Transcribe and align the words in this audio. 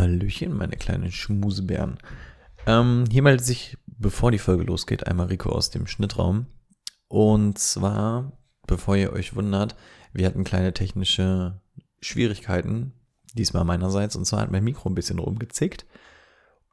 Hallöchen, 0.00 0.56
meine 0.56 0.76
kleinen 0.76 1.12
Schmusebären. 1.12 1.98
Ähm, 2.66 3.04
hier 3.10 3.22
meldet 3.22 3.44
sich, 3.44 3.76
bevor 3.86 4.30
die 4.30 4.38
Folge 4.38 4.64
losgeht, 4.64 5.06
einmal 5.06 5.26
Rico 5.26 5.50
aus 5.50 5.70
dem 5.70 5.86
Schnittraum. 5.86 6.46
Und 7.08 7.58
zwar, 7.58 8.32
bevor 8.66 8.96
ihr 8.96 9.12
euch 9.12 9.36
wundert, 9.36 9.76
wir 10.12 10.26
hatten 10.26 10.44
kleine 10.44 10.72
technische 10.72 11.60
Schwierigkeiten, 12.00 12.94
diesmal 13.34 13.64
meinerseits. 13.64 14.16
Und 14.16 14.24
zwar 14.24 14.40
hat 14.40 14.50
mein 14.50 14.64
Mikro 14.64 14.88
ein 14.88 14.94
bisschen 14.94 15.18
rumgezickt. 15.18 15.86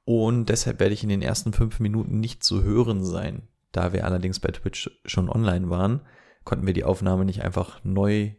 Und 0.05 0.47
deshalb 0.47 0.79
werde 0.79 0.93
ich 0.93 1.03
in 1.03 1.09
den 1.09 1.21
ersten 1.21 1.51
fünf 1.51 1.79
Minuten 1.79 2.19
nicht 2.19 2.43
zu 2.43 2.63
hören 2.63 3.03
sein. 3.03 3.47
Da 3.73 3.91
wir 3.91 4.05
allerdings 4.05 4.39
bei 4.39 4.49
Twitch 4.49 4.89
schon 5.05 5.29
online 5.29 5.69
waren, 5.69 6.01
konnten 6.45 6.65
wir 6.65 6.73
die 6.73 6.85
Aufnahme 6.85 7.25
nicht 7.25 7.41
einfach 7.41 7.83
neu 7.83 8.31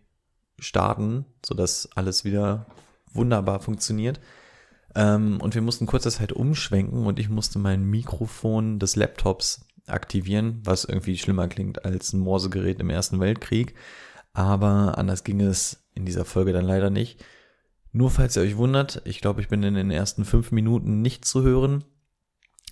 starten, 0.59 1.27
sodass 1.45 1.91
alles 1.95 2.25
wieder 2.25 2.66
wunderbar 3.12 3.61
funktioniert. 3.61 4.18
Ähm, 4.99 5.41
und 5.41 5.55
wir 5.55 5.62
mussten 5.62 5.87
kurzer 5.87 6.11
Zeit 6.11 6.32
umschwenken 6.32 7.07
und 7.07 7.21
ich 7.21 7.29
musste 7.29 7.61
mein 7.61 7.85
Mikrofon 7.85 8.81
des 8.81 8.96
Laptops 8.96 9.64
aktivieren, 9.86 10.61
was 10.64 10.85
irgendwie 10.85 11.17
schlimmer 11.17 11.46
klingt 11.46 11.85
als 11.85 12.13
ein 12.13 12.18
Morsegerät 12.18 12.81
im 12.81 12.91
Ersten 12.91 13.21
Weltkrieg. 13.21 13.77
Aber 14.32 14.99
anders 14.99 15.22
ging 15.22 15.41
es 15.41 15.85
in 15.95 16.05
dieser 16.05 16.25
Folge 16.25 16.53
dann 16.53 16.64
leider 16.64 16.91
nicht. 16.91 17.25
Nur 17.93 18.11
falls 18.11 18.36
ihr 18.36 18.43
euch 18.43 18.57
wundert, 18.57 19.00
ich 19.05 19.21
glaube, 19.21 19.41
ich 19.41 19.46
bin 19.46 19.63
in 19.63 19.75
den 19.75 19.93
ersten 19.93 20.25
fünf 20.25 20.50
Minuten 20.50 21.00
nicht 21.00 21.25
zu 21.25 21.43
hören. 21.44 21.85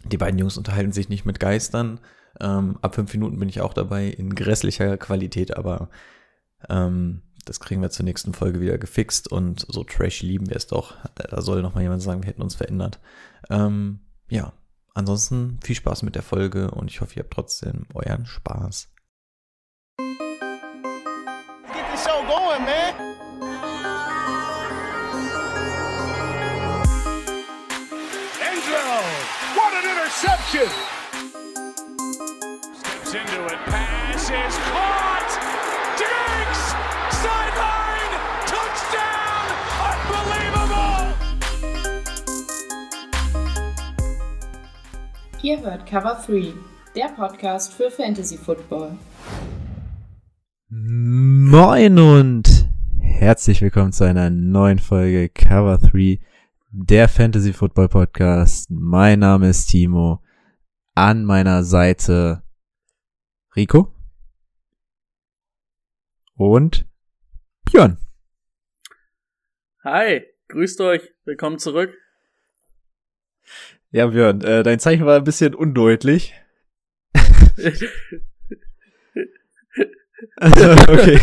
Die 0.04 0.18
beiden 0.18 0.38
Jungs 0.38 0.58
unterhalten 0.58 0.92
sich 0.92 1.08
nicht 1.08 1.26
mit 1.26 1.38
Geistern. 1.38 2.00
Ähm, 2.40 2.76
ab 2.82 2.96
fünf 2.96 3.12
Minuten 3.12 3.38
bin 3.38 3.48
ich 3.48 3.60
auch 3.60 3.72
dabei 3.72 4.08
in 4.08 4.34
grässlicher 4.34 4.96
Qualität, 4.96 5.56
aber 5.56 5.90
ähm, 6.68 7.22
das 7.46 7.60
kriegen 7.60 7.80
wir 7.80 7.90
zur 7.90 8.04
nächsten 8.04 8.34
Folge 8.34 8.60
wieder 8.60 8.76
gefixt 8.76 9.28
und 9.28 9.64
so 9.68 9.84
trash 9.84 10.22
lieben 10.22 10.48
wir 10.48 10.56
es 10.56 10.66
doch. 10.66 10.96
Da 11.14 11.40
soll 11.40 11.62
noch 11.62 11.74
mal 11.74 11.80
jemand 11.80 12.02
sagen, 12.02 12.22
wir 12.22 12.28
hätten 12.28 12.42
uns 12.42 12.56
verändert. 12.56 12.98
Ähm, 13.48 14.00
ja, 14.28 14.52
ansonsten 14.94 15.58
viel 15.62 15.76
Spaß 15.76 16.02
mit 16.02 16.16
der 16.16 16.22
Folge 16.22 16.70
und 16.72 16.90
ich 16.90 17.00
hoffe, 17.00 17.14
ihr 17.14 17.22
habt 17.22 17.32
trotzdem 17.32 17.86
euren 17.94 18.26
Spaß. 18.26 18.88
Get 21.72 21.84
the 21.92 21.98
show 22.02 22.22
going, 22.26 22.64
man. 22.64 22.94
Enzo, 28.42 28.82
what 29.54 29.72
an 29.72 29.84
interception! 29.88 30.68
Steps 32.74 33.14
into 33.14 33.46
it, 33.46 33.58
pass 33.66 34.30
is 34.30 34.58
caught! 34.70 35.15
Ihr 45.46 45.60
hört 45.60 45.86
Cover 45.86 46.20
3, 46.26 46.52
der 46.96 47.06
Podcast 47.10 47.72
für 47.72 47.88
Fantasy 47.88 48.36
Football. 48.36 48.98
Moin 50.68 52.00
und 52.00 52.68
herzlich 53.00 53.62
willkommen 53.62 53.92
zu 53.92 54.02
einer 54.02 54.28
neuen 54.28 54.80
Folge 54.80 55.28
Cover 55.28 55.78
3, 55.78 56.18
der 56.72 57.08
Fantasy 57.08 57.52
Football 57.52 57.88
Podcast. 57.88 58.72
Mein 58.72 59.20
Name 59.20 59.50
ist 59.50 59.66
Timo. 59.66 60.20
An 60.96 61.24
meiner 61.24 61.62
Seite 61.62 62.42
Rico 63.54 63.94
und 66.34 66.88
Björn. 67.70 67.98
Hi, 69.84 70.26
grüßt 70.48 70.80
euch, 70.80 71.08
willkommen 71.24 71.60
zurück. 71.60 71.96
Ja, 73.96 74.06
Björn, 74.08 74.42
äh, 74.42 74.62
dein 74.62 74.78
Zeichen 74.78 75.06
war 75.06 75.16
ein 75.16 75.24
bisschen 75.24 75.54
undeutlich. 75.54 76.34
Also, 80.36 80.70
okay. 80.92 81.18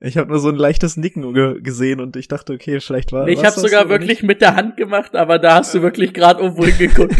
ich 0.00 0.16
habe 0.16 0.30
nur 0.30 0.40
so 0.40 0.48
ein 0.48 0.56
leichtes 0.56 0.96
Nicken 0.96 1.32
ge 1.34 1.60
gesehen 1.60 2.00
und 2.00 2.16
ich 2.16 2.26
dachte, 2.26 2.52
okay, 2.52 2.80
vielleicht 2.80 3.12
war. 3.12 3.28
ich 3.28 3.38
war's 3.38 3.56
habe 3.56 3.60
sogar 3.60 3.88
wirklich 3.88 4.22
nicht? 4.22 4.24
mit 4.24 4.40
der 4.40 4.56
Hand 4.56 4.76
gemacht, 4.76 5.14
aber 5.14 5.38
da 5.38 5.56
hast 5.56 5.72
du 5.74 5.82
wirklich 5.82 6.14
gerade 6.14 6.42
irgendwo 6.42 6.64
hingeguckt. 6.64 7.14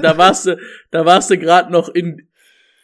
da 0.00 0.16
warst 0.16 0.46
du, 0.46 0.58
da 0.90 1.04
warst 1.04 1.30
du 1.30 1.36
gerade 1.36 1.70
noch 1.70 1.90
in, 1.90 2.28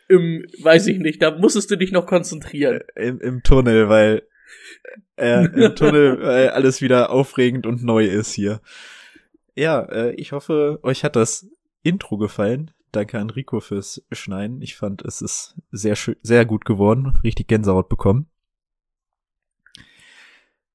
im, 0.08 0.44
weiß 0.62 0.88
ich 0.88 0.98
nicht, 0.98 1.22
da 1.22 1.30
musstest 1.30 1.70
du 1.70 1.76
dich 1.76 1.90
noch 1.90 2.04
konzentrieren. 2.04 2.80
im, 2.96 3.18
im 3.20 3.42
Tunnel, 3.42 3.88
weil 3.88 4.24
äh, 5.16 5.44
im 5.46 5.74
Tunnel 5.76 6.20
weil 6.22 6.48
alles 6.50 6.80
wieder 6.82 7.10
aufregend 7.10 7.66
und 7.66 7.82
neu 7.82 8.04
ist 8.06 8.32
hier. 8.32 8.60
Ja, 9.54 9.80
äh, 9.82 10.14
ich 10.14 10.32
hoffe, 10.32 10.80
euch 10.82 11.04
hat 11.04 11.16
das 11.16 11.48
Intro 11.82 12.16
gefallen. 12.18 12.70
Danke 12.92 13.18
an 13.18 13.30
Rico 13.30 13.60
fürs 13.60 14.04
Schneiden. 14.12 14.62
Ich 14.62 14.76
fand, 14.76 15.02
es 15.02 15.20
ist 15.20 15.56
sehr 15.70 15.96
schön, 15.96 16.16
sehr 16.22 16.44
gut 16.44 16.64
geworden. 16.64 17.18
Richtig 17.24 17.48
Gänsehaut 17.48 17.88
bekommen. 17.88 18.28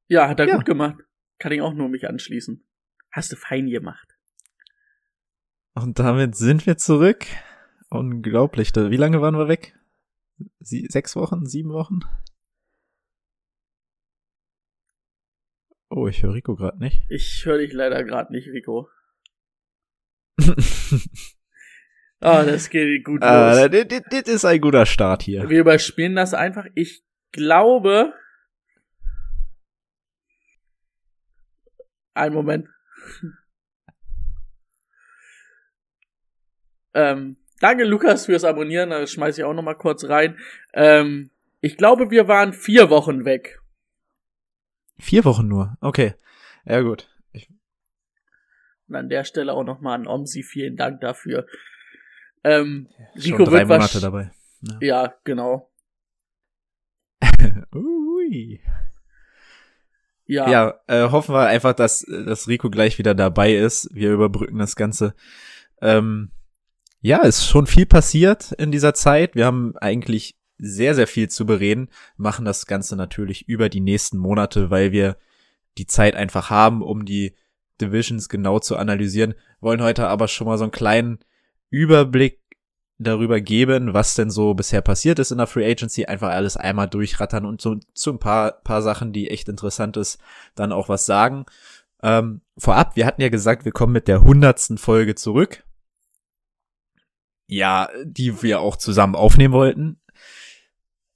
Ja, 0.07 0.27
hat 0.27 0.39
er 0.39 0.47
Ja. 0.47 0.55
gut 0.55 0.65
gemacht. 0.65 0.97
Kann 1.37 1.51
ich 1.51 1.61
auch 1.61 1.73
nur 1.73 1.87
mich 1.87 2.07
anschließen. 2.07 2.63
Hast 3.11 3.31
du 3.31 3.35
fein 3.35 3.69
gemacht. 3.69 4.17
Und 5.73 5.99
damit 5.99 6.35
sind 6.35 6.65
wir 6.65 6.77
zurück. 6.77 7.25
Unglaublich. 7.89 8.75
Wie 8.75 8.97
lange 8.97 9.21
waren 9.21 9.37
wir 9.37 9.47
weg? 9.47 9.77
Sie 10.59 10.85
sechs 10.89 11.15
Wochen? 11.15 11.45
Sieben 11.45 11.71
Wochen? 11.71 11.99
Oh, 15.89 16.07
ich 16.07 16.21
höre 16.23 16.33
Rico 16.35 16.55
gerade 16.55 16.77
nicht. 16.79 17.03
Ich 17.09 17.43
höre 17.45 17.57
dich 17.57 17.73
leider 17.73 18.03
gerade 18.03 18.31
nicht, 18.31 18.47
Rico. 18.49 18.89
Ah, 22.21 22.43
das 22.43 22.69
geht 22.69 23.05
gut 23.05 23.23
Ah, 23.23 23.61
los. 23.61 23.71
das, 23.71 23.87
das, 23.87 24.01
das 24.09 24.21
ist 24.33 24.43
ein 24.43 24.59
guter 24.59 24.85
Start 24.85 25.23
hier. 25.23 25.49
Wir 25.49 25.61
überspielen 25.61 26.17
das 26.17 26.33
einfach. 26.33 26.65
Ich 26.75 27.01
glaube. 27.31 28.13
Ein 32.13 32.33
Moment. 32.33 32.67
ähm, 36.93 37.37
danke 37.61 37.85
Lukas 37.85 38.25
fürs 38.25 38.43
Abonnieren, 38.43 38.89
das 38.89 39.13
schmeiße 39.13 39.39
ich 39.39 39.45
auch 39.45 39.53
noch 39.53 39.63
mal 39.63 39.75
kurz 39.75 40.03
rein. 40.03 40.37
Ähm, 40.73 41.29
ich 41.61 41.77
glaube, 41.77 42.11
wir 42.11 42.27
waren 42.27 42.51
vier 42.51 42.89
Wochen 42.89 43.23
weg. 43.23 43.61
Vier 44.99 45.25
Wochen 45.25 45.47
nur. 45.47 45.77
Okay. 45.81 46.13
Ja, 46.65 46.81
gut. 46.81 47.09
Ich, 47.31 47.49
Und 48.87 48.95
an 48.95 49.09
der 49.09 49.23
Stelle 49.23 49.53
auch 49.53 49.63
noch 49.63 49.81
mal 49.81 49.95
an 49.95 50.07
Omsi, 50.07 50.43
vielen 50.43 50.75
Dank 50.75 51.01
dafür. 51.01 51.47
Ähm, 52.43 52.89
schon 53.15 53.33
Rico 53.33 53.43
drei 53.45 53.59
wird 53.59 53.69
Monate 53.69 53.99
dabei. 54.01 54.31
Ja, 54.81 55.13
genau. 55.23 55.71
Ui. 57.73 58.61
Ja, 60.25 60.49
Ja, 60.49 60.79
äh, 60.87 61.09
hoffen 61.09 61.33
wir 61.33 61.47
einfach, 61.47 61.73
dass, 61.73 62.05
dass 62.07 62.47
Rico 62.47 62.69
gleich 62.69 62.99
wieder 62.99 63.15
dabei 63.15 63.53
ist. 63.55 63.89
Wir 63.93 64.11
überbrücken 64.11 64.59
das 64.59 64.75
Ganze. 64.75 65.15
Ähm, 65.81 66.31
ja, 67.01 67.23
ist 67.23 67.45
schon 67.45 67.65
viel 67.65 67.85
passiert 67.85 68.51
in 68.53 68.71
dieser 68.71 68.93
Zeit. 68.93 69.35
Wir 69.35 69.45
haben 69.45 69.75
eigentlich 69.77 70.38
sehr, 70.59 70.93
sehr 70.93 71.07
viel 71.07 71.29
zu 71.29 71.45
bereden, 71.45 71.89
machen 72.17 72.45
das 72.45 72.65
Ganze 72.65 72.95
natürlich 72.95 73.47
über 73.47 73.69
die 73.69 73.81
nächsten 73.81 74.17
Monate, 74.17 74.69
weil 74.69 74.91
wir 74.91 75.17
die 75.77 75.87
Zeit 75.87 76.15
einfach 76.15 76.49
haben, 76.49 76.81
um 76.81 77.05
die 77.05 77.33
Divisions 77.81 78.29
genau 78.29 78.59
zu 78.59 78.75
analysieren. 78.75 79.33
Wollen 79.61 79.81
heute 79.81 80.07
aber 80.07 80.27
schon 80.27 80.47
mal 80.47 80.57
so 80.57 80.65
einen 80.65 80.71
kleinen 80.71 81.19
Überblick 81.69 82.39
darüber 82.99 83.39
geben, 83.39 83.93
was 83.93 84.13
denn 84.13 84.29
so 84.29 84.53
bisher 84.53 84.81
passiert 84.81 85.19
ist 85.19 85.31
in 85.31 85.37
der 85.37 85.47
Free 85.47 85.69
Agency, 85.69 86.05
einfach 86.05 86.29
alles 86.29 86.57
einmal 86.57 86.89
durchrattern 86.89 87.45
und 87.45 87.61
so 87.61 87.77
zu 87.93 88.11
ein 88.11 88.19
paar, 88.19 88.51
paar 88.51 88.81
Sachen, 88.81 89.13
die 89.13 89.29
echt 89.29 89.47
interessant 89.47 89.95
ist, 89.95 90.19
dann 90.55 90.73
auch 90.73 90.89
was 90.89 91.05
sagen. 91.05 91.45
Ähm, 92.03 92.41
vorab, 92.57 92.95
wir 92.95 93.05
hatten 93.05 93.21
ja 93.21 93.29
gesagt, 93.29 93.65
wir 93.65 93.71
kommen 93.71 93.93
mit 93.93 94.07
der 94.07 94.21
hundertsten 94.21 94.77
Folge 94.77 95.15
zurück. 95.15 95.63
Ja, 97.47 97.89
die 98.03 98.43
wir 98.43 98.59
auch 98.59 98.75
zusammen 98.75 99.15
aufnehmen 99.15 99.53
wollten. 99.53 99.98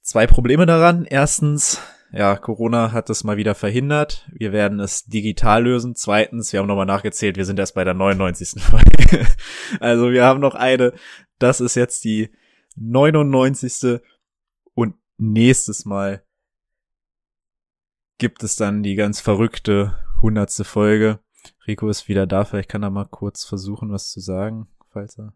Zwei 0.04 0.28
Probleme 0.28 0.66
daran. 0.66 1.06
Erstens, 1.06 1.80
ja, 2.12 2.36
Corona 2.36 2.92
hat 2.92 3.10
es 3.10 3.24
mal 3.24 3.38
wieder 3.38 3.56
verhindert. 3.56 4.30
Wir 4.34 4.52
werden 4.52 4.82
es 4.82 5.06
digital 5.06 5.64
lösen. 5.64 5.96
Zweitens, 5.96 6.52
wir 6.52 6.60
haben 6.60 6.68
nochmal 6.68 6.86
nachgezählt, 6.86 7.38
wir 7.38 7.46
sind 7.46 7.58
erst 7.58 7.74
bei 7.74 7.86
der 7.86 7.94
99. 7.94 8.62
Folge. 8.62 9.26
Also 9.80 10.12
wir 10.12 10.26
haben 10.26 10.42
noch 10.42 10.56
eine. 10.56 10.94
Das 11.40 11.62
ist 11.62 11.76
jetzt 11.76 12.04
die 12.04 12.30
99. 12.76 14.02
Und 14.74 14.96
nächstes 15.18 15.86
Mal 15.86 16.22
gibt 18.18 18.44
es 18.44 18.58
dann 18.58 18.84
die 18.84 18.96
ganz 18.96 19.22
verrückte 19.22 19.98
100. 20.18 20.52
Folge. 20.68 21.20
Rico 21.66 21.88
ist 21.88 22.10
wieder 22.10 22.28
da. 22.28 22.44
Vielleicht 22.44 22.68
kann 22.68 22.84
er 22.84 22.90
mal 22.90 23.06
kurz 23.06 23.46
versuchen, 23.46 23.90
was 23.90 24.12
zu 24.12 24.20
sagen, 24.20 24.68
falls 24.92 25.18
er. 25.18 25.34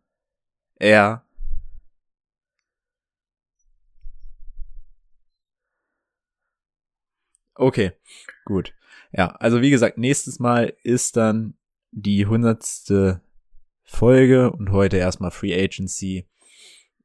Ja. 0.82 1.27
Okay, 7.58 7.92
gut. 8.46 8.74
Ja, 9.12 9.28
also 9.40 9.62
wie 9.62 9.70
gesagt, 9.70 9.98
nächstes 9.98 10.40
Mal 10.40 10.74
ist 10.84 11.18
dann 11.18 11.56
die 11.92 12.26
hundertste 12.26 13.22
Folge 13.84 14.52
und 14.52 14.72
heute 14.72 14.98
erstmal 14.98 15.32
Free 15.32 15.54
Agency. 15.54 16.28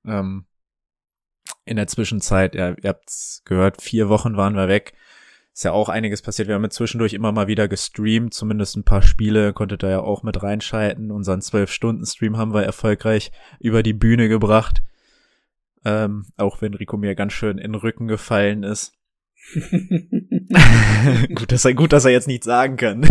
Ähm, 0.04 0.46
in 1.64 1.76
der 1.76 1.86
Zwischenzeit, 1.86 2.54
ja, 2.54 2.74
ihr 2.82 2.88
habt's 2.88 3.42
gehört, 3.44 3.80
vier 3.80 4.08
Wochen 4.08 4.36
waren 4.36 4.56
wir 4.56 4.68
weg. 4.68 4.94
Ist 5.54 5.64
ja 5.64 5.72
auch 5.72 5.88
einiges 5.88 6.22
passiert. 6.22 6.48
Wir 6.48 6.54
haben 6.54 6.62
mit 6.62 6.72
zwischendurch 6.72 7.12
immer 7.12 7.30
mal 7.30 7.46
wieder 7.46 7.68
gestreamt, 7.68 8.32
zumindest 8.32 8.76
ein 8.76 8.84
paar 8.84 9.02
Spiele, 9.02 9.52
konntet 9.52 9.84
ihr 9.84 9.90
ja 9.90 10.00
auch 10.00 10.22
mit 10.22 10.42
reinschalten. 10.42 11.10
Unseren 11.10 11.40
12-Stunden-Stream 11.40 12.38
haben 12.38 12.54
wir 12.54 12.64
erfolgreich 12.64 13.32
über 13.60 13.82
die 13.82 13.92
Bühne 13.92 14.28
gebracht. 14.28 14.82
Ähm, 15.84 16.26
auch 16.36 16.62
wenn 16.62 16.74
Rico 16.74 16.96
mir 16.96 17.14
ganz 17.14 17.34
schön 17.34 17.58
in 17.58 17.72
den 17.72 17.80
Rücken 17.80 18.08
gefallen 18.08 18.62
ist. 18.62 18.94
gut, 21.34 21.52
dass 21.52 21.64
er, 21.64 21.74
gut, 21.74 21.92
dass 21.92 22.04
er 22.04 22.12
jetzt 22.12 22.28
nichts 22.28 22.46
sagen 22.46 22.76
kann. 22.76 23.02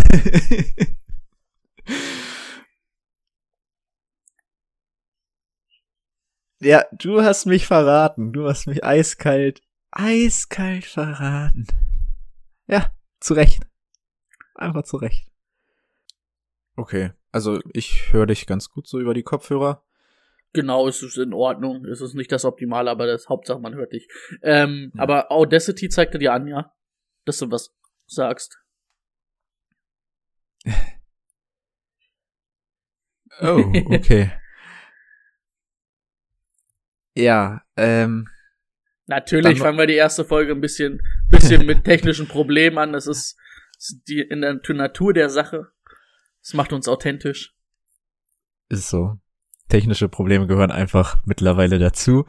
ja, 6.60 6.84
du 6.92 7.22
hast 7.22 7.46
mich 7.46 7.66
verraten. 7.66 8.32
Du 8.32 8.48
hast 8.48 8.66
mich 8.66 8.84
eiskalt, 8.84 9.62
eiskalt 9.90 10.84
verraten. 10.86 11.66
Ja, 12.66 12.92
zu 13.20 13.34
Recht. 13.34 13.66
Einfach 14.54 14.84
zu 14.84 14.96
Recht. 14.96 15.28
Okay, 16.76 17.10
also 17.30 17.60
ich 17.72 18.12
höre 18.12 18.26
dich 18.26 18.46
ganz 18.46 18.70
gut 18.70 18.88
so 18.88 18.98
über 18.98 19.12
die 19.14 19.22
Kopfhörer. 19.22 19.84
Genau, 20.54 20.86
es 20.86 21.02
ist 21.02 21.16
in 21.16 21.32
Ordnung. 21.32 21.86
Es 21.86 22.00
ist 22.00 22.14
nicht 22.14 22.30
das 22.30 22.44
Optimale, 22.44 22.90
aber 22.90 23.06
das 23.06 23.28
Hauptsache, 23.28 23.58
man 23.58 23.74
hört 23.74 23.92
dich. 23.92 24.08
Ähm, 24.42 24.92
ja. 24.94 25.02
Aber 25.02 25.32
Audacity 25.32 25.88
zeigte 25.88 26.18
dir 26.18 26.32
an, 26.34 26.46
ja, 26.46 26.74
dass 27.24 27.38
du 27.38 27.50
was 27.50 27.74
sagst. 28.06 28.58
Oh, 33.40 33.72
okay. 33.86 34.30
ja, 37.14 37.62
ähm. 37.76 38.28
Natürlich 39.06 39.58
fangen 39.58 39.78
wir 39.78 39.86
die 39.86 39.94
erste 39.94 40.24
Folge 40.24 40.52
ein 40.52 40.60
bisschen, 40.60 41.00
bisschen 41.30 41.64
mit 41.66 41.84
technischen 41.84 42.28
Problemen 42.28 42.76
an. 42.76 42.92
Das 42.92 43.06
ist, 43.06 43.36
ist 43.78 44.02
die 44.06 44.20
in 44.20 44.42
der 44.42 44.60
Natur 44.74 45.14
der 45.14 45.30
Sache. 45.30 45.72
Das 46.42 46.52
macht 46.52 46.74
uns 46.74 46.86
authentisch. 46.88 47.56
Ist 48.68 48.90
so 48.90 49.18
technische 49.72 50.08
Probleme 50.08 50.46
gehören 50.46 50.70
einfach 50.70 51.22
mittlerweile 51.24 51.78
dazu. 51.78 52.26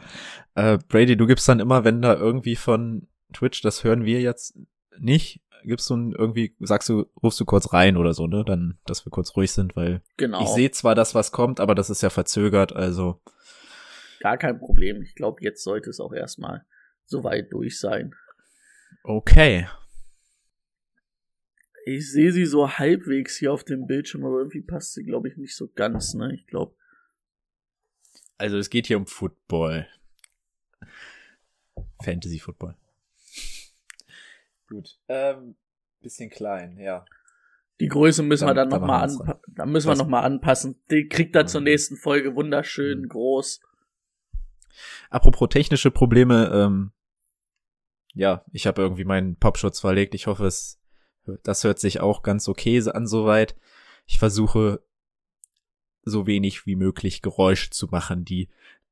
Äh, 0.56 0.78
Brady, 0.88 1.18
du 1.18 1.28
gibst 1.28 1.48
dann 1.50 1.60
immer, 1.60 1.84
wenn 1.84 2.02
da 2.02 2.16
irgendwie 2.16 2.56
von 2.56 3.10
Twitch, 3.34 3.62
das 3.62 3.84
hören 3.84 4.06
wir 4.06 4.22
jetzt 4.22 4.58
nicht, 4.98 5.42
gibst 5.66 5.90
du 5.90 6.14
irgendwie, 6.18 6.56
sagst 6.62 6.88
du, 6.88 7.06
rufst 7.22 7.40
du 7.42 7.46
kurz 7.46 7.74
rein 7.74 7.98
oder 7.98 8.14
so, 8.14 8.28
ne? 8.28 8.46
Dann, 8.46 8.78
dass 8.86 9.06
wir 9.06 9.12
kurz 9.12 9.36
ruhig 9.36 9.52
sind, 9.52 9.76
weil 9.76 10.02
genau. 10.16 10.42
ich 10.42 10.50
sehe 10.50 10.72
zwar 10.72 10.96
das, 10.96 11.16
was 11.16 11.34
kommt, 11.34 11.60
aber 11.60 11.76
das 11.76 11.90
ist 11.90 12.02
ja 12.02 12.10
verzögert, 12.10 12.74
also. 12.74 13.22
Gar 14.22 14.38
kein 14.38 14.58
Problem. 14.58 15.02
Ich 15.02 15.16
glaube, 15.16 15.42
jetzt 15.42 15.64
sollte 15.64 15.90
es 15.90 16.00
auch 16.00 16.14
erstmal 16.14 16.66
soweit 17.06 17.52
durch 17.52 17.78
sein. 17.78 18.16
Okay. 19.04 19.68
Ich 21.86 22.10
sehe 22.10 22.32
sie 22.32 22.46
so 22.46 22.70
halbwegs 22.70 23.36
hier 23.36 23.52
auf 23.52 23.66
dem 23.66 23.86
Bildschirm, 23.86 24.24
aber 24.24 24.38
irgendwie 24.38 24.62
passt 24.62 24.94
sie, 24.94 25.04
glaube 25.04 25.28
ich, 25.28 25.36
nicht 25.36 25.58
so 25.58 25.68
ganz, 25.68 26.14
ne? 26.14 26.34
Ich 26.34 26.48
glaube, 26.48 26.76
also 28.38 28.58
es 28.58 28.70
geht 28.70 28.88
hier 28.88 28.98
um 28.98 29.08
Football. 29.08 29.88
Fantasy 32.04 32.40
Football. 32.40 32.76
Gut. 34.68 35.00
Ähm, 35.08 35.56
bisschen 36.02 36.30
klein, 36.30 36.78
ja. 36.78 37.06
Die 37.80 37.88
Größe 37.88 38.24
müssen 38.24 38.48
dann, 38.48 38.56
wir 38.56 38.66
dann 38.66 38.70
nochmal 38.70 39.10
anpassen. 39.10 39.34
Da 39.48 39.66
müssen 39.66 39.88
wir 39.88 39.96
nochmal 39.96 40.24
anpassen. 40.24 40.82
Die 40.92 41.08
kriegt 41.08 41.36
er 41.36 41.48
zur 41.48 41.62
nächsten 41.62 41.98
Folge 41.98 42.36
wunderschön 42.36 43.02
mhm. 43.02 43.10
groß. 43.10 43.62
Apropos 45.10 45.50
technische 45.50 45.92
Probleme, 45.92 46.52
ähm, 46.54 46.92
ja, 48.14 48.44
ich 48.52 48.68
habe 48.68 48.82
irgendwie 48.82 49.06
meinen 49.06 49.38
Popschutz 49.38 49.80
verlegt. 49.80 50.16
Ich 50.16 50.28
hoffe, 50.28 50.46
es, 50.46 50.80
das 51.44 51.64
hört 51.64 51.80
sich 51.80 52.00
auch 52.00 52.24
ganz 52.24 52.48
okay 52.48 52.82
an 52.90 53.08
soweit. 53.08 53.56
Ich 54.06 54.20
versuche 54.20 54.84
so 56.04 56.28
wenig 56.28 56.66
wie 56.66 56.76
möglich 56.76 57.22
Geräusche 57.22 57.70
zu 57.70 57.88
machen, 57.88 58.26
die 58.26 58.50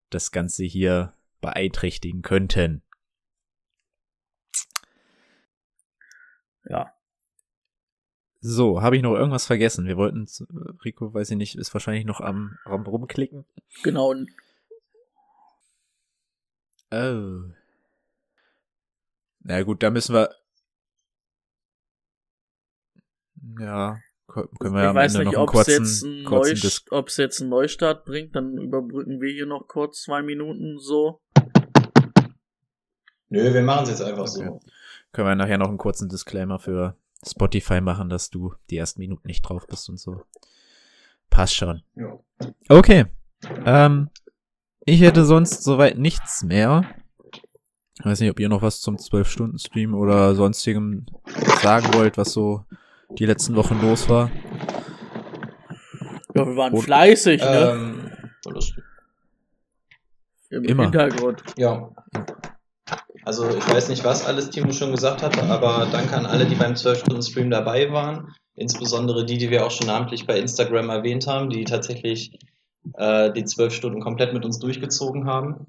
das 0.09 0.31
Ganze 0.31 0.63
hier 0.63 1.13
beeinträchtigen 1.41 2.21
könnten. 2.21 2.81
Ja. 6.65 6.93
So, 8.39 8.81
habe 8.81 8.95
ich 8.95 9.03
noch 9.03 9.13
irgendwas 9.13 9.45
vergessen? 9.45 9.85
Wir 9.85 9.97
wollten, 9.97 10.27
Rico, 10.83 11.13
weiß 11.13 11.31
ich 11.31 11.37
nicht, 11.37 11.55
ist 11.55 11.73
wahrscheinlich 11.73 12.05
noch 12.05 12.21
am, 12.21 12.57
am 12.65 12.83
rumklicken. 12.83 13.45
Genau. 13.83 14.15
Oh. 16.91 17.41
Na 19.39 19.63
gut, 19.63 19.83
da 19.83 19.89
müssen 19.89 20.15
wir. 20.15 20.35
Ja, 23.59 23.99
können 24.31 24.75
wir 24.75 24.89
ich 24.89 24.95
weiß 24.95 25.17
nicht, 25.17 25.37
ob 25.37 25.53
es 25.55 25.67
jetzt, 25.67 27.17
jetzt 27.17 27.41
einen 27.41 27.49
Neustart 27.49 28.05
bringt, 28.05 28.35
dann 28.35 28.57
überbrücken 28.57 29.19
wir 29.21 29.31
hier 29.31 29.45
noch 29.45 29.67
kurz 29.67 30.03
zwei 30.03 30.21
Minuten 30.21 30.79
so. 30.79 31.21
Nö, 33.29 33.53
wir 33.53 33.61
machen 33.61 33.83
es 33.83 33.89
jetzt 33.89 34.01
einfach 34.01 34.23
okay. 34.23 34.45
so. 34.45 34.59
Können 35.11 35.27
wir 35.27 35.35
nachher 35.35 35.57
noch 35.57 35.67
einen 35.67 35.77
kurzen 35.77 36.09
Disclaimer 36.09 36.59
für 36.59 36.95
Spotify 37.25 37.81
machen, 37.81 38.09
dass 38.09 38.29
du 38.29 38.53
die 38.69 38.77
ersten 38.77 39.01
Minuten 39.01 39.27
nicht 39.27 39.41
drauf 39.41 39.67
bist 39.67 39.89
und 39.89 39.99
so. 39.99 40.21
Passt 41.29 41.55
schon. 41.55 41.81
Ja. 41.95 42.19
Okay. 42.67 43.05
Ähm, 43.65 44.09
ich 44.85 45.01
hätte 45.01 45.25
sonst 45.25 45.63
soweit 45.63 45.97
nichts 45.97 46.43
mehr. 46.43 46.83
Ich 47.99 48.05
weiß 48.05 48.19
nicht, 48.19 48.31
ob 48.31 48.39
ihr 48.39 48.49
noch 48.49 48.61
was 48.61 48.81
zum 48.81 48.95
12-Stunden-Stream 48.95 49.93
oder 49.93 50.35
sonstigem 50.35 51.05
sagen 51.61 51.93
wollt, 51.93 52.17
was 52.17 52.33
so 52.33 52.65
die 53.17 53.25
letzten 53.25 53.55
Wochen 53.55 53.79
los 53.81 54.09
war? 54.09 54.31
Ja, 56.33 56.45
wir 56.47 56.55
waren 56.55 56.73
Und, 56.73 56.81
fleißig, 56.81 57.41
ne? 57.41 57.71
Ähm, 57.73 58.11
Im 60.49 60.63
Immer. 60.63 60.83
Hintergrund. 60.83 61.43
Ja. 61.57 61.89
Also 63.23 63.47
ich 63.49 63.69
weiß 63.69 63.89
nicht, 63.89 64.03
was 64.03 64.25
alles 64.25 64.49
Timo 64.49 64.71
schon 64.71 64.91
gesagt 64.91 65.21
hat, 65.21 65.37
aber 65.43 65.87
danke 65.91 66.15
an 66.15 66.25
alle, 66.25 66.45
die 66.45 66.55
beim 66.55 66.73
12-Stunden-Stream 66.73 67.49
dabei 67.49 67.91
waren. 67.91 68.33
Insbesondere 68.55 69.25
die, 69.25 69.37
die 69.37 69.49
wir 69.49 69.65
auch 69.65 69.71
schon 69.71 69.87
namentlich 69.87 70.25
bei 70.25 70.39
Instagram 70.39 70.89
erwähnt 70.89 71.27
haben, 71.27 71.49
die 71.49 71.63
tatsächlich 71.63 72.39
äh, 72.95 73.31
die 73.31 73.45
12 73.45 73.73
Stunden 73.73 74.01
komplett 74.01 74.33
mit 74.33 74.43
uns 74.43 74.59
durchgezogen 74.59 75.25
haben. 75.25 75.67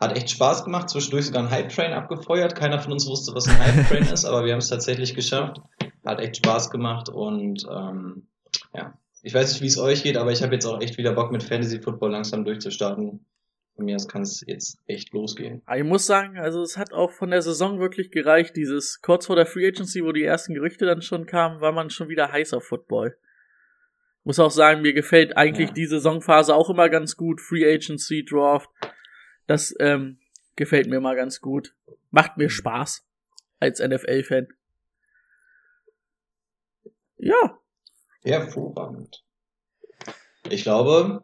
Hat 0.00 0.16
echt 0.16 0.30
Spaß 0.30 0.64
gemacht, 0.64 0.90
zwischendurch 0.90 1.26
sogar 1.26 1.42
ein 1.42 1.50
Hype-Train 1.50 1.92
abgefeuert. 1.92 2.54
Keiner 2.54 2.78
von 2.78 2.92
uns 2.92 3.06
wusste, 3.06 3.34
was 3.34 3.48
ein 3.48 3.58
Hype-Train 3.58 4.02
ist, 4.12 4.24
aber 4.24 4.44
wir 4.44 4.52
haben 4.52 4.58
es 4.58 4.68
tatsächlich 4.68 5.14
geschafft. 5.14 5.60
Hat 6.06 6.20
echt 6.20 6.36
Spaß 6.36 6.70
gemacht 6.70 7.08
und 7.08 7.66
ähm, 7.70 8.28
ja, 8.72 8.96
ich 9.22 9.34
weiß 9.34 9.52
nicht, 9.52 9.62
wie 9.62 9.66
es 9.66 9.78
euch 9.78 10.02
geht, 10.02 10.16
aber 10.16 10.30
ich 10.30 10.42
habe 10.42 10.54
jetzt 10.54 10.66
auch 10.66 10.80
echt 10.80 10.98
wieder 10.98 11.12
Bock 11.12 11.32
mit 11.32 11.42
Fantasy 11.42 11.80
Football 11.80 12.12
langsam 12.12 12.44
durchzustarten. 12.44 13.26
Von 13.74 13.84
mir 13.84 13.96
aus 13.96 14.08
kann 14.08 14.22
es 14.22 14.42
jetzt 14.46 14.78
echt 14.86 15.12
losgehen. 15.12 15.62
Ich 15.76 15.84
muss 15.84 16.06
sagen, 16.06 16.38
also 16.38 16.62
es 16.62 16.78
hat 16.78 16.94
auch 16.94 17.10
von 17.10 17.30
der 17.30 17.42
Saison 17.42 17.78
wirklich 17.78 18.10
gereicht. 18.10 18.56
Dieses 18.56 19.02
kurz 19.02 19.26
vor 19.26 19.36
der 19.36 19.44
Free 19.44 19.66
Agency, 19.66 20.02
wo 20.02 20.12
die 20.12 20.22
ersten 20.22 20.54
Gerüchte 20.54 20.86
dann 20.86 21.02
schon 21.02 21.26
kamen, 21.26 21.60
war 21.60 21.72
man 21.72 21.90
schon 21.90 22.08
wieder 22.08 22.32
heiß 22.32 22.54
auf 22.54 22.64
Football. 22.64 23.18
Muss 24.24 24.38
auch 24.38 24.50
sagen, 24.50 24.80
mir 24.80 24.94
gefällt 24.94 25.36
eigentlich 25.36 25.68
ja. 25.68 25.74
die 25.74 25.86
Saisonphase 25.86 26.54
auch 26.54 26.70
immer 26.70 26.88
ganz 26.88 27.16
gut. 27.16 27.40
Free 27.40 27.70
Agency, 27.70 28.24
Draft. 28.24 28.70
Das 29.46 29.74
ähm, 29.78 30.18
gefällt 30.56 30.88
mir 30.88 31.00
mal 31.00 31.14
ganz 31.14 31.40
gut. 31.40 31.74
Macht 32.10 32.38
mir 32.38 32.48
Spaß 32.48 33.06
als 33.60 33.80
NFL-Fan. 33.80 34.48
Ja. 37.18 37.58
Hervorragend. 38.22 39.24
Ich 40.48 40.62
glaube, 40.62 41.22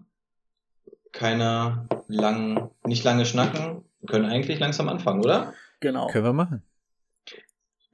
keine 1.12 1.86
lang, 2.08 2.70
nicht 2.84 3.04
lange 3.04 3.26
schnacken. 3.26 3.84
Wir 4.00 4.06
können 4.08 4.24
eigentlich 4.26 4.58
langsam 4.58 4.88
anfangen, 4.88 5.20
oder? 5.20 5.54
Genau. 5.80 6.08
Können 6.08 6.24
wir 6.24 6.32
machen. 6.32 6.62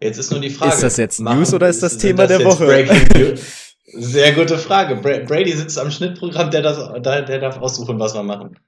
Jetzt 0.01 0.19
ist 0.19 0.31
nur 0.31 0.41
die 0.41 0.51
Frage. 0.51 0.73
Ist 0.73 0.83
das 0.83 0.97
jetzt 0.97 1.21
machen, 1.21 1.39
News 1.39 1.53
oder 1.53 1.69
ist 1.69 1.83
das 1.83 1.99
Thema 1.99 2.27
das 2.27 2.39
der 2.39 2.47
Woche? 2.47 3.37
Sehr 3.93 4.33
gute 4.33 4.59
Frage. 4.59 4.97
Brady 4.97 5.53
sitzt 5.53 5.79
am 5.79 5.91
Schnittprogramm, 5.91 6.51
der, 6.51 6.63
das, 6.63 6.79
der 7.03 7.39
darf 7.41 7.59
aussuchen, 7.59 7.99
was 7.99 8.15
wir 8.15 8.23
machen. 8.23 8.59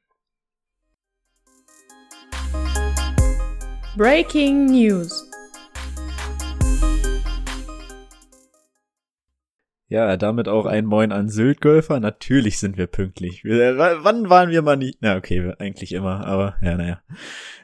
Breaking 3.96 4.66
News. 4.66 5.29
Ja, 9.90 10.16
damit 10.16 10.46
auch 10.46 10.66
ein 10.66 10.86
Moin 10.86 11.10
an 11.10 11.28
Sylt-Golfer. 11.28 11.98
Natürlich 11.98 12.60
sind 12.60 12.78
wir 12.78 12.86
pünktlich. 12.86 13.42
Wir, 13.42 13.76
wann 13.76 14.30
waren 14.30 14.50
wir 14.50 14.62
mal 14.62 14.76
nicht? 14.76 14.98
Na, 15.00 15.16
okay, 15.16 15.52
eigentlich 15.58 15.90
immer, 15.90 16.24
aber 16.24 16.54
ja, 16.62 16.76
naja. 16.76 17.02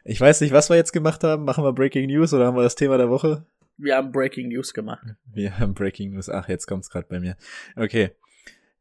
Ich 0.03 0.21
weiß 0.21 0.41
nicht, 0.41 0.53
was 0.53 0.69
wir 0.69 0.75
jetzt 0.75 0.91
gemacht 0.93 1.23
haben. 1.23 1.45
Machen 1.45 1.63
wir 1.63 1.73
Breaking 1.73 2.09
News 2.09 2.35
oder 2.35 2.47
haben 2.47 2.57
wir 2.57 2.65
das 2.65 2.75
Thema 2.75 2.99
der 2.99 3.11
Woche? 3.11 3.47
Wir 3.77 3.95
haben 3.95 4.11
Breaking 4.11 4.49
News 4.49 4.75
gemacht. 4.75 5.07
Wir 5.33 5.57
haben 5.61 5.73
Breaking 5.73 6.15
News. 6.15 6.29
Ach, 6.29 6.49
jetzt 6.49 6.67
kommt's 6.67 6.91
gerade 6.91 7.07
bei 7.09 7.21
mir. 7.21 7.37
Okay. 7.77 8.11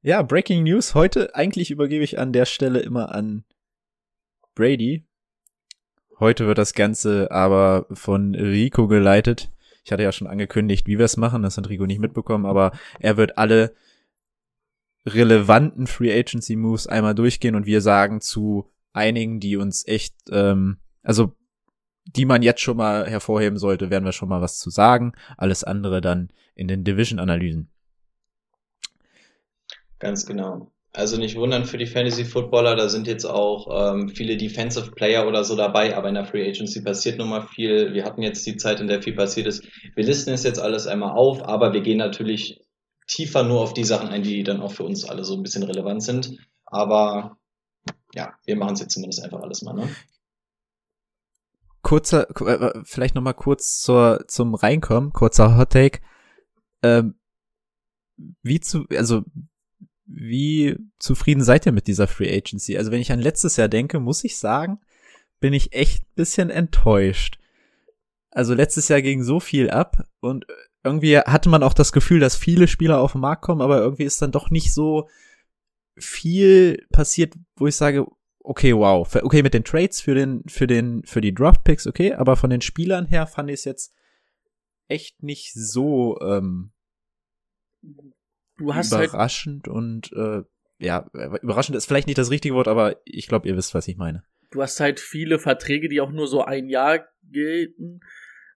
Ja, 0.02 0.24
Breaking 0.24 0.64
News. 0.64 0.96
Heute 0.96 1.36
eigentlich 1.36 1.70
übergebe 1.70 2.04
ich 2.04 2.18
an 2.18 2.34
der 2.34 2.46
Stelle 2.46 2.80
immer 2.80 3.14
an 3.14 3.44
Brady. 4.56 5.06
Heute 6.20 6.48
wird 6.48 6.58
das 6.58 6.74
Ganze 6.74 7.30
aber 7.30 7.86
von 7.92 8.34
Rico 8.34 8.88
geleitet. 8.88 9.52
Ich 9.86 9.92
hatte 9.92 10.02
ja 10.02 10.12
schon 10.12 10.28
angekündigt, 10.28 10.88
wie 10.88 10.98
wir 10.98 11.06
es 11.06 11.16
machen. 11.16 11.44
Das 11.44 11.58
hat 11.58 11.70
Rico 11.70 11.86
nicht 11.86 12.00
mitbekommen, 12.00 12.48
aber 12.48 12.72
er 13.00 13.18
wird 13.18 13.38
alle 13.38 13.76
relevanten 15.06 15.86
Free 15.86 16.12
Agency 16.12 16.56
Moves 16.56 16.88
einmal 16.88 17.14
durchgehen 17.14 17.54
und 17.54 17.68
wir 17.68 17.82
sagen 17.82 18.20
zu 18.20 18.72
einigen, 18.94 19.40
die 19.40 19.58
uns 19.58 19.88
echt, 19.88 20.16
ähm, 20.32 20.78
also 21.04 21.36
die 22.06 22.26
man 22.26 22.42
jetzt 22.42 22.62
schon 22.62 22.78
mal 22.78 23.08
hervorheben 23.08 23.60
sollte, 23.60 23.92
werden 23.92 24.06
wir 24.06 24.12
schon 24.12 24.30
mal 24.30 24.42
was 24.42 24.58
zu 24.58 24.72
sagen. 24.72 25.14
Alles 25.38 25.64
andere 25.64 26.02
dann 26.02 26.30
in 26.56 26.68
den 26.68 26.84
Division-Analysen. 26.84 27.70
Ganz 30.00 30.26
genau. 30.26 30.72
Also 30.96 31.18
nicht 31.18 31.36
wundern 31.36 31.66
für 31.66 31.78
die 31.78 31.88
Fantasy-Footballer, 31.88 32.78
da 32.78 32.88
sind 32.88 33.06
jetzt 33.06 33.26
auch 33.26 33.94
ähm, 33.94 34.08
viele 34.08 34.38
Defensive 34.38 34.92
Player 34.92 35.28
oder 35.28 35.44
so 35.44 35.58
dabei, 35.58 35.96
aber 35.98 36.08
in 36.08 36.16
der 36.16 36.24
Free 36.24 36.48
Agency 36.48 36.82
passiert 36.82 37.18
nun 37.18 37.28
mal 37.28 37.42
viel. 37.42 37.94
Wir 37.94 38.06
hatten 38.06 38.22
jetzt 38.22 38.46
die 38.46 38.56
Zeit, 38.56 38.80
in 38.80 38.88
der 38.88 39.02
viel 39.02 39.14
passiert 39.14 39.48
ist. 39.48 39.66
Wir 39.96 40.06
listen 40.06 40.32
es 40.32 40.44
jetzt 40.44 40.60
alles 40.60 40.88
einmal 40.88 41.12
auf, 41.12 41.44
aber 41.44 41.74
wir 41.74 41.82
gehen 41.82 41.98
natürlich 41.98 42.62
tiefer 43.08 43.44
nur 43.44 43.60
auf 43.60 43.74
die 43.74 43.84
Sachen 43.84 44.08
ein, 44.08 44.24
die 44.24 44.44
dann 44.44 44.62
auch 44.62 44.72
für 44.72 44.84
uns 44.84 45.04
alle 45.04 45.26
so 45.26 45.36
ein 45.36 45.44
bisschen 45.44 45.64
relevant 45.64 46.02
sind. 46.02 46.38
Aber 46.66 47.38
ja, 48.14 48.34
wir 48.46 48.56
machen 48.56 48.76
es 48.76 48.80
jetzt 48.80 48.94
zumindest 48.94 49.22
einfach 49.22 49.42
alles 49.42 49.64
mal, 49.64 49.74
ne? 49.74 49.90
Kurzer, 51.82 52.30
äh, 52.48 52.82
vielleicht 52.86 53.16
noch 53.16 53.22
mal 53.22 53.34
kurz 53.34 53.82
zur, 53.82 54.24
zum 54.28 54.56
Reinkommen, 54.56 55.12
kurzer 55.12 55.58
Hot 55.58 55.72
Take. 55.72 56.00
Ähm, 56.82 57.20
wie 58.42 58.62
zu, 58.62 58.86
also 58.96 59.24
wie 60.06 60.78
zufrieden 61.00 61.44
seid 61.44 61.66
ihr 61.66 61.72
mit 61.72 61.88
dieser 61.88 62.08
Free 62.08 62.36
Agency? 62.36 62.78
Also 62.78 62.92
wenn 62.92 63.02
ich 63.02 63.12
an 63.12 63.20
letztes 63.20 63.58
Jahr 63.58 63.68
denke, 63.68 64.00
muss 64.00 64.24
ich 64.24 64.38
sagen, 64.38 64.80
bin 65.40 65.54
ich 65.54 65.74
echt 65.74 66.04
ein 66.04 66.16
bisschen 66.16 66.50
enttäuscht. 66.50 67.40
Also 68.30 68.54
letztes 68.54 68.88
Jahr 68.88 69.02
ging 69.02 69.24
so 69.24 69.40
viel 69.40 69.70
ab 69.70 70.04
und 70.20 70.46
irgendwie 70.84 71.18
hatte 71.18 71.50
man 71.50 71.64
auch 71.64 71.74
das 71.74 71.92
Gefühl, 71.92 72.20
dass 72.20 72.36
viele 72.36 72.68
Spieler 72.68 73.00
auf 73.00 73.14
den 73.14 73.22
Markt 73.22 73.42
kommen, 73.42 73.62
aber 73.62 73.80
irgendwie 73.80 74.04
ist 74.04 74.22
dann 74.22 74.32
doch 74.32 74.52
nicht 74.52 74.74
so 74.74 75.10
viel 75.98 76.86
passiert, 76.92 77.34
wo 77.56 77.66
ich 77.66 77.76
sage, 77.76 78.06
okay, 78.40 78.76
wow, 78.76 79.08
okay, 79.24 79.42
mit 79.42 79.54
den 79.54 79.64
Trades 79.64 80.02
für 80.02 80.14
den, 80.14 80.44
für 80.48 80.68
den, 80.68 81.04
für 81.04 81.22
die 81.22 81.34
Draft 81.34 81.64
Picks, 81.64 81.88
okay, 81.88 82.14
aber 82.14 82.36
von 82.36 82.50
den 82.50 82.62
Spielern 82.62 83.08
her 83.08 83.26
fand 83.26 83.50
ich 83.50 83.56
es 83.56 83.66
jetzt 83.66 83.94
echt 84.88 85.24
nicht 85.24 85.54
so 85.54 86.20
ähm, 86.22 86.72
du 88.58 88.74
hast 88.74 88.92
halt 88.92 89.10
überraschend 89.10 89.68
halt, 89.68 89.76
und 89.76 90.12
äh, 90.14 90.44
ja, 90.78 91.10
überraschend 91.42 91.76
ist 91.78 91.86
vielleicht 91.86 92.08
nicht 92.08 92.18
das 92.18 92.32
richtige 92.32 92.56
Wort, 92.56 92.68
aber 92.68 92.98
ich 93.06 93.28
glaube, 93.28 93.48
ihr 93.48 93.56
wisst, 93.56 93.74
was 93.74 93.88
ich 93.88 93.98
meine. 93.98 94.24
Du 94.52 94.62
hast 94.62 94.80
halt 94.80 95.00
viele 95.00 95.40
Verträge, 95.40 95.90
die 95.90 96.02
auch 96.02 96.12
nur 96.12 96.28
so 96.28 96.44
ein 96.44 96.70
Jahr 96.70 97.08
gelten 97.24 98.02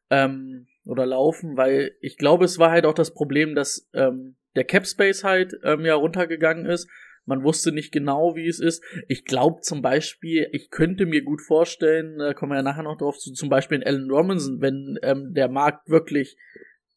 ähm, 0.09 0.67
oder 0.85 1.05
laufen, 1.05 1.57
weil 1.57 1.95
ich 2.01 2.17
glaube, 2.17 2.45
es 2.45 2.59
war 2.59 2.71
halt 2.71 2.85
auch 2.85 2.93
das 2.93 3.13
Problem, 3.13 3.55
dass 3.55 3.89
ähm, 3.93 4.35
der 4.55 4.63
Cap 4.63 4.87
Space 4.87 5.23
halt 5.23 5.53
ähm, 5.63 5.85
ja 5.85 5.95
runtergegangen 5.95 6.65
ist. 6.65 6.89
Man 7.25 7.43
wusste 7.43 7.71
nicht 7.71 7.91
genau, 7.91 8.35
wie 8.35 8.47
es 8.47 8.59
ist. 8.59 8.83
Ich 9.07 9.23
glaube 9.23 9.61
zum 9.61 9.83
Beispiel, 9.83 10.47
ich 10.51 10.71
könnte 10.71 11.05
mir 11.05 11.23
gut 11.23 11.41
vorstellen, 11.41 12.17
da 12.17 12.33
kommen 12.33 12.53
wir 12.53 12.57
ja 12.57 12.63
nachher 12.63 12.83
noch 12.83 12.97
drauf, 12.97 13.17
zu, 13.17 13.33
zum 13.33 13.49
Beispiel 13.49 13.77
in 13.77 13.83
Allen 13.83 14.09
Robinson, 14.09 14.61
wenn 14.61 14.97
ähm, 15.03 15.33
der 15.33 15.47
Markt 15.47 15.89
wirklich 15.89 16.37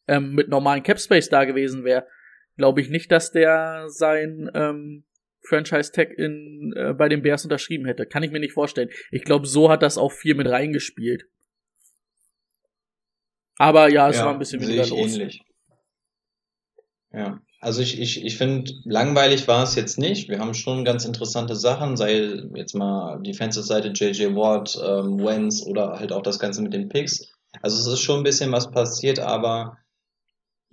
ähm, 0.09 0.33
mit 0.33 0.49
normalen 0.49 0.83
Cap 0.83 0.99
Space 0.99 1.29
da 1.29 1.45
gewesen 1.45 1.85
wäre, 1.85 2.07
glaube 2.57 2.81
ich 2.81 2.91
nicht, 2.91 3.11
dass 3.11 3.33
der 3.33 3.87
sein 3.89 4.51
ähm, 4.55 5.05
Franchise-Tag 5.43 6.11
in 6.11 6.73
äh, 6.77 6.95
bei 6.95 7.09
den 7.09 7.23
Bears 7.23 7.45
unterschrieben 7.45 7.87
hätte. 7.87 8.07
Kann 8.07 8.23
ich 8.23 8.31
mir 8.31 8.41
nicht 8.41 8.53
vorstellen. 8.53 8.91
Ich 9.11 9.25
glaube, 9.25 9.47
so 9.47 9.71
hat 9.71 9.83
das 9.83 9.99
auch 9.99 10.13
viel 10.13 10.35
mit 10.35 10.49
reingespielt. 10.49 11.25
Aber 13.59 13.89
ja, 13.91 14.09
es 14.09 14.17
ja, 14.17 14.27
war 14.27 14.33
ein 14.33 14.39
bisschen 14.39 14.61
weniger 14.61 14.87
los. 14.87 15.15
Ähnlich. 15.15 15.43
Ja, 17.13 17.41
also 17.61 17.83
ich, 17.83 18.01
ich, 18.01 18.25
ich 18.25 18.39
finde, 18.39 18.73
langweilig 18.85 19.47
war 19.47 19.63
es 19.63 19.75
jetzt 19.75 19.99
nicht. 19.99 20.29
Wir 20.29 20.39
haben 20.39 20.55
schon 20.55 20.85
ganz 20.85 21.05
interessante 21.05 21.55
Sachen, 21.55 21.97
sei 21.97 22.43
jetzt 22.55 22.75
mal 22.75 23.21
Defensive-Seite 23.23 23.89
JJ 23.89 24.35
Watt, 24.35 24.77
ähm, 24.83 25.19
Wenz 25.23 25.65
oder 25.65 25.99
halt 25.99 26.13
auch 26.13 26.23
das 26.23 26.39
Ganze 26.39 26.63
mit 26.63 26.73
den 26.73 26.89
Picks. 26.89 27.31
Also 27.61 27.79
es 27.79 27.87
ist 27.87 28.01
schon 28.01 28.21
ein 28.21 28.25
bisschen 28.25 28.51
was 28.51 28.71
passiert, 28.71 29.21
aber 29.21 29.77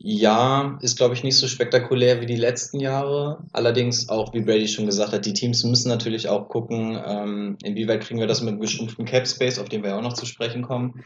ja, 0.02 0.80
ist 0.82 0.96
glaube 0.96 1.14
ich 1.14 1.24
nicht 1.24 1.36
so 1.36 1.46
spektakulär 1.50 2.22
wie 2.22 2.26
die 2.26 2.38
letzten 2.38 2.80
Jahre. 2.80 3.44
Allerdings 3.52 4.08
auch, 4.08 4.34
wie 4.34 4.40
Brady 4.40 4.70
schon 4.70 4.86
gesagt 4.86 5.12
hat, 5.12 5.26
die 5.26 5.34
Teams 5.34 5.66
müssen 5.66 5.90
natürlich 5.90 6.30
auch 6.30 6.48
gucken, 6.48 6.98
ähm, 7.06 7.58
inwieweit 7.64 8.00
kriegen 8.02 8.22
wir 8.22 8.28
das 8.28 8.40
mit 8.40 8.52
einem 8.52 8.62
geschrumpften 8.62 9.04
Cap 9.04 9.28
Space, 9.28 9.60
auf 9.60 9.68
den 9.68 9.84
wir 9.84 9.98
auch 9.98 10.02
noch 10.02 10.14
zu 10.14 10.26
sprechen 10.26 10.62
kommen. 10.62 11.04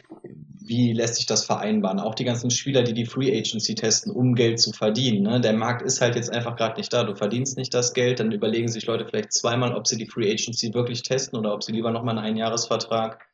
Wie 0.64 0.94
lässt 0.94 1.16
sich 1.16 1.26
das 1.26 1.44
vereinbaren? 1.44 2.00
Auch 2.00 2.14
die 2.14 2.24
ganzen 2.24 2.52
Spieler, 2.52 2.84
die 2.84 2.94
die 2.94 3.08
Free 3.08 3.36
Agency 3.36 3.74
testen, 3.74 4.12
um 4.12 4.36
Geld 4.36 4.60
zu 4.60 4.72
verdienen. 4.72 5.24
Ne? 5.24 5.42
Der 5.42 5.54
Markt 5.54 5.82
ist 5.82 6.00
halt 6.00 6.16
jetzt 6.16 6.32
einfach 6.32 6.56
gerade 6.56 6.78
nicht 6.78 6.94
da. 6.94 7.04
Du 7.04 7.16
verdienst 7.16 7.58
nicht 7.58 7.74
das 7.74 7.94
Geld, 7.94 8.20
dann 8.20 8.32
überlegen 8.32 8.68
sich 8.68 8.86
Leute 8.86 9.08
vielleicht 9.08 9.34
zweimal, 9.34 9.74
ob 9.74 9.88
sie 9.88 9.98
die 9.98 10.06
Free 10.06 10.32
Agency 10.32 10.72
wirklich 10.72 11.02
testen 11.02 11.40
oder 11.40 11.56
ob 11.56 11.64
sie 11.64 11.72
lieber 11.72 11.90
nochmal 11.90 12.16
einen 12.20 12.28
Einjahresvertrag 12.28 13.26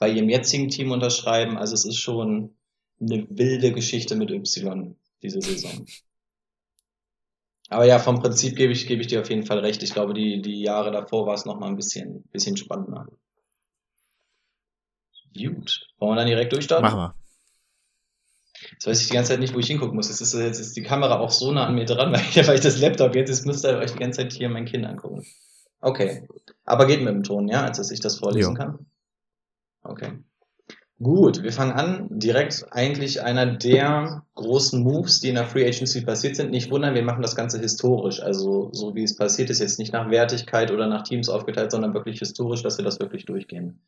bei 0.00 0.10
ihrem 0.10 0.28
jetzigen 0.28 0.70
Team 0.70 0.90
unterschreiben. 0.90 1.56
Also 1.56 1.74
es 1.74 1.84
ist 1.84 1.98
schon 1.98 2.56
eine 3.00 3.26
wilde 3.30 3.70
Geschichte 3.70 4.16
mit 4.16 4.32
Y 4.32 4.96
diese 5.24 5.40
Saison. 5.40 5.84
Aber 7.68 7.86
ja, 7.86 7.98
vom 7.98 8.20
Prinzip 8.20 8.56
gebe 8.56 8.72
ich, 8.72 8.86
gebe 8.86 9.00
ich 9.00 9.08
dir 9.08 9.20
auf 9.20 9.30
jeden 9.30 9.46
Fall 9.46 9.58
recht. 9.58 9.82
Ich 9.82 9.92
glaube, 9.92 10.14
die, 10.14 10.42
die 10.42 10.60
Jahre 10.60 10.92
davor 10.92 11.26
war 11.26 11.34
es 11.34 11.46
nochmal 11.46 11.70
ein 11.70 11.76
bisschen, 11.76 12.22
bisschen 12.30 12.56
spannender. 12.56 13.06
Gut. 15.36 15.88
Wollen 15.98 16.12
wir 16.12 16.16
dann 16.16 16.26
direkt 16.26 16.52
durchstarten? 16.52 16.84
Machen 16.84 16.98
wir. 16.98 17.14
Jetzt 18.70 18.86
weiß 18.86 19.00
ich 19.00 19.08
die 19.08 19.14
ganze 19.14 19.32
Zeit 19.32 19.40
nicht, 19.40 19.54
wo 19.54 19.58
ich 19.58 19.66
hingucken 19.66 19.96
muss. 19.96 20.08
Jetzt 20.08 20.20
ist, 20.20 20.34
jetzt 20.34 20.60
ist 20.60 20.76
die 20.76 20.82
Kamera 20.82 21.18
auch 21.18 21.30
so 21.30 21.52
nah 21.52 21.66
an 21.66 21.74
mir 21.74 21.84
dran, 21.84 22.12
weil 22.12 22.20
ich, 22.20 22.46
weil 22.46 22.54
ich 22.54 22.60
das 22.60 22.78
Laptop 22.78 23.14
jetzt, 23.14 23.30
jetzt 23.30 23.46
müsst 23.46 23.64
ihr 23.64 23.76
euch 23.78 23.92
die 23.92 23.98
ganze 23.98 24.20
Zeit 24.20 24.32
hier 24.32 24.48
mein 24.48 24.66
Kind 24.66 24.86
angucken. 24.86 25.24
Okay. 25.80 26.26
Aber 26.64 26.86
geht 26.86 27.00
mit 27.00 27.12
dem 27.12 27.22
Ton, 27.22 27.48
ja, 27.48 27.64
als 27.64 27.78
dass 27.78 27.90
ich 27.90 28.00
das 28.00 28.18
vorlesen 28.18 28.54
jo. 28.54 28.58
kann? 28.58 28.86
Okay. 29.82 30.12
Gut, 31.04 31.42
wir 31.42 31.52
fangen 31.52 31.72
an. 31.72 32.06
Direkt 32.08 32.64
eigentlich 32.70 33.22
einer 33.22 33.44
der 33.44 34.22
großen 34.36 34.82
Moves, 34.82 35.20
die 35.20 35.28
in 35.28 35.34
der 35.34 35.44
Free 35.44 35.66
Agency 35.66 36.00
passiert 36.00 36.34
sind. 36.34 36.50
Nicht 36.50 36.70
wundern, 36.70 36.94
wir 36.94 37.02
machen 37.02 37.20
das 37.20 37.36
Ganze 37.36 37.60
historisch. 37.60 38.22
Also 38.22 38.70
so 38.72 38.94
wie 38.94 39.02
es 39.02 39.14
passiert 39.14 39.50
ist, 39.50 39.60
jetzt 39.60 39.78
nicht 39.78 39.92
nach 39.92 40.10
Wertigkeit 40.10 40.72
oder 40.72 40.86
nach 40.86 41.02
Teams 41.02 41.28
aufgeteilt, 41.28 41.72
sondern 41.72 41.92
wirklich 41.92 42.20
historisch, 42.20 42.62
dass 42.62 42.78
wir 42.78 42.86
das 42.86 43.00
wirklich 43.00 43.26
durchgehen. 43.26 43.80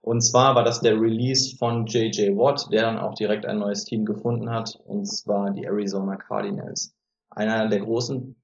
Und 0.00 0.22
zwar 0.22 0.56
war 0.56 0.64
das 0.64 0.80
der 0.80 1.00
Release 1.00 1.56
von 1.56 1.86
JJ 1.86 2.36
Watt, 2.36 2.66
der 2.72 2.82
dann 2.82 2.98
auch 2.98 3.14
direkt 3.14 3.46
ein 3.46 3.60
neues 3.60 3.84
Team 3.84 4.04
gefunden 4.04 4.50
hat, 4.50 4.76
und 4.84 5.06
zwar 5.06 5.52
die 5.52 5.66
Arizona 5.66 6.16
Cardinals. 6.16 6.92
Einer 7.30 7.68
der 7.68 7.82
großen 7.82 8.34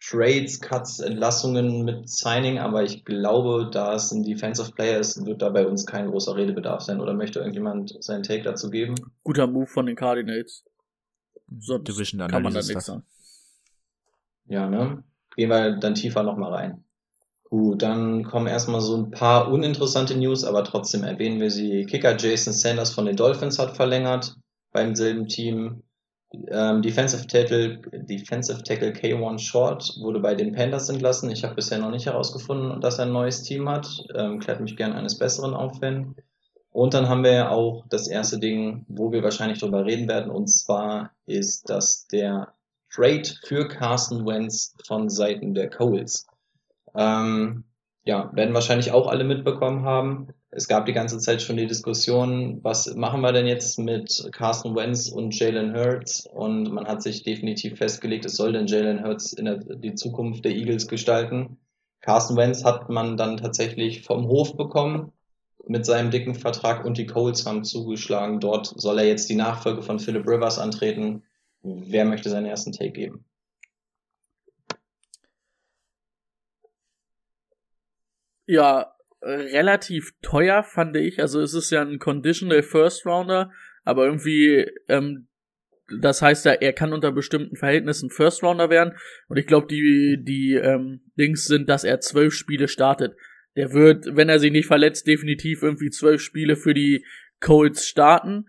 Trades, 0.00 0.60
Cuts, 0.60 1.00
Entlassungen 1.00 1.84
mit 1.84 2.08
Signing, 2.08 2.58
aber 2.58 2.84
ich 2.84 3.04
glaube, 3.04 3.68
da 3.72 3.94
es 3.94 4.12
ein 4.12 4.22
Defensive 4.22 4.72
Player 4.72 5.00
ist, 5.00 5.24
wird 5.24 5.42
da 5.42 5.48
bei 5.48 5.66
uns 5.66 5.86
kein 5.86 6.08
großer 6.10 6.36
Redebedarf 6.36 6.82
sein. 6.82 7.00
Oder 7.00 7.14
möchte 7.14 7.38
irgendjemand 7.38 7.96
seinen 8.04 8.22
Take 8.22 8.42
dazu 8.42 8.70
geben? 8.70 8.94
Guter 9.24 9.46
Move 9.46 9.66
von 9.66 9.86
den 9.86 9.96
Cardinals. 9.96 10.64
Sonst 11.58 11.88
Division 11.88 12.26
kann 12.28 12.42
man 12.42 12.52
da 12.52 12.60
nichts 12.60 12.86
sagen. 12.86 13.04
Ja, 14.48 14.68
ne? 14.68 15.02
Gehen 15.34 15.50
wir 15.50 15.76
dann 15.76 15.94
tiefer 15.94 16.22
nochmal 16.22 16.52
rein. 16.52 16.84
Gut, 17.48 17.82
dann 17.82 18.24
kommen 18.24 18.48
erstmal 18.48 18.80
so 18.80 18.96
ein 18.96 19.10
paar 19.10 19.50
uninteressante 19.50 20.16
News, 20.16 20.44
aber 20.44 20.64
trotzdem 20.64 21.04
erwähnen 21.04 21.40
wir 21.40 21.50
sie. 21.50 21.86
Kicker 21.86 22.16
Jason 22.16 22.52
Sanders 22.52 22.92
von 22.92 23.06
den 23.06 23.16
Dolphins 23.16 23.58
hat 23.58 23.76
verlängert 23.76 24.36
beim 24.72 24.96
selben 24.96 25.28
Team. 25.28 25.82
Ähm, 26.32 26.82
Defensive 26.82 27.26
Tackle, 27.26 27.78
Defensive 27.92 28.62
Tackle 28.62 28.92
K1 28.92 29.38
Short 29.38 29.96
wurde 30.00 30.20
bei 30.20 30.34
den 30.34 30.52
Panthers 30.52 30.88
entlassen. 30.88 31.30
Ich 31.30 31.44
habe 31.44 31.54
bisher 31.54 31.78
noch 31.78 31.90
nicht 31.90 32.06
herausgefunden, 32.06 32.80
dass 32.80 32.98
er 32.98 33.06
ein 33.06 33.12
neues 33.12 33.42
Team 33.42 33.68
hat. 33.68 33.88
Ähm, 34.14 34.40
klärt 34.40 34.60
mich 34.60 34.76
gern 34.76 34.92
eines 34.92 35.18
Besseren 35.18 35.54
auf, 35.54 35.80
wenn. 35.80 36.16
Und 36.70 36.94
dann 36.94 37.08
haben 37.08 37.24
wir 37.24 37.52
auch 37.52 37.86
das 37.88 38.06
erste 38.06 38.38
Ding, 38.38 38.84
wo 38.88 39.12
wir 39.12 39.22
wahrscheinlich 39.22 39.60
drüber 39.60 39.86
reden 39.86 40.08
werden, 40.08 40.30
und 40.30 40.48
zwar 40.48 41.10
ist 41.24 41.70
das 41.70 42.06
der 42.08 42.52
Trade 42.90 43.22
für 43.44 43.66
Carson 43.66 44.26
Wentz 44.26 44.74
von 44.86 45.08
Seiten 45.08 45.54
der 45.54 45.70
Coles. 45.70 46.26
Ähm, 46.94 47.64
ja, 48.04 48.30
werden 48.34 48.54
wahrscheinlich 48.54 48.92
auch 48.92 49.06
alle 49.06 49.24
mitbekommen 49.24 49.84
haben 49.84 50.28
es 50.56 50.68
gab 50.68 50.86
die 50.86 50.94
ganze 50.94 51.18
Zeit 51.18 51.42
schon 51.42 51.58
die 51.58 51.66
Diskussion, 51.66 52.64
was 52.64 52.94
machen 52.94 53.20
wir 53.20 53.32
denn 53.32 53.46
jetzt 53.46 53.78
mit 53.78 54.28
Carson 54.32 54.74
Wentz 54.74 55.08
und 55.10 55.38
Jalen 55.38 55.74
Hurts? 55.74 56.26
Und 56.26 56.72
man 56.72 56.86
hat 56.88 57.02
sich 57.02 57.22
definitiv 57.22 57.76
festgelegt, 57.76 58.24
es 58.24 58.36
soll 58.36 58.52
denn 58.52 58.66
Jalen 58.66 59.04
Hurts 59.04 59.34
in 59.34 59.44
der, 59.44 59.56
die 59.58 59.94
Zukunft 59.94 60.44
der 60.44 60.52
Eagles 60.52 60.88
gestalten. 60.88 61.58
Carson 62.00 62.36
Wentz 62.36 62.64
hat 62.64 62.88
man 62.88 63.16
dann 63.16 63.36
tatsächlich 63.36 64.02
vom 64.02 64.28
Hof 64.28 64.56
bekommen. 64.56 65.12
mit 65.68 65.84
seinem 65.84 66.10
dicken 66.10 66.34
Vertrag 66.34 66.84
und 66.84 66.96
die 66.96 67.06
Colts 67.06 67.44
haben 67.46 67.64
zugeschlagen. 67.64 68.40
Dort 68.40 68.72
soll 68.80 68.98
er 69.00 69.06
jetzt 69.06 69.28
die 69.28 69.34
Nachfolge 69.34 69.82
von 69.82 69.98
Philip 69.98 70.26
Rivers 70.26 70.58
antreten. 70.58 71.24
Wer 71.62 72.04
möchte 72.04 72.30
seinen 72.30 72.46
ersten 72.46 72.72
Take 72.72 72.92
geben? 72.92 73.24
Ja, 78.46 78.95
relativ 79.26 80.12
teuer 80.22 80.62
fand 80.62 80.96
ich. 80.96 81.20
Also 81.20 81.40
es 81.40 81.54
ist 81.54 81.70
ja 81.70 81.82
ein 81.82 81.98
Conditional 81.98 82.62
First 82.62 83.06
Rounder, 83.06 83.52
aber 83.84 84.06
irgendwie, 84.06 84.70
ähm, 84.88 85.28
das 86.00 86.22
heißt 86.22 86.44
ja, 86.46 86.52
er 86.52 86.72
kann 86.72 86.92
unter 86.92 87.12
bestimmten 87.12 87.56
Verhältnissen 87.56 88.10
First 88.10 88.42
Rounder 88.42 88.70
werden. 88.70 88.94
Und 89.28 89.36
ich 89.36 89.46
glaube, 89.46 89.66
die, 89.68 90.18
die 90.22 90.54
ähm, 90.54 91.02
Dings 91.18 91.46
sind, 91.46 91.68
dass 91.68 91.84
er 91.84 92.00
zwölf 92.00 92.34
Spiele 92.34 92.68
startet. 92.68 93.16
Der 93.56 93.72
wird, 93.72 94.06
wenn 94.16 94.28
er 94.28 94.38
sich 94.38 94.52
nicht 94.52 94.66
verletzt, 94.66 95.06
definitiv 95.06 95.62
irgendwie 95.62 95.90
zwölf 95.90 96.20
Spiele 96.20 96.56
für 96.56 96.74
die 96.74 97.04
Colts 97.40 97.86
starten. 97.86 98.46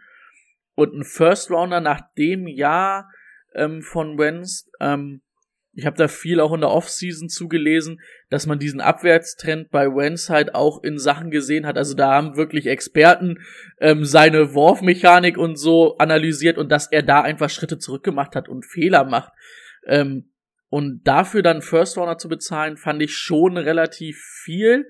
Und 0.75 0.93
ein 0.93 1.03
First 1.03 1.49
Rounder 1.49 1.79
nach 1.79 2.01
dem 2.17 2.47
Jahr 2.47 3.09
ähm, 3.55 3.81
von 3.81 4.17
Wenz, 4.17 4.69
ähm, 4.79 5.21
ich 5.77 5.85
habe 5.85 5.95
da 5.95 6.07
viel 6.07 6.39
auch 6.39 6.53
in 6.53 6.61
der 6.61 6.71
Offseason 6.71 7.29
zugelesen, 7.29 8.01
dass 8.31 8.47
man 8.47 8.57
diesen 8.57 8.81
Abwärtstrend 8.81 9.69
bei 9.69 9.85
Wenz 9.85 10.27
halt 10.27 10.55
auch 10.55 10.83
in 10.83 10.97
Sachen 10.97 11.29
gesehen 11.29 11.67
hat. 11.67 11.77
Also 11.77 11.93
da 11.93 12.15
haben 12.15 12.35
wirklich 12.35 12.65
Experten 12.65 13.45
ähm, 13.79 14.03
seine 14.03 14.55
Worfmechanik 14.55 15.37
und 15.37 15.55
so 15.55 15.95
analysiert 15.99 16.57
und 16.57 16.71
dass 16.71 16.91
er 16.91 17.03
da 17.03 17.21
einfach 17.21 17.51
Schritte 17.51 17.77
zurückgemacht 17.77 18.35
hat 18.35 18.49
und 18.49 18.65
Fehler 18.65 19.03
macht. 19.03 19.31
Ähm, 19.85 20.31
und 20.69 21.03
dafür 21.03 21.43
dann 21.43 21.61
First 21.61 21.95
Rounder 21.95 22.17
zu 22.17 22.27
bezahlen, 22.27 22.75
fand 22.75 23.03
ich 23.03 23.15
schon 23.15 23.55
relativ 23.55 24.19
viel. 24.43 24.89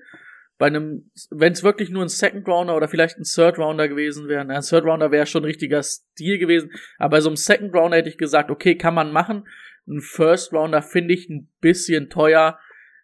Bei 0.56 0.68
einem, 0.68 1.10
wenn 1.30 1.52
es 1.52 1.62
wirklich 1.62 1.90
nur 1.90 2.02
ein 2.02 2.08
Second 2.08 2.48
Rounder 2.48 2.74
oder 2.74 2.88
vielleicht 2.88 3.18
ein 3.18 3.24
Third 3.24 3.58
Rounder 3.58 3.88
gewesen 3.88 4.26
wäre, 4.26 4.40
ein 4.40 4.62
Third 4.62 4.84
Rounder 4.86 5.10
wäre 5.10 5.26
schon 5.26 5.42
ein 5.42 5.46
richtiger 5.48 5.82
Stil 5.82 6.38
gewesen. 6.38 6.70
Aber 6.96 7.10
bei 7.10 7.20
so 7.20 7.28
einem 7.28 7.36
Second 7.36 7.74
Rounder 7.74 7.98
hätte 7.98 8.08
ich 8.08 8.16
gesagt, 8.16 8.50
okay, 8.50 8.74
kann 8.74 8.94
man 8.94 9.12
machen 9.12 9.46
ein 9.88 10.00
First 10.00 10.52
Rounder 10.52 10.82
finde 10.82 11.14
ich 11.14 11.28
ein 11.28 11.48
bisschen 11.60 12.10
teuer. 12.10 12.58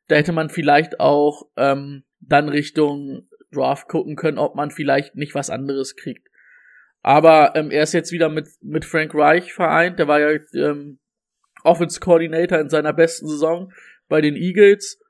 Da 0.09 0.17
hätte 0.17 0.33
man 0.33 0.51
vielleicht 0.51 1.01
auch 1.01 1.49
ähm, 1.57 2.05
dann 2.21 2.49
Richtung 2.49 3.29
Draft 3.53 3.89
gucken 3.89 4.17
können, 4.17 4.39
ob 4.39 4.55
man 4.55 4.71
vielleicht 4.71 5.15
nicht 5.15 5.35
was 5.35 5.51
anderes 5.51 5.97
kriegt. 5.97 6.29
Aber 7.03 7.55
ähm, 7.55 7.71
er 7.71 7.83
ist 7.83 7.93
jetzt 7.93 8.13
wieder 8.13 8.29
mit, 8.29 8.49
mit 8.63 8.85
Frank 8.85 9.15
Reich 9.15 9.53
vereint. 9.53 9.99
Der 9.99 10.09
war 10.09 10.21
ja 10.21 10.39
ähm, 10.55 10.99
Offense 11.63 12.01
Coordinator 12.01 12.59
in 12.59 12.69
seiner 12.69 12.93
besten 12.93 13.29
Saison 13.29 13.73
bei 14.09 14.21
den 14.21 14.37
Eagles 14.37 15.01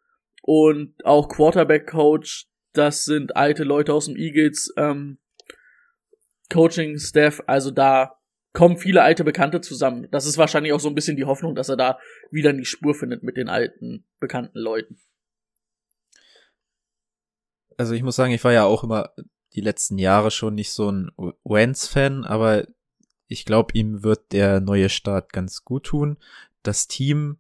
und 0.43 0.95
auch 1.05 1.29
Quarterback 1.29 1.87
Coach. 1.87 2.49
Das 2.73 3.05
sind 3.05 3.37
alte 3.37 3.65
Leute 3.65 3.93
aus 3.93 4.07
dem 4.07 4.17
Eagles 4.17 4.73
ähm, 4.77 5.19
Coaching 6.53 6.99
Staff. 6.99 7.43
Also 7.47 7.71
da 7.71 8.19
kommen 8.55 8.79
viele 8.79 9.03
alte 9.03 9.25
Bekannte 9.25 9.61
zusammen. 9.61 10.09
Das 10.11 10.27
ist 10.27 10.39
wahrscheinlich 10.39 10.73
auch 10.73 10.81
so 10.81 10.89
ein 10.89 10.95
bisschen 10.95 11.17
die 11.17 11.25
Hoffnung, 11.25 11.55
dass 11.55 11.69
er 11.69 11.77
da 11.77 11.99
wieder 12.31 12.51
in 12.51 12.59
die 12.59 12.65
Spur 12.65 12.95
findet 12.95 13.23
mit 13.23 13.37
den 13.37 13.49
alten, 13.49 14.07
bekannten 14.21 14.59
Leuten. 14.59 14.99
Also 17.77 17.95
ich 17.95 18.05
muss 18.05 18.17
sagen, 18.17 18.33
ich 18.33 18.45
war 18.45 18.53
ja 18.53 18.65
auch 18.65 18.85
immer 18.85 19.11
die 19.55 19.61
letzten 19.61 19.99
Jahre 19.99 20.31
schon 20.31 20.55
nicht 20.55 20.71
so 20.71 20.91
ein 20.91 21.11
Wentz-Fan, 21.45 22.25
aber 22.25 22.67
ich 23.27 23.45
glaube, 23.45 23.75
ihm 23.75 24.05
wird 24.05 24.33
der 24.33 24.61
neue 24.61 24.89
Start 24.89 25.33
ganz 25.33 25.65
gut 25.65 25.87
tun. 25.87 26.17
Das 26.63 26.87
Team 26.87 27.39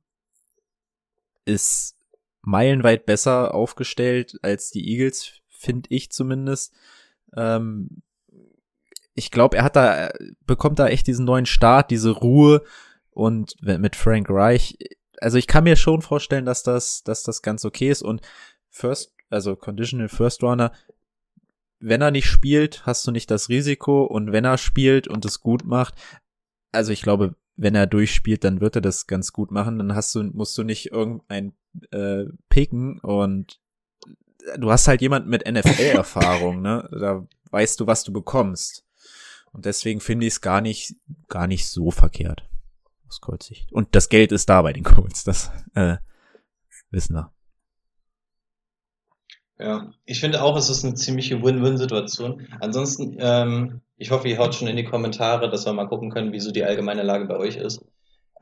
ist 1.45 1.97
meilenweit 2.43 3.07
besser 3.07 3.55
aufgestellt 3.55 4.39
als 4.43 4.71
die 4.71 4.89
Eagles, 4.89 5.41
finde 5.49 5.89
ich 5.91 6.11
zumindest. 6.11 6.75
Ähm, 7.37 8.03
ich 9.15 9.31
glaube, 9.31 9.57
er 9.57 9.65
hat 9.65 9.77
da, 9.77 10.11
bekommt 10.47 10.79
da 10.79 10.89
echt 10.89 11.07
diesen 11.07 11.25
neuen 11.25 11.47
Start, 11.47 11.91
diese 11.91 12.11
Ruhe 12.11 12.63
und 13.11 13.55
mit 13.63 13.97
Frank 13.97 14.29
Reich. 14.29 14.77
Also 15.21 15.39
ich 15.39 15.47
kann 15.47 15.65
mir 15.65 15.77
schon 15.77 16.03
vorstellen, 16.03 16.45
dass 16.45 16.63
das, 16.63 17.03
dass 17.05 17.23
das 17.23 17.43
ganz 17.43 17.65
okay 17.65 17.91
ist 17.91 18.03
und 18.03 18.21
First, 18.71 19.15
also 19.31 19.55
Conditional 19.55 20.09
First 20.09 20.43
Runner, 20.43 20.73
wenn 21.79 22.01
er 22.01 22.11
nicht 22.11 22.27
spielt, 22.27 22.85
hast 22.87 23.07
du 23.07 23.13
nicht 23.13 23.31
das 23.31 23.49
Risiko 23.49 24.05
und 24.05 24.33
wenn 24.33 24.45
er 24.45 24.59
spielt 24.59 25.07
und 25.07 25.25
es 25.25 25.41
gut 25.41 25.65
macht, 25.65 25.95
also 26.73 26.93
ich 26.93 27.03
glaube, 27.03 27.37
wenn 27.57 27.75
er 27.75 27.87
durchspielt, 27.87 28.43
dann 28.45 28.61
wird 28.61 28.77
er 28.77 28.83
das 28.83 29.07
ganz 29.07 29.33
gut 29.33 29.51
machen. 29.51 29.79
Dann 29.79 29.95
hast 29.95 30.15
du, 30.15 30.25
musst 30.25 30.57
du 30.59 30.65
nicht 30.65 30.91
irgendein 30.91 31.53
äh, 31.91 32.25
picken 32.49 32.99
und 33.01 33.61
du 34.59 34.71
hast 34.71 34.89
halt 34.89 35.01
jemand 35.01 35.29
mit 35.29 35.49
NFL-Erfahrung, 35.49 36.63
ne? 36.63 36.89
Da 36.93 37.27
weißt 37.51 37.79
du, 37.81 37.87
was 37.87 38.05
du 38.05 38.13
bekommst. 38.13 38.84
Und 39.55 39.67
deswegen 39.67 40.01
finde 40.01 40.27
ich 40.27 40.35
es 40.35 40.41
gar 40.41 40.61
nicht, 40.61 40.97
gar 41.29 41.47
nicht 41.47 41.69
so 41.69 41.93
verkehrt. 41.93 42.43
Aus 43.09 43.21
Colts 43.21 43.47
Sicht. 43.47 43.73
Und 43.73 43.95
das 43.95 44.09
Geld 44.09 44.33
ist 44.33 44.49
da 44.49 44.61
bei 44.61 44.73
den 44.73 44.83
Colts, 44.83 45.23
das 45.23 45.53
äh, 45.75 45.97
wissen 46.91 47.15
wir. 47.15 47.31
Ja, 49.61 49.93
ich 50.05 50.19
finde 50.19 50.43
auch, 50.43 50.57
es 50.57 50.69
ist 50.69 50.85
eine 50.85 50.95
ziemliche 50.95 51.41
Win-Win-Situation. 51.41 52.49
Ansonsten, 52.61 53.17
ähm, 53.21 53.81
ich 53.97 54.11
hoffe, 54.11 54.29
ihr 54.29 54.39
haut 54.39 54.57
schon 54.57 54.67
in 54.67 54.77
die 54.77 54.85
Kommentare, 54.85 55.49
dass 55.49 55.65
wir 55.65 55.73
mal 55.73 55.87
gucken 55.87 56.11
können, 56.11 56.33
wieso 56.33 56.51
die 56.51 56.65
allgemeine 56.65 57.05
Lage 57.05 57.27
bei 57.27 57.37
euch 57.37 57.57
ist. 57.57 57.81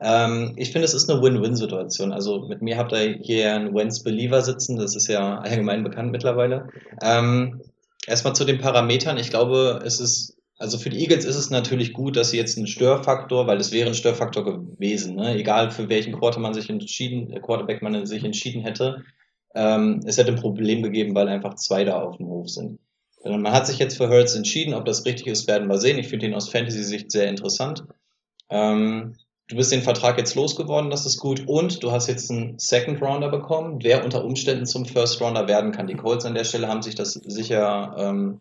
Ähm, 0.01 0.53
ich 0.57 0.71
finde, 0.71 0.85
es 0.85 0.95
ist 0.95 1.07
eine 1.07 1.21
Win-Win-Situation. 1.21 2.11
Also 2.11 2.47
mit 2.47 2.63
mir 2.63 2.77
habt 2.79 2.91
ihr 2.91 3.19
hier 3.21 3.53
einen 3.53 3.75
Wentz-Believer 3.75 4.41
sitzen, 4.41 4.77
das 4.77 4.95
ist 4.95 5.07
ja 5.07 5.37
allgemein 5.37 5.83
bekannt 5.83 6.11
mittlerweile. 6.11 6.69
Ähm, 7.03 7.61
erstmal 8.07 8.33
zu 8.33 8.45
den 8.45 8.57
Parametern. 8.57 9.19
Ich 9.19 9.29
glaube, 9.29 9.81
es 9.85 9.99
ist 9.99 10.35
also 10.57 10.77
für 10.77 10.89
die 10.89 10.99
Eagles 10.99 11.25
ist 11.25 11.35
es 11.35 11.49
natürlich 11.49 11.93
gut, 11.93 12.15
dass 12.15 12.29
sie 12.29 12.37
jetzt 12.37 12.57
einen 12.57 12.67
Störfaktor, 12.67 13.47
weil 13.47 13.57
es 13.57 13.71
wäre 13.71 13.89
ein 13.89 13.95
Störfaktor 13.95 14.45
gewesen, 14.45 15.15
ne? 15.15 15.35
egal 15.35 15.71
für 15.71 15.89
welchen 15.89 16.13
Quarter 16.13 16.39
man 16.39 16.53
sich 16.53 16.69
entschieden, 16.69 17.31
äh, 17.31 17.39
Quarterback 17.39 17.81
man 17.81 18.05
sich 18.05 18.23
entschieden 18.23 18.61
hätte. 18.61 19.03
Ähm, 19.55 20.01
es 20.05 20.17
hätte 20.17 20.31
ein 20.31 20.39
Problem 20.39 20.83
gegeben, 20.83 21.15
weil 21.15 21.27
einfach 21.27 21.55
zwei 21.55 21.83
da 21.83 22.01
auf 22.01 22.17
dem 22.17 22.27
Hof 22.27 22.49
sind. 22.49 22.79
Und 23.23 23.41
man 23.41 23.53
hat 23.53 23.67
sich 23.67 23.79
jetzt 23.79 23.97
für 23.97 24.09
Hurts 24.09 24.35
entschieden, 24.35 24.73
ob 24.73 24.85
das 24.85 25.05
richtig 25.05 25.27
ist, 25.27 25.47
werden 25.47 25.67
wir 25.67 25.77
sehen. 25.77 25.97
Ich 25.97 26.07
finde 26.07 26.25
ihn 26.25 26.33
aus 26.33 26.49
Fantasy-Sicht 26.49 27.11
sehr 27.11 27.29
interessant. 27.29 27.85
Ähm, 28.49 29.15
du 29.47 29.55
bist 29.55 29.71
den 29.71 29.81
Vertrag 29.81 30.17
jetzt 30.17 30.35
losgeworden, 30.35 30.89
das 30.89 31.05
ist 31.05 31.19
gut. 31.19 31.47
Und 31.47 31.83
du 31.83 31.91
hast 31.91 32.07
jetzt 32.07 32.29
einen 32.29 32.59
Second 32.59 33.01
Rounder 33.01 33.29
bekommen, 33.29 33.79
der 33.79 34.03
unter 34.03 34.25
Umständen 34.25 34.65
zum 34.65 34.85
First 34.85 35.21
Rounder 35.21 35.47
werden 35.47 35.71
kann. 35.71 35.87
Die 35.87 35.95
Colts 35.95 36.25
an 36.25 36.35
der 36.35 36.43
Stelle 36.43 36.67
haben 36.67 36.81
sich 36.81 36.95
das 36.95 37.13
sicher 37.13 37.95
ähm, 37.97 38.39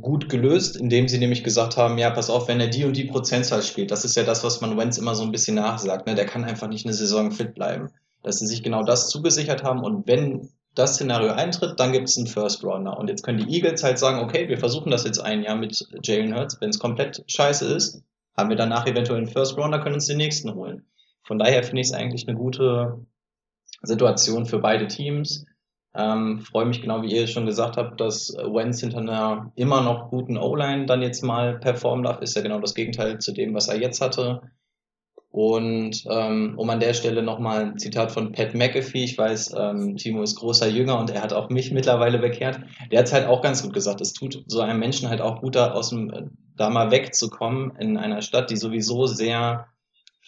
gut 0.00 0.28
gelöst, 0.28 0.76
indem 0.76 1.08
sie 1.08 1.18
nämlich 1.18 1.44
gesagt 1.44 1.76
haben, 1.76 1.98
ja, 1.98 2.10
pass 2.10 2.30
auf, 2.30 2.48
wenn 2.48 2.60
er 2.60 2.68
die 2.68 2.84
und 2.84 2.96
die 2.96 3.04
Prozentzahl 3.04 3.62
spielt, 3.62 3.90
das 3.90 4.04
ist 4.04 4.16
ja 4.16 4.22
das, 4.22 4.42
was 4.42 4.60
man 4.60 4.76
Wenz 4.78 4.96
immer 4.96 5.14
so 5.14 5.22
ein 5.22 5.32
bisschen 5.32 5.56
nachsagt, 5.56 6.06
ne? 6.06 6.14
der 6.14 6.26
kann 6.26 6.44
einfach 6.44 6.68
nicht 6.68 6.86
eine 6.86 6.94
Saison 6.94 7.30
fit 7.30 7.54
bleiben. 7.54 7.90
Dass 8.22 8.38
sie 8.38 8.46
sich 8.46 8.62
genau 8.62 8.84
das 8.84 9.10
zugesichert 9.10 9.64
haben 9.64 9.82
und 9.82 10.06
wenn 10.06 10.48
das 10.74 10.94
Szenario 10.94 11.32
eintritt, 11.32 11.78
dann 11.78 11.92
gibt 11.92 12.08
es 12.08 12.16
einen 12.16 12.26
First 12.26 12.64
Runner. 12.64 12.96
Und 12.96 13.08
jetzt 13.08 13.22
können 13.22 13.38
die 13.38 13.54
Eagles 13.54 13.82
halt 13.82 13.98
sagen, 13.98 14.20
okay, 14.20 14.48
wir 14.48 14.58
versuchen 14.58 14.90
das 14.90 15.04
jetzt 15.04 15.18
ein 15.18 15.42
Jahr 15.42 15.56
mit 15.56 15.86
Jalen 16.02 16.34
Hurts. 16.34 16.60
Wenn 16.60 16.70
es 16.70 16.78
komplett 16.78 17.22
scheiße 17.26 17.66
ist, 17.66 18.02
haben 18.36 18.48
wir 18.48 18.56
danach 18.56 18.86
eventuell 18.86 19.18
einen 19.18 19.28
First 19.28 19.58
Runner, 19.58 19.80
können 19.80 19.96
uns 19.96 20.06
den 20.06 20.16
nächsten 20.16 20.54
holen. 20.54 20.86
Von 21.24 21.38
daher 21.38 21.62
finde 21.62 21.82
ich 21.82 21.88
es 21.88 21.92
eigentlich 21.92 22.26
eine 22.26 22.36
gute 22.36 23.04
Situation 23.82 24.46
für 24.46 24.60
beide 24.60 24.88
Teams. 24.88 25.44
Ähm, 25.94 26.40
Freue 26.40 26.64
mich 26.64 26.80
genau, 26.80 27.02
wie 27.02 27.14
ihr 27.14 27.26
schon 27.26 27.46
gesagt 27.46 27.76
habt, 27.76 28.00
dass 28.00 28.34
Wenz 28.34 28.80
hinter 28.80 28.98
einer 28.98 29.52
immer 29.56 29.82
noch 29.82 30.08
guten 30.10 30.38
O-Line 30.38 30.86
dann 30.86 31.02
jetzt 31.02 31.22
mal 31.22 31.58
performen 31.58 32.04
darf. 32.04 32.20
Ist 32.20 32.34
ja 32.34 32.42
genau 32.42 32.60
das 32.60 32.74
Gegenteil 32.74 33.18
zu 33.18 33.32
dem, 33.32 33.54
was 33.54 33.68
er 33.68 33.78
jetzt 33.78 34.00
hatte. 34.00 34.40
Und 35.32 36.04
ähm, 36.10 36.54
um 36.58 36.68
an 36.68 36.80
der 36.80 36.92
Stelle 36.92 37.22
nochmal 37.22 37.62
ein 37.62 37.78
Zitat 37.78 38.12
von 38.12 38.32
Pat 38.32 38.54
McAfee. 38.54 39.04
Ich 39.04 39.16
weiß, 39.16 39.54
ähm, 39.58 39.96
Timo 39.96 40.22
ist 40.22 40.36
großer 40.36 40.68
Jünger 40.68 40.98
und 40.98 41.10
er 41.10 41.22
hat 41.22 41.32
auch 41.32 41.48
mich 41.48 41.72
mittlerweile 41.72 42.18
bekehrt. 42.18 42.60
Der 42.90 42.98
hat 42.98 43.06
es 43.06 43.14
halt 43.14 43.26
auch 43.26 43.40
ganz 43.40 43.62
gut 43.62 43.72
gesagt. 43.72 44.02
Es 44.02 44.12
tut 44.12 44.44
so 44.46 44.60
einem 44.60 44.78
Menschen 44.78 45.08
halt 45.08 45.22
auch 45.22 45.40
gut, 45.40 45.56
da 45.56 45.72
aus 45.72 45.88
dem, 45.88 46.36
da 46.56 46.68
mal 46.68 46.90
wegzukommen 46.90 47.74
in 47.76 47.96
einer 47.96 48.20
Stadt, 48.20 48.50
die 48.50 48.56
sowieso 48.56 49.06
sehr 49.06 49.68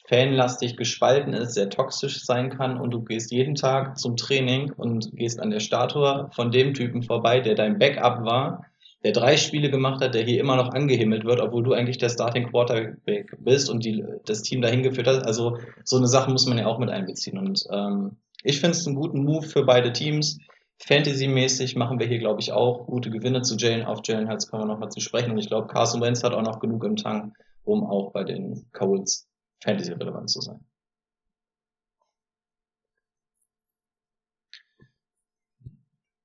fanlastig 0.06 0.76
gespalten 0.76 1.32
ist, 1.32 1.54
sehr 1.54 1.70
toxisch 1.70 2.24
sein 2.24 2.50
kann 2.50 2.78
und 2.78 2.90
du 2.90 3.02
gehst 3.02 3.32
jeden 3.32 3.54
Tag 3.54 3.98
zum 3.98 4.16
Training 4.16 4.70
und 4.72 5.16
gehst 5.16 5.40
an 5.40 5.50
der 5.50 5.60
Statue 5.60 6.28
von 6.32 6.50
dem 6.50 6.74
Typen 6.74 7.02
vorbei, 7.02 7.40
der 7.40 7.54
dein 7.54 7.78
Backup 7.78 8.24
war, 8.24 8.66
der 9.02 9.12
drei 9.12 9.36
Spiele 9.36 9.70
gemacht 9.70 10.02
hat, 10.02 10.14
der 10.14 10.24
hier 10.24 10.40
immer 10.40 10.56
noch 10.56 10.72
angehimmelt 10.72 11.24
wird, 11.24 11.40
obwohl 11.40 11.62
du 11.62 11.72
eigentlich 11.72 11.98
der 11.98 12.10
Starting 12.10 12.50
Quarterback 12.50 13.36
bist 13.38 13.70
und 13.70 13.84
die, 13.84 14.04
das 14.26 14.42
Team 14.42 14.62
dahin 14.62 14.82
geführt 14.82 15.06
hat. 15.06 15.26
Also 15.26 15.58
so 15.84 15.96
eine 15.96 16.06
Sache 16.06 16.30
muss 16.30 16.46
man 16.46 16.58
ja 16.58 16.66
auch 16.66 16.78
mit 16.78 16.88
einbeziehen. 16.88 17.38
Und 17.38 17.64
ähm, 17.70 18.16
ich 18.42 18.60
finde 18.60 18.76
es 18.76 18.86
einen 18.86 18.96
guten 18.96 19.22
Move 19.22 19.46
für 19.46 19.64
beide 19.64 19.92
Teams. 19.92 20.38
Fantasy-mäßig 20.78 21.76
machen 21.76 21.98
wir 21.98 22.06
hier, 22.06 22.18
glaube 22.18 22.40
ich, 22.40 22.52
auch 22.52 22.86
gute 22.86 23.10
Gewinne 23.10 23.42
zu 23.42 23.56
Jalen. 23.56 23.84
Auf 23.84 24.00
Jalen 24.04 24.28
Hurts 24.28 24.48
kommen 24.48 24.62
wir 24.62 24.66
nochmal 24.66 24.90
zu 24.90 25.00
sprechen. 25.00 25.32
Und 25.32 25.38
ich 25.38 25.48
glaube, 25.48 25.68
Carson 25.68 26.00
Wentz 26.00 26.24
hat 26.24 26.32
auch 26.32 26.42
noch 26.42 26.58
genug 26.58 26.82
im 26.84 26.96
Tank, 26.96 27.34
um 27.64 27.84
auch 27.84 28.10
bei 28.12 28.24
den 28.24 28.66
Colts 28.72 29.28
Fantasy-relevant 29.64 30.28
zu 30.30 30.40
sein. 30.40 30.60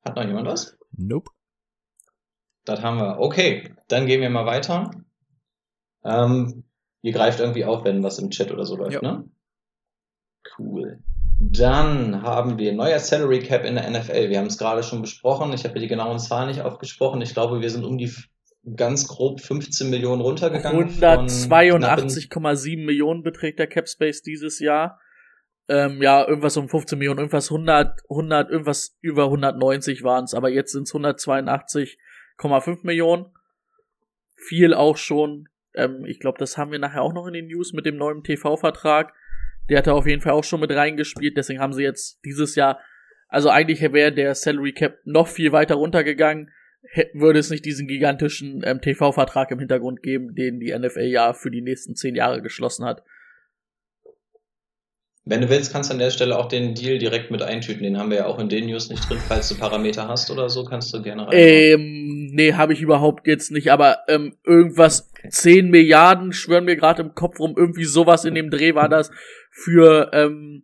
Hat 0.05 0.15
noch 0.15 0.23
jemand 0.25 0.47
was? 0.47 0.77
Nope. 0.97 1.31
das 2.65 2.81
haben 2.81 2.97
wir. 2.97 3.19
Okay, 3.19 3.73
dann 3.87 4.05
gehen 4.05 4.21
wir 4.21 4.29
mal 4.29 4.45
weiter. 4.45 4.91
Ähm, 6.03 6.63
ihr 7.01 7.13
greift 7.13 7.39
irgendwie 7.39 7.65
auf, 7.65 7.83
wenn 7.83 8.03
was 8.03 8.19
im 8.19 8.29
Chat 8.29 8.51
oder 8.51 8.65
so 8.65 8.75
läuft, 8.75 8.93
Ja. 8.93 9.01
ne? 9.01 9.29
Cool. 10.57 10.99
Dann 11.41 12.21
haben 12.21 12.57
wir 12.57 12.73
neuer 12.73 12.99
Salary 12.99 13.39
Cap 13.39 13.63
in 13.63 13.75
der 13.75 13.89
NFL. 13.89 14.29
Wir 14.29 14.39
haben 14.39 14.47
es 14.47 14.57
gerade 14.57 14.83
schon 14.83 15.01
besprochen. 15.01 15.53
Ich 15.53 15.63
habe 15.63 15.79
die 15.79 15.87
genauen 15.87 16.19
Zahlen 16.19 16.49
nicht 16.49 16.61
aufgesprochen. 16.61 17.21
Ich 17.21 17.33
glaube, 17.33 17.61
wir 17.61 17.69
sind 17.69 17.85
um 17.85 17.97
die 17.97 18.11
ganz 18.75 19.07
grob 19.07 19.41
15 19.41 19.89
Millionen 19.89 20.21
runtergegangen. 20.21 20.89
von 20.89 20.97
knappen- 20.97 21.29
182,7 21.29 22.85
Millionen 22.85 23.23
beträgt 23.23 23.59
der 23.59 23.67
Cap 23.67 23.87
Space 23.87 24.21
dieses 24.21 24.59
Jahr. 24.59 24.99
Ähm, 25.67 26.01
ja, 26.01 26.27
irgendwas 26.27 26.57
um 26.57 26.67
15 26.67 26.97
Millionen, 26.97 27.19
irgendwas 27.19 27.51
100, 27.51 28.01
100, 28.09 28.49
irgendwas 28.49 28.97
über 29.01 29.25
190 29.25 30.03
waren 30.03 30.23
es, 30.23 30.33
aber 30.33 30.49
jetzt 30.49 30.71
sind 30.71 30.83
es 30.83 30.93
182,5 30.93 32.79
Millionen. 32.83 33.25
Viel 34.35 34.73
auch 34.73 34.97
schon. 34.97 35.47
Ähm, 35.75 36.05
ich 36.05 36.19
glaube, 36.19 36.39
das 36.39 36.57
haben 36.57 36.71
wir 36.71 36.79
nachher 36.79 37.03
auch 37.03 37.13
noch 37.13 37.27
in 37.27 37.33
den 37.33 37.47
News 37.47 37.73
mit 37.73 37.85
dem 37.85 37.97
neuen 37.97 38.23
TV-Vertrag. 38.23 39.13
Der 39.69 39.77
hat 39.77 39.87
da 39.87 39.93
auf 39.93 40.07
jeden 40.07 40.21
Fall 40.21 40.31
auch 40.31 40.43
schon 40.43 40.61
mit 40.61 40.71
reingespielt, 40.71 41.37
deswegen 41.37 41.59
haben 41.59 41.73
sie 41.73 41.83
jetzt 41.83 42.19
dieses 42.25 42.55
Jahr, 42.55 42.79
also 43.27 43.49
eigentlich 43.49 43.81
wäre 43.93 44.11
der 44.11 44.33
Salary 44.33 44.73
Cap 44.73 44.97
noch 45.05 45.27
viel 45.27 45.51
weiter 45.51 45.75
runtergegangen, 45.75 46.51
würde 47.13 47.39
es 47.39 47.49
nicht 47.49 47.65
diesen 47.65 47.87
gigantischen 47.87 48.61
ähm, 48.65 48.81
TV-Vertrag 48.81 49.51
im 49.51 49.59
Hintergrund 49.59 50.01
geben, 50.01 50.35
den 50.35 50.59
die 50.59 50.77
NFL 50.77 51.01
ja 51.01 51.33
für 51.33 51.51
die 51.51 51.61
nächsten 51.61 51.95
zehn 51.95 52.15
Jahre 52.15 52.41
geschlossen 52.41 52.85
hat. 52.85 53.03
Wenn 55.25 55.41
du 55.41 55.49
willst, 55.49 55.71
kannst 55.71 55.91
du 55.91 55.93
an 55.93 55.99
der 55.99 56.09
Stelle 56.09 56.37
auch 56.37 56.47
den 56.47 56.73
Deal 56.73 56.97
direkt 56.97 57.29
mit 57.29 57.43
eintüten. 57.43 57.83
Den 57.83 57.99
haben 57.99 58.09
wir 58.09 58.17
ja 58.17 58.25
auch 58.25 58.39
in 58.39 58.49
den 58.49 58.65
News 58.65 58.89
nicht 58.89 59.07
drin. 59.07 59.19
Falls 59.27 59.47
du 59.49 59.55
Parameter 59.55 60.07
hast 60.07 60.31
oder 60.31 60.49
so, 60.49 60.63
kannst 60.63 60.91
du 60.91 61.03
gerne 61.03 61.27
rein. 61.27 61.33
Ähm, 61.33 62.29
nee, 62.31 62.53
habe 62.53 62.73
ich 62.73 62.81
überhaupt 62.81 63.27
jetzt 63.27 63.51
nicht, 63.51 63.71
aber 63.71 63.99
ähm, 64.07 64.37
irgendwas 64.43 65.11
10 65.29 65.69
Milliarden 65.69 66.33
schwören 66.33 66.65
mir 66.65 66.77
gerade 66.77 67.03
im 67.03 67.13
Kopf 67.13 67.39
rum, 67.39 67.53
irgendwie 67.55 67.83
sowas 67.83 68.25
in 68.25 68.33
dem 68.33 68.49
Dreh 68.49 68.73
war 68.73 68.89
das 68.89 69.11
für 69.51 70.09
ähm, 70.13 70.63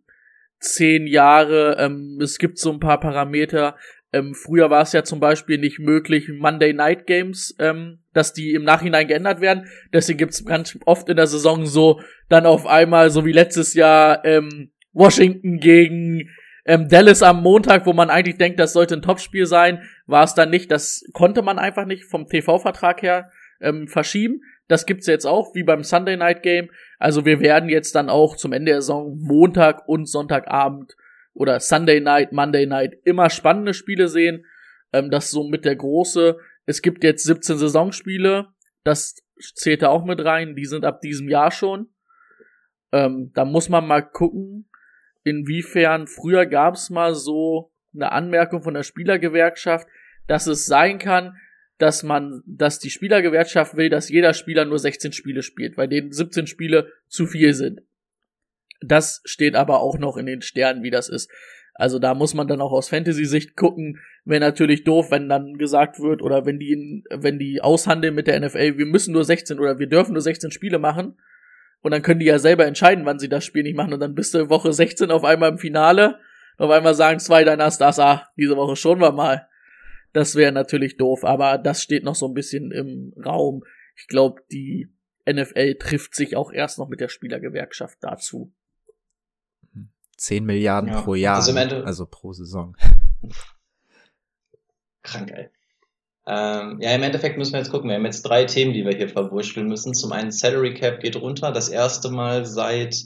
10 0.58 1.06
Jahre. 1.06 1.76
Ähm, 1.78 2.18
es 2.20 2.38
gibt 2.38 2.58
so 2.58 2.72
ein 2.72 2.80
paar 2.80 2.98
Parameter. 2.98 3.76
Ähm, 4.16 4.34
früher 4.34 4.70
war 4.70 4.82
es 4.82 4.92
ja 4.92 5.04
zum 5.04 5.20
Beispiel 5.20 5.58
nicht 5.58 5.78
möglich, 5.78 6.28
Monday 6.28 6.72
Night 6.72 7.06
Games, 7.06 7.54
ähm, 7.58 7.98
dass 8.14 8.32
die 8.32 8.54
im 8.54 8.64
Nachhinein 8.64 9.06
geändert 9.06 9.42
werden. 9.42 9.66
Deswegen 9.92 10.18
gibt's 10.18 10.44
ganz 10.44 10.78
oft 10.86 11.08
in 11.10 11.16
der 11.16 11.26
Saison 11.26 11.66
so 11.66 12.00
dann 12.30 12.46
auf 12.46 12.66
einmal, 12.66 13.10
so 13.10 13.26
wie 13.26 13.32
letztes 13.32 13.74
Jahr, 13.74 14.24
ähm, 14.24 14.70
Washington 14.94 15.58
gegen 15.58 16.30
ähm, 16.64 16.88
Dallas 16.88 17.22
am 17.22 17.42
Montag, 17.42 17.84
wo 17.84 17.92
man 17.92 18.08
eigentlich 18.08 18.38
denkt, 18.38 18.58
das 18.58 18.72
sollte 18.72 18.94
ein 18.94 19.02
Topspiel 19.02 19.44
sein, 19.44 19.82
war 20.06 20.24
es 20.24 20.34
dann 20.34 20.48
nicht. 20.48 20.70
Das 20.70 21.04
konnte 21.12 21.42
man 21.42 21.58
einfach 21.58 21.84
nicht 21.84 22.04
vom 22.04 22.26
TV-Vertrag 22.26 23.02
her 23.02 23.30
ähm, 23.60 23.86
verschieben. 23.86 24.40
Das 24.66 24.86
gibt's 24.86 25.06
jetzt 25.06 25.26
auch, 25.26 25.54
wie 25.54 25.62
beim 25.62 25.84
Sunday 25.84 26.16
Night 26.16 26.42
Game. 26.42 26.70
Also 26.98 27.26
wir 27.26 27.40
werden 27.40 27.68
jetzt 27.68 27.94
dann 27.94 28.08
auch 28.08 28.36
zum 28.36 28.54
Ende 28.54 28.72
der 28.72 28.80
Saison 28.80 29.18
Montag 29.20 29.86
und 29.86 30.08
Sonntagabend 30.08 30.96
oder 31.36 31.60
Sunday 31.60 32.00
Night, 32.00 32.32
Monday 32.32 32.66
Night 32.66 32.98
immer 33.04 33.30
spannende 33.30 33.74
Spiele 33.74 34.08
sehen. 34.08 34.46
Ähm, 34.92 35.10
das 35.10 35.26
ist 35.26 35.30
so 35.32 35.44
mit 35.44 35.64
der 35.64 35.76
große. 35.76 36.38
Es 36.64 36.82
gibt 36.82 37.04
jetzt 37.04 37.24
17 37.24 37.58
Saisonspiele. 37.58 38.48
Das 38.84 39.16
zählt 39.54 39.82
da 39.82 39.88
auch 39.88 40.04
mit 40.04 40.24
rein. 40.24 40.56
Die 40.56 40.64
sind 40.64 40.84
ab 40.84 41.00
diesem 41.00 41.28
Jahr 41.28 41.50
schon. 41.50 41.88
Ähm, 42.92 43.32
da 43.34 43.44
muss 43.44 43.68
man 43.68 43.86
mal 43.86 44.00
gucken, 44.00 44.68
inwiefern 45.24 46.06
früher 46.06 46.46
gab 46.46 46.74
es 46.74 46.88
mal 46.88 47.14
so 47.14 47.72
eine 47.94 48.12
Anmerkung 48.12 48.62
von 48.62 48.74
der 48.74 48.82
Spielergewerkschaft, 48.82 49.86
dass 50.26 50.46
es 50.46 50.66
sein 50.66 50.98
kann, 50.98 51.36
dass 51.78 52.02
man, 52.02 52.42
dass 52.46 52.78
die 52.78 52.90
Spielergewerkschaft 52.90 53.76
will, 53.76 53.90
dass 53.90 54.08
jeder 54.08 54.32
Spieler 54.32 54.64
nur 54.64 54.78
16 54.78 55.12
Spiele 55.12 55.42
spielt, 55.42 55.76
weil 55.76 55.88
denen 55.88 56.12
17 56.12 56.46
Spiele 56.46 56.92
zu 57.08 57.26
viel 57.26 57.52
sind. 57.52 57.82
Das 58.80 59.22
steht 59.24 59.54
aber 59.54 59.80
auch 59.80 59.98
noch 59.98 60.16
in 60.16 60.26
den 60.26 60.42
Sternen, 60.42 60.82
wie 60.82 60.90
das 60.90 61.08
ist. 61.08 61.30
Also 61.74 61.98
da 61.98 62.14
muss 62.14 62.32
man 62.32 62.48
dann 62.48 62.60
auch 62.60 62.72
aus 62.72 62.88
Fantasy-Sicht 62.88 63.54
gucken. 63.54 64.00
Wäre 64.24 64.40
natürlich 64.40 64.84
doof, 64.84 65.10
wenn 65.10 65.28
dann 65.28 65.58
gesagt 65.58 66.00
wird 66.00 66.22
oder 66.22 66.46
wenn 66.46 66.58
die, 66.58 67.04
wenn 67.10 67.38
die 67.38 67.60
aushandeln 67.60 68.14
mit 68.14 68.26
der 68.26 68.40
NFL, 68.40 68.78
wir 68.78 68.86
müssen 68.86 69.12
nur 69.12 69.24
16 69.24 69.58
oder 69.58 69.78
wir 69.78 69.86
dürfen 69.86 70.14
nur 70.14 70.22
16 70.22 70.50
Spiele 70.50 70.78
machen. 70.78 71.18
Und 71.82 71.90
dann 71.90 72.02
können 72.02 72.20
die 72.20 72.26
ja 72.26 72.38
selber 72.38 72.66
entscheiden, 72.66 73.04
wann 73.04 73.18
sie 73.18 73.28
das 73.28 73.44
Spiel 73.44 73.62
nicht 73.62 73.76
machen. 73.76 73.92
Und 73.92 74.00
dann 74.00 74.14
bist 74.14 74.34
du 74.34 74.48
Woche 74.48 74.72
16 74.72 75.10
auf 75.10 75.24
einmal 75.24 75.50
im 75.50 75.58
Finale. 75.58 76.18
Und 76.56 76.64
auf 76.64 76.70
einmal 76.70 76.94
sagen 76.94 77.18
zwei 77.18 77.44
deiner 77.44 77.70
Stars, 77.70 77.98
ah, 77.98 78.28
diese 78.36 78.56
Woche 78.56 78.76
schon 78.76 78.98
wir 78.98 79.12
mal. 79.12 79.46
Das 80.14 80.34
wäre 80.34 80.52
natürlich 80.52 80.96
doof, 80.96 81.24
aber 81.24 81.58
das 81.58 81.82
steht 81.82 82.02
noch 82.02 82.14
so 82.14 82.26
ein 82.26 82.32
bisschen 82.32 82.72
im 82.72 83.12
Raum. 83.22 83.64
Ich 83.96 84.06
glaube, 84.06 84.40
die 84.50 84.88
NFL 85.30 85.74
trifft 85.74 86.14
sich 86.14 86.36
auch 86.36 86.52
erst 86.52 86.78
noch 86.78 86.88
mit 86.88 87.00
der 87.00 87.08
Spielergewerkschaft 87.08 87.98
dazu. 88.00 88.52
10 90.16 90.44
Milliarden 90.44 90.90
Ja, 90.90 91.02
pro 91.02 91.14
Jahr, 91.14 91.36
also 91.36 91.52
ne? 91.52 91.62
Ende- 91.62 91.84
also 91.84 92.06
pro 92.06 92.32
Saison. 92.32 92.76
Krank, 95.02 95.30
ey. 95.32 95.48
Ähm, 96.28 96.78
ja, 96.80 96.90
im 96.92 97.02
Endeffekt 97.04 97.38
müssen 97.38 97.52
wir 97.52 97.60
jetzt 97.60 97.70
gucken. 97.70 97.88
Wir 97.88 97.96
haben 97.96 98.04
jetzt 98.04 98.22
drei 98.22 98.44
Themen, 98.44 98.72
die 98.72 98.84
wir 98.84 98.96
hier 98.96 99.08
verwurschteln 99.08 99.68
müssen. 99.68 99.94
Zum 99.94 100.10
einen 100.12 100.32
Salary 100.32 100.74
Cap 100.74 101.00
geht 101.00 101.14
runter. 101.16 101.52
Das 101.52 101.68
erste 101.68 102.10
Mal 102.10 102.44
seit 102.44 103.04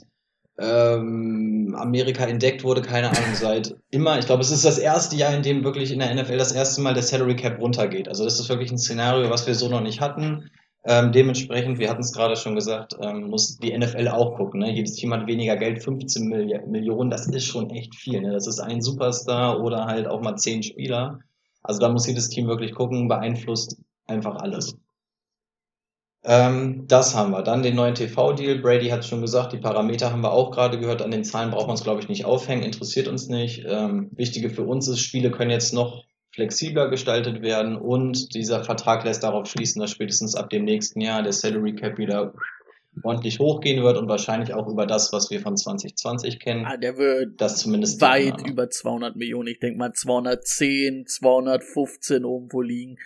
ähm, 0.57 1.75
Amerika 1.77 2.25
entdeckt 2.25 2.63
wurde, 2.63 2.81
keine 2.81 3.09
Ahnung, 3.09 3.35
seit 3.35 3.75
immer. 3.91 4.17
Ich 4.17 4.25
glaube, 4.25 4.41
es 4.41 4.49
ist 4.49 4.65
das 4.65 4.79
erste 4.79 5.15
Jahr, 5.15 5.35
in 5.35 5.43
dem 5.43 5.63
wirklich 5.63 5.91
in 5.91 5.99
der 5.99 6.13
NFL 6.15 6.37
das 6.37 6.51
erste 6.51 6.81
Mal 6.81 6.95
der 6.95 7.03
Salary 7.03 7.35
Cap 7.35 7.59
runtergeht. 7.59 8.07
Also 8.07 8.23
das 8.23 8.39
ist 8.39 8.49
wirklich 8.49 8.71
ein 8.71 8.79
Szenario, 8.79 9.29
was 9.29 9.45
wir 9.45 9.53
so 9.53 9.69
noch 9.69 9.81
nicht 9.81 10.01
hatten. 10.01 10.49
Ähm, 10.83 11.11
dementsprechend, 11.11 11.77
wir 11.77 11.89
hatten 11.89 12.01
es 12.01 12.11
gerade 12.11 12.35
schon 12.35 12.55
gesagt, 12.55 12.95
ähm, 12.99 13.29
muss 13.29 13.57
die 13.57 13.77
NFL 13.77 14.07
auch 14.07 14.35
gucken. 14.35 14.61
Ne? 14.61 14.71
Jedes 14.71 14.95
Team 14.95 15.13
hat 15.13 15.27
weniger 15.27 15.55
Geld, 15.55 15.83
15 15.83 16.27
Milli 16.27 16.59
Millionen, 16.65 17.11
das 17.11 17.27
ist 17.27 17.45
schon 17.45 17.69
echt 17.69 17.95
viel. 17.95 18.21
Ne? 18.21 18.31
Das 18.31 18.47
ist 18.47 18.59
ein 18.59 18.81
Superstar 18.81 19.61
oder 19.61 19.85
halt 19.85 20.07
auch 20.07 20.21
mal 20.21 20.37
zehn 20.37 20.63
Spieler. 20.63 21.19
Also 21.61 21.79
da 21.79 21.89
muss 21.89 22.07
jedes 22.07 22.29
Team 22.29 22.47
wirklich 22.47 22.73
gucken, 22.73 23.07
beeinflusst 23.07 23.77
einfach 24.07 24.37
alles. 24.37 24.75
Ähm, 26.23 26.85
das 26.87 27.15
haben 27.15 27.31
wir. 27.31 27.43
Dann 27.43 27.63
den 27.63 27.75
neuen 27.75 27.95
TV-Deal. 27.95 28.59
Brady 28.59 28.89
hat 28.89 29.05
schon 29.05 29.21
gesagt, 29.21 29.53
die 29.53 29.57
Parameter 29.57 30.11
haben 30.11 30.21
wir 30.21 30.31
auch 30.31 30.51
gerade 30.51 30.79
gehört. 30.79 31.01
An 31.01 31.11
den 31.11 31.23
Zahlen 31.23 31.51
braucht 31.51 31.67
man 31.67 31.75
es, 31.75 31.83
glaube 31.83 31.99
ich, 31.99 32.09
nicht 32.09 32.25
aufhängen, 32.25 32.63
interessiert 32.63 33.07
uns 33.07 33.27
nicht. 33.27 33.65
Ähm, 33.67 34.09
Wichtige 34.15 34.49
für 34.49 34.63
uns 34.63 34.87
ist, 34.87 34.99
Spiele 34.99 35.31
können 35.31 35.51
jetzt 35.51 35.73
noch 35.73 36.03
flexibler 36.33 36.89
gestaltet 36.89 37.41
werden 37.41 37.75
und 37.75 38.33
dieser 38.33 38.63
Vertrag 38.63 39.03
lässt 39.03 39.23
darauf 39.23 39.47
schließen, 39.47 39.81
dass 39.81 39.91
spätestens 39.91 40.35
ab 40.35 40.49
dem 40.49 40.63
nächsten 40.63 41.01
Jahr 41.01 41.23
der 41.23 41.33
Salary 41.33 41.75
Cap 41.75 41.97
wieder 41.97 42.33
ordentlich 43.03 43.39
hochgehen 43.39 43.83
wird 43.83 43.97
und 43.97 44.07
wahrscheinlich 44.07 44.53
auch 44.53 44.67
über 44.67 44.85
das, 44.85 45.13
was 45.13 45.29
wir 45.31 45.39
von 45.39 45.55
2020 45.55 46.39
kennen. 46.39 46.65
Ah, 46.65 46.77
der 46.77 46.97
wird 46.97 47.39
Das 47.39 47.57
zumindest 47.57 48.01
weit 48.01 48.45
über 48.47 48.69
200 48.69 49.15
Millionen. 49.15 49.47
Ich 49.47 49.59
denke 49.59 49.77
mal 49.77 49.93
210, 49.93 51.05
215 51.07 52.23
irgendwo 52.23 52.61
liegen. 52.61 52.97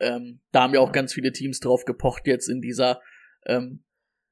Ähm, 0.00 0.40
da 0.52 0.62
haben 0.62 0.74
ja 0.74 0.80
auch 0.80 0.92
ganz 0.92 1.14
viele 1.14 1.32
Teams 1.32 1.60
drauf 1.60 1.84
gepocht 1.84 2.26
jetzt 2.26 2.48
in 2.48 2.60
dieser 2.60 3.00
ähm, 3.46 3.82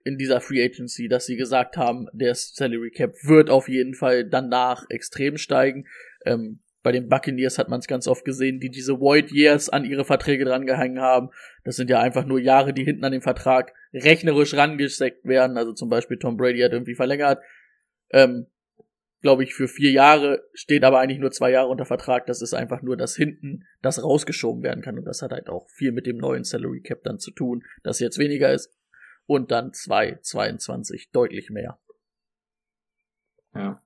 in 0.07 0.19
dieser 0.19 0.43
Free 0.43 0.63
Agency, 0.63 1.09
dass 1.09 1.25
sie 1.25 1.37
gesagt 1.37 1.79
haben, 1.79 2.09
der 2.13 2.35
Salary 2.35 2.91
Cap 2.91 3.15
wird 3.23 3.49
auf 3.49 3.69
jeden 3.69 3.95
Fall 3.95 4.29
danach 4.29 4.85
extrem 4.91 5.39
steigen. 5.39 5.87
Ähm, 6.27 6.61
bei 6.85 6.93
den 6.93 7.09
Buccaneers 7.09 7.59
hat 7.59 7.71
man 7.71 7.81
es 7.81 7.89
ganz 7.89 8.07
oft 8.07 8.27
gesehen, 8.27 8.61
die 8.61 8.69
diese 8.69 9.01
Void 9.01 9.33
Years 9.33 9.71
an 9.71 9.87
ihre 9.87 10.05
Verträge 10.05 10.45
drangehangen 10.45 11.01
haben. 11.01 11.31
Das 11.65 11.77
sind 11.77 11.89
ja 11.89 11.99
einfach 11.99 12.27
nur 12.27 12.39
Jahre, 12.39 12.75
die 12.75 12.85
hinten 12.85 13.05
an 13.05 13.13
den 13.13 13.23
Vertrag 13.23 13.73
rechnerisch 13.95 14.55
rangesteckt 14.55 15.25
werden. 15.25 15.57
Also 15.57 15.73
zum 15.73 15.89
Beispiel 15.89 16.19
Tom 16.19 16.37
Brady 16.37 16.61
hat 16.61 16.73
irgendwie 16.73 16.95
verlängert. 16.95 17.43
Ähm, 18.11 18.49
glaube 19.23 19.45
ich, 19.45 19.55
für 19.55 19.67
vier 19.67 19.93
Jahre, 19.93 20.47
steht 20.53 20.85
aber 20.85 21.01
eigentlich 21.01 21.19
nur 21.19 21.31
zwei 21.31 21.51
Jahre 21.51 21.69
unter 21.69 21.87
Vertrag. 21.87 22.27
Das 22.27 22.43
ist 22.43 22.53
einfach 22.53 22.83
nur, 22.83 22.99
dass 22.99 23.17
hinten 23.17 23.65
das 23.81 24.03
rausgeschoben 24.03 24.63
werden 24.63 24.83
kann. 24.83 24.99
Und 24.99 25.07
das 25.07 25.23
hat 25.23 25.33
halt 25.33 25.49
auch 25.49 25.71
viel 25.71 25.91
mit 25.91 26.07
dem 26.07 26.19
neuen 26.19 26.45
Salary 26.45 26.83
Cap 26.83 27.03
dann 27.03 27.19
zu 27.19 27.31
tun, 27.31 27.65
dass 27.83 27.99
jetzt 27.99 28.19
weniger 28.19 28.53
ist. 28.53 28.71
Und 29.25 29.51
dann 29.51 29.71
2,22 29.71 31.09
deutlich 31.13 31.49
mehr. 31.49 31.79
Ja. 33.55 33.84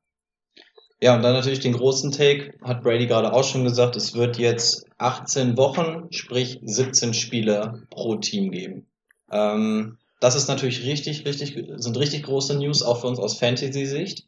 Ja, 1.00 1.14
und 1.14 1.22
dann 1.22 1.32
natürlich 1.32 1.60
den 1.60 1.74
großen 1.74 2.10
Take, 2.10 2.54
hat 2.62 2.82
Brady 2.82 3.06
gerade 3.06 3.32
auch 3.32 3.44
schon 3.44 3.62
gesagt, 3.62 3.94
es 3.94 4.14
wird 4.14 4.36
jetzt 4.36 4.86
18 4.98 5.56
Wochen, 5.56 6.08
sprich 6.10 6.58
17 6.64 7.14
Spiele 7.14 7.82
pro 7.90 8.16
Team 8.16 8.50
geben. 8.50 8.86
Ähm, 9.30 9.98
das 10.20 10.34
ist 10.34 10.48
natürlich 10.48 10.84
richtig, 10.84 11.24
richtig, 11.24 11.56
sind 11.76 11.96
richtig 11.96 12.24
große 12.24 12.56
News, 12.56 12.82
auch 12.82 13.00
für 13.00 13.06
uns 13.06 13.20
aus 13.20 13.38
Fantasy-Sicht. 13.38 14.26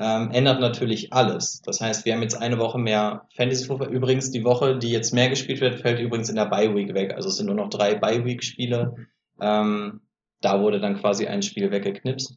Ähm, 0.00 0.30
ändert 0.32 0.60
natürlich 0.60 1.12
alles. 1.12 1.60
Das 1.62 1.80
heißt, 1.80 2.04
wir 2.04 2.14
haben 2.14 2.22
jetzt 2.22 2.40
eine 2.40 2.58
Woche 2.58 2.78
mehr 2.78 3.26
Fantasy-Football. 3.36 3.88
Übrigens, 3.88 4.30
die 4.30 4.44
Woche, 4.44 4.78
die 4.78 4.90
jetzt 4.90 5.12
mehr 5.12 5.28
gespielt 5.28 5.60
wird, 5.60 5.80
fällt 5.80 6.00
übrigens 6.00 6.28
in 6.28 6.36
der 6.36 6.46
Bye-Week 6.46 6.94
weg. 6.94 7.14
Also 7.14 7.28
es 7.28 7.36
sind 7.36 7.46
nur 7.46 7.56
noch 7.56 7.68
drei 7.68 7.94
Bye-Week-Spiele. 7.94 9.06
Ähm, 9.40 10.00
da 10.40 10.60
wurde 10.60 10.80
dann 10.80 10.98
quasi 10.98 11.26
ein 11.26 11.42
Spiel 11.42 11.70
weggeknipst. 11.70 12.36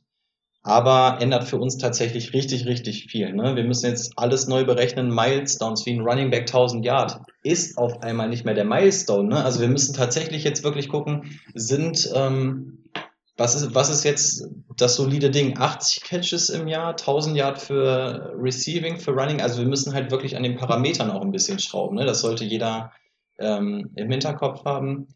Aber 0.63 1.17
ändert 1.19 1.45
für 1.45 1.57
uns 1.57 1.77
tatsächlich 1.77 2.33
richtig, 2.33 2.65
richtig 2.67 3.07
viel. 3.09 3.33
Ne? 3.33 3.55
Wir 3.55 3.63
müssen 3.63 3.87
jetzt 3.87 4.13
alles 4.17 4.47
neu 4.47 4.63
berechnen. 4.63 5.13
Milestones 5.13 5.85
wie 5.85 5.93
ein 5.93 6.01
Running 6.01 6.29
Back 6.29 6.41
1000 6.41 6.85
Yard 6.85 7.19
ist 7.43 7.77
auf 7.77 8.03
einmal 8.03 8.29
nicht 8.29 8.45
mehr 8.45 8.53
der 8.53 8.65
Milestone. 8.65 9.29
Ne? 9.29 9.43
Also 9.43 9.59
wir 9.59 9.67
müssen 9.67 9.95
tatsächlich 9.95 10.43
jetzt 10.43 10.63
wirklich 10.63 10.87
gucken, 10.87 11.39
sind, 11.55 12.11
ähm, 12.13 12.89
was 13.37 13.55
ist, 13.55 13.73
was 13.73 13.89
ist 13.89 14.03
jetzt 14.03 14.47
das 14.77 14.95
solide 14.95 15.31
Ding? 15.31 15.57
80 15.57 16.03
Catches 16.03 16.49
im 16.49 16.67
Jahr, 16.67 16.91
1000 16.91 17.35
Yard 17.35 17.59
für 17.59 18.31
Receiving, 18.37 18.99
für 18.99 19.11
Running. 19.11 19.41
Also 19.41 19.61
wir 19.61 19.67
müssen 19.67 19.95
halt 19.95 20.11
wirklich 20.11 20.37
an 20.37 20.43
den 20.43 20.57
Parametern 20.57 21.09
auch 21.09 21.21
ein 21.21 21.31
bisschen 21.31 21.57
schrauben. 21.57 21.95
Ne? 21.95 22.05
Das 22.05 22.21
sollte 22.21 22.45
jeder 22.45 22.91
ähm, 23.39 23.89
im 23.95 24.11
Hinterkopf 24.11 24.63
haben. 24.63 25.07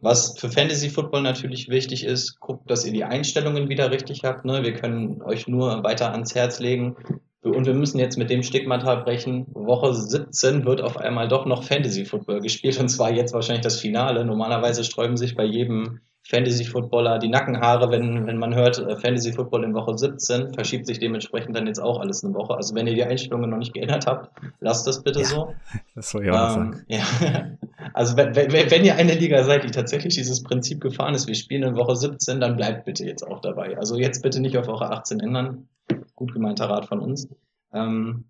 Was 0.00 0.38
für 0.38 0.48
Fantasy 0.48 0.90
Football 0.90 1.22
natürlich 1.22 1.68
wichtig 1.68 2.04
ist, 2.04 2.40
guckt, 2.40 2.70
dass 2.70 2.84
ihr 2.84 2.92
die 2.92 3.04
Einstellungen 3.04 3.68
wieder 3.68 3.90
richtig 3.90 4.22
habt. 4.24 4.44
Ne? 4.44 4.62
Wir 4.62 4.74
können 4.74 5.22
euch 5.22 5.48
nur 5.48 5.82
weiter 5.82 6.12
ans 6.12 6.34
Herz 6.34 6.60
legen. 6.60 6.96
Und 7.42 7.66
wir 7.66 7.74
müssen 7.74 7.98
jetzt 7.98 8.18
mit 8.18 8.30
dem 8.30 8.42
Stigmata 8.42 8.96
brechen. 8.96 9.46
Woche 9.54 9.94
17 9.94 10.64
wird 10.64 10.80
auf 10.80 10.96
einmal 10.96 11.28
doch 11.28 11.46
noch 11.46 11.62
Fantasy 11.62 12.04
Football 12.04 12.40
gespielt 12.40 12.78
und 12.80 12.88
zwar 12.88 13.12
jetzt 13.12 13.32
wahrscheinlich 13.32 13.64
das 13.64 13.80
Finale. 13.80 14.24
Normalerweise 14.24 14.84
sträuben 14.84 15.16
sich 15.16 15.34
bei 15.34 15.44
jedem 15.44 16.00
Fantasy-Footballer 16.28 17.18
die 17.18 17.28
Nackenhaare, 17.28 17.90
wenn, 17.90 18.26
wenn 18.26 18.36
man 18.36 18.54
hört, 18.54 18.78
äh, 18.78 18.96
Fantasy-Football 18.96 19.64
in 19.64 19.74
Woche 19.74 19.96
17, 19.96 20.52
verschiebt 20.52 20.86
sich 20.86 20.98
dementsprechend 20.98 21.56
dann 21.56 21.66
jetzt 21.66 21.80
auch 21.80 22.00
alles 22.00 22.22
eine 22.22 22.34
Woche. 22.34 22.54
Also 22.54 22.74
wenn 22.74 22.86
ihr 22.86 22.94
die 22.94 23.04
Einstellungen 23.04 23.48
noch 23.48 23.56
nicht 23.56 23.72
geändert 23.72 24.06
habt, 24.06 24.30
lasst 24.60 24.86
das 24.86 25.02
bitte 25.02 25.20
Ja, 25.20 25.24
so. 25.24 25.54
Das 25.94 26.10
soll 26.10 26.24
ich 26.24 26.30
auch 26.30 26.56
Ähm, 26.56 26.72
sagen. 26.72 26.84
ja. 26.88 27.04
Also 27.94 28.16
wenn, 28.16 28.34
wenn, 28.36 28.70
wenn 28.70 28.84
ihr 28.84 28.96
eine 28.96 29.14
Liga 29.14 29.42
seid, 29.44 29.64
die 29.64 29.70
tatsächlich 29.70 30.14
dieses 30.14 30.42
Prinzip 30.42 30.80
gefahren 30.80 31.14
ist, 31.14 31.26
wir 31.26 31.34
spielen 31.34 31.62
in 31.62 31.76
Woche 31.76 31.96
17, 31.96 32.38
dann 32.38 32.56
bleibt 32.56 32.84
bitte 32.84 33.06
jetzt 33.06 33.26
auch 33.26 33.40
dabei. 33.40 33.78
Also 33.78 33.96
jetzt 33.96 34.22
bitte 34.22 34.40
nicht 34.40 34.58
auf 34.58 34.66
Woche 34.66 34.90
18 34.90 35.20
ändern. 35.20 35.68
Gut 36.14 36.34
gemeinter 36.34 36.66
Rat 36.66 36.86
von 36.86 37.00
uns. 37.00 37.28
Ähm, 37.72 38.26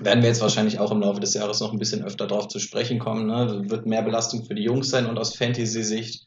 werden 0.00 0.22
wir 0.22 0.28
jetzt 0.28 0.42
wahrscheinlich 0.42 0.80
auch 0.80 0.90
im 0.90 1.00
Laufe 1.00 1.20
des 1.20 1.34
Jahres 1.34 1.60
noch 1.60 1.72
ein 1.72 1.78
bisschen 1.78 2.04
öfter 2.04 2.26
drauf 2.26 2.48
zu 2.48 2.58
sprechen 2.58 2.98
kommen. 2.98 3.26
Ne? 3.26 3.70
Wird 3.70 3.86
mehr 3.86 4.02
Belastung 4.02 4.44
für 4.44 4.54
die 4.54 4.64
Jungs 4.64 4.90
sein 4.90 5.06
und 5.06 5.18
aus 5.18 5.34
Fantasy-Sicht 5.36 6.26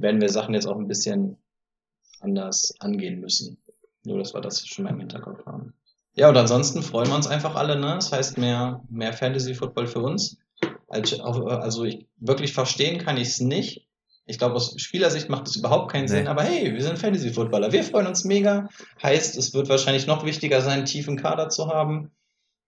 werden 0.00 0.20
wir 0.20 0.28
Sachen 0.28 0.54
jetzt 0.54 0.66
auch 0.66 0.78
ein 0.78 0.88
bisschen 0.88 1.36
anders 2.20 2.74
angehen 2.80 3.20
müssen. 3.20 3.58
Nur, 4.04 4.18
dass 4.18 4.34
wir 4.34 4.40
das 4.40 4.66
schon 4.66 4.84
mal 4.84 4.92
im 4.92 5.00
Hinterkopf 5.00 5.44
haben. 5.46 5.74
Ja, 6.14 6.28
und 6.28 6.36
ansonsten 6.36 6.82
freuen 6.82 7.08
wir 7.08 7.14
uns 7.14 7.26
einfach 7.26 7.54
alle, 7.54 7.78
ne? 7.78 7.94
Das 7.94 8.10
heißt 8.12 8.38
mehr, 8.38 8.82
mehr 8.88 9.12
Fantasy-Football 9.12 9.86
für 9.86 10.00
uns. 10.00 10.38
Also, 10.88 11.84
ich, 11.84 12.06
wirklich 12.16 12.52
verstehen 12.52 12.98
kann 12.98 13.16
ich 13.16 13.28
es 13.28 13.40
nicht. 13.40 13.86
Ich 14.24 14.38
glaube, 14.38 14.56
aus 14.56 14.74
Spielersicht 14.80 15.28
macht 15.28 15.46
es 15.46 15.56
überhaupt 15.56 15.92
keinen 15.92 16.02
Nee. 16.02 16.08
Sinn, 16.08 16.28
aber 16.28 16.42
hey, 16.42 16.74
wir 16.74 16.82
sind 16.82 16.98
Fantasy-Footballer. 16.98 17.72
Wir 17.72 17.84
freuen 17.84 18.06
uns 18.06 18.24
mega. 18.24 18.68
Heißt, 19.02 19.36
es 19.36 19.54
wird 19.54 19.68
wahrscheinlich 19.68 20.06
noch 20.06 20.24
wichtiger 20.24 20.60
sein, 20.60 20.78
einen 20.78 20.84
tiefen 20.86 21.16
Kader 21.16 21.48
zu 21.48 21.68
haben, 21.68 22.10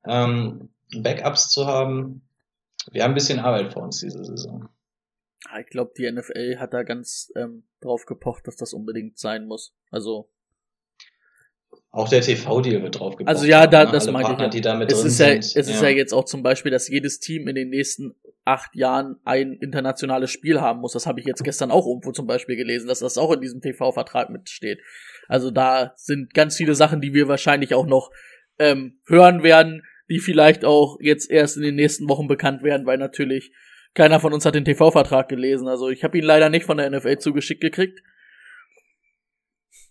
ähm, 0.07 0.71
Backups 0.97 1.49
zu 1.49 1.66
haben. 1.66 2.23
Wir 2.93 3.05
haben 3.05 3.12
ein 3.12 3.14
bisschen 3.14 3.40
Arbeit 3.40 3.73
vor 3.73 3.83
uns 3.83 4.01
diese 4.01 4.25
Saison. 4.25 4.69
Ah, 5.48 5.61
Ich 5.61 5.66
glaube, 5.66 5.92
die 5.96 6.11
NFL 6.11 6.57
hat 6.59 6.74
da 6.74 6.83
ganz 6.83 7.33
ähm, 7.37 7.64
drauf 7.81 8.05
gepocht, 8.07 8.46
dass 8.46 8.57
das 8.57 8.72
unbedingt 8.72 9.18
sein 9.18 9.46
muss. 9.46 9.74
Also, 9.90 10.29
Auch 11.90 12.09
der 12.09 12.20
TV-Deal 12.20 12.83
wird 12.83 12.98
drauf 12.98 13.16
gepocht 13.16 13.29
also 13.29 13.46
ja, 13.46 13.66
da, 13.66 13.85
ne? 13.85 13.92
das 13.92 14.11
meine 14.11 14.33
ich. 14.33 14.38
Ja. 14.38 14.48
die 14.48 14.61
da 14.61 14.76
mit 14.76 14.92
Es 14.92 15.05
ist 15.05 15.18
ja, 15.18 15.26
sind. 15.26 15.44
es 15.44 15.55
ist 15.57 15.83
ja 15.83 15.88
jetzt 15.88 16.12
auch 16.12 16.24
zum 16.24 16.42
Beispiel, 16.42 16.70
dass 16.70 16.88
jedes 16.88 17.20
Team 17.20 17.48
in 17.48 17.55
den 17.55 17.70
nächsten 17.70 18.14
acht 18.44 18.74
Jahren 18.74 19.16
ein 19.24 19.53
internationales 19.53 20.31
Spiel 20.31 20.61
haben 20.61 20.81
muss. 20.81 20.92
Das 20.92 21.07
habe 21.07 21.20
ich 21.20 21.26
jetzt 21.26 21.44
gestern 21.44 21.70
auch 21.70 21.87
irgendwo 21.87 22.12
zum 22.12 22.26
Beispiel 22.26 22.57
gelesen, 22.57 22.88
dass 22.88 23.00
das 23.00 23.18
auch 23.18 23.33
in 23.33 23.40
diesem 23.40 23.61
TV-Vertrag 23.61 24.31
mitsteht. 24.31 24.81
Also 25.29 25.50
da 25.50 25.92
sind 25.96 26.35
ganz 26.35 26.57
viele 26.57 26.74
Sachen, 26.74 27.00
die 27.00 27.14
wir 27.14 27.29
wahrscheinlich 27.29 27.74
auch 27.74 27.87
noch 27.87 28.11
ähm, 28.59 29.00
hören 29.07 29.42
werden, 29.42 29.83
die 30.09 30.18
vielleicht 30.18 30.64
auch 30.64 30.98
jetzt 31.00 31.31
erst 31.31 31.57
in 31.57 31.62
den 31.62 31.76
nächsten 31.76 32.09
Wochen 32.09 32.26
bekannt 32.26 32.62
werden, 32.62 32.87
weil 32.87 32.98
natürlich 32.98 33.53
keiner 33.94 34.20
von 34.20 34.33
uns 34.33 34.44
hat 34.44 34.55
den 34.55 34.64
TV-Vertrag 34.64 35.29
gelesen. 35.29 35.68
Also 35.68 35.88
ich 35.88 36.05
habe 36.05 36.16
ihn 36.18 36.24
leider 36.24 36.48
nicht 36.48 36.64
von 36.66 36.76
der 36.76 36.88
NFL 36.90 37.18
zugeschickt 37.18 37.61
gekriegt. 37.61 38.00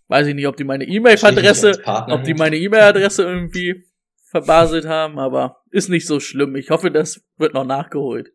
Weiß 0.07 0.25
ich 0.27 0.33
nicht, 0.35 0.47
ob 0.47 0.57
die 0.57 0.63
meine 0.63 0.85
E-Mail-Adresse, 0.85 1.81
ob 1.85 2.23
die 2.23 2.33
meine 2.33 2.57
E-Mail-Adresse 2.57 3.23
irgendwie 3.23 3.83
verbaselt 4.31 4.85
haben, 4.85 5.19
aber 5.19 5.57
ist 5.71 5.89
nicht 5.89 6.07
so 6.07 6.19
schlimm. 6.19 6.55
Ich 6.55 6.69
hoffe, 6.69 6.91
das 6.91 7.21
wird 7.37 7.53
noch 7.53 7.65
nachgeholt. 7.65 8.31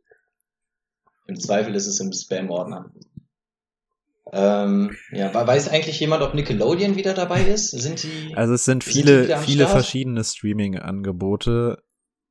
Im 1.26 1.36
Zweifel 1.38 1.74
ist 1.74 1.86
es 1.86 2.00
im 2.00 2.12
Spam-Ordner. 2.12 2.92
Ähm, 4.32 4.96
ja, 5.12 5.32
we- 5.34 5.46
weiß 5.46 5.68
eigentlich 5.68 6.00
jemand, 6.00 6.22
ob 6.22 6.34
Nickelodeon 6.34 6.96
wieder 6.96 7.14
dabei 7.14 7.42
ist? 7.44 7.70
Sind 7.70 8.02
die. 8.02 8.34
Also 8.34 8.54
es 8.54 8.64
sind 8.64 8.82
Sind 8.82 8.92
viele, 8.92 9.36
am 9.36 9.42
viele 9.42 9.64
Start? 9.64 9.70
verschiedene 9.70 10.24
Streaming-Angebote, 10.24 11.82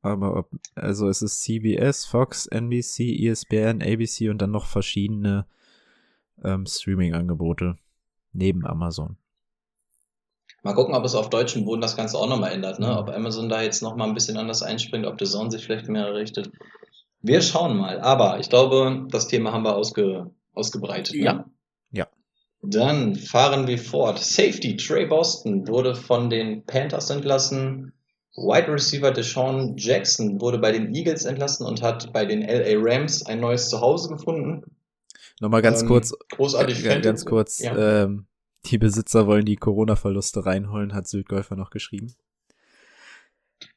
aber 0.03 0.35
ob, 0.35 0.49
also 0.75 1.07
es 1.07 1.21
ist 1.21 1.41
CBS, 1.43 2.05
Fox, 2.05 2.45
NBC, 2.45 3.25
ESPN, 3.25 3.81
ABC 3.81 4.29
und 4.29 4.41
dann 4.41 4.51
noch 4.51 4.65
verschiedene 4.65 5.45
ähm, 6.43 6.65
Streaming-Angebote 6.65 7.77
neben 8.33 8.67
Amazon. 8.67 9.17
Mal 10.61 10.73
gucken, 10.73 10.93
ob 10.93 11.03
es 11.05 11.15
auf 11.15 11.29
deutschem 11.29 11.65
Boden 11.65 11.81
das 11.81 11.95
Ganze 11.95 12.17
auch 12.17 12.27
nochmal 12.27 12.51
ändert, 12.51 12.79
ne? 12.79 12.87
Mhm. 12.87 12.97
Ob 12.97 13.09
Amazon 13.09 13.49
da 13.49 13.61
jetzt 13.61 13.81
nochmal 13.81 14.07
ein 14.07 14.13
bisschen 14.13 14.37
anders 14.37 14.61
einspringt, 14.61 15.05
ob 15.05 15.19
The 15.19 15.25
Zone 15.25 15.51
sich 15.51 15.63
vielleicht 15.63 15.87
mehr 15.87 16.13
richtet. 16.13 16.51
Wir 17.21 17.41
schauen 17.41 17.77
mal. 17.77 18.01
Aber 18.01 18.39
ich 18.39 18.49
glaube, 18.49 19.07
das 19.09 19.27
Thema 19.27 19.53
haben 19.53 19.63
wir 19.63 19.75
ausge, 19.75 20.31
ausgebreitet. 20.53 21.15
Ja. 21.15 21.33
Ne? 21.33 21.45
Ja. 21.91 22.07
Dann 22.61 23.15
fahren 23.15 23.67
wir 23.67 23.77
fort. 23.77 24.19
Safety 24.19 24.75
Trey 24.75 25.05
Boston 25.05 25.67
wurde 25.67 25.95
von 25.95 26.29
den 26.29 26.65
Panthers 26.65 27.09
entlassen. 27.09 27.93
Wide 28.35 28.71
Receiver 28.71 29.11
Deshaun 29.11 29.75
Jackson 29.77 30.41
wurde 30.41 30.57
bei 30.57 30.71
den 30.71 30.93
Eagles 30.93 31.25
entlassen 31.25 31.65
und 31.67 31.81
hat 31.81 32.11
bei 32.13 32.25
den 32.25 32.41
LA 32.41 32.79
Rams 32.79 33.25
ein 33.25 33.39
neues 33.39 33.69
Zuhause 33.69 34.09
gefunden. 34.09 34.63
Nochmal 35.39 35.61
ganz 35.61 35.81
Ähm, 35.81 35.87
kurz, 35.87 36.13
Großartig. 36.31 36.85
äh, 36.85 37.01
ganz 37.01 37.25
kurz, 37.25 37.59
Ja. 37.59 38.03
ähm, 38.03 38.25
die 38.65 38.77
Besitzer 38.77 39.27
wollen 39.27 39.45
die 39.45 39.57
Corona-Verluste 39.57 40.45
reinholen, 40.45 40.93
hat 40.93 41.07
Südgolfer 41.07 41.55
noch 41.55 41.69
geschrieben. 41.69 42.13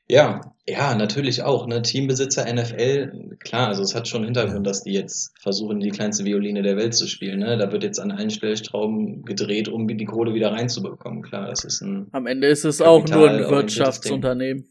Ja, 0.08 0.40
ja, 0.68 0.94
natürlich 0.94 1.42
auch. 1.42 1.66
Ne? 1.66 1.82
Teambesitzer 1.82 2.52
NFL, 2.52 3.36
klar, 3.40 3.68
also 3.68 3.82
es 3.82 3.94
hat 3.94 4.06
schon 4.06 4.24
Hintergrund, 4.24 4.66
dass 4.66 4.82
die 4.82 4.92
jetzt 4.92 5.32
versuchen, 5.40 5.80
die 5.80 5.90
kleinste 5.90 6.24
Violine 6.24 6.62
der 6.62 6.76
Welt 6.76 6.94
zu 6.94 7.08
spielen. 7.08 7.40
Ne? 7.40 7.56
Da 7.56 7.72
wird 7.72 7.82
jetzt 7.82 7.98
an 7.98 8.12
allen 8.12 8.30
Stellschrauben 8.30 9.24
gedreht, 9.24 9.68
um 9.68 9.88
die 9.88 10.04
Kohle 10.04 10.34
wieder 10.34 10.52
reinzubekommen. 10.52 11.22
Klar, 11.22 11.48
das 11.48 11.64
ist 11.64 11.82
ein, 11.82 12.08
Am 12.12 12.26
Ende 12.26 12.48
ist 12.48 12.64
es 12.64 12.80
auch 12.80 13.06
nur 13.06 13.30
ein 13.30 13.48
Wirtschaftsunternehmen. 13.48 14.68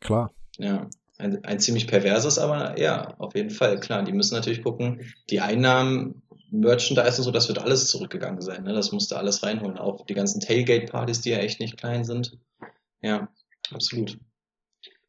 Klar. 0.00 0.34
ja, 0.58 0.88
ein, 1.18 1.44
ein 1.44 1.60
ziemlich 1.60 1.86
perverses, 1.86 2.38
aber 2.38 2.78
ja, 2.78 3.14
auf 3.18 3.34
jeden 3.34 3.50
Fall, 3.50 3.78
klar. 3.78 4.02
Die 4.04 4.12
müssen 4.12 4.34
natürlich 4.34 4.62
gucken, 4.62 5.00
die 5.30 5.40
Einnahmen, 5.40 6.22
Merchandise 6.50 7.18
und 7.18 7.24
so, 7.24 7.30
das 7.30 7.48
wird 7.48 7.58
alles 7.58 7.88
zurückgegangen 7.88 8.40
sein. 8.40 8.64
Ne? 8.64 8.72
Das 8.72 8.92
musste 8.92 9.16
alles 9.16 9.42
reinholen. 9.42 9.78
Auch 9.78 10.06
die 10.06 10.14
ganzen 10.14 10.40
Tailgate-Partys, 10.40 11.20
die 11.20 11.30
ja 11.30 11.38
echt 11.38 11.58
nicht 11.58 11.76
klein 11.76 12.04
sind. 12.04 12.38
Ja, 13.02 13.28
absolut. 13.72 14.18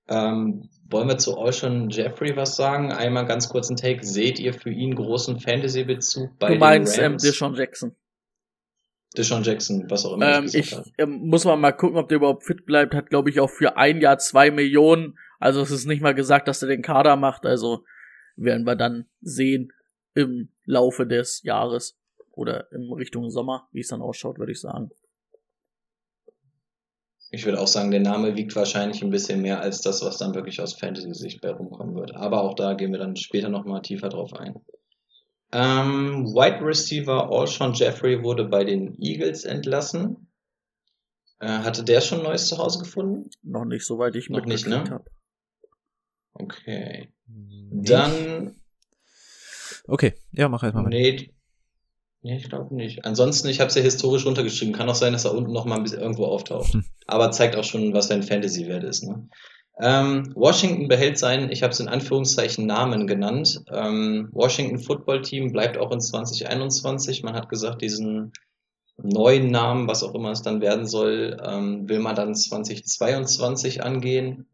Ähm, 0.07 0.69
wollen 0.89 1.07
wir 1.07 1.17
zu 1.17 1.37
Ocean 1.37 1.89
Jeffrey 1.89 2.35
was 2.35 2.55
sagen? 2.55 2.91
Einmal 2.91 3.25
ganz 3.25 3.49
kurz 3.49 3.69
ein 3.69 3.75
Take. 3.75 4.05
Seht 4.05 4.39
ihr 4.39 4.53
für 4.53 4.69
ihn 4.69 4.95
großen 4.95 5.39
Fantasy-Bezug 5.39 6.37
bei 6.37 6.53
Du 6.53 6.55
meinst 6.59 6.97
den 6.97 7.03
ähm, 7.03 7.11
Rams? 7.11 7.23
Deshaun 7.23 7.55
Jackson. 7.55 7.95
Deshaun 9.17 9.43
Jackson, 9.43 9.89
was 9.89 10.05
auch 10.05 10.13
immer 10.13 10.39
Ähm, 10.39 10.49
ich 10.51 10.75
ähm, 10.97 11.27
muss 11.27 11.45
mal 11.45 11.55
mal 11.55 11.71
gucken, 11.71 11.97
ob 11.97 12.09
der 12.09 12.17
überhaupt 12.17 12.43
fit 12.43 12.65
bleibt. 12.65 12.93
Hat, 12.93 13.09
glaube 13.09 13.29
ich, 13.29 13.39
auch 13.39 13.49
für 13.49 13.77
ein 13.77 14.01
Jahr 14.01 14.17
zwei 14.19 14.51
Millionen. 14.51 15.17
Also 15.39 15.61
es 15.61 15.71
ist 15.71 15.85
nicht 15.85 16.01
mal 16.01 16.13
gesagt, 16.13 16.47
dass 16.47 16.61
er 16.61 16.67
den 16.67 16.81
Kader 16.81 17.15
macht. 17.15 17.45
Also 17.45 17.83
werden 18.35 18.65
wir 18.65 18.75
dann 18.75 19.05
sehen 19.21 19.71
im 20.13 20.49
Laufe 20.65 21.07
des 21.07 21.41
Jahres 21.43 21.97
oder 22.31 22.71
in 22.71 22.91
Richtung 22.93 23.29
Sommer, 23.29 23.67
wie 23.71 23.79
es 23.79 23.87
dann 23.87 24.01
ausschaut, 24.01 24.37
würde 24.37 24.51
ich 24.51 24.59
sagen. 24.59 24.91
Ich 27.35 27.45
würde 27.45 27.59
auch 27.59 27.67
sagen, 27.67 27.91
der 27.91 27.99
Name 27.99 28.35
wiegt 28.35 28.55
wahrscheinlich 28.55 29.03
ein 29.03 29.09
bisschen 29.09 29.41
mehr 29.41 29.61
als 29.61 29.81
das, 29.81 30.01
was 30.01 30.17
dann 30.17 30.33
wirklich 30.33 30.61
aus 30.61 30.73
Fantasy-Sicht 30.73 31.41
bei 31.41 31.51
rumkommen 31.51 31.95
wird. 31.95 32.15
Aber 32.15 32.41
auch 32.41 32.53
da 32.53 32.73
gehen 32.73 32.91
wir 32.91 32.99
dann 32.99 33.15
später 33.15 33.49
nochmal 33.49 33.81
tiefer 33.81 34.09
drauf 34.09 34.33
ein. 34.33 34.55
Ähm, 35.51 36.25
Wide 36.25 36.65
Receiver 36.65 37.29
Alshon 37.29 37.73
Jeffrey 37.73 38.23
wurde 38.23 38.45
bei 38.45 38.63
den 38.63 38.95
Eagles 39.01 39.43
entlassen. 39.43 40.27
Äh, 41.39 41.47
hatte 41.47 41.83
der 41.83 42.01
schon 42.01 42.23
neues 42.23 42.47
Zuhause 42.47 42.79
gefunden? 42.79 43.29
Noch 43.43 43.65
nicht, 43.65 43.85
soweit 43.85 44.15
ich 44.15 44.29
Noch 44.29 44.45
nicht, 44.45 44.67
ne? 44.67 44.85
hab. 44.89 45.09
Okay. 46.33 47.09
Nee. 47.27 47.83
Dann 47.83 48.55
Okay, 49.87 50.13
ja, 50.31 50.49
mach 50.49 50.63
erstmal. 50.63 50.85
Nee, 50.85 51.31
nee 52.21 52.37
ich 52.37 52.49
glaube 52.49 52.73
nicht. 52.73 53.05
Ansonsten, 53.05 53.49
ich 53.49 53.59
habe 53.59 53.69
es 53.69 53.75
ja 53.75 53.81
historisch 53.81 54.25
runtergeschrieben. 54.25 54.73
Kann 54.73 54.89
auch 54.89 54.95
sein, 54.95 55.13
dass 55.13 55.25
er 55.25 55.33
unten 55.33 55.51
noch 55.51 55.65
mal 55.65 55.75
ein 55.75 55.83
bisschen 55.83 56.01
irgendwo 56.01 56.25
auftaucht. 56.25 56.73
Hm. 56.73 56.85
Aber 57.07 57.31
zeigt 57.31 57.55
auch 57.55 57.63
schon, 57.63 57.93
was 57.93 58.07
sein 58.07 58.23
Fantasy-Wert 58.23 58.83
ist. 58.83 59.03
Ne? 59.03 59.27
Ähm, 59.79 60.31
Washington 60.35 60.87
behält 60.87 61.17
seinen, 61.17 61.51
ich 61.51 61.61
habe 61.61 61.71
es 61.71 61.79
in 61.79 61.89
Anführungszeichen 61.89 62.65
Namen 62.65 63.07
genannt. 63.07 63.63
Ähm, 63.71 64.29
Washington 64.31 64.79
Football 64.79 65.21
Team 65.21 65.51
bleibt 65.51 65.77
auch 65.77 65.91
in 65.91 65.99
2021. 65.99 67.23
Man 67.23 67.35
hat 67.35 67.49
gesagt, 67.49 67.81
diesen 67.81 68.31
neuen 68.97 69.51
Namen, 69.51 69.87
was 69.87 70.03
auch 70.03 70.15
immer 70.15 70.31
es 70.31 70.41
dann 70.41 70.61
werden 70.61 70.87
soll, 70.87 71.37
ähm, 71.45 71.89
will 71.89 71.99
man 71.99 72.15
dann 72.15 72.33
2022 72.33 73.83
angehen. 73.83 74.47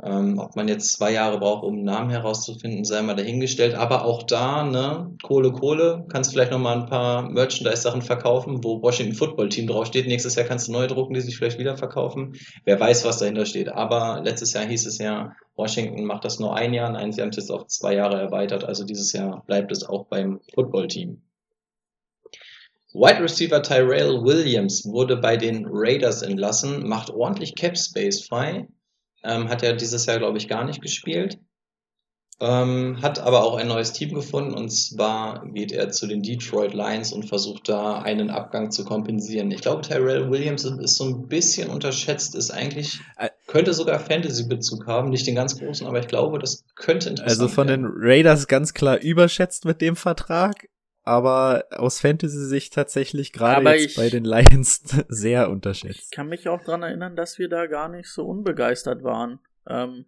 Ähm, 0.00 0.38
ob 0.38 0.54
man 0.54 0.68
jetzt 0.68 0.92
zwei 0.92 1.10
Jahre 1.10 1.40
braucht, 1.40 1.64
um 1.64 1.74
einen 1.74 1.84
Namen 1.84 2.10
herauszufinden, 2.10 2.84
sei 2.84 3.02
mal 3.02 3.16
dahingestellt. 3.16 3.74
Aber 3.74 4.04
auch 4.04 4.22
da, 4.22 4.62
ne, 4.62 5.12
Kohle, 5.24 5.50
Kohle, 5.50 6.04
kannst 6.08 6.30
vielleicht 6.30 6.52
noch 6.52 6.60
mal 6.60 6.82
ein 6.82 6.86
paar 6.86 7.28
Merchandise-Sachen 7.28 8.02
verkaufen, 8.02 8.62
wo 8.62 8.80
Washington 8.80 9.16
Football 9.16 9.48
Team 9.48 9.66
draufsteht. 9.66 10.06
Nächstes 10.06 10.36
Jahr 10.36 10.46
kannst 10.46 10.68
du 10.68 10.72
neue 10.72 10.86
drucken, 10.86 11.14
die 11.14 11.20
sich 11.20 11.36
vielleicht 11.36 11.58
wieder 11.58 11.76
verkaufen. 11.76 12.34
Wer 12.64 12.78
weiß, 12.78 13.04
was 13.04 13.18
dahinter 13.18 13.44
steht. 13.44 13.70
Aber 13.70 14.20
letztes 14.22 14.52
Jahr 14.52 14.64
hieß 14.66 14.86
es 14.86 14.98
ja, 14.98 15.34
Washington 15.56 16.04
macht 16.04 16.24
das 16.24 16.38
nur 16.38 16.54
ein 16.54 16.74
Jahr, 16.74 16.90
nein, 16.90 17.10
sie 17.10 17.20
haben 17.20 17.30
es 17.30 17.36
jetzt 17.36 17.50
auf 17.50 17.66
zwei 17.66 17.94
Jahre 17.94 18.20
erweitert. 18.20 18.62
Also 18.62 18.84
dieses 18.84 19.12
Jahr 19.12 19.42
bleibt 19.46 19.72
es 19.72 19.82
auch 19.82 20.06
beim 20.06 20.38
Football 20.54 20.86
Team. 20.86 21.22
Wide 22.94 23.20
Receiver 23.20 23.62
Tyrell 23.62 24.22
Williams 24.22 24.86
wurde 24.86 25.16
bei 25.16 25.36
den 25.36 25.66
Raiders 25.68 26.22
entlassen, 26.22 26.88
macht 26.88 27.10
ordentlich 27.10 27.56
Cap 27.56 27.76
Space 27.76 28.24
frei 28.24 28.68
ähm, 29.22 29.48
hat 29.48 29.62
er 29.62 29.74
dieses 29.74 30.06
Jahr, 30.06 30.18
glaube 30.18 30.38
ich, 30.38 30.48
gar 30.48 30.64
nicht 30.64 30.82
gespielt. 30.82 31.38
Ähm, 32.40 33.02
hat 33.02 33.18
aber 33.18 33.42
auch 33.42 33.56
ein 33.56 33.66
neues 33.66 33.92
Team 33.92 34.14
gefunden 34.14 34.54
und 34.54 34.70
zwar 34.70 35.44
geht 35.48 35.72
er 35.72 35.90
zu 35.90 36.06
den 36.06 36.22
Detroit 36.22 36.72
Lions 36.72 37.12
und 37.12 37.24
versucht 37.24 37.68
da 37.68 38.00
einen 38.00 38.30
Abgang 38.30 38.70
zu 38.70 38.84
kompensieren. 38.84 39.50
Ich 39.50 39.60
glaube, 39.60 39.82
Tyrell 39.82 40.30
Williams 40.30 40.64
ist 40.64 40.94
so 40.94 41.04
ein 41.04 41.26
bisschen 41.26 41.68
unterschätzt, 41.68 42.36
ist 42.36 42.52
eigentlich, 42.52 43.00
könnte 43.48 43.74
sogar 43.74 43.98
Fantasy-Bezug 43.98 44.86
haben, 44.86 45.10
nicht 45.10 45.26
den 45.26 45.34
ganz 45.34 45.58
großen, 45.58 45.84
aber 45.84 45.98
ich 45.98 46.06
glaube, 46.06 46.38
das 46.38 46.64
könnte 46.76 47.08
interessant 47.08 47.40
Also 47.40 47.48
von 47.48 47.66
werden. 47.66 47.82
den 47.82 47.92
Raiders 47.96 48.46
ganz 48.46 48.72
klar 48.72 49.00
überschätzt 49.00 49.64
mit 49.64 49.80
dem 49.80 49.96
Vertrag, 49.96 50.68
aber 51.08 51.64
aus 51.70 52.00
Fantasy-Sicht 52.00 52.72
tatsächlich 52.74 53.32
gerade 53.32 53.68
jetzt 53.70 53.86
ich- 53.90 53.96
bei 53.96 54.08
den 54.10 54.24
Lions 54.24 54.82
sehr 55.08 55.44
Ich 55.44 55.48
unterschätzt. 55.50 56.12
kann 56.12 56.28
mich 56.28 56.48
auch 56.48 56.62
dran 56.62 56.82
erinnern, 56.82 57.16
dass 57.16 57.38
wir 57.38 57.48
da 57.48 57.66
gar 57.66 57.88
nicht 57.88 58.08
so 58.08 58.24
unbegeistert 58.26 59.02
waren. 59.02 59.40
Ähm, 59.66 60.04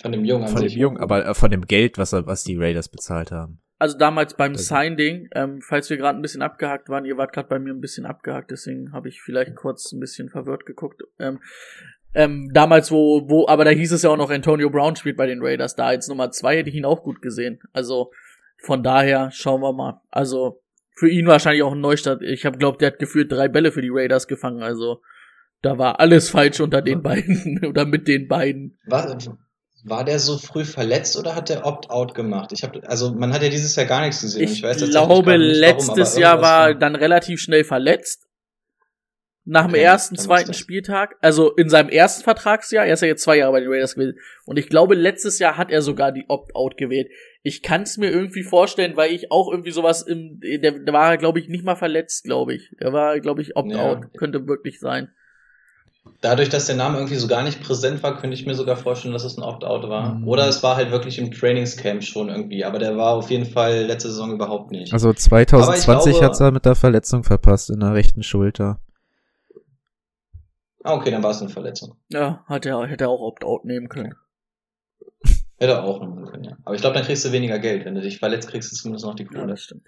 Von 0.00 0.12
dem 0.12 0.24
Jungen 0.24 0.44
an 0.44 0.52
Von 0.52 0.62
dem. 0.62 0.70
Jungen, 0.70 0.96
aber 0.98 1.26
äh, 1.26 1.34
von 1.34 1.50
dem 1.50 1.66
Geld, 1.66 1.98
was, 1.98 2.12
er- 2.12 2.26
was 2.26 2.44
die 2.44 2.56
Raiders 2.56 2.88
bezahlt 2.88 3.32
haben. 3.32 3.60
also 3.80 3.96
damals 3.98 4.34
beim 4.34 4.52
Also- 4.52 4.74
Signing, 4.74 5.28
ähm, 5.34 5.60
falls 5.60 5.90
wir 5.90 5.96
gerade 5.96 6.18
ein 6.18 6.22
bisschen 6.22 6.42
abgehakt 6.42 6.88
waren, 6.88 7.04
ihr 7.04 7.16
wart 7.16 7.32
gerade 7.32 7.48
bei 7.48 7.58
mir 7.58 7.72
ein 7.72 7.80
bisschen 7.80 8.06
abgehakt, 8.06 8.50
deswegen 8.50 8.92
habe 8.92 9.08
ich 9.08 9.20
vielleicht 9.20 9.54
kurz 9.56 9.92
ein 9.92 10.00
bisschen 10.00 10.28
verwirrt 10.30 10.66
geguckt. 10.66 11.02
Ähm, 11.18 11.40
ähm, 12.14 12.50
damals, 12.54 12.90
wo, 12.90 13.28
wo, 13.28 13.46
aber 13.48 13.64
da 13.64 13.70
hieß 13.70 13.92
es 13.92 14.02
ja 14.02 14.10
auch 14.10 14.16
noch, 14.16 14.30
Antonio 14.30 14.70
Brown 14.70 14.96
spielt 14.96 15.16
bei 15.16 15.26
den 15.26 15.42
Raiders. 15.42 15.76
Da 15.76 15.86
als 15.86 16.08
Nummer 16.08 16.30
zwei 16.30 16.56
hätte 16.56 16.70
ich 16.70 16.74
ihn 16.76 16.84
auch 16.86 17.02
gut 17.02 17.20
gesehen. 17.20 17.60
Also 17.72 18.10
von 18.58 18.82
daher 18.82 19.30
schauen 19.30 19.60
wir 19.60 19.72
mal. 19.72 20.00
Also 20.10 20.60
für 20.94 21.08
ihn 21.08 21.26
wahrscheinlich 21.26 21.62
auch 21.62 21.72
ein 21.72 21.80
Neustart. 21.80 22.22
Ich 22.22 22.44
habe 22.44 22.58
glaubt, 22.58 22.80
der 22.80 22.88
hat 22.88 22.98
gefühlt 22.98 23.30
drei 23.30 23.48
Bälle 23.48 23.72
für 23.72 23.82
die 23.82 23.90
Raiders 23.90 24.26
gefangen. 24.26 24.62
Also 24.62 25.00
da 25.62 25.78
war 25.78 26.00
alles 26.00 26.30
falsch 26.30 26.60
unter 26.60 26.82
den 26.82 27.02
beiden 27.02 27.64
oder 27.66 27.84
mit 27.84 28.08
den 28.08 28.28
beiden. 28.28 28.78
War, 28.86 29.16
war 29.84 30.04
der 30.04 30.18
so 30.18 30.38
früh 30.38 30.64
verletzt 30.64 31.16
oder 31.16 31.34
hat 31.34 31.48
der 31.48 31.64
Opt-out 31.64 32.14
gemacht? 32.14 32.52
Ich 32.52 32.62
habe, 32.62 32.86
also 32.88 33.14
man 33.14 33.32
hat 33.32 33.42
ja 33.42 33.48
dieses 33.48 33.74
Jahr 33.76 33.86
gar 33.86 34.02
nichts 34.02 34.20
gesehen. 34.22 34.46
und 34.46 34.52
Ich, 34.52 34.62
weiß 34.62 34.90
glaube, 34.90 35.38
nicht, 35.38 35.56
letztes 35.56 36.16
Jahr 36.16 36.42
war 36.42 36.74
dann 36.74 36.96
relativ 36.96 37.40
schnell 37.40 37.64
verletzt. 37.64 38.24
Nach 39.44 39.64
dem 39.64 39.70
Okay, 39.70 39.82
ersten, 39.82 40.16
zweiten 40.16 40.52
Spieltag, 40.52 41.16
also 41.22 41.54
in 41.54 41.70
seinem 41.70 41.88
ersten 41.88 42.22
Vertragsjahr, 42.22 42.84
er 42.84 42.92
ist 42.92 43.00
ja 43.00 43.08
jetzt 43.08 43.22
zwei 43.22 43.38
Jahre 43.38 43.52
bei 43.52 43.60
den 43.60 43.70
Raiders 43.70 43.94
gewesen. 43.94 44.18
Und 44.44 44.58
ich 44.58 44.68
glaube, 44.68 44.94
letztes 44.94 45.38
Jahr 45.38 45.56
hat 45.56 45.70
er 45.70 45.80
sogar 45.80 46.12
die 46.12 46.26
Opt-out 46.28 46.76
gewählt. 46.76 47.08
Ich 47.42 47.62
kann 47.62 47.82
es 47.82 47.96
mir 47.96 48.10
irgendwie 48.10 48.42
vorstellen, 48.42 48.96
weil 48.96 49.12
ich 49.12 49.30
auch 49.30 49.50
irgendwie 49.50 49.70
sowas 49.70 50.02
im, 50.02 50.40
der, 50.40 50.72
der 50.72 50.92
war, 50.92 51.16
glaube 51.18 51.38
ich, 51.38 51.48
nicht 51.48 51.64
mal 51.64 51.76
verletzt, 51.76 52.24
glaube 52.24 52.54
ich. 52.54 52.74
Der 52.80 52.92
war, 52.92 53.20
glaube 53.20 53.42
ich, 53.42 53.56
Opt-out. 53.56 54.00
Ja. 54.02 54.10
Könnte 54.18 54.46
wirklich 54.48 54.80
sein. 54.80 55.10
Dadurch, 56.20 56.48
dass 56.48 56.66
der 56.66 56.74
Name 56.74 56.96
irgendwie 56.96 57.14
so 57.16 57.28
gar 57.28 57.42
nicht 57.44 57.62
präsent 57.62 58.02
war, 58.02 58.18
könnte 58.18 58.34
ich 58.34 58.44
mir 58.44 58.54
sogar 58.54 58.76
vorstellen, 58.76 59.12
dass 59.12 59.24
es 59.24 59.36
ein 59.36 59.42
Opt-out 59.44 59.88
war. 59.88 60.14
Mhm. 60.16 60.26
Oder 60.26 60.48
es 60.48 60.62
war 60.62 60.76
halt 60.76 60.90
wirklich 60.90 61.18
im 61.18 61.30
Trainingscamp 61.30 62.02
schon 62.02 62.28
irgendwie, 62.28 62.64
aber 62.64 62.78
der 62.78 62.96
war 62.96 63.12
auf 63.14 63.30
jeden 63.30 63.44
Fall 63.46 63.84
letzte 63.84 64.08
Saison 64.08 64.32
überhaupt 64.32 64.70
nicht. 64.72 64.92
Also 64.92 65.12
2020 65.12 65.62
Aber 65.62 65.76
ich 65.76 65.84
glaube- 66.16 66.24
hat's 66.26 66.40
er 66.40 66.50
mit 66.50 66.64
der 66.64 66.74
Verletzung 66.74 67.24
verpasst 67.24 67.70
in 67.70 67.80
der 67.80 67.94
rechten 67.94 68.22
Schulter. 68.22 68.80
ah, 70.82 70.94
okay, 70.94 71.10
dann 71.10 71.22
war 71.22 71.30
es 71.30 71.40
eine 71.40 71.50
Verletzung. 71.50 71.96
Ja, 72.08 72.42
hat 72.46 72.66
er, 72.66 72.86
hätte 72.86 73.04
er 73.04 73.10
auch 73.10 73.20
Opt-out 73.20 73.64
nehmen 73.64 73.88
können. 73.88 74.14
Hätte 75.58 75.82
auch 75.82 76.00
machen 76.00 76.24
können, 76.26 76.44
ja. 76.44 76.56
Aber 76.64 76.74
ich 76.74 76.80
glaube, 76.80 76.94
dann 76.94 77.04
kriegst 77.04 77.24
du 77.24 77.32
weniger 77.32 77.58
Geld. 77.58 77.84
Wenn 77.84 77.94
du 77.94 78.00
dich 78.00 78.18
verletzt, 78.18 78.48
kriegst 78.48 78.70
du 78.70 78.76
zumindest 78.76 79.04
noch 79.04 79.14
die 79.16 79.24
Ja, 79.24 79.28
Kohle. 79.30 79.46
das 79.48 79.62
stimmt. 79.62 79.86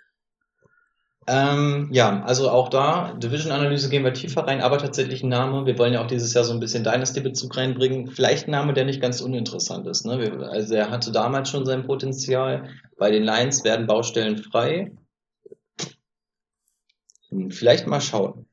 Ähm, 1.26 1.88
ja, 1.92 2.22
also 2.24 2.50
auch 2.50 2.70
da, 2.70 3.12
Division-Analyse 3.12 3.88
gehen 3.88 4.02
wir 4.02 4.12
tiefer 4.12 4.46
rein, 4.48 4.62
aber 4.62 4.78
tatsächlich 4.78 5.22
ein 5.22 5.28
Name. 5.28 5.66
Wir 5.66 5.78
wollen 5.78 5.92
ja 5.92 6.02
auch 6.02 6.08
dieses 6.08 6.34
Jahr 6.34 6.42
so 6.42 6.52
ein 6.52 6.58
bisschen 6.60 6.82
Dynasty-Bezug 6.82 7.56
reinbringen. 7.56 8.08
Vielleicht 8.08 8.48
ein 8.48 8.52
Name, 8.52 8.72
der 8.72 8.84
nicht 8.84 9.00
ganz 9.00 9.20
uninteressant 9.20 9.86
ist. 9.86 10.04
Ne? 10.06 10.18
Wir, 10.18 10.48
also 10.50 10.74
er 10.74 10.90
hatte 10.90 11.12
damals 11.12 11.50
schon 11.50 11.64
sein 11.66 11.86
Potenzial. 11.86 12.68
Bei 12.98 13.10
den 13.12 13.22
Lions 13.22 13.62
werden 13.62 13.86
Baustellen 13.86 14.38
frei. 14.38 14.90
Hm, 17.28 17.50
Vielleicht 17.52 17.86
mal 17.86 18.00
schauen. 18.00 18.46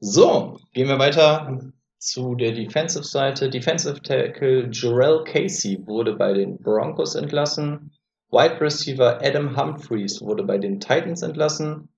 So, 0.00 0.58
gehen 0.72 0.88
wir 0.88 0.98
weiter 0.98 1.72
zu 2.02 2.34
der 2.34 2.52
Defensive-Seite. 2.52 3.48
Defensive 3.48 4.02
Tackle 4.02 4.68
Jarrell 4.72 5.22
Casey 5.24 5.86
wurde 5.86 6.14
bei 6.14 6.32
den 6.32 6.58
Broncos 6.58 7.14
entlassen. 7.14 7.92
Wide 8.30 8.60
Receiver 8.60 9.20
Adam 9.22 9.56
Humphreys 9.56 10.20
wurde 10.20 10.42
bei 10.42 10.58
den 10.58 10.80
Titans 10.80 11.22
entlassen. 11.22 11.88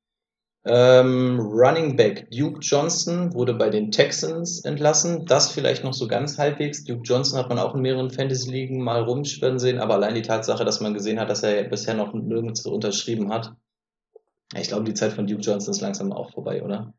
Ähm, 0.67 1.41
Running 1.41 1.97
Back 1.97 2.31
Duke 2.31 2.61
Johnson 2.61 3.33
wurde 3.35 3.55
bei 3.55 3.71
den 3.71 3.91
Texans 3.91 4.65
entlassen. 4.65 5.25
Das 5.27 5.53
vielleicht 5.53 5.85
noch 5.85 5.95
so 5.95 6.07
ganz 6.07 6.39
halbwegs. 6.39 6.85
Duke 6.85 7.03
Johnson 7.05 7.39
hat 7.39 7.49
man 7.49 7.59
auch 7.59 7.75
in 7.75 7.81
mehreren 7.81 8.11
Fantasy-Ligen 8.11 8.83
mal 8.83 9.03
rumschwirren 9.03 9.59
sehen, 9.59 9.79
aber 9.79 9.95
allein 9.95 10.15
die 10.15 10.23
Tatsache, 10.23 10.65
dass 10.65 10.81
man 10.81 10.95
gesehen 10.95 11.19
hat, 11.19 11.31
dass 11.31 11.43
er 11.43 11.65
bisher 11.65 11.95
noch 11.95 12.13
nirgends 12.13 12.67
unterschrieben 12.67 13.33
hat. 13.33 13.55
Ich 14.55 14.69
glaube, 14.69 14.85
die 14.85 14.95
Zeit 14.95 15.13
von 15.13 15.27
Duke 15.27 15.43
Johnson 15.43 15.73
ist 15.73 15.81
langsam 15.81 16.13
auch 16.13 16.31
vorbei, 16.31 16.63
oder? 16.63 16.93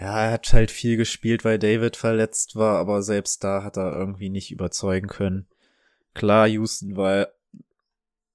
Ja, 0.00 0.26
er 0.26 0.32
hat 0.32 0.52
halt 0.52 0.70
viel 0.70 0.96
gespielt, 0.96 1.44
weil 1.44 1.58
David 1.58 1.96
verletzt 1.96 2.54
war, 2.54 2.78
aber 2.78 3.02
selbst 3.02 3.42
da 3.42 3.64
hat 3.64 3.76
er 3.76 3.96
irgendwie 3.96 4.30
nicht 4.30 4.50
überzeugen 4.52 5.08
können. 5.08 5.46
Klar, 6.14 6.46
Houston 6.48 6.96
war 6.96 7.28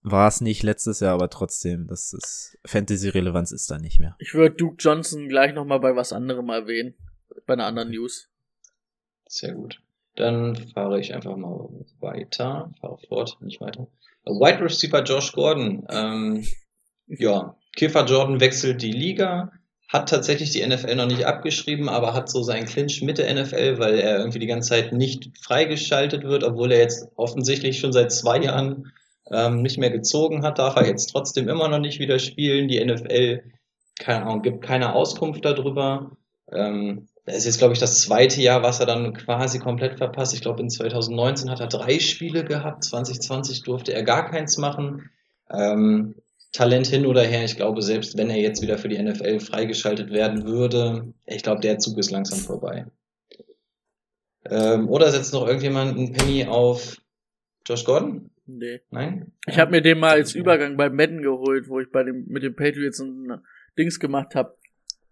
war 0.06 0.28
es 0.28 0.42
nicht 0.42 0.64
letztes 0.64 1.00
Jahr, 1.00 1.14
aber 1.14 1.30
trotzdem, 1.30 1.88
das 1.88 2.12
ist 2.12 2.58
Fantasy-Relevanz 2.66 3.54
ist 3.54 3.72
da 3.72 3.78
nicht 3.78 4.02
mehr. 4.02 4.18
Ich 4.20 4.34
würde 4.34 4.56
Duke 4.56 4.76
Johnson 4.78 5.30
gleich 5.30 5.54
nochmal 5.54 5.80
bei 5.80 5.96
was 5.96 6.12
anderem 6.12 6.50
erwähnen. 6.50 6.94
Bei 7.46 7.54
einer 7.54 7.66
anderen 7.66 7.90
News. 7.90 8.30
Sehr 9.28 9.54
gut. 9.54 9.82
Dann 10.16 10.56
fahre 10.74 11.00
ich 11.00 11.14
einfach 11.14 11.38
mal 11.38 11.70
weiter. 12.02 12.74
Fahre 12.82 12.98
fort, 13.08 13.38
nicht 13.40 13.62
weiter. 13.62 13.88
Wide 14.26 14.62
Receiver 14.62 15.04
Josh 15.04 15.32
Gordon. 15.32 15.88
Ähm, 15.90 16.46
ja, 17.08 17.56
Kiefer 17.76 18.06
Jordan 18.06 18.42
wechselt 18.42 18.82
die 18.82 18.92
Liga. 18.92 19.54
Hat 19.90 20.10
tatsächlich 20.10 20.50
die 20.52 20.66
NFL 20.66 20.96
noch 20.96 21.06
nicht 21.06 21.26
abgeschrieben, 21.26 21.88
aber 21.88 22.14
hat 22.14 22.30
so 22.30 22.42
seinen 22.42 22.66
Clinch 22.66 23.02
mit 23.02 23.20
der 23.20 23.32
NFL, 23.34 23.78
weil 23.78 24.00
er 24.00 24.18
irgendwie 24.18 24.40
die 24.40 24.48
ganze 24.48 24.70
Zeit 24.70 24.92
nicht 24.92 25.30
freigeschaltet 25.40 26.24
wird, 26.24 26.44
obwohl 26.44 26.72
er 26.72 26.80
jetzt 26.80 27.08
offensichtlich 27.16 27.80
schon 27.80 27.94
seit 27.94 28.12
zwei 28.12 28.40
Jahren 28.40 28.92
ähm, 29.32 29.62
nicht 29.62 29.78
mehr 29.78 29.92
gezogen 29.92 30.44
hat, 30.44 30.60
darf 30.60 30.76
er 30.76 30.88
jetzt 30.88 31.08
trotzdem 31.08 31.48
immer 31.48 31.68
noch 31.68 31.80
nicht 31.80 32.00
wieder 32.00 32.20
spielen. 32.20 32.68
Die 32.68 32.84
NFL, 32.84 33.44
keine 34.00 34.24
Ahnung, 34.24 34.42
gibt 34.42 34.64
keine 34.64 34.94
Auskunft 34.94 35.46
darüber. 35.46 36.12
Ähm, 36.52 37.08
das 37.26 37.38
ist 37.38 37.46
jetzt, 37.46 37.58
glaube 37.60 37.74
ich, 37.74 37.80
das 37.80 38.02
zweite 38.02 38.42
Jahr, 38.42 38.64
was 38.64 38.80
er 38.80 38.86
dann 38.86 39.14
quasi 39.14 39.60
komplett 39.60 39.98
verpasst. 39.98 40.34
Ich 40.34 40.42
glaube, 40.42 40.62
in 40.62 40.70
2019 40.70 41.50
hat 41.50 41.62
er 41.62 41.68
drei 41.68 42.00
Spiele 42.00 42.44
gehabt, 42.44 42.84
2020 42.84 43.64
durfte 43.64 43.94
er 43.94 44.04
gar 44.04 44.30
keins 44.30 44.58
machen. 44.58 45.10
Ähm, 45.50 46.16
Talent 46.54 46.86
hin 46.86 47.06
oder 47.08 47.24
her, 47.24 47.44
ich 47.44 47.58
glaube, 47.58 47.82
selbst 47.82 48.16
wenn 48.18 48.30
er 48.30 48.38
jetzt 48.38 48.62
wieder 48.62 48.78
für 48.78 48.88
die 48.88 49.02
NFL 49.02 49.40
freigeschaltet 49.40 50.12
werden 50.12 50.46
würde, 50.46 51.14
ich 51.26 51.42
glaube, 51.42 51.62
der 51.62 51.80
Zug 51.80 51.98
ist 51.98 52.12
langsam 52.12 52.40
vorbei. 52.40 52.86
Ähm, 54.46 54.88
oder 54.88 55.12
setzt 55.12 55.34
noch 55.34 55.48
irgendjemand 55.48 55.98
einen 55.98 56.14
Penny 56.14 56.46
auf 56.46 56.98
Josh 57.66 57.84
Gordon? 57.84 58.30
Nee. 58.46 58.82
Nein? 58.92 59.32
Ich 59.48 59.58
habe 59.58 59.72
mir 59.72 59.82
den 59.82 60.00
mal 60.00 60.12
als 60.12 60.36
Übergang 60.36 60.78
bei 60.78 60.90
Madden 60.90 61.22
geholt, 61.22 61.70
wo 61.70 61.80
ich 61.80 61.90
bei 61.92 62.04
dem 62.04 62.26
mit 62.28 62.44
den 62.44 62.56
Patriots 62.56 63.00
ein 63.00 63.42
Dings 63.78 64.00
gemacht 64.00 64.36
habe. 64.36 64.56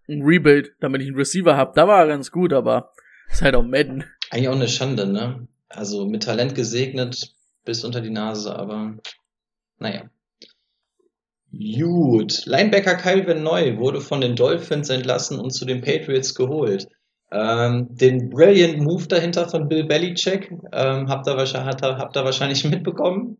Ein 0.08 0.22
Rebuild, 0.22 0.74
damit 0.80 1.00
ich 1.00 1.08
einen 1.08 1.16
Receiver 1.16 1.56
hab. 1.56 1.74
Da 1.74 1.88
war 1.88 2.00
er 2.00 2.08
ganz 2.08 2.30
gut, 2.30 2.52
aber 2.52 2.92
ist 3.30 3.42
halt 3.42 3.54
auch 3.54 3.64
Madden. 3.64 4.04
Eigentlich 4.30 4.48
auch 4.48 4.54
eine 4.54 4.68
Schande, 4.68 5.06
ne? 5.06 5.48
Also 5.68 6.06
mit 6.06 6.22
Talent 6.22 6.54
gesegnet 6.54 7.34
bis 7.64 7.84
unter 7.84 8.00
die 8.00 8.10
Nase, 8.10 8.54
aber 8.54 8.96
naja. 9.78 10.10
Gut. 11.52 12.46
Linebacker 12.46 12.94
Calvin 12.94 13.42
Neu 13.42 13.76
wurde 13.76 14.00
von 14.00 14.20
den 14.20 14.36
Dolphins 14.36 14.88
entlassen 14.88 15.38
und 15.38 15.50
zu 15.50 15.66
den 15.66 15.82
Patriots 15.82 16.34
geholt. 16.34 16.88
Ähm, 17.30 17.88
den 17.90 18.30
Brilliant 18.30 18.80
Move 18.80 19.06
dahinter 19.06 19.48
von 19.48 19.68
Bill 19.68 19.84
Belichick 19.84 20.50
ähm, 20.72 21.08
habt, 21.08 21.26
ihr 21.26 21.36
wahrscheinlich, 21.36 21.82
habt, 21.82 22.16
ihr, 22.16 22.24
wahrscheinlich 22.24 22.64
mitbekommen. 22.70 23.38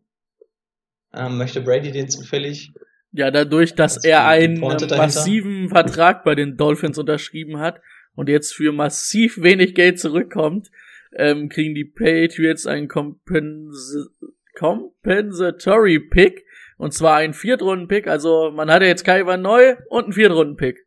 Ähm, 1.13 1.37
möchte 1.37 1.61
Brady 1.61 1.91
den 1.91 2.09
zufällig 2.09 2.73
Ja, 3.11 3.29
dadurch, 3.29 3.75
dass 3.75 3.95
Das 3.95 4.05
er 4.05 4.27
einen 4.27 4.59
massiven 4.59 5.69
Vertrag 5.69 6.23
bei 6.23 6.33
den 6.33 6.57
Dolphins 6.57 6.97
unterschrieben 6.97 7.59
hat 7.59 7.81
und 8.15 8.29
jetzt 8.29 8.53
für 8.53 8.71
massiv 8.71 9.41
wenig 9.41 9.75
Geld 9.75 9.99
zurückkommt, 9.99 10.69
ähm, 11.15 11.49
kriegen 11.49 11.75
die 11.75 11.85
Patriots 11.85 12.65
einen 12.65 12.87
Compens 12.87 14.09
Compensatory 14.55 15.99
Pick 15.99 16.45
und 16.83 16.93
zwar 16.93 17.15
einen 17.17 17.33
Viertrunden-Pick. 17.33 18.07
Also 18.07 18.51
man 18.51 18.69
hat 18.71 18.81
ja 18.81 18.87
jetzt 18.87 19.05
Kaiwa 19.05 19.37
neu 19.37 19.75
und 19.89 20.03
einen 20.05 20.13
Viertrunden-Pick. 20.13 20.85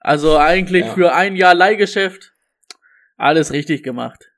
Also 0.00 0.38
eigentlich 0.38 0.86
Ja. 0.86 0.94
für 0.94 1.12
ein 1.14 1.36
Jahr 1.36 1.54
Leihgeschäft 1.54 2.32
alles 3.16 3.52
richtig 3.52 3.82
gemacht. 3.82 4.30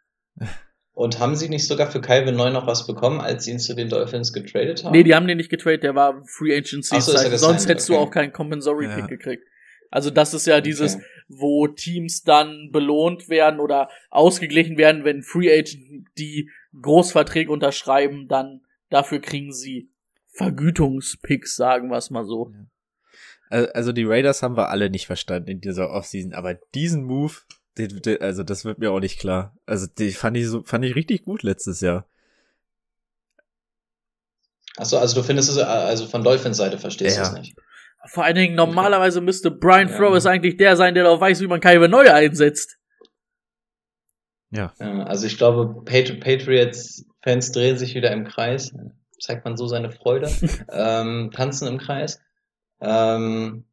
Und 0.94 1.20
haben 1.20 1.36
sie 1.36 1.48
nicht 1.48 1.66
sogar 1.66 1.90
für 1.90 2.00
Calvin 2.00 2.36
Neu 2.36 2.50
noch 2.50 2.66
was 2.66 2.86
bekommen, 2.86 3.20
als 3.20 3.44
sie 3.44 3.52
ihn 3.52 3.58
zu 3.58 3.74
den 3.74 3.88
Dolphins 3.88 4.32
getradet 4.32 4.84
haben? 4.84 4.92
Nee, 4.92 5.04
die 5.04 5.14
haben 5.14 5.26
den 5.26 5.38
nicht 5.38 5.48
getradet, 5.50 5.82
der 5.84 5.94
war 5.94 6.22
Free 6.26 6.54
Agency. 6.54 7.00
So, 7.00 7.16
Sonst 7.16 7.68
hättest 7.68 7.88
du 7.88 7.94
okay. 7.94 8.02
auch 8.02 8.10
keinen 8.10 8.32
Compensatory 8.32 8.88
Pick 8.88 8.98
Ja. 8.98 9.06
gekriegt. 9.06 9.44
Also 9.90 10.10
das 10.10 10.34
ist 10.34 10.46
ja 10.46 10.60
dieses, 10.60 10.96
Okay. 10.96 11.04
wo 11.28 11.66
Teams 11.68 12.24
dann 12.24 12.70
belohnt 12.72 13.28
werden 13.28 13.60
oder 13.60 13.88
ausgeglichen 14.10 14.76
werden, 14.76 15.04
wenn 15.04 15.22
Free 15.22 15.50
Agent 15.52 16.08
die 16.18 16.50
Großverträge 16.80 17.50
unterschreiben, 17.50 18.26
dann 18.28 18.62
dafür 18.90 19.20
kriegen 19.20 19.52
sie 19.52 19.91
Vergütungspicks, 20.32 21.56
sagen 21.56 21.88
wir 21.90 21.96
es 21.98 22.10
mal 22.10 22.24
so. 22.24 22.52
Al- 23.50 23.70
Also 23.72 23.92
die 23.92 24.04
Raiders 24.04 24.42
haben 24.42 24.56
wir 24.56 24.70
alle 24.70 24.90
nicht 24.90 25.06
verstanden 25.06 25.48
in 25.48 25.60
dieser 25.60 25.90
Offseason, 25.90 26.32
aber 26.32 26.54
diesen 26.74 27.04
Move, 27.04 27.34
den, 27.78 28.00
den, 28.02 28.20
also 28.20 28.42
das 28.42 28.64
wird 28.64 28.78
mir 28.78 28.90
auch 28.92 29.00
nicht 29.00 29.18
klar. 29.18 29.54
Also 29.66 29.86
die 29.86 30.12
fand 30.12 30.36
ich 30.36 30.46
so, 30.48 30.62
fand 30.62 30.84
ich 30.84 30.94
richtig 30.94 31.24
gut 31.24 31.42
letztes 31.42 31.80
Jahr. 31.80 32.06
Achso, 34.76 34.96
also 34.98 35.20
du 35.20 35.26
findest 35.26 35.50
es, 35.50 35.58
äh, 35.58 35.62
also 35.62 36.06
von 36.06 36.24
Dolphins 36.24 36.56
Seite 36.56 36.78
verstehst 36.78 37.18
Ja. 37.18 37.24
du 37.24 37.28
es 37.30 37.38
nicht. 37.38 37.56
Vor 38.06 38.24
allen 38.24 38.34
Dingen, 38.34 38.54
normalerweise 38.56 39.20
müsste 39.20 39.50
Brian 39.50 39.88
Ja. 39.88 39.94
Flores 39.96 40.26
eigentlich 40.26 40.56
der 40.56 40.76
sein, 40.76 40.94
der 40.94 41.04
doch 41.04 41.20
weiß, 41.20 41.40
wie 41.40 41.46
man 41.46 41.60
Kyrie 41.60 41.88
neu 41.88 42.10
einsetzt. 42.10 42.78
Ja. 44.50 44.72
Ja, 44.80 45.04
also 45.04 45.26
ich 45.26 45.36
glaube, 45.38 45.82
Patri 45.84 46.16
Patriots-Fans 46.18 47.52
drehen 47.52 47.78
sich 47.78 47.94
wieder 47.94 48.10
im 48.12 48.24
Kreis. 48.24 48.72
Zeigt 49.22 49.44
man 49.44 49.56
so 49.56 49.68
seine 49.68 49.92
Freude. 49.92 50.28
ähm, 50.72 51.30
tanzen 51.32 51.68
im 51.68 51.78
Kreis. 51.78 52.20
Ähm, 52.80 53.64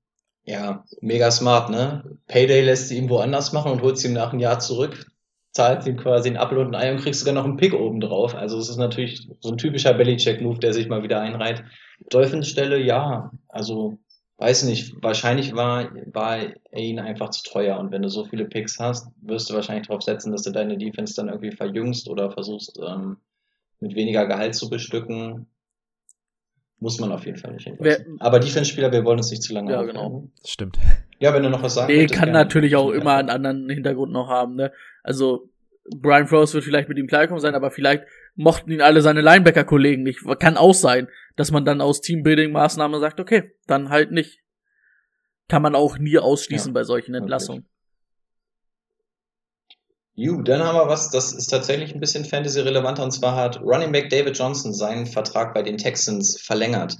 ja, 0.43 0.85
mega 1.01 1.31
smart, 1.31 1.71
ne? 1.71 2.03
Payday 2.27 2.61
lässt 2.61 2.87
sie 2.87 2.97
ihm 2.97 3.09
woanders 3.09 3.51
machen 3.51 3.71
und 3.71 3.81
holt 3.81 3.97
sie 3.97 4.09
ihm 4.09 4.13
nach 4.13 4.31
einem 4.31 4.39
Jahr 4.39 4.59
zurück. 4.59 5.07
Zahlt 5.51 5.87
ihm 5.87 5.97
quasi 5.97 6.29
ein 6.29 6.37
Apfel 6.37 6.59
und 6.59 6.75
ein 6.75 6.75
Ei 6.75 6.91
und 6.91 7.01
kriegst 7.01 7.21
sogar 7.21 7.33
noch 7.33 7.45
einen 7.45 7.57
Pick 7.57 7.73
oben 7.73 7.99
drauf. 7.99 8.35
Also 8.35 8.59
es 8.59 8.69
ist 8.69 8.77
natürlich 8.77 9.27
so 9.39 9.49
ein 9.49 9.57
typischer 9.57 9.95
Belichick-Move, 9.95 10.59
der 10.59 10.73
sich 10.73 10.87
mal 10.87 11.01
wieder 11.01 11.19
einreiht. 11.19 11.63
Dolphins 12.11 12.47
Stelle, 12.47 12.79
ja, 12.79 13.31
also 13.47 13.97
weiß 14.37 14.63
nicht, 14.63 14.93
wahrscheinlich 15.01 15.55
war, 15.55 15.89
war 16.13 16.37
er 16.37 16.79
ihnen 16.79 16.99
einfach 16.99 17.31
zu 17.31 17.43
teuer 17.43 17.79
und 17.79 17.91
wenn 17.91 18.03
du 18.03 18.09
so 18.09 18.23
viele 18.23 18.45
Picks 18.45 18.79
hast, 18.79 19.07
wirst 19.21 19.49
du 19.49 19.55
wahrscheinlich 19.55 19.87
darauf 19.87 20.03
setzen, 20.03 20.31
dass 20.31 20.43
du 20.43 20.51
deine 20.51 20.77
Defense 20.77 21.15
dann 21.15 21.27
irgendwie 21.27 21.51
verjüngst 21.51 22.07
oder 22.07 22.31
versuchst 22.31 22.79
ähm, 22.79 23.17
mit 23.79 23.95
weniger 23.95 24.25
Gehalt 24.27 24.55
zu 24.55 24.69
bestücken. 24.69 25.47
Muss 26.81 26.99
man 26.99 27.11
auf 27.11 27.25
jeden 27.25 27.37
Fall 27.37 27.53
nicht 27.53 27.65
hinlassen. 27.65 28.05
Wer- 28.19 28.25
Aber 28.25 28.39
Defense-Spieler, 28.39 28.91
wir 28.91 29.03
wollen 29.03 29.17
uns 29.17 29.31
nicht 29.31 29.43
zu 29.43 29.53
lange 29.53 29.71
Ja, 29.71 29.79
aufhalten. 29.79 29.95
genau. 29.97 30.27
Stimmt. 30.45 30.77
Ja, 31.19 31.33
wenn 31.33 31.43
du 31.43 31.49
noch 31.49 31.61
was 31.61 31.73
sagen 31.73 31.91
Nee, 31.91 32.01
möchtest, 32.03 32.19
kann 32.19 32.31
natürlich 32.31 32.75
auch 32.77 32.91
immer 32.91 33.15
einen 33.15 33.29
anderen 33.29 33.69
Hintergrund 33.69 34.13
noch 34.13 34.29
haben, 34.29 34.55
ne? 34.55 34.71
Also, 35.03 35.49
Brian 35.93 36.27
Flores 36.27 36.53
wird 36.53 36.63
vielleicht 36.63 36.87
mit 36.87 36.97
ihm 36.97 37.07
klarkommen 37.07 37.41
sein, 37.41 37.55
aber 37.55 37.71
vielleicht 37.71 38.05
mochten 38.35 38.71
ihn 38.71 38.81
alle 38.81 39.01
seine 39.01 39.21
Linebacker-Kollegen 39.21 40.03
nicht. 40.03 40.21
Kann 40.39 40.55
auch 40.55 40.73
sein, 40.73 41.09
dass 41.35 41.51
man 41.51 41.65
dann 41.65 41.81
aus 41.81 41.99
Teambuilding-Maßnahmen 42.01 42.99
sagt, 43.01 43.19
okay, 43.19 43.51
dann 43.67 43.89
halt 43.89 44.11
nicht. 44.11 44.39
Kann 45.49 45.61
man 45.63 45.75
auch 45.75 45.97
nie 45.97 46.17
ausschließen 46.19 46.69
Ja, 46.69 46.73
bei 46.73 46.83
solchen 46.83 47.13
wirklich. 47.13 47.29
Ju, 50.19 50.41
dann 50.41 50.61
haben 50.61 50.75
wir 50.75 50.89
was, 50.89 51.11
das 51.11 51.31
ist 51.31 51.47
tatsächlich 51.47 51.93
ein 51.93 52.01
bisschen 52.01 52.25
Fantasy-relevanter, 52.25 53.05
und 53.05 53.11
zwar 53.11 53.37
hat 53.37 53.61
Running 53.61 53.93
Back 53.93 54.09
David 54.09 54.37
Johnson 54.37 54.73
seinen 54.73 55.05
Vertrag 55.05 55.53
bei 55.53 55.61
den 55.61 55.77
Texans 55.77 56.37
verlängert. 56.41 56.97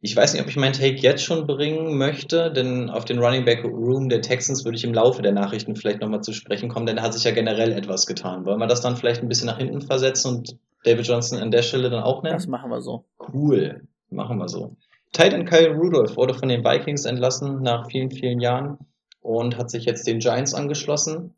Ich 0.00 0.16
weiß 0.16 0.32
nicht, 0.32 0.42
ob 0.42 0.48
ich 0.48 0.56
meinen 0.56 0.72
Take 0.72 0.96
jetzt 0.96 1.22
schon 1.22 1.46
bringen 1.46 1.96
möchte, 1.96 2.52
denn 2.52 2.90
auf 2.90 3.04
den 3.04 3.20
Running 3.20 3.44
Back 3.44 3.62
Room 3.62 4.08
der 4.08 4.22
Texans 4.22 4.64
würde 4.64 4.76
ich 4.76 4.82
im 4.82 4.92
Laufe 4.92 5.22
der 5.22 5.30
Nachrichten 5.30 5.76
vielleicht 5.76 6.00
nochmal 6.00 6.22
zu 6.22 6.32
sprechen 6.32 6.68
kommen, 6.68 6.86
denn 6.86 6.96
da 6.96 7.02
hat 7.02 7.14
sich 7.14 7.22
ja 7.22 7.30
generell 7.30 7.70
etwas 7.70 8.08
getan. 8.08 8.44
Wollen 8.44 8.58
wir 8.58 8.66
das 8.66 8.80
dann 8.80 8.96
vielleicht 8.96 9.22
ein 9.22 9.28
bisschen 9.28 9.46
nach 9.46 9.58
hinten 9.58 9.80
versetzen 9.80 10.34
und 10.34 10.58
David 10.82 11.06
Johnson 11.06 11.38
an 11.38 11.52
der 11.52 11.62
Stelle 11.62 11.90
dann 11.90 12.02
auch 12.02 12.24
nennen? 12.24 12.38
Das 12.38 12.48
machen 12.48 12.72
wir 12.72 12.80
so. 12.80 13.04
Cool, 13.20 13.86
machen 14.10 14.38
wir 14.38 14.48
so. 14.48 14.74
Titan 15.12 15.44
Kyle 15.44 15.76
Rudolph 15.76 16.16
wurde 16.16 16.34
von 16.34 16.48
den 16.48 16.64
Vikings 16.64 17.04
entlassen 17.04 17.62
nach 17.62 17.88
vielen, 17.88 18.10
vielen 18.10 18.40
Jahren 18.40 18.78
und 19.20 19.58
hat 19.58 19.70
sich 19.70 19.84
jetzt 19.84 20.08
den 20.08 20.18
Giants 20.18 20.54
angeschlossen. 20.54 21.36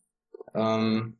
Ähm, 0.54 1.18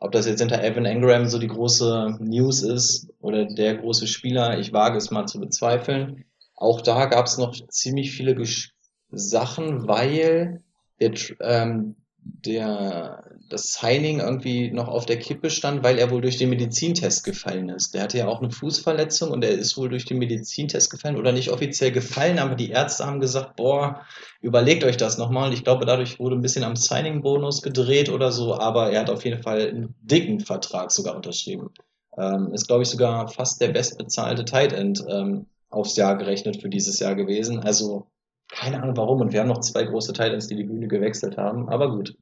ob 0.00 0.12
das 0.12 0.26
jetzt 0.26 0.40
hinter 0.40 0.62
Evan 0.62 0.84
Engram 0.84 1.26
so 1.26 1.38
die 1.38 1.48
große 1.48 2.18
News 2.20 2.62
ist 2.62 3.12
oder 3.20 3.46
der 3.46 3.76
große 3.76 4.06
Spieler, 4.06 4.58
ich 4.58 4.72
wage 4.72 4.96
es 4.96 5.10
mal 5.10 5.26
zu 5.26 5.40
bezweifeln. 5.40 6.24
Auch 6.54 6.80
da 6.80 7.06
gab 7.06 7.26
es 7.26 7.38
noch 7.38 7.54
ziemlich 7.68 8.12
viele 8.12 8.34
Gesch 8.34 8.74
Sachen, 9.10 9.88
weil 9.88 10.62
der, 11.00 11.12
ähm, 11.40 11.96
der, 12.44 13.24
das 13.48 13.72
Signing 13.72 14.20
irgendwie 14.20 14.70
noch 14.70 14.88
auf 14.88 15.06
der 15.06 15.18
Kippe 15.18 15.50
stand, 15.50 15.82
weil 15.82 15.98
er 15.98 16.10
wohl 16.10 16.20
durch 16.20 16.36
den 16.36 16.50
Medizintest 16.50 17.24
gefallen 17.24 17.68
ist. 17.68 17.94
Der 17.94 18.02
hatte 18.02 18.18
ja 18.18 18.28
auch 18.28 18.40
eine 18.40 18.50
Fußverletzung 18.50 19.30
und 19.30 19.44
er 19.44 19.50
ist 19.50 19.76
wohl 19.76 19.88
durch 19.88 20.04
den 20.04 20.18
Medizintest 20.18 20.90
gefallen 20.90 21.16
oder 21.16 21.32
nicht 21.32 21.50
offiziell 21.50 21.92
gefallen, 21.92 22.38
aber 22.38 22.54
die 22.54 22.70
Ärzte 22.70 23.06
haben 23.06 23.20
gesagt, 23.20 23.56
boah, 23.56 24.02
überlegt 24.40 24.84
euch 24.84 24.96
das 24.96 25.18
nochmal. 25.18 25.48
Und 25.48 25.54
ich 25.54 25.64
glaube, 25.64 25.86
dadurch 25.86 26.18
wurde 26.18 26.36
ein 26.36 26.42
bisschen 26.42 26.64
am 26.64 26.76
Signing-Bonus 26.76 27.62
gedreht 27.62 28.08
oder 28.10 28.32
so, 28.32 28.54
aber 28.54 28.92
er 28.92 29.00
hat 29.00 29.10
auf 29.10 29.24
jeden 29.24 29.42
Fall 29.42 29.68
einen 29.68 29.94
dicken 30.02 30.40
Vertrag 30.40 30.90
sogar 30.90 31.16
unterschrieben. 31.16 31.70
Ähm, 32.16 32.52
ist, 32.52 32.66
glaube 32.66 32.82
ich, 32.82 32.88
sogar 32.88 33.28
fast 33.28 33.60
der 33.60 33.68
bestbezahlte 33.68 34.44
Tight 34.44 34.72
End 34.72 35.04
ähm, 35.08 35.46
aufs 35.70 35.96
Jahr 35.96 36.16
gerechnet 36.16 36.60
für 36.60 36.68
dieses 36.68 36.98
Jahr 36.98 37.14
gewesen. 37.14 37.60
Also 37.60 38.06
keine 38.48 38.82
Ahnung 38.82 38.96
warum. 38.96 39.20
Und 39.20 39.32
wir 39.32 39.40
haben 39.40 39.48
noch 39.48 39.60
zwei 39.60 39.84
große 39.84 40.12
Titans, 40.12 40.48
die 40.48 40.56
die 40.56 40.64
Bühne 40.64 40.88
gewechselt 40.88 41.36
haben. 41.36 41.68
Aber 41.68 41.90
gut. 41.90 42.16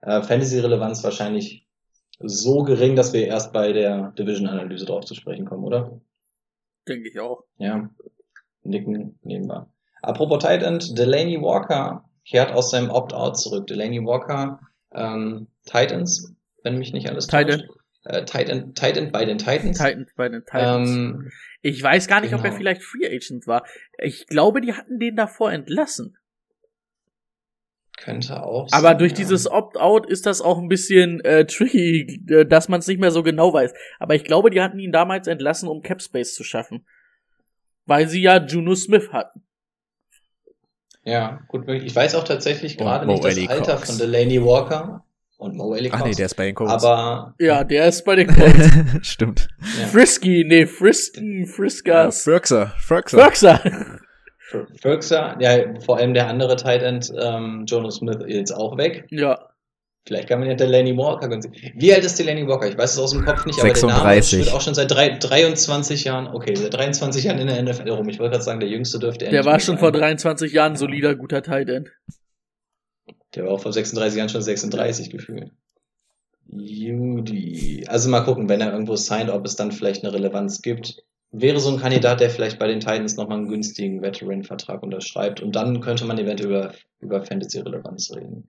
Äh, 0.00 0.22
Fantasy-Relevanz 0.22 1.02
wahrscheinlich 1.04 1.66
so 2.18 2.62
gering, 2.62 2.96
dass 2.96 3.12
wir 3.12 3.26
erst 3.26 3.52
bei 3.52 3.72
der 3.72 4.12
Division-Analyse 4.12 4.86
drauf 4.86 5.04
zu 5.04 5.14
sprechen 5.14 5.46
kommen, 5.46 5.64
oder? 5.64 6.00
Denke 6.88 7.08
ich 7.08 7.20
auch. 7.20 7.44
Ja. 7.58 7.90
Nicken 8.62 9.18
nehmen 9.22 9.48
wir. 9.48 9.68
Apropos 10.02 10.42
Tight 10.42 10.62
End, 10.62 10.96
Delaney 10.98 11.40
Walker 11.40 12.04
kehrt 12.24 12.52
aus 12.52 12.70
seinem 12.70 12.90
Opt-out 12.90 13.38
zurück. 13.38 13.66
Delaney 13.66 14.04
Walker, 14.04 14.60
ähm, 14.92 15.48
Titans, 15.64 16.34
wenn 16.62 16.78
mich 16.78 16.92
nicht 16.92 17.08
alles 17.08 17.26
täuscht. 17.26 17.48
End. 17.48 17.68
Äh, 18.08 18.24
Tight 18.24 18.48
End, 18.48 18.76
Tight 18.76 18.96
End 18.96 19.12
bei 19.12 19.24
den 19.24 19.38
Titans. 19.38 19.78
Titans 19.78 20.12
bei 20.16 20.28
den 20.28 20.44
Titans. 20.44 20.90
Ähm, 20.90 21.32
ich 21.62 21.82
weiß 21.82 22.06
gar 22.06 22.20
nicht, 22.20 22.34
ob 22.34 22.40
er 22.40 22.50
genau. 22.50 22.56
vielleicht 22.56 22.82
Free 22.82 23.06
Agent 23.06 23.46
war. 23.46 23.66
Ich 23.98 24.26
glaube, 24.26 24.60
die 24.60 24.74
hatten 24.74 24.98
den 24.98 25.16
davor 25.16 25.52
entlassen. 25.52 26.16
könnte 27.96 28.42
auch 28.42 28.68
Aber 28.70 28.90
sein, 28.90 28.98
durch 28.98 29.12
ja. 29.12 29.16
dieses 29.16 29.50
Opt-out 29.50 30.08
ist 30.08 30.26
das 30.26 30.40
auch 30.40 30.58
ein 30.58 30.68
bisschen 30.68 31.20
äh, 31.24 31.46
tricky, 31.46 32.24
äh, 32.28 32.46
dass 32.46 32.68
man 32.68 32.80
es 32.80 32.86
nicht 32.86 33.00
mehr 33.00 33.10
so 33.10 33.22
genau 33.24 33.52
weiß. 33.52 33.74
Aber 33.98 34.14
ich 34.14 34.24
glaube, 34.24 34.50
die 34.50 34.62
hatten 34.62 34.78
ihn 34.78 34.92
damals 34.92 35.26
entlassen, 35.26 35.68
um 35.68 35.82
Cap 35.82 36.00
Space 36.00 36.34
zu 36.34 36.44
schaffen. 36.44 36.86
Weil 37.84 38.08
sie 38.08 38.22
ja 38.22 38.44
Juno 38.44 38.74
Smith 38.74 39.10
hatten. 39.12 39.42
Ja, 41.02 41.40
gut 41.48 41.66
möglich. 41.66 41.86
Ich 41.86 41.96
weiß 41.96 42.16
auch 42.16 42.24
tatsächlich 42.24 42.78
gerade 42.78 43.06
nicht 43.06 43.24
das 43.24 43.38
Alter 43.48 43.76
Cox. 43.76 43.90
von 43.90 43.98
Delaney 43.98 44.44
Walker 44.44 45.05
und 45.38 45.56
Mo 45.56 45.72
Alley 45.74 45.90
Ach 45.92 45.98
nee, 45.98 46.04
Cox. 46.06 46.16
der 46.16 46.26
ist 46.26 46.34
bei 46.34 46.46
den 46.46 46.54
Colts. 46.54 46.84
aber 46.84 47.34
Ja, 47.38 47.64
der 47.64 47.88
ist 47.88 48.04
bei 48.04 48.16
den 48.16 48.26
Colts. 48.28 48.70
Stimmt. 49.02 49.48
ja. 49.80 49.86
Frisky, 49.86 50.44
nee, 50.46 50.66
Frisken, 50.66 51.46
Friskas. 51.46 52.22
Ferkser. 52.22 52.72
Ferkser. 52.78 53.60
Fer- 54.50 54.66
Ferguson, 54.80 55.40
ja, 55.40 55.58
vor 55.84 55.96
allem 55.98 56.14
der 56.14 56.28
andere 56.28 56.54
Tight 56.56 56.82
End, 56.82 57.12
ähm, 57.20 57.64
Jonas 57.66 57.96
Smith, 57.96 58.18
jetzt 58.26 58.52
auch 58.52 58.76
weg. 58.78 59.06
Ja, 59.10 59.38
Vielleicht 60.06 60.28
kann 60.28 60.38
man 60.38 60.48
ja 60.48 60.54
Delaney 60.54 60.96
Walker 60.96 61.26
günstigen. 61.28 61.56
Wie 61.74 61.92
alt 61.92 62.04
ist 62.04 62.16
Delaney 62.16 62.46
Walker? 62.46 62.68
Ich 62.68 62.78
weiß 62.78 62.92
es 62.92 62.98
aus 63.00 63.10
dem 63.10 63.24
Kopf 63.24 63.44
nicht, 63.44 63.58
aber 63.58 63.72
der 63.72 63.82
Name 63.82 63.92
36. 64.22 64.38
wird 64.46 64.54
auch 64.54 64.60
schon 64.60 64.74
seit 64.74 64.88
drei, 64.88 65.08
23 65.08 66.04
Jahren, 66.04 66.28
okay, 66.28 66.54
seit 66.54 66.72
23 66.74 67.24
Jahren 67.24 67.38
in 67.40 67.48
der 67.48 67.60
NFL 67.60 67.90
rum. 67.90 68.08
Ich 68.08 68.20
wollte 68.20 68.30
gerade 68.34 68.44
sagen, 68.44 68.60
der 68.60 68.68
Jüngste 68.68 69.00
dürfte 69.00 69.24
er 69.24 69.32
der 69.32 69.44
war 69.44 69.58
schon 69.58 69.74
sein. 69.74 69.78
vor 69.80 69.90
23 69.90 70.52
Jahren 70.52 70.74
ein 70.74 70.76
solider, 70.76 71.16
guter 71.16 71.42
Tight 71.42 71.68
End. 71.68 71.90
Der 73.36 73.44
war 73.44 73.52
auch 73.52 73.60
vor 73.60 73.72
36 73.72 74.18
Jahren 74.18 74.28
schon 74.28 74.42
36 74.42 75.10
gefühlt. 75.10 75.52
Judy. 76.48 77.84
Also 77.86 78.08
mal 78.08 78.20
gucken, 78.20 78.48
wenn 78.48 78.60
er 78.60 78.72
irgendwo 78.72 78.96
signed, 78.96 79.30
ob 79.30 79.44
es 79.44 79.56
dann 79.56 79.72
vielleicht 79.72 80.04
eine 80.04 80.12
Relevanz 80.12 80.62
gibt. 80.62 81.02
Wäre 81.32 81.60
so 81.60 81.70
ein 81.70 81.80
Kandidat, 81.80 82.20
der 82.20 82.30
vielleicht 82.30 82.58
bei 82.58 82.68
den 82.68 82.80
Titans 82.80 83.16
nochmal 83.16 83.38
einen 83.38 83.48
günstigen 83.48 84.00
Veteran-Vertrag 84.00 84.82
unterschreibt. 84.82 85.40
Und 85.40 85.56
dann 85.56 85.80
könnte 85.80 86.04
man 86.04 86.18
eventuell 86.18 86.50
über, 86.50 86.74
über 87.00 87.22
Fantasy-Relevanz 87.22 88.14
reden. 88.14 88.48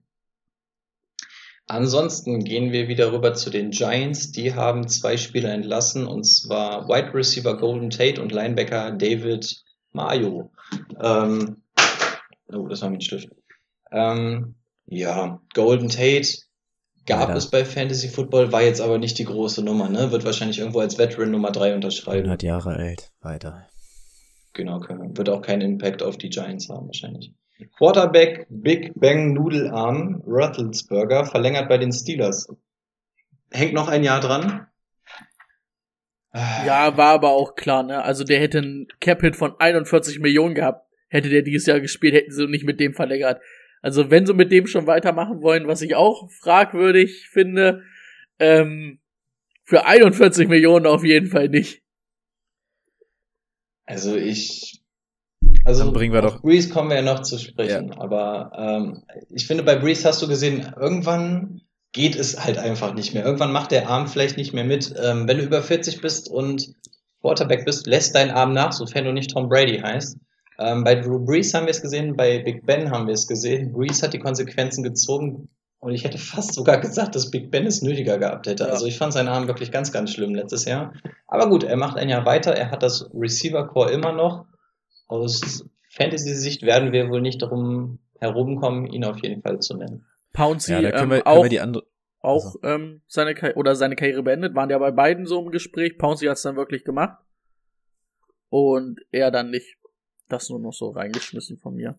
Ansonsten 1.66 2.44
gehen 2.44 2.72
wir 2.72 2.88
wieder 2.88 3.12
rüber 3.12 3.34
zu 3.34 3.50
den 3.50 3.72
Giants. 3.72 4.32
Die 4.32 4.54
haben 4.54 4.88
zwei 4.88 5.18
Spieler 5.18 5.52
entlassen, 5.52 6.06
und 6.06 6.24
zwar 6.24 6.88
Wide 6.88 7.12
Receiver 7.12 7.58
Golden 7.58 7.90
Tate 7.90 8.22
und 8.22 8.32
Linebacker 8.32 8.92
David 8.92 9.62
Mayo. 9.92 10.50
Ähm, 10.98 11.62
oh, 12.50 12.66
das 12.68 12.80
war 12.80 12.88
mein 12.88 13.02
Stift. 13.02 13.28
Ähm, 13.92 14.54
ja, 14.90 15.40
Golden 15.54 15.88
Tate 15.88 16.28
gab 17.06 17.28
Leider. 17.28 17.36
es 17.36 17.50
bei 17.50 17.64
Fantasy 17.64 18.08
Football, 18.08 18.52
war 18.52 18.62
jetzt 18.62 18.80
aber 18.80 18.98
nicht 18.98 19.18
die 19.18 19.24
große 19.24 19.62
Nummer, 19.64 19.88
ne? 19.88 20.10
Wird 20.10 20.24
wahrscheinlich 20.24 20.58
irgendwo 20.58 20.80
als 20.80 20.98
Veteran 20.98 21.30
Nummer 21.30 21.50
3 21.52 21.74
unterschreiben. 21.74 22.18
100 22.24 22.42
Jahre 22.42 22.76
alt, 22.76 23.10
weiter. 23.20 23.66
Genau, 24.52 24.80
können- 24.80 25.16
wird 25.16 25.28
auch 25.28 25.40
keinen 25.42 25.62
Impact 25.62 26.02
auf 26.02 26.18
die 26.18 26.28
Giants 26.30 26.68
haben, 26.68 26.86
wahrscheinlich. 26.86 27.32
Quarterback 27.76 28.46
Big 28.50 28.92
Bang 28.94 29.32
Nudelarm 29.32 30.22
Roethlisberger 30.26 31.24
verlängert 31.26 31.68
bei 31.68 31.78
den 31.78 31.92
Steelers. 31.92 32.48
Hängt 33.50 33.72
noch 33.74 33.88
ein 33.88 34.04
Jahr 34.04 34.20
dran. 34.20 34.66
Ja, 36.34 36.96
war 36.96 37.14
aber 37.14 37.30
auch 37.30 37.54
klar, 37.56 37.82
ne? 37.82 38.02
Also 38.04 38.22
der 38.22 38.38
hätte 38.38 38.58
einen 38.58 38.86
Cap-Hit 39.00 39.34
von 39.34 39.58
41 39.58 40.20
Millionen 40.20 40.54
gehabt. 40.54 40.86
Hätte 41.08 41.30
der 41.30 41.42
dieses 41.42 41.66
Jahr 41.66 41.80
gespielt, 41.80 42.14
hätten 42.14 42.30
sie 42.32 42.46
nicht 42.46 42.64
mit 42.64 42.78
dem 42.80 42.92
verlängert. 42.92 43.40
Also 43.82 44.10
wenn 44.10 44.26
sie 44.26 44.34
mit 44.34 44.50
dem 44.52 44.66
schon 44.66 44.86
weitermachen 44.86 45.40
wollen, 45.42 45.66
was 45.68 45.82
ich 45.82 45.94
auch 45.94 46.30
fragwürdig 46.30 47.28
finde, 47.30 47.82
ähm, 48.38 48.98
für 49.64 49.86
41 49.86 50.48
Millionen 50.48 50.86
auf 50.86 51.04
jeden 51.04 51.26
Fall 51.28 51.48
nicht. 51.48 51.82
Also 53.86 54.16
ich. 54.16 54.82
Also 55.64 55.84
Dann 55.84 55.92
bringen 55.94 56.12
wir 56.12 56.24
auf 56.24 56.34
doch- 56.34 56.42
Breeze 56.42 56.68
kommen 56.68 56.90
wir 56.90 56.96
ja 56.96 57.02
noch 57.02 57.22
zu 57.22 57.38
sprechen, 57.38 57.92
aber 57.92 58.52
ähm, 58.56 59.02
ich 59.30 59.46
finde, 59.46 59.62
bei 59.62 59.76
Breeze 59.76 60.06
hast 60.06 60.20
du 60.22 60.28
gesehen, 60.28 60.72
irgendwann 60.78 61.62
geht 61.92 62.16
es 62.16 62.42
halt 62.44 62.58
einfach 62.58 62.94
nicht 62.94 63.14
mehr. 63.14 63.24
Irgendwann 63.24 63.52
macht 63.52 63.70
der 63.70 63.88
Arm 63.88 64.08
vielleicht 64.08 64.36
nicht 64.36 64.52
mehr 64.52 64.64
mit. 64.64 64.92
Ähm, 65.02 65.26
wenn 65.28 65.38
du 65.38 65.44
über 65.44 65.62
40 65.62 66.00
bist 66.00 66.28
und 66.30 66.74
Quarterback 67.20 67.64
bist, 67.64 67.86
lässt 67.86 68.14
dein 68.14 68.30
Arm 68.30 68.52
nach, 68.52 68.72
sofern 68.72 69.04
du 69.04 69.12
nicht 69.12 69.30
Tom 69.30 69.48
Brady 69.48 69.78
heißt. 69.78 70.18
Ähm, 70.58 70.84
bei 70.84 70.96
Drew 70.96 71.24
Brees 71.24 71.54
haben 71.54 71.66
wir 71.66 71.70
es 71.70 71.82
gesehen, 71.82 72.16
bei 72.16 72.40
Big 72.40 72.66
Ben 72.66 72.90
haben 72.90 73.06
wir 73.06 73.14
es 73.14 73.26
gesehen. 73.26 73.72
Breeze 73.72 74.02
hat 74.02 74.12
die 74.12 74.18
Konsequenzen 74.18 74.82
gezogen 74.82 75.48
und 75.80 75.92
ich 75.92 76.04
hätte 76.04 76.18
fast 76.18 76.54
sogar 76.54 76.80
gesagt, 76.80 77.14
dass 77.14 77.30
Big 77.30 77.50
Ben 77.50 77.66
es 77.66 77.82
nötiger 77.82 78.18
gehabt 78.18 78.46
hätte. 78.46 78.64
Ja. 78.64 78.70
Also 78.70 78.86
ich 78.86 78.98
fand 78.98 79.12
seinen 79.12 79.28
Arm 79.28 79.46
wirklich 79.46 79.70
ganz, 79.70 79.92
ganz 79.92 80.12
schlimm 80.12 80.34
letztes 80.34 80.64
Jahr. 80.64 80.92
Aber 81.28 81.48
gut, 81.48 81.62
er 81.62 81.76
macht 81.76 81.96
ein 81.96 82.08
Jahr 82.08 82.26
weiter, 82.26 82.52
er 82.52 82.70
hat 82.70 82.82
das 82.82 83.08
Receiver-Core 83.14 83.92
immer 83.92 84.12
noch. 84.12 84.46
Aus 85.06 85.64
Fantasy-Sicht 85.90 86.62
werden 86.62 86.92
wir 86.92 87.08
wohl 87.08 87.20
nicht 87.20 87.40
darum 87.40 88.00
herumkommen, 88.18 88.86
ihn 88.86 89.04
auf 89.04 89.22
jeden 89.22 89.42
Fall 89.42 89.60
zu 89.60 89.76
nennen. 89.76 90.04
Pouncy 90.32 90.72
Ja, 90.72 90.82
da 90.82 90.90
können 90.90 91.04
ähm, 91.04 91.10
wir, 91.10 91.22
können 91.22 91.36
auch, 91.38 91.42
wir 91.44 91.50
die 91.50 91.60
andere. 91.60 91.84
auch 92.20 92.56
ähm, 92.64 93.02
seine 93.06 93.34
Karri 93.34 93.54
oder 93.54 93.76
seine 93.76 93.96
Karriere 93.96 94.22
beendet, 94.22 94.54
waren 94.54 94.70
ja 94.70 94.78
bei 94.78 94.90
beiden 94.90 95.26
so 95.26 95.40
im 95.40 95.50
Gespräch. 95.50 95.98
Pouncy 95.98 96.26
hat 96.26 96.36
es 96.36 96.42
dann 96.42 96.56
wirklich 96.56 96.84
gemacht. 96.84 97.18
Und 98.50 99.00
er 99.12 99.30
dann 99.30 99.50
nicht. 99.50 99.77
Das 100.28 100.48
nur 100.50 100.58
noch 100.58 100.72
so 100.72 100.90
reingeschmissen 100.90 101.56
von 101.58 101.74
mir. 101.74 101.98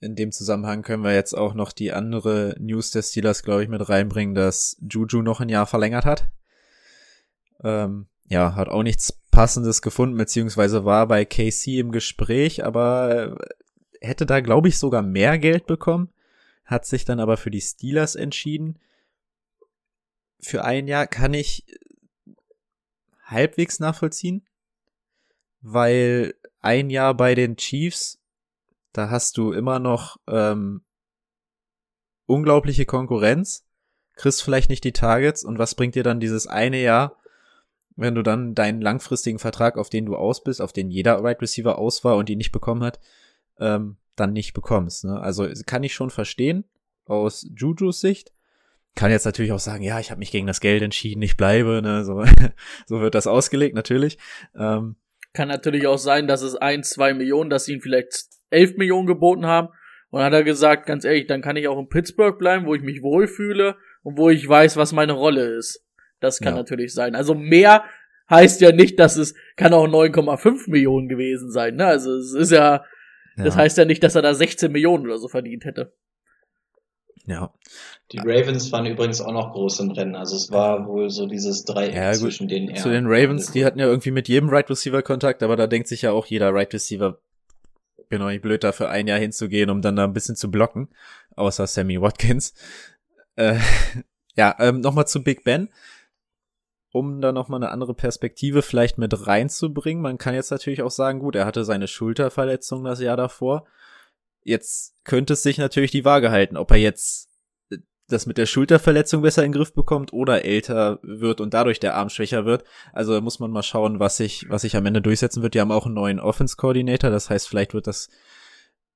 In 0.00 0.14
dem 0.14 0.30
Zusammenhang 0.30 0.82
können 0.82 1.02
wir 1.02 1.14
jetzt 1.14 1.34
auch 1.34 1.54
noch 1.54 1.72
die 1.72 1.92
andere 1.92 2.54
News 2.60 2.92
des 2.92 3.10
Steelers, 3.10 3.42
glaube 3.42 3.64
ich, 3.64 3.68
mit 3.68 3.88
reinbringen, 3.88 4.34
dass 4.34 4.76
Juju 4.80 5.22
noch 5.22 5.40
ein 5.40 5.48
Jahr 5.48 5.66
verlängert 5.66 6.04
hat. 6.04 6.30
Ähm, 7.64 8.06
ja, 8.28 8.54
hat 8.54 8.68
auch 8.68 8.84
nichts 8.84 9.12
Passendes 9.30 9.82
gefunden, 9.82 10.16
beziehungsweise 10.16 10.84
war 10.84 11.08
bei 11.08 11.24
KC 11.24 11.78
im 11.78 11.90
Gespräch, 11.90 12.64
aber 12.64 13.38
äh, 13.40 14.06
hätte 14.06 14.26
da, 14.26 14.40
glaube 14.40 14.68
ich, 14.68 14.78
sogar 14.78 15.02
mehr 15.02 15.38
Geld 15.38 15.66
bekommen, 15.66 16.12
hat 16.64 16.86
sich 16.86 17.04
dann 17.04 17.18
aber 17.18 17.36
für 17.36 17.50
die 17.50 17.60
Steelers 17.60 18.14
entschieden. 18.14 18.78
Für 20.40 20.64
ein 20.64 20.86
Jahr 20.86 21.08
kann 21.08 21.34
ich 21.34 21.66
halbwegs 23.24 23.80
nachvollziehen, 23.80 24.46
weil 25.60 26.34
ein 26.60 26.90
Jahr 26.90 27.14
bei 27.14 27.34
den 27.34 27.56
Chiefs, 27.56 28.20
da 28.92 29.10
hast 29.10 29.36
du 29.36 29.52
immer 29.52 29.78
noch 29.78 30.18
ähm, 30.26 30.82
unglaubliche 32.26 32.86
Konkurrenz, 32.86 33.64
kriegst 34.16 34.42
vielleicht 34.42 34.70
nicht 34.70 34.84
die 34.84 34.92
Targets 34.92 35.44
und 35.44 35.58
was 35.58 35.74
bringt 35.74 35.94
dir 35.94 36.02
dann 36.02 36.20
dieses 36.20 36.46
eine 36.46 36.80
Jahr, 36.80 37.16
wenn 37.96 38.14
du 38.14 38.22
dann 38.22 38.54
deinen 38.54 38.80
langfristigen 38.80 39.38
Vertrag, 39.38 39.76
auf 39.76 39.88
den 39.88 40.06
du 40.06 40.16
aus 40.16 40.42
bist, 40.42 40.60
auf 40.60 40.72
den 40.72 40.90
jeder 40.90 41.22
Right 41.22 41.40
Receiver 41.42 41.78
aus 41.78 42.04
war 42.04 42.16
und 42.16 42.30
ihn 42.30 42.38
nicht 42.38 42.52
bekommen 42.52 42.84
hat, 42.84 43.00
ähm, 43.58 43.96
dann 44.14 44.32
nicht 44.32 44.52
bekommst. 44.52 45.04
Ne? 45.04 45.20
Also 45.20 45.48
kann 45.66 45.82
ich 45.82 45.94
schon 45.94 46.10
verstehen 46.10 46.64
aus 47.06 47.46
Jujus 47.56 48.00
Sicht. 48.00 48.32
Kann 48.94 49.10
jetzt 49.10 49.24
natürlich 49.24 49.52
auch 49.52 49.58
sagen, 49.58 49.82
ja, 49.82 50.00
ich 50.00 50.10
habe 50.10 50.18
mich 50.18 50.30
gegen 50.30 50.46
das 50.46 50.60
Geld 50.60 50.82
entschieden, 50.82 51.22
ich 51.22 51.36
bleibe. 51.36 51.80
Ne? 51.82 52.04
So, 52.04 52.24
so 52.86 53.00
wird 53.00 53.14
das 53.14 53.26
ausgelegt, 53.26 53.74
natürlich. 53.74 54.18
Ähm, 54.56 54.96
Kann 55.38 55.46
natürlich 55.46 55.86
auch 55.86 55.98
sein, 55.98 56.26
dass 56.26 56.42
es 56.42 56.56
ein, 56.56 56.82
zwei 56.82 57.14
Millionen, 57.14 57.48
dass 57.48 57.66
sie 57.66 57.74
ihn 57.74 57.80
vielleicht 57.80 58.24
elf 58.50 58.76
Millionen 58.76 59.06
geboten 59.06 59.46
haben. 59.46 59.68
Und 60.10 60.18
dann 60.18 60.24
hat 60.26 60.32
er 60.32 60.42
gesagt, 60.42 60.84
ganz 60.84 61.04
ehrlich, 61.04 61.28
dann 61.28 61.42
kann 61.42 61.54
ich 61.54 61.68
auch 61.68 61.78
in 61.78 61.88
Pittsburgh 61.88 62.36
bleiben, 62.36 62.66
wo 62.66 62.74
ich 62.74 62.82
mich 62.82 63.02
wohlfühle 63.02 63.76
und 64.02 64.18
wo 64.18 64.30
ich 64.30 64.48
weiß, 64.48 64.76
was 64.76 64.92
meine 64.92 65.12
Rolle 65.12 65.44
ist. 65.56 65.86
Das 66.18 66.40
kann 66.40 66.54
Ja. 66.54 66.58
natürlich 66.58 66.92
sein. 66.92 67.14
Also 67.14 67.36
mehr 67.36 67.84
heißt 68.28 68.60
ja 68.62 68.72
nicht, 68.72 68.98
dass 68.98 69.16
es 69.16 69.36
kann 69.54 69.72
auch 69.74 69.86
9,5 69.86 70.68
Millionen 70.68 71.08
gewesen 71.08 71.52
sein. 71.52 71.76
Ne? 71.76 71.86
Also 71.86 72.16
es 72.16 72.34
ist 72.34 72.50
ja, 72.50 72.84
das 73.36 73.54
ja, 73.54 73.60
heißt 73.60 73.78
ja 73.78 73.84
nicht, 73.84 74.02
dass 74.02 74.16
er 74.16 74.22
da 74.22 74.34
16 74.34 74.72
Millionen 74.72 75.06
oder 75.06 75.18
so 75.18 75.28
verdient 75.28 75.64
hätte. 75.64 75.92
Ja. 77.28 77.52
Die 78.12 78.18
Ravens 78.18 78.72
waren 78.72 78.86
übrigens 78.86 79.20
auch 79.20 79.32
noch 79.32 79.52
groß 79.52 79.80
im 79.80 79.90
Rennen. 79.90 80.16
Also 80.16 80.36
es 80.36 80.50
war 80.50 80.86
wohl 80.86 81.10
so 81.10 81.26
dieses 81.26 81.64
Dreieck 81.64 81.94
Ja, 81.94 82.12
zwischen 82.12 82.48
denen. 82.48 82.74
Zu 82.76 82.88
den 82.88 83.06
Ravens, 83.06 83.50
die 83.52 83.64
hatten 83.64 83.78
ja 83.78 83.86
irgendwie 83.86 84.10
mit 84.10 84.28
jedem 84.28 84.48
Right 84.48 84.68
Receiver 84.68 85.02
Kontakt, 85.02 85.42
aber 85.42 85.56
da 85.56 85.66
denkt 85.66 85.88
sich 85.88 86.02
ja 86.02 86.12
auch 86.12 86.26
jeder 86.26 86.52
Right 86.54 86.72
Receiver, 86.72 87.18
bin 88.08 88.20
doch 88.20 88.28
nicht 88.28 88.42
blöd, 88.42 88.64
da 88.64 88.72
für 88.72 88.88
ein 88.88 89.06
Jahr 89.06 89.18
hinzugehen, 89.18 89.68
um 89.68 89.82
dann 89.82 89.96
da 89.96 90.04
ein 90.04 90.14
bisschen 90.14 90.36
zu 90.36 90.50
blocken, 90.50 90.88
außer 91.36 91.66
Sammy 91.66 92.00
Watkins. 92.00 92.54
Äh, 93.36 93.58
ja, 94.36 94.56
ähm, 94.58 94.80
nochmal 94.80 95.06
zu 95.06 95.22
Big 95.22 95.44
Ben, 95.44 95.68
um 96.92 97.20
da 97.20 97.32
nochmal 97.32 97.62
eine 97.62 97.72
andere 97.72 97.92
Perspektive 97.92 98.62
vielleicht 98.62 98.96
mit 98.96 99.26
reinzubringen. 99.26 100.02
Man 100.02 100.16
kann 100.16 100.34
jetzt 100.34 100.50
natürlich 100.50 100.82
auch 100.82 100.90
sagen, 100.90 101.18
gut, 101.18 101.36
er 101.36 101.44
hatte 101.44 101.64
seine 101.64 101.88
Schulterverletzung 101.88 102.84
das 102.84 103.00
Jahr 103.00 103.18
davor. 103.18 103.66
Jetzt 104.42 104.94
könnte 105.04 105.34
es 105.34 105.42
sich 105.42 105.58
natürlich 105.58 105.90
die 105.90 106.04
Waage 106.04 106.30
halten, 106.30 106.56
ob 106.56 106.70
er 106.70 106.78
jetzt 106.78 107.28
äh, 107.70 107.78
das 108.08 108.26
mit 108.26 108.38
der 108.38 108.46
Schulterverletzung 108.46 109.22
besser 109.22 109.44
in 109.44 109.52
den 109.52 109.58
Griff 109.58 109.74
bekommt 109.74 110.12
oder 110.12 110.44
älter 110.44 110.98
wird 111.02 111.40
und 111.40 111.54
dadurch 111.54 111.80
der 111.80 111.96
Arm 111.96 112.08
schwächer 112.08 112.44
wird. 112.44 112.64
Also 112.92 113.14
da 113.14 113.20
muss 113.20 113.38
man 113.38 113.50
mal 113.50 113.62
schauen, 113.62 114.00
was 114.00 114.16
sich, 114.16 114.46
was 114.48 114.62
sich 114.62 114.76
am 114.76 114.86
Ende 114.86 115.02
durchsetzen 115.02 115.42
wird. 115.42 115.54
Die 115.54 115.60
haben 115.60 115.72
auch 115.72 115.86
einen 115.86 115.94
neuen 115.94 116.20
Offense-Coordinator, 116.20 117.10
das 117.10 117.30
heißt, 117.30 117.48
vielleicht 117.48 117.74
wird 117.74 117.86
das 117.86 118.08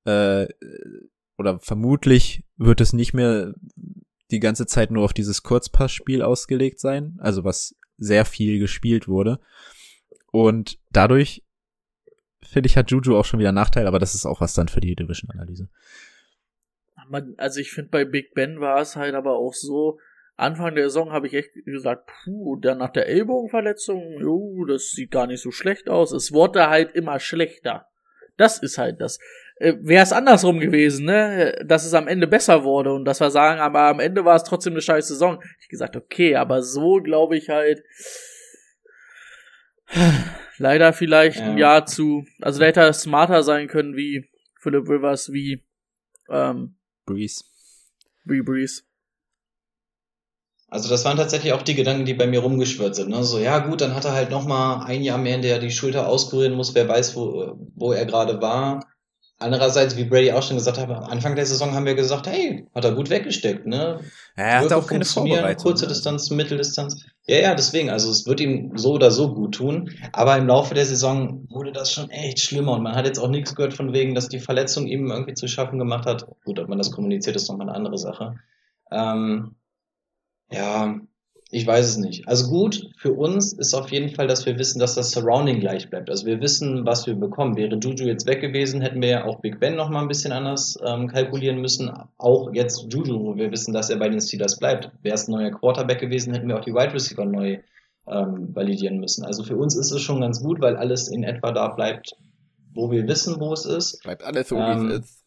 äh, 0.05 0.47
oder 1.37 1.59
vermutlich 1.59 2.43
wird 2.57 2.81
es 2.81 2.93
nicht 2.93 3.13
mehr 3.13 3.53
die 4.31 4.39
ganze 4.39 4.65
Zeit 4.65 4.91
nur 4.91 5.03
auf 5.03 5.13
dieses 5.13 5.43
Kurzpassspiel 5.43 6.21
ausgelegt 6.21 6.79
sein, 6.79 7.17
also 7.19 7.43
was 7.43 7.75
sehr 7.97 8.25
viel 8.25 8.59
gespielt 8.59 9.07
wurde. 9.07 9.39
Und 10.31 10.79
dadurch, 10.91 11.43
finde 12.53 12.67
ich, 12.67 12.77
hat 12.77 12.91
Juju 12.91 13.17
auch 13.17 13.25
schon 13.25 13.39
wieder 13.39 13.51
Nachteil, 13.51 13.87
aber 13.87 13.99
das 13.99 14.15
ist 14.15 14.25
auch 14.25 14.41
was 14.41 14.53
dann 14.53 14.67
für 14.67 14.79
die 14.79 14.95
Division-Analyse. 14.95 15.69
Also 17.37 17.59
ich 17.59 17.71
finde 17.71 17.89
bei 17.89 18.05
Big 18.05 18.33
Ben 18.33 18.61
war 18.61 18.79
es 18.79 18.95
halt 18.95 19.13
aber 19.13 19.33
auch 19.33 19.53
so, 19.53 19.99
Anfang 20.35 20.73
der 20.75 20.85
Saison 20.85 21.11
habe 21.11 21.27
ich 21.27 21.33
echt 21.33 21.53
gesagt, 21.65 22.09
puh, 22.23 22.55
dann 22.55 22.79
nach 22.79 22.89
der 22.89 23.07
Ellbogenverletzung, 23.07 24.19
jo, 24.19 24.65
das 24.65 24.91
sieht 24.91 25.11
gar 25.11 25.27
nicht 25.27 25.41
so 25.41 25.51
schlecht 25.51 25.89
aus. 25.89 26.11
Es 26.11 26.31
wurde 26.31 26.69
halt 26.69 26.93
immer 26.93 27.19
schlechter. 27.19 27.87
Das 28.35 28.57
ist 28.57 28.79
halt 28.79 28.99
das. 28.99 29.19
Äh, 29.57 29.75
Wäre 29.81 30.01
es 30.01 30.11
andersrum 30.11 30.59
gewesen, 30.59 31.05
ne, 31.05 31.63
dass 31.63 31.85
es 31.85 31.93
am 31.93 32.07
Ende 32.07 32.25
besser 32.25 32.63
wurde 32.63 32.93
und 32.93 33.05
dass 33.05 33.19
wir 33.19 33.29
sagen, 33.29 33.61
aber 33.61 33.81
am 33.81 33.99
Ende 33.99 34.25
war 34.25 34.35
es 34.35 34.43
trotzdem 34.43 34.73
eine 34.73 34.81
scheiß 34.81 35.07
Saison. 35.07 35.39
Ich 35.61 35.69
gesagt, 35.69 35.95
okay, 35.95 36.35
aber 36.35 36.63
so 36.63 36.95
glaube 36.95 37.37
ich 37.37 37.49
halt 37.49 37.83
leider 40.63 40.93
vielleicht 40.93 41.39
ein 41.41 41.57
Ja. 41.57 41.73
Jahr 41.75 41.85
zu, 41.85 42.25
also 42.41 42.59
da 42.59 42.65
hätte 42.65 42.79
er 42.79 42.93
smarter 42.93 43.43
sein 43.43 43.67
können 43.67 43.95
wie 43.95 44.29
Philip 44.59 44.89
Rivers, 44.89 45.31
wie 45.31 45.63
ähm, 46.29 46.75
Breeze. 47.05 47.43
wie 48.23 48.41
Breeze. 48.41 48.83
Also 50.69 50.89
das 50.89 51.05
waren 51.05 51.17
tatsächlich 51.17 51.53
auch 51.53 51.61
die 51.61 51.75
Gedanken, 51.75 52.05
die 52.05 52.15
bei 52.15 52.25
mir 52.25 52.39
rumgeschwirrt 52.39 52.95
sind. 52.95 53.09
Ne? 53.09 53.23
So, 53.23 53.37
ja 53.37 53.59
gut, 53.59 53.81
dann 53.81 53.93
hat 53.93 54.05
er 54.05 54.13
halt 54.13 54.31
noch 54.31 54.47
mal 54.47 54.83
ein 54.85 55.03
Jahr 55.03 55.19
mehr, 55.19 55.35
in 55.35 55.43
der 55.43 55.55
er 55.55 55.59
die 55.59 55.69
Schulter 55.69 56.07
auskurieren 56.07 56.55
muss. 56.55 56.73
Wer 56.73 56.87
weiß, 56.87 57.15
wo, 57.15 57.55
wo 57.75 57.91
er 57.91 58.05
gerade 58.07 58.41
war. 58.41 58.79
Andererseits, 59.43 59.97
wie 59.97 60.05
Brady 60.05 60.31
auch 60.31 60.41
schon 60.41 60.55
gesagt 60.55 60.77
hat, 60.77 60.89
am 60.89 61.03
Anfang 61.03 61.35
der 61.35 61.45
Saison 61.45 61.73
haben 61.73 61.85
wir 61.85 61.95
gesagt, 61.95 62.27
hey, 62.27 62.65
hat 62.73 62.85
er 62.85 62.93
gut 62.93 63.09
weggesteckt. 63.09 63.65
Ne? 63.65 63.99
Ja, 64.37 64.43
er 64.43 64.61
Würfe 64.61 64.77
auch 64.77 64.87
keine 64.87 65.03
Vorbereitung. 65.03 65.63
Kurze 65.63 65.83
ne? 65.83 65.89
Distanz, 65.89 66.29
Mitteldistanz. 66.29 67.05
Ja, 67.27 67.37
ja, 67.39 67.53
deswegen. 67.53 67.89
Also 67.89 68.09
es 68.09 68.25
wird 68.25 68.39
ihm 68.39 68.71
so 68.77 68.93
oder 68.93 69.11
so 69.11 69.33
gut 69.33 69.55
tun. 69.55 69.91
Aber 70.13 70.37
im 70.37 70.47
Laufe 70.47 70.73
der 70.75 70.85
Saison 70.85 71.45
wurde 71.49 71.73
das 71.73 71.91
schon 71.91 72.09
echt 72.09 72.39
schlimmer. 72.39 72.71
Und 72.71 72.83
man 72.83 72.95
hat 72.95 73.05
jetzt 73.05 73.19
auch 73.19 73.27
nichts 73.27 73.53
gehört 73.53 73.73
von 73.73 73.91
wegen, 73.91 74.15
dass 74.15 74.29
die 74.29 74.39
Verletzung 74.39 74.87
ihm 74.87 75.11
irgendwie 75.11 75.33
zu 75.33 75.49
schaffen 75.49 75.77
gemacht 75.77 76.05
hat. 76.05 76.25
Gut, 76.45 76.59
ob 76.59 76.69
man 76.69 76.77
das 76.77 76.91
kommuniziert, 76.91 77.35
ist 77.35 77.49
nochmal 77.49 77.67
eine 77.67 77.75
andere 77.75 77.97
Sache. 77.97 78.35
Ähm, 78.91 79.55
ja, 80.51 80.99
Ich 81.53 81.67
weiß 81.67 81.85
es 81.87 81.97
nicht. 81.97 82.27
Also 82.27 82.49
gut, 82.49 82.89
für 82.97 83.13
uns 83.13 83.53
ist 83.53 83.75
auf 83.75 83.91
jeden 83.91 84.09
Fall, 84.09 84.25
dass 84.25 84.43
wir 84.47 84.57
wissen, 84.57 84.79
dass 84.79 84.95
das 84.95 85.11
Surrounding 85.11 85.59
gleich 85.59 85.87
bleibt. 85.87 86.09
Also 86.09 86.25
wir 86.25 86.41
wissen, 86.41 86.83
was 86.83 87.05
wir 87.05 87.13
bekommen. 87.13 87.55
Wäre 87.55 87.75
Juju 87.75 88.07
jetzt 88.07 88.25
weg 88.25 88.41
gewesen, 88.41 88.81
hätten 88.81 89.03
wir 89.03 89.09
ja 89.09 89.25
auch 89.25 89.39
Big 89.39 89.59
Ben 89.59 89.75
noch 89.75 89.91
mal 89.91 90.01
ein 90.01 90.07
bisschen 90.07 90.31
anders 90.31 90.79
ähm, 90.83 91.07
kalkulieren 91.07 91.61
müssen. 91.61 91.91
Auch 92.17 92.51
jetzt 92.53 92.91
Juju, 92.91 93.23
wo 93.23 93.35
wir 93.35 93.51
wissen, 93.51 93.71
dass 93.71 93.91
er 93.91 93.97
bei 93.97 94.09
den 94.09 94.19
Steelers 94.19 94.57
bleibt. 94.57 94.89
Wäre 95.03 95.13
es 95.13 95.27
ein 95.27 95.33
neuer 95.33 95.51
Quarterback 95.51 95.99
gewesen, 95.99 96.33
hätten 96.33 96.47
wir 96.47 96.57
auch 96.57 96.65
die 96.65 96.73
Wide 96.73 96.91
Receiver 96.91 97.23
neu 97.23 97.59
ähm, 98.07 98.55
validieren 98.55 98.99
müssen. 98.99 99.23
Also 99.23 99.43
für 99.43 99.55
uns 99.55 99.75
ist 99.75 99.91
es 99.91 100.01
schon 100.01 100.21
ganz 100.21 100.41
gut, 100.41 100.59
weil 100.59 100.75
alles 100.75 101.07
in 101.07 101.23
etwa 101.23 101.51
da 101.51 101.67
bleibt, 101.67 102.15
wo 102.73 102.89
wir 102.89 103.07
wissen, 103.07 103.39
wo 103.39 103.53
es 103.53 103.65
ist. 103.65 104.01
Bleibt 104.01 104.23
alles 104.23 104.49
so, 104.49 104.55
Ähm, 104.57 104.89
wie 104.89 104.93
es 104.93 104.99
ist. 105.01 105.23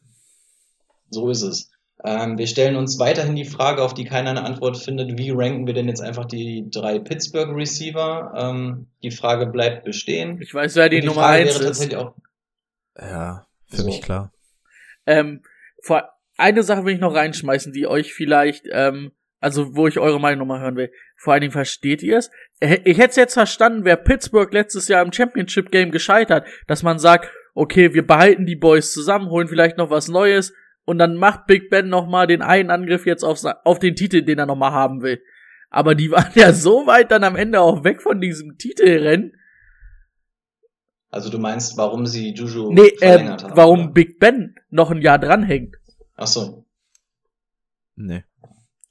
So 1.09 1.31
ist 1.31 1.43
es. 1.43 1.71
Ähm, 2.05 2.37
wir 2.37 2.47
stellen 2.47 2.77
uns 2.77 2.99
weiterhin 2.99 3.37
die 3.37 3.45
Frage, 3.47 3.83
auf 3.83 3.95
die 3.95 4.05
keiner 4.05 4.31
eine 4.31 4.45
Antwort 4.45 4.77
findet, 4.77 5.17
wie 5.19 5.31
ranken 5.31 5.67
wir 5.67 5.75
denn 5.75 5.89
jetzt 5.89 6.03
einfach 6.03 6.27
die 6.27 6.69
drei 6.71 6.99
Pittsburgh 6.99 7.55
Receiver? 7.57 8.33
Ähm, 8.37 8.89
die 9.03 9.11
Frage 9.11 9.47
bleibt 9.47 9.85
bestehen. 9.85 10.39
Ich 10.41 10.53
weiß, 10.53 10.77
wer 10.77 10.89
die, 10.89 11.01
die 11.01 11.07
Nummer 11.07 11.23
Frage 11.23 11.43
eins 11.45 11.59
wäre 11.59 11.71
ist. 11.71 11.93
Ja, 12.99 13.47
für 13.69 13.77
So. 13.77 13.87
mich 13.87 14.03
klar. 14.03 14.33
Ähm, 15.07 15.43
vor, 15.83 16.09
eine 16.37 16.63
Sache 16.63 16.85
will 16.85 16.95
ich 16.95 17.01
noch 17.01 17.15
reinschmeißen, 17.15 17.73
die 17.73 17.87
euch 17.87 18.13
vielleicht, 18.13 18.67
ähm, 18.71 19.13
also 19.41 19.75
wo 19.75 19.87
ich 19.87 19.99
eure 19.99 20.21
Meinung 20.21 20.41
nochmal 20.41 20.61
hören 20.61 20.77
will. 20.77 20.93
Vor 21.17 21.33
allen 21.33 21.41
Dingen 21.41 21.53
versteht 21.53 22.03
ihr 22.03 22.19
es? 22.19 22.31
Äh, 22.61 22.81
Ich 22.85 22.99
hätte 22.99 23.11
es 23.11 23.17
jetzt 23.17 23.35
verstanden, 23.35 23.85
wer 23.85 23.97
Pittsburgh 23.97 24.53
letztes 24.53 24.89
Jahr 24.89 25.03
im 25.03 25.13
Championship 25.13 25.71
Game 25.71 25.91
gescheitert, 25.91 26.47
dass 26.67 26.83
man 26.83 26.99
sagt, 26.99 27.31
okay, 27.55 27.95
wir 27.95 28.07
behalten 28.07 28.45
die 28.45 28.57
Boys 28.57 28.93
zusammen, 28.93 29.31
holen 29.31 29.49
vielleicht 29.49 29.79
noch 29.79 29.89
was 29.89 30.09
Neues 30.09 30.53
und 30.87 30.99
dann 30.99 31.17
macht 31.17 31.47
Big 31.47 31.69
Ben 31.69 31.89
nochmal 31.91 32.27
den 32.27 32.41
einen 32.41 32.71
Angriff 32.71 33.05
jetzt 33.05 33.25
auf, 33.25 33.45
auf 33.65 33.79
den 33.79 33.95
Titel, 33.97 34.23
den 34.23 34.39
er 34.39 34.47
nochmal 34.47 34.73
haben 34.73 35.03
will. 35.03 35.21
Aber 35.69 35.95
die 35.95 36.11
waren 36.13 36.33
ja 36.35 36.53
so 36.55 36.87
weit 36.87 37.11
dann 37.11 37.25
am 37.25 37.37
Ende 37.37 37.61
auch 37.61 37.85
weg 37.85 38.01
von 38.01 38.21
diesem 38.21 38.57
Titelrennen. 38.57 39.37
also 41.11 41.29
du 41.29 41.39
meinst, 41.39 41.77
warum 41.77 42.07
sie 42.07 42.33
Juju 42.35 42.73
Nee, 42.73 42.89
ähm, 42.89 42.99
verlängert 42.99 43.45
haben? 43.45 43.57
warum 43.57 43.81
oder? 43.81 43.93
Big 43.93 44.19
Ben 44.19 44.55
noch 44.71 44.91
ein 44.91 45.03
Jahr 45.03 45.19
dranhängt. 45.19 45.77
Ach 46.15 46.27
so. 46.27 46.65
Nee. 47.97 48.25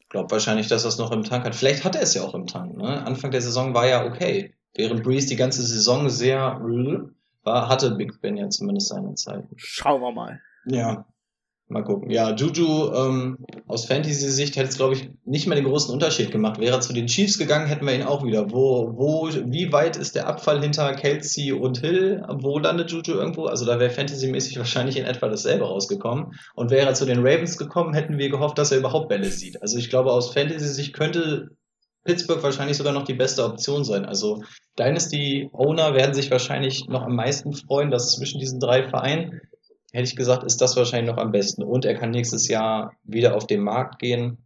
Glaub 0.09 0.31
wahrscheinlich, 0.31 0.67
dass 0.67 0.83
er 0.85 0.89
es 0.89 0.97
noch 0.97 1.11
im 1.11 1.23
Tank 1.23 1.45
hat. 1.45 1.55
Vielleicht 1.55 1.83
hat 1.83 1.95
er 1.95 2.01
es 2.01 2.13
ja 2.13 2.23
auch 2.23 2.33
im 2.35 2.45
Tank. 2.47 2.77
Ne? 2.77 3.05
Anfang 3.05 3.31
der 3.31 3.41
Saison 3.41 3.73
war 3.73 3.87
ja 3.87 4.05
okay. 4.05 4.53
Während 4.73 5.03
Breeze 5.03 5.27
die 5.27 5.35
ganze 5.35 5.63
Saison 5.63 6.09
sehr 6.09 6.59
war, 7.43 7.69
hatte 7.69 7.91
Big 7.91 8.19
Ben 8.21 8.35
ja 8.37 8.49
zumindest 8.49 8.89
seine 8.89 9.13
Zeit. 9.15 9.45
Schauen 9.55 10.01
wir 10.01 10.11
mal. 10.11 10.41
Ja, 10.65 11.05
mal 11.67 11.83
gucken. 11.83 12.11
Ja, 12.11 12.35
Juju 12.35 12.93
ähm, 12.93 13.37
aus 13.67 13.85
Fantasy-Sicht 13.85 14.55
hätte 14.55 14.69
es, 14.69 14.77
glaube 14.77 14.93
ich, 14.93 15.09
nicht 15.25 15.47
mehr 15.47 15.55
den 15.55 15.65
großen 15.65 15.91
Unterschied 15.91 16.31
gemacht. 16.31 16.59
Wäre 16.59 16.75
er 16.75 16.81
zu 16.81 16.93
den 16.93 17.07
Chiefs 17.07 17.37
gegangen, 17.37 17.67
hätten 17.67 17.85
wir 17.85 17.95
ihn 17.95 18.03
auch 18.03 18.23
wieder. 18.23 18.51
Wo, 18.51 18.93
wo, 18.95 19.29
wie 19.29 19.71
weit 19.71 19.97
ist 19.97 20.15
der 20.15 20.27
Abfall 20.27 20.61
hinter 20.61 20.93
Kelsey 20.93 21.53
und 21.53 21.79
Hill? 21.79 22.23
Wo 22.39 22.59
landet 22.59 22.91
Juju 22.91 23.13
irgendwo? 23.13 23.45
Also 23.45 23.65
da 23.65 23.79
wäre 23.79 23.89
Fantasy-mäßig 23.89 24.57
wahrscheinlich 24.57 24.97
in 24.97 25.05
etwa 25.05 25.27
dasselbe 25.27 25.65
rausgekommen. 25.65 26.33
Und 26.53 26.69
wäre 26.69 26.87
er 26.87 26.93
zu 26.93 27.05
den 27.05 27.19
Ravens 27.19 27.57
gekommen, 27.57 27.93
hätten 27.93 28.17
wir 28.17 28.29
gehofft, 28.29 28.57
dass 28.57 28.71
er 28.71 28.77
überhaupt 28.77 29.09
Bälle 29.09 29.29
sieht. 29.29 29.61
Also 29.61 29.77
ich 29.77 29.89
glaube, 29.89 30.11
aus 30.11 30.33
Fantasy-Sicht 30.33 30.93
könnte 30.93 31.49
Pittsburgh 32.03 32.43
wahrscheinlich 32.43 32.77
sogar 32.77 32.93
noch 32.93 33.05
die 33.05 33.15
beste 33.15 33.43
Option 33.43 33.83
sein. 33.83 34.05
Also 34.05 34.43
Dynasty-Owner 34.77 35.95
werden 35.95 36.13
sich 36.13 36.29
wahrscheinlich 36.29 36.87
noch 36.87 37.01
am 37.01 37.15
meisten 37.15 37.53
freuen, 37.53 37.89
dass 37.89 38.11
zwischen 38.11 38.39
diesen 38.39 38.59
drei 38.59 38.87
Vereinen 38.87 39.41
hätte 39.95 40.09
ich 40.09 40.15
gesagt, 40.17 40.43
ist 40.43 40.61
das 40.61 40.75
wahrscheinlich 40.75 41.13
noch 41.13 41.21
am 41.21 41.31
besten. 41.31 41.63
Und 41.63 41.85
er 41.85 41.95
kann 41.95 42.11
nächstes 42.11 42.49
Jahr 42.49 42.93
wieder 43.03 43.35
auf 43.35 43.47
den 43.47 43.61
Markt 43.61 43.99
gehen. 43.99 44.37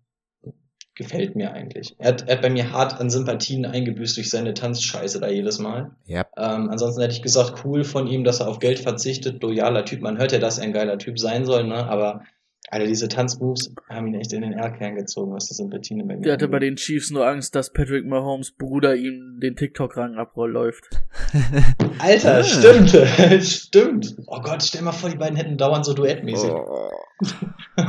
Gefällt 0.93 1.36
mir 1.36 1.54
eigentlich. 1.54 1.95
Er 1.97 2.10
hat, 2.10 2.28
er 2.28 2.36
hat 2.36 2.41
bei 2.41 2.50
mir 2.50 2.72
hart 2.72 3.00
an 3.00 3.10
Sympathien 3.10 3.66
eingebüßt 3.66 4.18
durch 4.18 4.30
seine 4.30 4.54
Tanzscheiße 4.54 5.20
da 5.20 5.28
jedes 5.28 5.58
Mal. 5.58 5.91
Ja. 6.06 6.26
Ähm, 6.38 6.70
ansonsten 6.70 7.02
hätte 7.02 7.16
ich 7.16 7.22
gesagt, 7.22 7.66
cool 7.66 7.84
von 7.84 8.06
ihm, 8.06 8.24
dass 8.24 8.41
er 8.41 8.47
auf 8.47 8.60
Geld 8.60 8.80
verzichtet. 8.80 9.41
Loyaler 9.41 9.86
Typ. 9.86 10.02
Man 10.02 10.20
hört 10.20 10.34
ja, 10.34 10.39
dass 10.39 10.60
er 10.60 10.66
ein 10.66 10.74
geiler 10.74 11.00
Typ 11.00 11.18
sein 11.18 11.45
soll, 11.45 11.64
ne? 11.64 11.88
Aber 11.88 12.24
Alter, 12.72 12.86
diese 12.86 13.07
Tanzmoves 13.07 13.74
haben 13.89 14.07
ihn 14.07 14.16
echt 14.16 14.32
in 14.34 14.41
den 14.41 14.53
Erdkern 14.53 14.95
gezogen, 14.95 15.34
was 15.34 15.47
die 15.47 15.55
Sympathien 15.55 16.07
bei 16.07 16.16
mir 16.16 16.22
Der 16.22 16.34
hatte 16.34 16.47
bei 16.47 16.60
den 16.60 16.76
Chiefs 16.76 17.10
nur 17.10 17.26
Angst, 17.28 17.55
dass 17.55 17.72
Patrick 17.74 18.05
Mahomes 18.05 18.51
Bruder 18.51 18.95
ihm 18.95 19.39
den 19.41 19.55
TikTok-Rang 19.55 20.16
abläuft. 20.16 20.88
Alter, 21.99 22.43
stimmt, 22.43 22.91
stimmt. 23.43 24.16
Oh 24.28 24.41
Gott, 24.41 24.62
stell 24.62 24.84
mal 24.84 24.91
vor, 24.91 25.10
die 25.10 25.18
beiden 25.18 25.36
hätten 25.36 25.57
dauernd 25.57 25.86
so 25.86 25.93
duettmäßig. 25.93 26.49
Oh. 26.51 26.89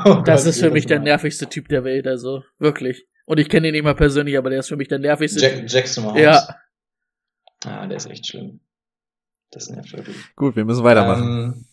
Oh 0.06 0.22
Das 0.24 0.44
Gott, 0.44 0.50
ist 0.50 0.60
für 0.60 0.70
mich 0.70 0.86
der 0.86 0.98
Mal. 0.98 1.04
nervigste 1.04 1.48
Typ 1.48 1.68
der 1.68 1.82
Welt, 1.84 2.06
also 2.06 2.42
wirklich. 2.58 3.06
Und 3.26 3.38
ich 3.40 3.48
kenne 3.48 3.68
ihn 3.68 3.72
nicht 3.72 3.82
mal 3.82 3.94
persönlich, 3.96 4.38
aber 4.38 4.48
der 4.50 4.60
ist 4.60 4.68
für 4.68 4.76
mich 4.76 4.86
der 4.88 5.00
nervigste 5.00 5.40
Typ. 5.40 5.50
Jack, 5.62 5.70
Jackson 5.72 6.04
Mahomes. 6.04 6.22
Ja, 6.22 6.56
Ah, 7.64 7.86
der 7.86 7.96
ist 7.98 8.08
echt 8.08 8.26
schlimm. 8.26 8.60
Das 9.50 9.68
nervt 9.68 9.92
wirklich. 9.92 10.16
Gut, 10.36 10.56
wir 10.56 10.64
müssen 10.64 10.84
weitermachen. 10.84 11.54
Ähm, 11.54 11.64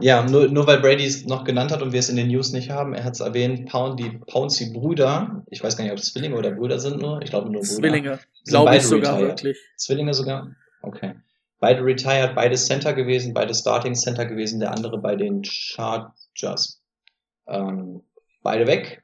ja, 0.00 0.22
nur, 0.22 0.48
nur 0.48 0.66
weil 0.66 0.80
Brady 0.80 1.04
es 1.04 1.24
noch 1.24 1.44
genannt 1.44 1.72
hat 1.72 1.82
und 1.82 1.92
wir 1.92 1.98
es 1.98 2.08
in 2.08 2.16
den 2.16 2.28
News 2.28 2.52
nicht 2.52 2.70
haben, 2.70 2.94
er 2.94 3.04
hat 3.04 3.14
es 3.14 3.20
erwähnt, 3.20 3.68
Pound, 3.68 3.98
die 3.98 4.10
Pouncy-Brüder, 4.10 5.44
ich 5.48 5.62
weiß 5.62 5.76
gar 5.76 5.84
nicht, 5.84 5.92
ob 5.92 5.98
es 5.98 6.12
Zwillinge 6.12 6.36
oder 6.36 6.52
Brüder 6.52 6.78
sind 6.78 7.00
nur, 7.00 7.20
ich 7.22 7.30
glaube 7.30 7.50
nur 7.50 7.62
Brüder. 7.62 7.74
Zwillinge. 7.74 8.20
Glaube 8.44 8.76
ich 8.76 8.82
sogar 8.82 9.14
retired. 9.14 9.28
wirklich. 9.28 9.58
Zwillinge 9.76 10.14
sogar? 10.14 10.54
Okay. 10.82 11.14
Beide 11.58 11.84
retired, 11.84 12.36
beide 12.36 12.54
Center 12.54 12.92
gewesen, 12.92 13.34
beide 13.34 13.52
Starting 13.54 13.94
Center 13.94 14.26
gewesen, 14.26 14.60
der 14.60 14.72
andere 14.72 14.98
bei 14.98 15.16
den 15.16 15.42
Chargers. 15.42 16.80
Ähm, 17.48 18.02
beide 18.42 18.68
weg. 18.68 19.02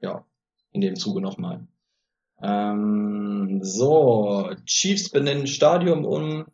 Ja, 0.00 0.24
in 0.72 0.80
dem 0.80 0.96
Zuge 0.96 1.20
nochmal. 1.20 1.68
Ähm, 2.42 3.60
so, 3.62 4.50
Chiefs 4.64 5.10
benennen 5.10 5.46
Stadion 5.46 6.04
um. 6.04 6.46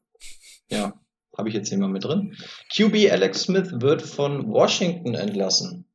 Ja, 0.68 0.92
habe 1.36 1.48
ich 1.48 1.54
jetzt 1.54 1.68
hier 1.68 1.78
mal 1.78 1.88
mit 1.88 2.04
drin. 2.04 2.36
QB 2.74 3.10
Alex 3.10 3.42
Smith 3.42 3.80
wird 3.80 4.02
von 4.02 4.48
Washington 4.48 5.14
entlassen. 5.14 5.86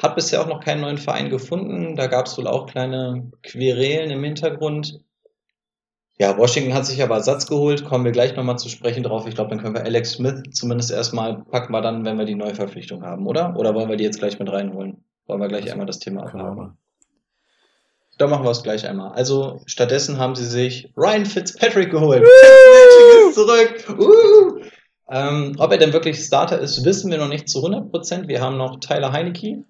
Hat 0.00 0.14
bisher 0.14 0.40
auch 0.40 0.46
noch 0.46 0.60
keinen 0.60 0.82
neuen 0.82 0.98
Verein 0.98 1.28
gefunden. 1.28 1.96
Da 1.96 2.06
gab 2.06 2.26
es 2.26 2.38
wohl 2.38 2.46
auch 2.46 2.66
kleine 2.66 3.30
Querelen 3.42 4.10
im 4.10 4.22
Hintergrund. 4.22 5.00
Ja, 6.20 6.36
Washington 6.36 6.74
hat 6.74 6.86
sich 6.86 7.02
aber 7.02 7.16
Ersatz 7.16 7.46
geholt. 7.46 7.84
Kommen 7.84 8.04
wir 8.04 8.12
gleich 8.12 8.36
nochmal 8.36 8.58
zu 8.58 8.68
sprechen 8.68 9.02
drauf. 9.02 9.26
Ich 9.26 9.34
glaube, 9.34 9.50
dann 9.50 9.60
können 9.60 9.74
wir 9.74 9.84
Alex 9.84 10.12
Smith 10.12 10.42
zumindest 10.52 10.90
erstmal 10.90 11.44
packen 11.44 11.72
wir 11.72 11.80
dann, 11.80 12.04
wenn 12.04 12.18
wir 12.18 12.24
die 12.24 12.34
Neuverpflichtung 12.34 13.02
haben, 13.04 13.26
oder? 13.26 13.56
Oder 13.56 13.74
wollen 13.74 13.88
wir 13.88 13.96
die 13.96 14.04
jetzt 14.04 14.18
gleich 14.18 14.38
mit 14.38 14.50
reinholen? 14.50 15.04
Wollen 15.26 15.40
wir 15.40 15.48
gleich 15.48 15.70
einmal 15.70 15.86
das 15.86 15.98
Thema 16.00 16.24
abhaken? 16.24 16.76
Dann 18.18 18.30
machen 18.30 18.44
wir 18.44 18.50
es 18.50 18.64
gleich 18.64 18.86
einmal. 18.86 19.12
Also 19.12 19.62
stattdessen 19.66 20.18
haben 20.18 20.34
sie 20.34 20.44
sich 20.44 20.92
Ryan 20.96 21.24
Fitzpatrick 21.24 21.90
geholt. 21.90 22.24
Fitzmagic 22.26 23.28
ist 23.28 23.34
zurück. 23.34 23.98
Uh! 23.98 24.64
Ähm, 25.10 25.54
ob 25.58 25.70
er 25.70 25.78
denn 25.78 25.92
wirklich 25.92 26.22
Starter 26.22 26.58
ist, 26.58 26.84
wissen 26.84 27.10
wir 27.10 27.18
noch 27.18 27.28
nicht 27.28 27.48
zu 27.48 27.60
100%. 27.60 28.28
Wir 28.28 28.42
haben 28.42 28.58
noch 28.58 28.80
Tyler 28.80 29.12
Heineke, 29.12 29.64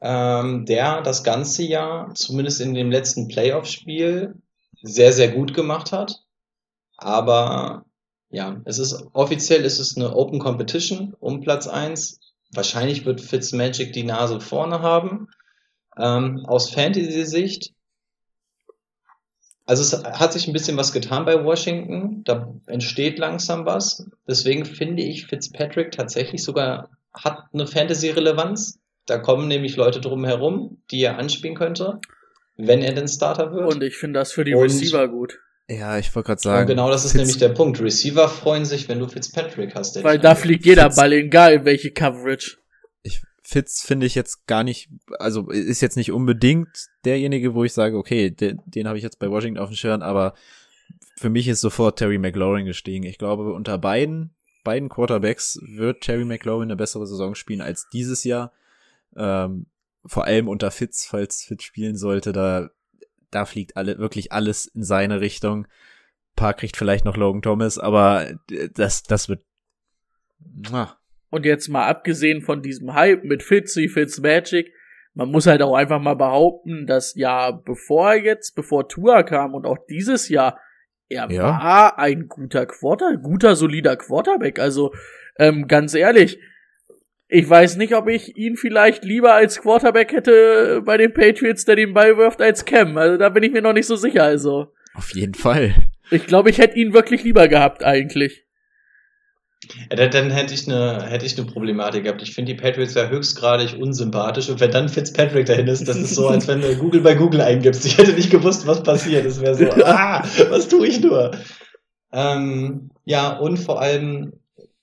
ähm, 0.00 0.64
der 0.64 1.02
das 1.02 1.22
ganze 1.22 1.62
Jahr, 1.62 2.14
zumindest 2.14 2.60
in 2.60 2.74
dem 2.74 2.90
letzten 2.90 3.28
Playoff-Spiel, 3.28 4.34
sehr, 4.82 5.12
sehr 5.12 5.28
gut 5.28 5.54
gemacht 5.54 5.92
hat. 5.92 6.24
Aber 6.96 7.84
ja, 8.30 8.60
es 8.64 8.78
ist 8.78 9.04
offiziell 9.12 9.64
ist 9.64 9.78
es 9.78 9.96
eine 9.96 10.16
Open 10.16 10.38
Competition 10.38 11.14
um 11.20 11.40
Platz 11.40 11.66
1. 11.66 12.20
Wahrscheinlich 12.52 13.04
wird 13.04 13.20
Fitzmagic 13.20 13.92
die 13.92 14.04
Nase 14.04 14.40
vorne 14.40 14.80
haben. 14.80 15.28
Ähm, 15.98 16.44
aus 16.46 16.70
Fantasy-Sicht, 16.70 17.72
also 19.66 19.82
es 19.82 20.02
hat 20.04 20.32
sich 20.32 20.46
ein 20.48 20.52
bisschen 20.52 20.76
was 20.76 20.92
getan 20.92 21.24
bei 21.24 21.44
Washington, 21.44 22.22
da 22.24 22.52
entsteht 22.66 23.18
langsam 23.18 23.66
was. 23.66 24.06
Deswegen 24.26 24.64
finde 24.64 25.02
ich 25.02 25.26
Fitzpatrick 25.26 25.92
tatsächlich 25.92 26.42
sogar 26.42 26.90
hat 27.12 27.44
eine 27.52 27.66
Fantasy-Relevanz. 27.66 28.78
Da 29.06 29.18
kommen 29.18 29.48
nämlich 29.48 29.76
Leute 29.76 30.00
drum 30.00 30.24
herum, 30.24 30.78
die 30.90 31.02
er 31.02 31.18
anspielen 31.18 31.56
könnte, 31.56 32.00
wenn 32.56 32.82
er 32.82 32.92
denn 32.94 33.08
Starter 33.08 33.52
wird. 33.52 33.72
Und 33.74 33.82
ich 33.82 33.96
finde 33.96 34.20
das 34.20 34.32
für 34.32 34.44
die 34.44 34.54
Und- 34.54 34.62
Receiver 34.62 35.08
gut. 35.08 35.38
Ja, 35.68 35.98
ich 35.98 36.12
wollte 36.16 36.26
gerade 36.26 36.40
sagen. 36.40 36.60
Und 36.62 36.66
genau 36.66 36.90
das 36.90 37.04
ist 37.04 37.12
Fitz- 37.12 37.18
nämlich 37.20 37.38
der 37.38 37.50
Punkt. 37.50 37.80
Receiver 37.80 38.28
freuen 38.28 38.64
sich, 38.64 38.88
wenn 38.88 38.98
du 38.98 39.06
Fitzpatrick 39.06 39.76
hast. 39.76 39.94
der 39.94 40.02
Weil 40.02 40.18
da 40.18 40.34
fliegt 40.34 40.66
jeder 40.66 40.84
Fitz- 40.86 40.96
Ball, 40.96 41.12
egal 41.12 41.52
in 41.52 41.64
welche 41.64 41.92
Coverage. 41.92 42.56
Fitz 43.50 43.82
finde 43.82 44.06
ich 44.06 44.14
jetzt 44.14 44.46
gar 44.46 44.62
nicht, 44.62 44.88
also 45.18 45.50
ist 45.50 45.80
jetzt 45.80 45.96
nicht 45.96 46.12
unbedingt 46.12 46.68
derjenige, 47.04 47.52
wo 47.52 47.64
ich 47.64 47.72
sage, 47.72 47.98
okay, 47.98 48.30
den, 48.30 48.60
den 48.64 48.86
habe 48.86 48.96
ich 48.96 49.02
jetzt 49.02 49.18
bei 49.18 49.28
Washington 49.28 49.60
auf 49.60 49.70
dem 49.70 49.76
Schirm, 49.76 50.02
aber 50.02 50.34
für 51.16 51.30
mich 51.30 51.48
ist 51.48 51.60
sofort 51.60 51.98
Terry 51.98 52.18
McLaurin 52.18 52.64
gestiegen. 52.64 53.04
Ich 53.04 53.18
glaube, 53.18 53.52
unter 53.52 53.76
beiden, 53.76 54.36
beiden 54.62 54.88
Quarterbacks 54.88 55.58
wird 55.62 56.02
Terry 56.02 56.24
McLaurin 56.24 56.68
eine 56.68 56.76
bessere 56.76 57.08
Saison 57.08 57.34
spielen 57.34 57.60
als 57.60 57.88
dieses 57.92 58.22
Jahr. 58.22 58.52
Ähm, 59.16 59.66
vor 60.04 60.26
allem 60.26 60.46
unter 60.46 60.70
Fitz, 60.70 61.04
falls 61.04 61.42
Fitz 61.42 61.64
spielen 61.64 61.96
sollte, 61.96 62.30
da, 62.30 62.70
da 63.32 63.46
fliegt 63.46 63.76
alle, 63.76 63.98
wirklich 63.98 64.30
alles 64.30 64.66
in 64.66 64.84
seine 64.84 65.20
Richtung. 65.20 65.66
Paar 66.36 66.54
kriegt 66.54 66.76
vielleicht 66.76 67.04
noch 67.04 67.16
Logan 67.16 67.42
Thomas, 67.42 67.78
aber 67.78 68.32
das, 68.74 69.02
das 69.02 69.28
wird, 69.28 69.42
Mua. 70.70 70.99
Und 71.30 71.46
jetzt 71.46 71.68
mal 71.68 71.86
abgesehen 71.86 72.42
von 72.42 72.60
diesem 72.62 72.94
Hype 72.94 73.24
mit 73.24 73.42
Fitzy, 73.42 73.88
Fitzmagic, 73.88 74.72
man 75.14 75.30
muss 75.30 75.46
halt 75.46 75.62
auch 75.62 75.74
einfach 75.74 76.00
mal 76.00 76.14
behaupten, 76.14 76.86
dass 76.86 77.14
ja, 77.14 77.50
bevor 77.50 78.12
er 78.12 78.22
jetzt, 78.22 78.54
bevor 78.54 78.88
Tua 78.88 79.22
kam 79.22 79.54
und 79.54 79.66
auch 79.66 79.78
dieses 79.88 80.28
Jahr, 80.28 80.58
er 81.08 81.30
Ja. 81.30 81.42
war 81.42 81.98
ein 81.98 82.28
guter 82.28 82.66
Quarter, 82.66 83.16
guter, 83.16 83.56
solider 83.56 83.96
Quarterback. 83.96 84.58
Also, 84.60 84.92
ähm, 85.38 85.66
ganz 85.66 85.94
ehrlich, 85.94 86.38
ich 87.28 87.48
weiß 87.48 87.76
nicht, 87.76 87.94
ob 87.94 88.08
ich 88.08 88.36
ihn 88.36 88.56
vielleicht 88.56 89.04
lieber 89.04 89.34
als 89.34 89.60
Quarterback 89.60 90.12
hätte 90.12 90.82
bei 90.84 90.96
den 90.96 91.12
Patriots, 91.12 91.64
der 91.64 91.76
den 91.76 91.94
Ball 91.94 92.16
wirft, 92.16 92.40
als 92.42 92.64
Cam. 92.64 92.96
Also, 92.96 93.16
da 93.18 93.28
bin 93.28 93.42
ich 93.44 93.52
mir 93.52 93.62
noch 93.62 93.72
nicht 93.72 93.86
so 93.86 93.96
sicher. 93.96 94.24
Also, 94.24 94.72
Auf 94.94 95.10
jeden 95.14 95.34
Fall. 95.34 95.74
ich 96.10 96.26
glaube, 96.26 96.50
ich 96.50 96.58
hätte 96.58 96.76
ihn 96.78 96.92
wirklich 96.92 97.22
lieber 97.24 97.46
gehabt, 97.48 97.84
eigentlich. 97.84 98.46
Ja, 99.90 100.08
dann, 100.08 100.30
hätte 100.30 100.54
ich 100.54 100.66
eine 100.66 101.04
hätte 101.06 101.26
ich 101.26 101.36
eine 101.36 101.46
Problematik 101.46 102.04
gehabt. 102.04 102.22
Ich 102.22 102.34
finde 102.34 102.54
die 102.54 102.60
Patriots 102.60 102.94
ja 102.94 103.08
höchstgradig 103.08 103.76
unsympathisch 103.78 104.48
und 104.48 104.58
wenn 104.58 104.70
dann 104.70 104.88
Fitzpatrick 104.88 105.46
dahin 105.46 105.66
ist, 105.66 105.86
das 105.86 105.96
ist 105.96 106.14
so, 106.14 106.28
als 106.28 106.48
wenn 106.48 106.62
du 106.62 106.76
Google 106.78 107.02
bei 107.02 107.14
Google 107.14 107.42
eingibst. 107.42 107.84
Ich 107.84 107.98
hätte 107.98 108.14
nicht 108.14 108.30
gewusst, 108.30 108.66
was 108.66 108.82
passiert. 108.82 109.26
Das 109.26 109.40
wäre 109.40 109.54
so, 109.54 109.66
ah, 109.84 110.24
was 110.48 110.68
tue 110.68 110.86
ich 110.86 111.00
nur? 111.00 111.32
Ähm, 112.12 112.90
ja, 113.04 113.36
und 113.36 113.58
vor 113.58 113.80
allem, 113.80 114.32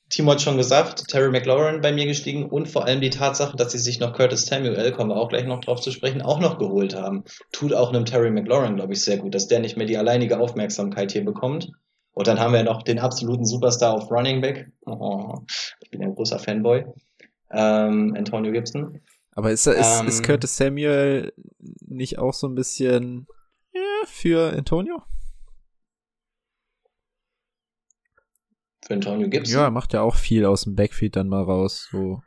Timo 0.09 0.31
hat 0.31 0.41
schon 0.41 0.57
gesagt, 0.57 1.07
Terry 1.07 1.29
McLaurin 1.31 1.81
bei 1.81 1.91
mir 1.91 2.05
gestiegen 2.05 2.45
und 2.45 2.67
vor 2.67 2.85
allem 2.85 3.01
die 3.01 3.09
Tatsache, 3.09 3.57
dass 3.57 3.71
sie 3.71 3.79
sich 3.79 3.99
noch 3.99 4.13
Curtis 4.13 4.45
Samuel, 4.45 4.91
kommen 4.91 5.09
wir 5.09 5.17
auch 5.17 5.29
gleich 5.29 5.45
noch 5.45 5.59
drauf 5.59 5.81
zu 5.81 5.91
sprechen, 5.91 6.21
auch 6.21 6.39
noch 6.39 6.59
geholt 6.59 6.95
haben. 6.95 7.23
Tut 7.51 7.73
auch 7.73 7.89
einem 7.89 8.05
Terry 8.05 8.29
McLaurin, 8.29 8.75
glaube 8.75 8.93
ich, 8.93 9.01
sehr 9.01 9.17
gut, 9.17 9.33
dass 9.33 9.47
der 9.47 9.59
nicht 9.59 9.75
mehr 9.75 9.87
die 9.87 9.97
alleinige 9.97 10.39
Aufmerksamkeit 10.39 11.11
hier 11.11 11.25
bekommt. 11.25 11.71
Und 12.17 12.25
dann 12.25 12.39
haben 12.39 12.51
wir 12.51 12.63
noch 12.63 12.81
den 12.81 12.97
absoluten 12.97 13.45
Superstar 13.45 13.93
auf 13.93 14.09
Running 14.09 14.41
Back. 14.41 14.71
Oh, 14.87 15.41
ich 15.81 15.91
bin 15.91 16.01
ja 16.01 16.07
ein 16.07 16.15
großer 16.15 16.39
Fanboy. 16.39 16.83
Ähm, 17.51 18.15
Antonio 18.17 18.51
Gibson. 18.51 18.99
Aber 19.33 19.51
ist, 19.51 19.67
ist, 19.67 19.99
Ähm. 20.01 20.07
ist 20.07 20.23
Curtis 20.23 20.57
Samuel 20.57 21.31
nicht 21.85 22.17
auch 22.17 22.33
so 22.33 22.47
ein 22.47 22.55
bisschen 22.55 23.27
ja, 23.71 23.81
für 24.07 24.51
Antonio? 24.51 25.03
Für 28.83 28.95
Antonio 28.95 29.29
Gibson. 29.29 29.53
Ja, 29.53 29.65
er 29.65 29.71
macht 29.71 29.93
ja 29.93 30.01
auch 30.01 30.15
viel 30.15 30.43
aus 30.47 30.63
dem 30.63 30.75
Backfield 30.75 31.17
dann 31.17 31.27
mal 31.27 31.43
raus. 31.43 31.87
So. 31.91 32.23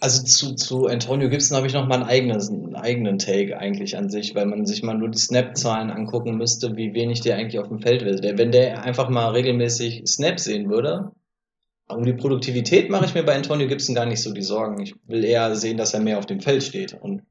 Also 0.00 0.24
zu, 0.24 0.54
zu 0.54 0.86
Antonio 0.86 1.28
Gibson 1.28 1.56
habe 1.56 1.66
ich 1.66 1.74
noch 1.74 1.86
mal 1.86 1.96
einen 1.96 2.08
eigenen, 2.08 2.40
einen 2.40 2.76
eigenen 2.76 3.18
Take 3.18 3.58
eigentlich 3.58 3.96
an 3.96 4.10
sich, 4.10 4.34
weil 4.34 4.46
man 4.46 4.66
sich 4.66 4.82
mal 4.82 4.96
nur 4.96 5.08
die 5.08 5.18
Snap-Zahlen 5.18 5.90
angucken 5.90 6.36
müsste, 6.36 6.76
wie 6.76 6.94
wenig 6.94 7.20
der 7.20 7.36
eigentlich 7.36 7.58
auf 7.58 7.68
dem 7.68 7.80
Feld 7.80 8.04
will. 8.04 8.16
Der, 8.16 8.36
wenn 8.36 8.52
der 8.52 8.82
einfach 8.82 9.08
mal 9.08 9.30
regelmäßig 9.30 10.02
Snaps 10.06 10.44
sehen 10.44 10.70
würde, 10.70 11.12
um 11.88 12.04
die 12.04 12.12
Produktivität 12.12 12.90
mache 12.90 13.04
ich 13.04 13.14
mir 13.14 13.24
bei 13.24 13.34
Antonio 13.34 13.66
Gibson 13.66 13.94
gar 13.94 14.06
nicht 14.06 14.22
so 14.22 14.32
die 14.32 14.42
Sorgen. 14.42 14.80
Ich 14.80 14.94
will 15.06 15.24
eher 15.24 15.54
sehen, 15.56 15.76
dass 15.76 15.94
er 15.94 16.00
mehr 16.00 16.18
auf 16.18 16.26
dem 16.26 16.40
Feld 16.40 16.62
steht. 16.62 16.94
Und 16.94 17.22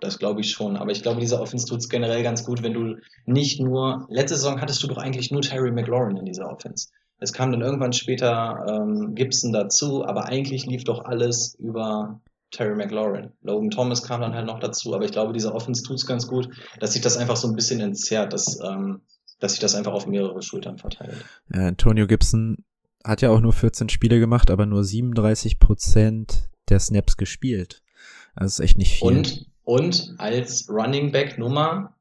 das 0.00 0.18
glaube 0.18 0.40
ich 0.40 0.50
schon. 0.50 0.76
Aber 0.76 0.90
ich 0.90 1.02
glaube, 1.02 1.20
dieser 1.20 1.40
Offense 1.40 1.66
tut 1.66 1.78
es 1.78 1.88
generell 1.88 2.22
ganz 2.22 2.44
gut, 2.44 2.62
wenn 2.62 2.74
du 2.74 2.96
nicht 3.26 3.60
nur. 3.60 4.06
Letzte 4.10 4.36
Saison 4.36 4.60
hattest 4.60 4.82
du 4.82 4.88
doch 4.88 4.98
eigentlich 4.98 5.30
nur 5.30 5.42
Terry 5.42 5.70
McLaurin 5.70 6.16
in 6.16 6.26
dieser 6.26 6.50
Offense. 6.50 6.88
Es 7.18 7.32
kam 7.32 7.52
dann 7.52 7.62
irgendwann 7.62 7.92
später 7.92 8.64
ähm, 8.68 9.14
Gibson 9.14 9.52
dazu, 9.52 10.04
aber 10.04 10.26
eigentlich 10.26 10.66
lief 10.66 10.84
doch 10.84 11.04
alles 11.04 11.54
über 11.58 12.20
Terry 12.50 12.74
McLaurin. 12.74 13.32
Logan 13.42 13.70
Thomas 13.70 14.02
kam 14.02 14.20
dann 14.20 14.34
halt 14.34 14.46
noch 14.46 14.60
dazu, 14.60 14.94
aber 14.94 15.04
ich 15.04 15.12
glaube, 15.12 15.32
dieser 15.32 15.54
Offense 15.54 15.82
tut 15.82 15.96
es 15.96 16.06
ganz 16.06 16.26
gut, 16.26 16.48
dass 16.80 16.92
sich 16.92 17.02
das 17.02 17.16
einfach 17.16 17.36
so 17.36 17.48
ein 17.48 17.56
bisschen 17.56 17.80
entzerrt, 17.80 18.32
dass, 18.32 18.60
ähm, 18.60 19.02
dass 19.40 19.52
sich 19.52 19.60
das 19.60 19.74
einfach 19.74 19.92
auf 19.92 20.06
mehrere 20.06 20.42
Schultern 20.42 20.78
verteilt. 20.78 21.24
Ja, 21.52 21.66
Antonio 21.66 22.06
Gibson 22.06 22.64
hat 23.04 23.20
ja 23.20 23.30
auch 23.30 23.40
nur 23.40 23.52
14 23.52 23.88
Spiele 23.88 24.18
gemacht, 24.18 24.50
aber 24.50 24.66
nur 24.66 24.84
37 24.84 25.58
Prozent 25.58 26.48
der 26.68 26.78
Snaps 26.78 27.16
gespielt. 27.16 27.82
Also 28.34 28.62
ist 28.62 28.64
echt 28.64 28.78
nicht 28.78 28.98
viel. 28.98 29.08
Und, 29.08 29.46
und 29.64 30.14
als 30.18 30.68
Running 30.68 31.12
Back 31.12 31.38
Nummer 31.38 31.94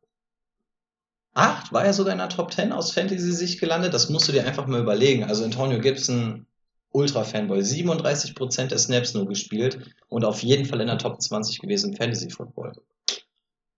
8 1.34 1.74
war 1.74 1.84
er 1.84 1.94
sogar 1.94 2.14
in 2.14 2.20
der 2.20 2.30
Top 2.30 2.54
10 2.54 2.72
aus 2.72 2.92
Fantasy-Sicht 2.92 3.60
gelandet. 3.60 3.94
Das 3.94 4.10
musst 4.10 4.28
du 4.28 4.32
dir 4.32 4.46
einfach 4.46 4.68
mal 4.68 4.82
überlegen. 4.82 5.24
Also 5.24 5.44
Antonio 5.44 5.80
Gibson, 5.80 6.46
Ultra-Fanboy, 6.92 7.60
37% 7.60 8.68
der 8.68 8.78
Snaps 8.78 9.14
nur 9.14 9.28
gespielt 9.28 9.96
und 10.10 10.26
auf 10.26 10.44
jeden 10.44 10.66
Fall 10.66 10.82
in 10.82 10.88
der 10.88 11.00
Top 11.00 11.22
20 11.22 11.60
gewesen 11.60 11.92
im 11.92 11.98
Fantasy-Football. 11.98 12.74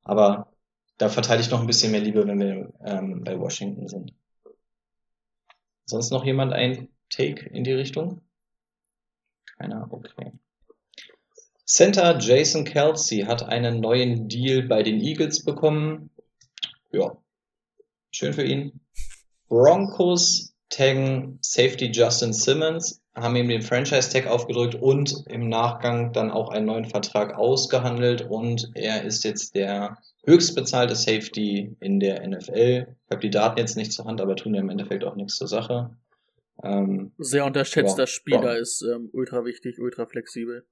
Aber 0.03 0.51
da 0.97 1.10
verteile 1.10 1.41
ich 1.41 1.49
noch 1.49 1.62
ein 1.62 1.68
bisschen 1.68 1.91
mehr 1.91 2.01
Liebe, 2.01 2.28
wenn 2.28 2.39
wir 2.39 2.74
ähm, 2.84 3.24
bei 3.24 3.39
Washington 3.39 3.88
sind. 3.88 4.14
Sonst 5.86 6.12
noch 6.12 6.26
jemand 6.26 6.53
ein 6.53 6.89
Take 7.10 7.47
in 7.49 7.64
die 7.64 7.74
Richtung? 7.74 8.22
Keiner? 9.58 9.88
Okay. 9.89 10.34
Center 11.66 12.18
Jason 12.20 12.66
Kelsey 12.66 13.22
hat 13.22 13.43
einen 13.43 13.80
neuen 13.80 14.28
Deal 14.28 14.64
bei 14.64 14.84
den 14.84 14.99
Eagles 14.99 15.43
bekommen. 15.43 16.10
Ja, 16.91 17.18
schön 18.16 18.34
für 18.34 18.43
ihn. 18.43 18.80
Broncos 19.47 20.53
taggen 20.70 21.38
Safety 21.41 21.91
Justin 21.91 22.34
Simmons, 22.34 23.01
haben 23.13 23.36
ihm 23.36 23.47
den 23.47 23.61
Franchise-Tag 23.61 24.28
aufgedrückt 24.28 24.76
und 24.76 25.24
im 25.28 25.47
Nachgang 25.47 26.11
dann 26.11 26.32
auch 26.32 26.49
einen 26.49 26.66
neuen 26.66 26.86
Vertrag 26.86 27.36
ausgehandelt 27.36 28.24
und 28.30 28.72
er 28.74 29.03
ist 29.03 29.24
jetzt 29.24 29.55
der 29.55 29.97
höchstbezahlte 30.26 30.95
Safety 30.95 31.78
in 31.80 31.99
der 31.99 32.28
NFL. 32.28 32.88
Ich 33.05 33.11
habe 33.11 33.22
die 33.22 33.30
Daten 33.30 33.59
jetzt 33.59 33.78
nicht 33.78 33.93
zur 33.93 34.05
Hand, 34.05 34.20
aber 34.22 34.36
tun 34.36 34.55
ja 34.55 34.61
im 34.61 34.70
Endeffekt 34.70 35.03
auch 35.03 35.16
nichts 35.16 35.36
zur 35.36 35.47
Sache. 35.47 35.95
Ähm, 36.63 37.13
Sehr 37.18 37.45
unterschätzter 37.45 38.03
Ja, 38.03 38.07
Spieler 38.07 38.53
ja. 38.55 38.59
ist 38.59 38.82
ähm, 38.82 39.09
ultra 39.13 39.45
wichtig, 39.45 39.80
ultra 39.80 40.05
flexibel. 40.07 40.66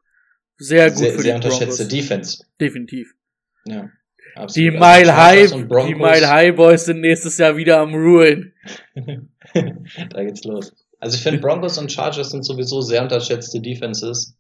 Sehr 0.57 0.89
gut 0.89 0.99
sehr, 0.99 1.13
für 1.13 1.21
sehr 1.21 1.39
die 1.39 1.45
unterschätzte 1.45 1.83
Broncos. 1.83 1.99
Defense. 1.99 2.45
Definitiv. 2.59 3.15
Ja, 3.65 3.89
Die 4.35 4.39
absolut. 4.39 4.73
Mile 4.73 5.15
Also 5.15 5.15
High, 5.15 5.51
die 5.87 5.95
Mile 5.95 6.29
High 6.29 6.55
Boys 6.55 6.85
sind 6.85 7.01
nächstes 7.01 7.37
Jahr 7.37 7.55
wieder 7.55 7.79
am 7.79 7.93
Ruin. 7.93 8.53
da 10.09 10.23
geht's 10.23 10.43
los. 10.43 10.73
Also 10.99 11.17
ich 11.17 11.23
finde 11.23 11.39
Broncos 11.39 11.77
und 11.77 11.91
Chargers 11.91 12.31
sind 12.31 12.43
sowieso 12.43 12.81
sehr 12.81 13.03
unterschätzte 13.03 13.59
Defenses. 13.59 14.35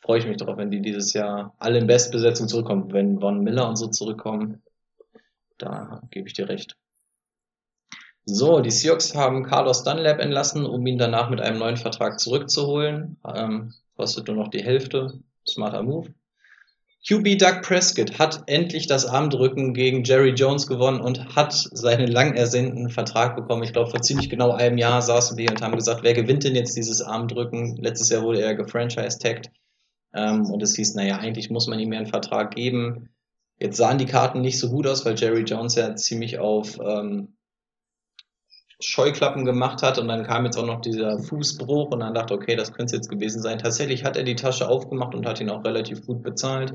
Freue 0.00 0.18
ich 0.18 0.26
mich 0.26 0.38
drauf, 0.38 0.56
wenn 0.56 0.70
die 0.70 0.80
dieses 0.80 1.12
Jahr 1.12 1.54
alle 1.58 1.78
in 1.78 1.86
Bestbesetzung 1.86 2.48
zurückkommen. 2.48 2.92
Wenn 2.92 3.20
Von 3.20 3.44
Miller 3.44 3.68
und 3.68 3.76
so 3.76 3.86
zurückkommen, 3.86 4.62
da 5.58 6.02
gebe 6.10 6.26
ich 6.26 6.34
dir 6.34 6.48
recht. 6.48 6.76
So, 8.24 8.60
die 8.60 8.70
Seahawks 8.70 9.14
haben 9.14 9.44
Carlos 9.44 9.84
Dunlap 9.84 10.20
entlassen, 10.20 10.64
um 10.64 10.86
ihn 10.86 10.98
danach 10.98 11.28
mit 11.28 11.40
einem 11.40 11.58
neuen 11.58 11.76
Vertrag 11.76 12.18
zurückzuholen. 12.18 13.18
Ähm, 13.24 13.74
kostet 13.96 14.28
nur 14.28 14.36
noch 14.36 14.48
die 14.48 14.62
Hälfte. 14.62 15.20
Smarter 15.46 15.82
Move. 15.82 16.14
QB 17.04 17.36
Doug 17.36 17.62
Prescott 17.62 18.20
hat 18.20 18.44
endlich 18.46 18.86
das 18.86 19.06
Armdrücken 19.06 19.74
gegen 19.74 20.04
Jerry 20.04 20.30
Jones 20.30 20.68
gewonnen 20.68 21.00
und 21.00 21.34
hat 21.34 21.52
seinen 21.52 22.06
lang 22.06 22.34
ersehnten 22.34 22.90
Vertrag 22.90 23.34
bekommen. 23.34 23.64
Ich 23.64 23.72
glaube, 23.72 23.90
vor 23.90 24.02
ziemlich 24.02 24.30
genau 24.30 24.52
einem 24.52 24.78
Jahr 24.78 25.02
saßen 25.02 25.36
wir 25.36 25.50
und 25.50 25.60
haben 25.62 25.74
gesagt, 25.74 26.04
wer 26.04 26.14
gewinnt 26.14 26.44
denn 26.44 26.54
jetzt 26.54 26.76
dieses 26.76 27.02
Armdrücken? 27.02 27.76
Letztes 27.76 28.10
Jahr 28.10 28.22
wurde 28.22 28.40
er 28.40 28.54
gefranchise-tagged. 28.54 29.50
Ähm, 30.14 30.46
und 30.46 30.62
es 30.62 30.76
hieß, 30.76 30.94
naja, 30.94 31.18
eigentlich 31.18 31.50
muss 31.50 31.66
man 31.66 31.80
ihm 31.80 31.88
mehr 31.88 31.98
einen 31.98 32.06
Vertrag 32.06 32.54
geben. 32.54 33.08
Jetzt 33.58 33.78
sahen 33.78 33.98
die 33.98 34.06
Karten 34.06 34.40
nicht 34.40 34.60
so 34.60 34.70
gut 34.70 34.86
aus, 34.86 35.04
weil 35.04 35.18
Jerry 35.18 35.42
Jones 35.42 35.74
ja 35.74 35.96
ziemlich 35.96 36.38
auf 36.38 36.78
ähm, 36.78 37.36
Scheuklappen 38.84 39.44
gemacht 39.44 39.82
hat 39.82 39.98
und 39.98 40.08
dann 40.08 40.24
kam 40.24 40.44
jetzt 40.44 40.56
auch 40.56 40.66
noch 40.66 40.80
dieser 40.80 41.18
Fußbruch 41.18 41.90
und 41.90 42.00
dann 42.00 42.14
dachte, 42.14 42.34
okay, 42.34 42.56
das 42.56 42.72
könnte 42.72 42.86
es 42.86 42.92
jetzt 42.92 43.10
gewesen 43.10 43.40
sein. 43.40 43.58
Tatsächlich 43.58 44.04
hat 44.04 44.16
er 44.16 44.24
die 44.24 44.36
Tasche 44.36 44.68
aufgemacht 44.68 45.14
und 45.14 45.26
hat 45.26 45.40
ihn 45.40 45.50
auch 45.50 45.64
relativ 45.64 46.04
gut 46.06 46.22
bezahlt. 46.22 46.74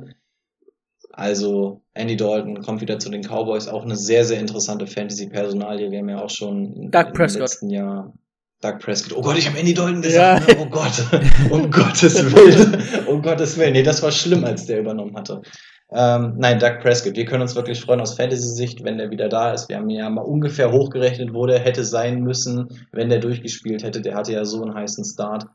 Also 1.12 1.82
Andy 1.94 2.16
Dalton 2.16 2.62
kommt 2.62 2.82
wieder 2.82 3.00
zu 3.00 3.10
den 3.10 3.24
Cowboys, 3.24 3.68
auch 3.68 3.84
eine 3.84 3.96
sehr, 3.96 4.24
sehr 4.24 4.40
interessante 4.40 4.88
Fantasy-Personalie. 4.88 5.92
Wir 5.92 6.00
haben 6.00 6.10
ja 6.10 6.22
auch 6.22 6.30
schon 6.30 6.92
Doug 6.92 7.08
im 7.08 7.14
Prescott. 7.14 7.42
letzten 7.42 7.70
Jahr 7.70 8.14
Doug 8.62 8.80
Prescott. 8.80 9.18
Oh 9.18 9.22
Gott, 9.22 9.38
ich 9.38 9.48
habe 9.48 9.58
Andy 9.58 9.74
Dalton 9.74 10.02
gesagt. 10.02 10.48
Ja. 10.48 10.56
Ne? 10.56 10.62
Oh 10.62 10.70
Gott, 10.70 11.06
um 11.52 11.70
Gottes 11.70 12.16
Willen. 12.34 13.08
Um 13.08 13.22
Gottes 13.22 13.58
Willen. 13.58 13.74
Nee, 13.74 13.84
das 13.84 14.02
war 14.02 14.12
schlimm, 14.12 14.44
als 14.46 14.66
der 14.66 14.80
übernommen 14.80 15.16
hatte. 15.16 15.42
Ähm, 15.90 16.34
nein, 16.38 16.60
Doug 16.60 16.80
Prescott. 16.82 17.16
Wir 17.16 17.24
können 17.26 17.42
uns 17.42 17.56
wirklich 17.56 17.80
freuen 17.80 18.02
aus 18.02 18.16
Fantasy-Sicht, 18.16 18.84
wenn 18.84 18.98
der 18.98 19.10
wieder 19.10 19.30
da 19.30 19.54
ist. 19.54 19.70
Wir 19.70 19.78
haben 19.78 19.90
ja 19.90 20.10
mal 20.10 20.22
ungefähr 20.22 20.72
hochgerechnet, 20.72 21.34
wo 21.34 21.46
der 21.46 21.60
hätte 21.60 21.86
sein 21.86 22.22
müssen, 22.24 22.86
wenn 22.92 23.10
der 23.10 23.20
durchgespielt 23.20 23.84
hätte. 23.84 24.02
Der 24.02 24.16
hatte 24.16 24.34
ja 24.34 24.44
so 24.44 24.62
einen 24.62 24.74
heißen 24.74 25.06
Start. 25.06 25.46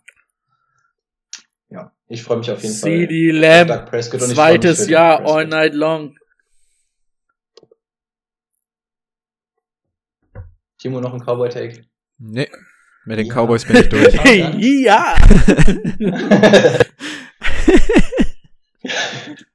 Ja, 1.68 1.92
ich 2.06 2.22
freue 2.22 2.38
mich 2.38 2.50
auf 2.50 2.62
jeden 2.62 2.74
Fall. 2.74 2.90
CD 2.90 3.30
auf 3.30 3.40
Lamb, 3.40 3.68
Doug 3.68 3.90
Prescott 3.90 4.22
zweites 4.22 4.88
Jahr 4.88 5.20
all 5.26 5.46
night 5.46 5.74
long. 5.74 6.16
Timo, 10.78 11.00
noch 11.00 11.12
ein 11.14 11.20
Cowboy-Take? 11.20 11.84
Nee, 12.18 12.48
mit 13.04 13.18
den 13.18 13.26
Ja. 13.26 13.34
Cowboys 13.34 13.64
bin 13.66 13.76
ich 13.76 13.88
durch. 13.90 14.18
Hey, 14.18 14.82
ja! 14.84 15.14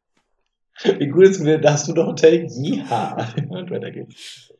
Wie 0.83 1.07
gut 1.07 1.23
ist 1.23 1.39
mir, 1.39 1.59
da 1.59 1.75
du 1.85 1.93
doch 1.93 2.07
einen 2.07 2.15
Take? 2.15 2.47
Ja. 2.49 3.33
Und 3.49 3.71
weiter 3.71 3.91
geht's. 3.91 4.53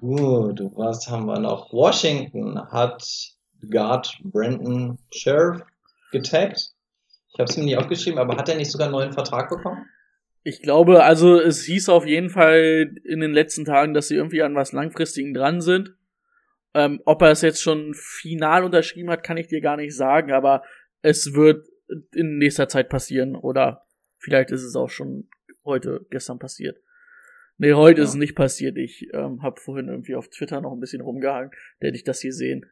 Gut, 0.00 0.60
was 0.76 1.08
haben 1.08 1.26
wir 1.26 1.40
noch? 1.40 1.72
Washington 1.72 2.60
hat 2.70 3.02
Guard 3.70 4.18
Brandon 4.24 4.98
Sheriff 5.12 5.62
getaggt. 6.12 6.72
Ich 7.32 7.38
habe 7.38 7.50
es 7.50 7.56
mir 7.56 7.64
nicht 7.64 7.78
aufgeschrieben, 7.78 8.18
aber 8.18 8.36
hat 8.36 8.48
er 8.48 8.56
nicht 8.56 8.70
sogar 8.70 8.86
einen 8.86 8.92
neuen 8.92 9.12
Vertrag 9.12 9.48
bekommen? 9.48 9.86
Ich 10.42 10.62
glaube, 10.62 11.02
also 11.02 11.40
es 11.40 11.64
hieß 11.64 11.88
auf 11.88 12.06
jeden 12.06 12.30
Fall 12.30 12.94
in 13.04 13.20
den 13.20 13.32
letzten 13.32 13.64
Tagen, 13.64 13.94
dass 13.94 14.08
sie 14.08 14.14
irgendwie 14.14 14.42
an 14.42 14.54
was 14.54 14.72
Langfristigen 14.72 15.34
dran 15.34 15.60
sind. 15.60 15.96
Ähm, 16.72 17.00
ob 17.04 17.22
er 17.22 17.30
es 17.30 17.40
jetzt 17.40 17.62
schon 17.62 17.94
final 17.94 18.64
unterschrieben 18.64 19.10
hat, 19.10 19.24
kann 19.24 19.38
ich 19.38 19.48
dir 19.48 19.60
gar 19.60 19.76
nicht 19.76 19.96
sagen, 19.96 20.30
aber 20.30 20.62
es 21.02 21.34
wird 21.34 21.66
in 22.14 22.38
nächster 22.38 22.68
Zeit 22.68 22.88
passieren 22.88 23.34
oder 23.34 23.85
vielleicht 24.26 24.50
ist 24.50 24.64
es 24.64 24.74
auch 24.74 24.90
schon 24.90 25.28
heute, 25.64 26.04
gestern 26.10 26.40
passiert. 26.40 26.78
Nee, 27.58 27.74
heute 27.74 28.00
Ja. 28.00 28.04
ist 28.04 28.10
es 28.10 28.16
nicht 28.16 28.34
passiert. 28.34 28.76
Ich 28.76 29.06
ähm, 29.14 29.40
habe 29.42 29.60
vorhin 29.60 29.86
irgendwie 29.88 30.16
auf 30.16 30.28
Twitter 30.28 30.60
noch 30.60 30.72
ein 30.72 30.80
bisschen 30.80 31.00
rumgehangen. 31.00 31.52
Da 31.78 31.86
hätte 31.86 31.96
ich 31.96 32.02
das 32.02 32.20
hier 32.20 32.32
sehen. 32.32 32.66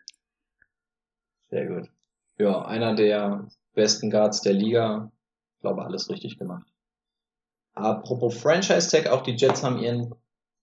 Sehr 1.51 1.67
gut. 1.67 1.89
Ja, 2.39 2.65
einer 2.67 2.97
der 2.97 3.49
besten 3.75 4.11
Guards 4.11 4.41
der 4.43 4.53
Liga. 4.55 5.13
Ich 5.55 5.61
glaube, 5.61 5.85
alles 5.85 6.11
richtig 6.11 6.39
gemacht. 6.39 6.67
Apropos 7.75 8.37
Franchise 8.37 8.91
Tag, 8.91 9.07
auch 9.13 9.23
die 9.23 9.37
Jets 9.37 9.63
haben 9.63 9.79
ihren 9.79 10.13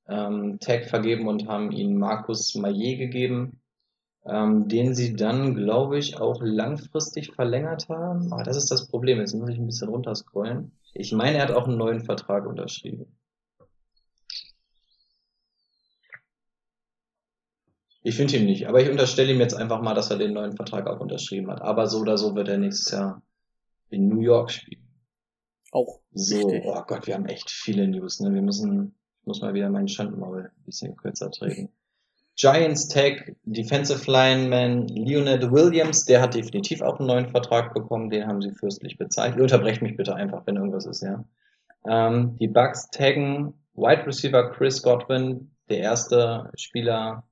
ähm, 0.09 0.59
Tag 0.59 0.85
vergeben 0.89 1.27
und 1.29 1.47
haben 1.47 1.71
ihn 1.71 1.97
Markus 1.97 2.53
Maillet 2.55 2.97
gegeben, 2.97 3.61
ähm, 4.25 4.67
den 4.67 4.93
sie 4.93 5.15
dann, 5.15 5.55
glaube 5.55 5.97
ich, 5.97 6.19
auch 6.19 6.41
langfristig 6.43 7.31
verlängert 7.33 7.87
haben. 7.89 8.31
Ah, 8.33 8.43
das 8.43 8.57
ist 8.57 8.69
das 8.71 8.87
Problem. 8.87 9.19
Jetzt 9.19 9.33
muss 9.33 9.49
ich 9.49 9.57
ein 9.57 9.65
bisschen 9.65 9.89
runterscrollen. 9.89 10.73
Ich 10.93 11.11
meine, 11.11 11.37
er 11.37 11.43
hat 11.43 11.51
auch 11.51 11.67
einen 11.67 11.77
neuen 11.77 12.01
Vertrag 12.01 12.45
unterschrieben. 12.45 13.17
Ich 18.03 18.15
finde 18.15 18.37
ihn 18.37 18.45
nicht, 18.45 18.67
aber 18.67 18.81
ich 18.81 18.89
unterstelle 18.89 19.31
ihm 19.31 19.39
jetzt 19.39 19.53
einfach 19.53 19.81
mal, 19.81 19.93
dass 19.93 20.09
er 20.09 20.17
den 20.17 20.33
neuen 20.33 20.55
Vertrag 20.55 20.87
auch 20.87 20.99
unterschrieben 20.99 21.51
hat. 21.51 21.61
Aber 21.61 21.87
so 21.87 21.99
oder 21.99 22.17
so 22.17 22.35
wird 22.35 22.47
er 22.47 22.57
nächstes 22.57 22.91
Jahr 22.91 23.21
in 23.89 24.09
New 24.09 24.21
York 24.21 24.51
spielen. 24.51 24.87
Auch 25.71 26.01
So, 26.13 26.47
Richtig. 26.47 26.63
oh 26.65 26.81
Gott, 26.87 27.07
wir 27.07 27.13
haben 27.13 27.27
echt 27.27 27.49
viele 27.49 27.87
News, 27.87 28.19
ne? 28.19 28.33
Wir 28.33 28.41
müssen, 28.41 28.95
ich 29.21 29.27
muss 29.27 29.41
mal 29.41 29.53
wieder 29.53 29.69
meinen 29.69 29.87
Schandmaul 29.87 30.51
ein 30.55 30.63
bisschen 30.65 30.95
kürzer 30.97 31.29
treten. 31.29 31.69
Giants 32.35 32.87
Tag, 32.87 33.35
Defensive 33.43 34.09
Lineman 34.09 34.87
Leonard 34.87 35.51
Williams, 35.51 36.05
der 36.05 36.21
hat 36.21 36.33
definitiv 36.33 36.81
auch 36.81 36.99
einen 36.99 37.07
neuen 37.07 37.29
Vertrag 37.29 37.73
bekommen, 37.73 38.09
den 38.09 38.25
haben 38.25 38.41
sie 38.41 38.51
fürstlich 38.51 38.97
bezahlt. 38.97 39.35
Ihr 39.35 39.43
unterbrecht 39.43 39.81
mich 39.81 39.97
bitte 39.97 40.15
einfach, 40.15 40.45
wenn 40.45 40.55
irgendwas 40.55 40.85
ist, 40.85 41.03
ja. 41.03 41.23
Ähm, 41.85 42.37
die 42.39 42.47
Bucks 42.47 42.89
taggen 42.91 43.53
Wide 43.73 44.05
Receiver 44.05 44.51
Chris 44.51 44.81
Godwin, 44.81 45.51
der 45.69 45.79
erste 45.79 46.51
Spieler, 46.55 47.23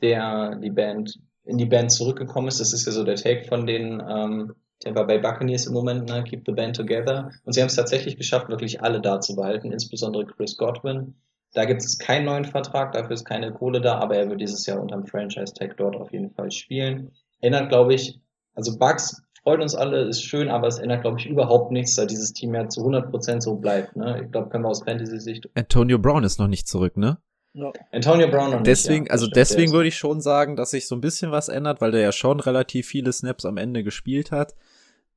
der 0.00 0.56
die 0.56 0.70
Band, 0.70 1.18
in 1.44 1.58
die 1.58 1.66
Band 1.66 1.92
zurückgekommen 1.92 2.48
ist. 2.48 2.60
Das 2.60 2.72
ist 2.72 2.86
ja 2.86 2.92
so 2.92 3.04
der 3.04 3.16
Tag 3.16 3.46
von 3.46 3.66
den 3.66 4.02
ähm, 4.06 4.54
Tampa 4.80 5.04
Bay 5.04 5.18
Buccaneers 5.18 5.66
im 5.66 5.72
Moment, 5.72 6.08
ne? 6.08 6.24
Keep 6.24 6.44
the 6.46 6.52
Band 6.52 6.76
Together. 6.76 7.30
Und 7.44 7.52
sie 7.52 7.60
haben 7.60 7.68
es 7.68 7.76
tatsächlich 7.76 8.16
geschafft, 8.16 8.48
wirklich 8.48 8.82
alle 8.82 9.00
da 9.00 9.20
zu 9.20 9.34
behalten, 9.36 9.72
insbesondere 9.72 10.26
Chris 10.26 10.56
Godwin. 10.56 11.14
Da 11.54 11.64
gibt 11.64 11.82
es 11.82 11.98
keinen 11.98 12.26
neuen 12.26 12.44
Vertrag, 12.44 12.92
dafür 12.92 13.12
ist 13.12 13.24
keine 13.24 13.52
Kohle 13.52 13.80
da, 13.80 13.98
aber 13.98 14.16
er 14.16 14.28
wird 14.28 14.40
dieses 14.40 14.66
Jahr 14.66 14.80
unterm 14.80 15.06
Franchise-Tag 15.06 15.76
dort 15.76 15.96
auf 15.96 16.12
jeden 16.12 16.30
Fall 16.30 16.50
spielen. 16.50 17.12
Erinnert, 17.40 17.68
glaube 17.68 17.94
ich, 17.94 18.20
also 18.54 18.76
Bucks 18.76 19.22
freut 19.42 19.60
uns 19.60 19.74
alle, 19.74 20.02
ist 20.02 20.22
schön, 20.22 20.48
aber 20.48 20.66
es 20.66 20.78
ändert, 20.78 21.02
glaube 21.02 21.20
ich, 21.20 21.26
überhaupt 21.26 21.70
nichts, 21.70 21.94
da 21.94 22.06
dieses 22.06 22.32
Team 22.32 22.54
ja 22.54 22.68
zu 22.68 22.80
100% 22.80 23.40
so 23.40 23.56
bleibt. 23.56 23.94
Ne? 23.94 24.22
Ich 24.24 24.32
glaube, 24.32 24.48
können 24.48 24.64
wir 24.64 24.68
aus 24.68 24.82
Fantasy-Sicht. 24.82 25.48
Antonio 25.54 25.98
Brown 25.98 26.24
ist 26.24 26.38
noch 26.38 26.48
nicht 26.48 26.66
zurück, 26.66 26.96
ne? 26.96 27.18
ja. 27.52 27.72
Antonio 27.92 28.28
Brown 28.28 28.50
noch 28.50 28.56
nicht, 28.58 28.66
Deswegen, 28.66 29.04
ja, 29.04 29.08
das 29.08 29.12
also 29.12 29.26
stimmt, 29.26 29.36
deswegen 29.36 29.72
würde 29.72 29.88
ich 29.88 29.96
schon 29.96 30.20
sagen, 30.20 30.56
dass 30.56 30.70
sich 30.70 30.88
so 30.88 30.96
ein 30.96 31.00
bisschen 31.00 31.30
was 31.30 31.48
ändert, 31.48 31.80
weil 31.80 31.92
der 31.92 32.00
ja 32.00 32.12
schon 32.12 32.40
relativ 32.40 32.88
viele 32.88 33.12
Snaps 33.12 33.44
am 33.44 33.58
Ende 33.58 33.84
gespielt 33.84 34.32
hat. 34.32 34.54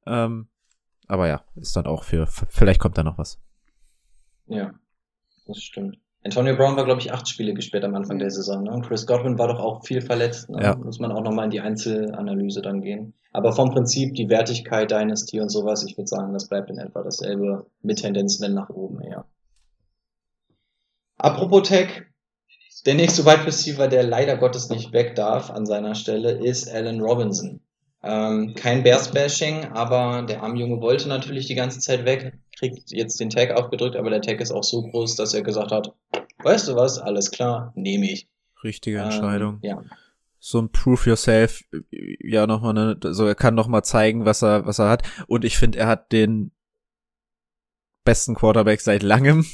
Ähm, 0.05 0.49
aber 1.07 1.27
ja, 1.27 1.43
ist 1.55 1.75
dann 1.75 1.87
auch 1.87 2.03
für, 2.03 2.27
vielleicht 2.27 2.79
kommt 2.79 2.97
da 2.97 3.03
noch 3.03 3.17
was. 3.17 3.39
Ja, 4.45 4.73
das 5.47 5.57
stimmt. 5.61 5.97
Antonio 6.27 6.57
Brown 6.57 6.75
war, 6.75 6.83
glaube 6.83 6.99
ich, 6.99 7.13
acht 7.13 7.29
Spiele 7.29 7.53
gesperrt 7.53 7.85
am 7.85 7.95
Anfang 7.95 8.19
der 8.19 8.29
Saison. 8.29 8.63
Ne? 8.63 8.71
Und 8.71 8.85
Chris 8.85 9.07
Godwin 9.07 9.39
war 9.39 9.47
doch 9.47 9.61
auch 9.61 9.85
viel 9.85 10.01
verletzt. 10.01 10.49
Ne? 10.49 10.61
Ja. 10.61 10.75
Muss 10.75 10.99
man 10.99 11.13
auch 11.13 11.23
nochmal 11.23 11.45
in 11.45 11.51
die 11.51 11.61
Einzelanalyse 11.61 12.61
dann 12.61 12.81
gehen. 12.81 13.13
Aber 13.31 13.53
vom 13.53 13.71
Prinzip, 13.71 14.13
die 14.13 14.27
Wertigkeit, 14.27 14.91
Dynasty 14.91 15.39
und 15.39 15.49
sowas, 15.49 15.85
ich 15.85 15.97
würde 15.97 16.07
sagen, 16.09 16.33
das 16.33 16.49
bleibt 16.49 16.69
in 16.69 16.79
etwa 16.79 17.01
dasselbe 17.01 17.67
mit 17.81 17.99
Tendenz, 17.99 18.41
wenn 18.41 18.53
nach 18.53 18.69
oben 18.69 18.99
eher. 19.01 19.25
Apropos 21.17 21.69
Tech, 21.69 22.03
der 22.85 22.95
nächste 22.95 23.25
Wide 23.25 23.45
Receiver, 23.45 23.87
der 23.87 24.03
leider 24.03 24.35
Gottes 24.35 24.69
nicht 24.69 24.91
weg 24.91 25.15
darf 25.15 25.49
an 25.49 25.65
seiner 25.65 25.95
Stelle, 25.95 26.31
ist 26.31 26.69
Allen 26.69 26.99
Robinson. 26.99 27.61
Ähm, 28.03 28.53
kein 28.55 28.83
Bears-Bashing, 28.83 29.65
aber 29.73 30.21
der 30.21 30.43
arme 30.43 30.59
Junge 30.59 30.81
wollte 30.81 31.09
natürlich 31.09 31.47
die 31.47 31.55
ganze 31.55 31.79
Zeit 31.79 32.05
weg, 32.05 32.37
kriegt 32.57 32.91
jetzt 32.91 33.19
den 33.19 33.29
Tag 33.29 33.51
aufgedrückt, 33.51 33.95
aber 33.95 34.09
der 34.09 34.21
Tag 34.21 34.39
ist 34.39 34.51
auch 34.51 34.63
so 34.63 34.83
groß, 34.83 35.15
dass 35.15 35.33
er 35.33 35.41
gesagt 35.41 35.71
hat, 35.71 35.93
weißt 36.43 36.67
du 36.67 36.75
was, 36.75 36.99
alles 36.99 37.31
klar, 37.31 37.73
nehme 37.75 38.11
ich. 38.11 38.27
Richtige 38.63 38.99
Entscheidung. 38.99 39.59
Ähm, 39.63 39.69
ja, 39.69 39.83
So 40.39 40.59
ein 40.59 40.71
Proof 40.71 41.07
Yourself, 41.07 41.63
ja 41.91 42.45
nochmal, 42.45 42.73
ne, 42.73 42.97
so 43.01 43.25
er 43.25 43.35
kann 43.35 43.55
noch 43.55 43.67
mal 43.67 43.83
zeigen, 43.83 44.25
was 44.25 44.43
er, 44.43 44.65
was 44.65 44.79
er 44.79 44.89
hat. 44.89 45.03
Und 45.27 45.43
ich 45.43 45.57
finde, 45.57 45.79
er 45.79 45.87
hat 45.87 46.11
den 46.11 46.51
besten 48.03 48.35
Quarterback 48.35 48.79
seit 48.79 49.03
langem 49.03 49.45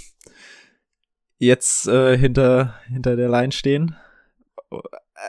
jetzt 1.38 1.88
äh, 1.88 2.18
hinter 2.18 2.76
hinter 2.88 3.16
der 3.16 3.30
Line 3.30 3.52
stehen. 3.52 3.96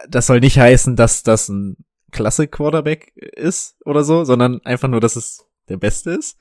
Das 0.09 0.27
soll 0.27 0.41
nicht 0.41 0.59
heißen, 0.59 0.97
dass 0.97 1.23
das 1.23 1.49
ein 1.49 1.77
klasse 2.15 2.47
Quarterback 2.49 3.13
ist 3.17 3.77
oder 3.85 4.05
so, 4.05 4.25
sondern 4.25 4.61
einfach 4.65 4.89
nur, 4.89 5.01
dass 5.01 5.17
es 5.17 5.47
der 5.69 5.77
Beste 5.77 6.13
ist. 6.13 6.39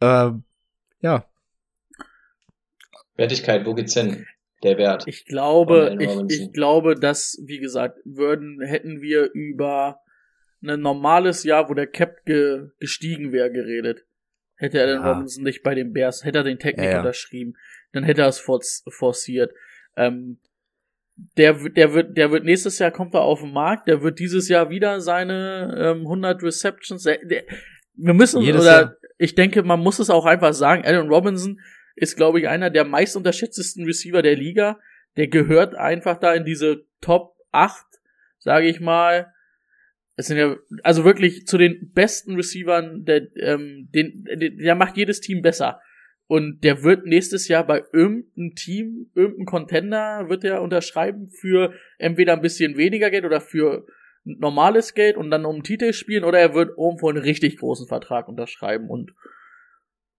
Ähm, 0.00 0.44
ja, 1.00 1.24
Wertigkeit, 3.20 3.66
wo 3.66 3.74
geht's 3.74 3.92
hin? 3.94 4.26
Der 4.62 4.78
Wert. 4.78 5.04
Ich 5.06 5.26
glaube, 5.26 5.96
ich, 6.00 6.40
ich 6.40 6.52
glaube, 6.52 6.94
dass, 6.94 7.38
wie 7.44 7.58
gesagt, 7.58 7.98
würden, 8.04 8.60
hätten 8.62 9.00
wir 9.02 9.30
über 9.32 10.00
ein 10.62 10.80
normales 10.80 11.44
Jahr, 11.44 11.68
wo 11.68 11.74
der 11.74 11.86
Cap 11.86 12.24
ge, 12.24 12.68
gestiegen 12.78 13.32
wäre, 13.32 13.50
geredet. 13.50 14.06
Hätte 14.56 14.80
Allen 14.80 15.02
Ja. 15.02 15.12
Robinson 15.12 15.44
nicht 15.44 15.62
bei 15.62 15.74
den 15.74 15.92
Bears, 15.92 16.24
hätte 16.24 16.38
er 16.38 16.44
den 16.44 16.58
Tag 16.58 16.76
Ja, 16.78 16.84
ja. 16.84 16.98
unterschrieben, 16.98 17.56
dann 17.92 18.04
hätte 18.04 18.22
er 18.22 18.28
es 18.28 18.38
forciert. 18.40 19.52
Ähm, 19.96 20.38
der, 21.36 21.62
wird- 21.62 21.76
der 21.76 21.94
wird, 21.94 22.16
der 22.16 22.30
wird 22.30 22.44
nächstes 22.44 22.78
Jahr 22.78 22.90
kommt 22.90 23.14
er 23.14 23.22
auf 23.22 23.40
den 23.40 23.52
Markt, 23.52 23.88
der 23.88 24.02
wird 24.02 24.18
dieses 24.18 24.48
Jahr 24.48 24.70
wieder 24.70 25.00
seine 25.00 25.74
ähm, 25.78 26.00
100 26.02 26.42
Receptions. 26.42 27.02
Der, 27.04 27.18
der, 27.24 27.44
wir 27.94 28.14
müssen 28.14 28.40
Jedes 28.42 28.62
oder 28.62 28.80
Jahr. 28.80 28.94
ich 29.18 29.34
denke, 29.34 29.62
man 29.62 29.80
muss 29.80 29.98
es 29.98 30.10
auch 30.10 30.26
einfach 30.26 30.52
sagen. 30.54 30.84
Allen 30.84 31.08
Robinson 31.08 31.60
ist, 31.96 32.16
glaube 32.16 32.40
ich, 32.40 32.48
einer 32.48 32.70
der 32.70 32.84
meist 32.84 33.16
unterschätztesten 33.16 33.84
Receiver 33.84 34.22
der 34.22 34.36
Liga. 34.36 34.78
Der 35.16 35.28
gehört 35.28 35.74
einfach 35.74 36.18
da 36.18 36.34
in 36.34 36.44
diese 36.44 36.84
Top 37.00 37.34
8, 37.52 37.84
sage 38.38 38.66
ich 38.68 38.80
mal. 38.80 39.32
Es 40.16 40.26
sind 40.26 40.36
ja, 40.38 40.56
also 40.82 41.04
wirklich 41.04 41.46
zu 41.46 41.58
den 41.58 41.90
besten 41.94 42.36
Receivern, 42.36 43.04
der, 43.04 43.22
ähm, 43.36 43.88
den, 43.94 44.24
der 44.58 44.74
macht 44.74 44.96
jedes 44.96 45.20
Team 45.20 45.42
besser. 45.42 45.80
Und 46.30 46.62
der 46.62 46.84
wird 46.84 47.06
nächstes 47.06 47.48
Jahr 47.48 47.66
bei 47.66 47.82
irgendeinem 47.92 48.54
Team, 48.54 49.10
irgendeinem 49.16 49.46
Contender, 49.46 50.28
wird 50.28 50.44
er 50.44 50.62
unterschreiben 50.62 51.28
für 51.28 51.74
entweder 51.98 52.34
ein 52.34 52.40
bisschen 52.40 52.76
weniger 52.76 53.10
Geld 53.10 53.24
oder 53.24 53.40
für 53.40 53.84
normales 54.22 54.94
Geld 54.94 55.16
und 55.16 55.32
dann 55.32 55.44
um 55.44 55.56
einen 55.56 55.64
Titel 55.64 55.92
spielen 55.92 56.22
oder 56.22 56.38
er 56.38 56.54
wird 56.54 56.78
irgendwo 56.78 57.08
einen 57.08 57.18
richtig 57.18 57.58
großen 57.58 57.88
Vertrag 57.88 58.28
unterschreiben 58.28 58.88
und 58.88 59.12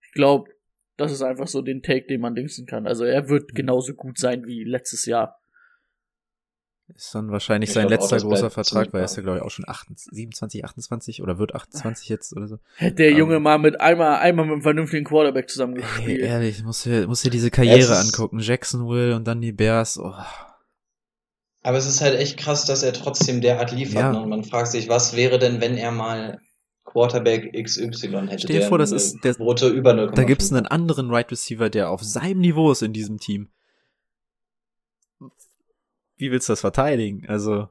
ich 0.02 0.12
glaube, 0.12 0.52
das 0.98 1.14
ist 1.14 1.22
einfach 1.22 1.48
so 1.48 1.62
den 1.62 1.82
Take, 1.82 2.08
den 2.08 2.20
man 2.20 2.36
dingsen 2.36 2.66
kann. 2.66 2.88
Also 2.88 3.06
er 3.06 3.30
wird 3.30 3.56
genauso 3.56 3.94
gut 3.94 4.20
sein 4.20 4.46
wie 4.46 4.66
letztes 4.66 5.06
Jahr. 5.06 5.41
Ist 6.96 7.14
dann 7.16 7.32
wahrscheinlich 7.32 7.70
Ich 7.70 7.74
sein 7.74 7.88
letzter 7.90 8.18
großer 8.18 8.50
Vertrag, 8.50 8.92
weil 8.94 9.02
er 9.02 9.06
ist 9.06 9.16
ja, 9.18 9.24
glaube 9.24 9.38
ich, 9.40 9.44
auch 9.44 9.50
schon 9.52 9.68
28, 9.68 10.10
27, 10.14 10.66
28 10.66 11.22
oder 11.22 11.38
wird 11.40 11.56
28 11.56 12.10
jetzt 12.10 12.36
oder 12.36 12.48
so. 12.48 12.60
Hätte 12.76 12.96
der 12.98 13.12
Ähm. 13.12 13.18
Junge 13.18 13.40
mal 13.40 13.58
mit 13.58 13.80
einmal, 13.80 14.16
einmal 14.20 14.46
mit 14.46 14.54
einem 14.54 14.62
vernünftigen 14.62 15.06
Quarterback 15.06 15.46
Ey, 15.46 15.48
zusammengespielt. 15.48 16.22
ehrlich, 16.22 16.64
muss 16.64 16.84
dir, 16.84 17.08
muss 17.08 17.22
dir 17.22 17.30
diese 17.30 17.52
Karriere 17.52 17.80
Es 17.94 18.06
angucken. 18.14 18.40
Jacksonville 18.40 19.16
und 19.16 19.28
dann 19.28 19.42
die 19.42 19.52
Bears. 19.52 19.98
Oh. 20.00 20.14
Aber 21.64 21.78
es 21.78 21.86
ist 21.88 22.02
halt 22.02 22.16
echt 22.20 22.38
krass, 22.38 22.66
dass 22.66 22.84
er 22.84 22.94
trotzdem 22.94 23.42
derart 23.42 23.72
liefert. 23.72 24.02
Ja. 24.02 24.12
Ne? 24.14 24.22
Und 24.22 24.30
man 24.30 24.44
fragt 24.44 24.70
sich, 24.72 24.90
was 24.90 25.16
wäre 25.16 25.38
denn, 25.40 25.62
wenn 25.62 25.78
er 25.78 25.92
mal 25.92 26.40
Quarterback 26.86 27.54
XY 27.54 28.28
hätte? 28.28 28.40
Stell 28.40 28.56
dir 28.56 28.60
der 28.62 28.68
vor, 28.68 28.80
das 28.80 28.92
ist 28.92 29.24
der- 29.24 29.38
über 29.38 29.94
0,5. 29.94 30.16
Da 30.16 30.24
gibt's 30.24 30.52
einen 30.52 30.66
anderen 30.66 31.12
Right 31.12 31.32
Receiver, 31.32 31.70
der 31.70 31.90
auf 31.90 32.04
seinem 32.04 32.40
Niveau 32.40 32.72
ist 32.72 32.82
in 32.82 32.94
diesem 32.94 33.20
Team. 33.20 33.50
Wie 36.22 36.32
willst 36.32 36.48
du 36.48 36.54
das 36.54 36.62
verteidigen? 36.62 37.26
Also, 37.28 37.68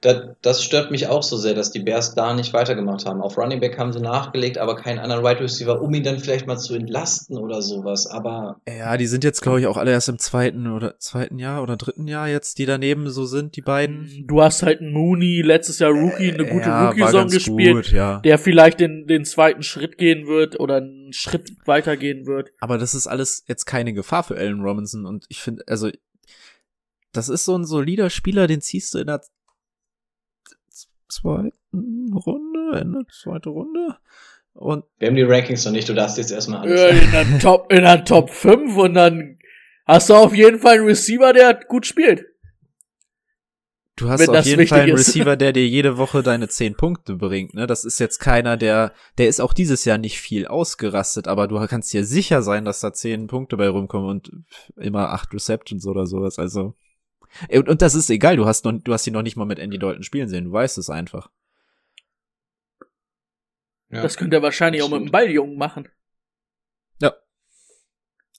Das, 0.00 0.22
das 0.42 0.62
stört 0.62 0.92
mich 0.92 1.08
auch 1.08 1.24
so 1.24 1.36
sehr, 1.36 1.54
dass 1.54 1.72
die 1.72 1.80
Bears 1.80 2.14
da 2.14 2.32
nicht 2.32 2.52
weitergemacht 2.52 3.04
haben. 3.04 3.20
Auf 3.20 3.36
Running 3.36 3.58
Back 3.58 3.76
haben 3.78 3.92
sie 3.92 3.98
nachgelegt, 4.00 4.56
aber 4.56 4.76
keinen 4.76 5.00
anderen 5.00 5.24
Wide 5.24 5.40
Receiver, 5.40 5.82
um 5.82 5.92
ihn 5.92 6.04
dann 6.04 6.20
vielleicht 6.20 6.46
mal 6.46 6.56
zu 6.56 6.76
entlasten 6.76 7.36
oder 7.36 7.60
sowas. 7.62 8.06
Aber 8.06 8.60
Ja, 8.68 8.96
die 8.96 9.08
sind 9.08 9.24
jetzt, 9.24 9.40
glaube 9.40 9.58
ich, 9.58 9.66
auch 9.66 9.76
alle 9.76 9.90
erst 9.90 10.08
im 10.08 10.20
zweiten 10.20 10.70
oder 10.70 10.96
zweiten 11.00 11.40
Jahr 11.40 11.64
oder 11.64 11.76
dritten 11.76 12.06
Jahr 12.06 12.28
jetzt, 12.28 12.58
die 12.58 12.66
daneben 12.66 13.10
so 13.10 13.24
sind, 13.24 13.56
die 13.56 13.60
beiden. 13.60 14.24
Du 14.28 14.40
hast 14.40 14.62
halt 14.62 14.80
einen 14.80 14.92
Mooney, 14.92 15.42
letztes 15.42 15.80
Jahr 15.80 15.90
Rookie, 15.90 16.30
eine 16.32 16.46
gute 16.46 16.68
Ja, 16.68 16.92
ganz 16.92 17.34
gespielt, 17.34 17.86
Gut, 17.86 17.92
ja. 17.92 18.20
der 18.20 18.38
vielleicht 18.38 18.78
den, 18.78 19.08
den 19.08 19.24
zweiten 19.24 19.64
Schritt 19.64 19.98
gehen 19.98 20.28
wird 20.28 20.60
oder 20.60 20.76
einen 20.76 21.12
Schritt 21.12 21.50
weitergehen 21.64 22.24
wird. 22.24 22.50
Aber 22.60 22.78
das 22.78 22.94
ist 22.94 23.08
alles 23.08 23.42
jetzt 23.48 23.64
keine 23.64 23.92
Gefahr 23.92 24.22
für 24.22 24.36
Allen 24.36 24.60
Robinson 24.60 25.06
und 25.06 25.26
ich 25.28 25.40
finde, 25.40 25.64
also, 25.66 25.90
das 27.12 27.28
ist 27.28 27.44
so 27.44 27.56
ein 27.56 27.64
solider 27.64 28.10
Spieler, 28.10 28.46
den 28.46 28.60
ziehst 28.60 28.94
du 28.94 28.98
in 28.98 29.06
der 29.06 29.22
zweiten 31.08 32.12
Runde, 32.12 32.78
Ende 32.78 33.06
zweite 33.10 33.50
Runde. 33.50 33.96
Und 34.52 34.84
wir 34.98 35.08
haben 35.08 35.16
die 35.16 35.22
Rankings 35.22 35.64
noch 35.64 35.72
nicht, 35.72 35.88
du 35.88 35.94
darfst 35.94 36.18
jetzt 36.18 36.32
erstmal 36.32 36.62
alles 36.62 37.02
in 37.02 37.10
der 37.12 37.38
Top, 37.38 37.72
in 37.72 37.82
der 37.82 38.04
Top 38.04 38.30
5 38.30 38.76
und 38.76 38.94
dann 38.94 39.38
hast 39.86 40.10
du 40.10 40.14
auf 40.14 40.34
jeden 40.34 40.58
Fall 40.58 40.78
einen 40.78 40.86
Receiver, 40.86 41.32
der 41.32 41.54
gut 41.54 41.86
spielt. 41.86 42.26
du 43.94 44.08
hast 44.08 44.20
Wenn 44.20 44.36
auf 44.36 44.44
jeden 44.44 44.66
Fall 44.66 44.80
einen 44.80 44.94
ist. 44.94 45.08
Receiver, 45.08 45.36
der 45.36 45.52
dir 45.52 45.66
jede 45.66 45.96
Woche 45.96 46.24
deine 46.24 46.48
zehn 46.48 46.74
Punkte 46.74 47.14
bringt. 47.14 47.54
Ne? 47.54 47.68
Das 47.68 47.84
ist 47.84 48.00
jetzt 48.00 48.18
keiner, 48.18 48.56
der, 48.56 48.92
der 49.16 49.28
ist 49.28 49.40
auch 49.40 49.52
dieses 49.52 49.84
Jahr 49.84 49.98
nicht 49.98 50.20
viel 50.20 50.46
ausgerastet, 50.48 51.28
aber 51.28 51.46
du 51.46 51.64
kannst 51.66 51.92
dir 51.92 52.04
sicher 52.04 52.42
sein, 52.42 52.64
dass 52.64 52.80
da 52.80 52.92
zehn 52.92 53.28
Punkte 53.28 53.56
bei 53.56 53.68
rumkommen 53.68 54.10
und 54.10 54.32
immer 54.76 55.10
acht 55.10 55.32
Receptions 55.32 55.86
oder 55.86 56.06
sowas. 56.06 56.40
Also 56.40 56.74
und, 57.50 57.68
und 57.68 57.82
das 57.82 57.94
ist 57.94 58.10
egal. 58.10 58.36
Du 58.36 58.46
hast 58.46 58.64
noch, 58.64 58.72
du 58.72 58.92
hast 58.92 59.06
ihn 59.06 59.12
noch 59.12 59.22
nicht 59.22 59.36
mal 59.36 59.44
mit 59.44 59.58
Andy 59.58 59.78
Dalton 59.78 60.02
spielen 60.02 60.28
sehen. 60.28 60.44
Du 60.44 60.52
weißt 60.52 60.78
es 60.78 60.90
einfach. 60.90 61.30
Ja. 63.90 64.02
Das 64.02 64.16
könnte 64.16 64.36
er 64.36 64.42
wahrscheinlich 64.42 64.82
auch 64.82 64.90
mit 64.90 65.00
dem 65.00 65.10
Balljungen 65.10 65.56
machen. 65.56 65.88
Ja. 67.00 67.14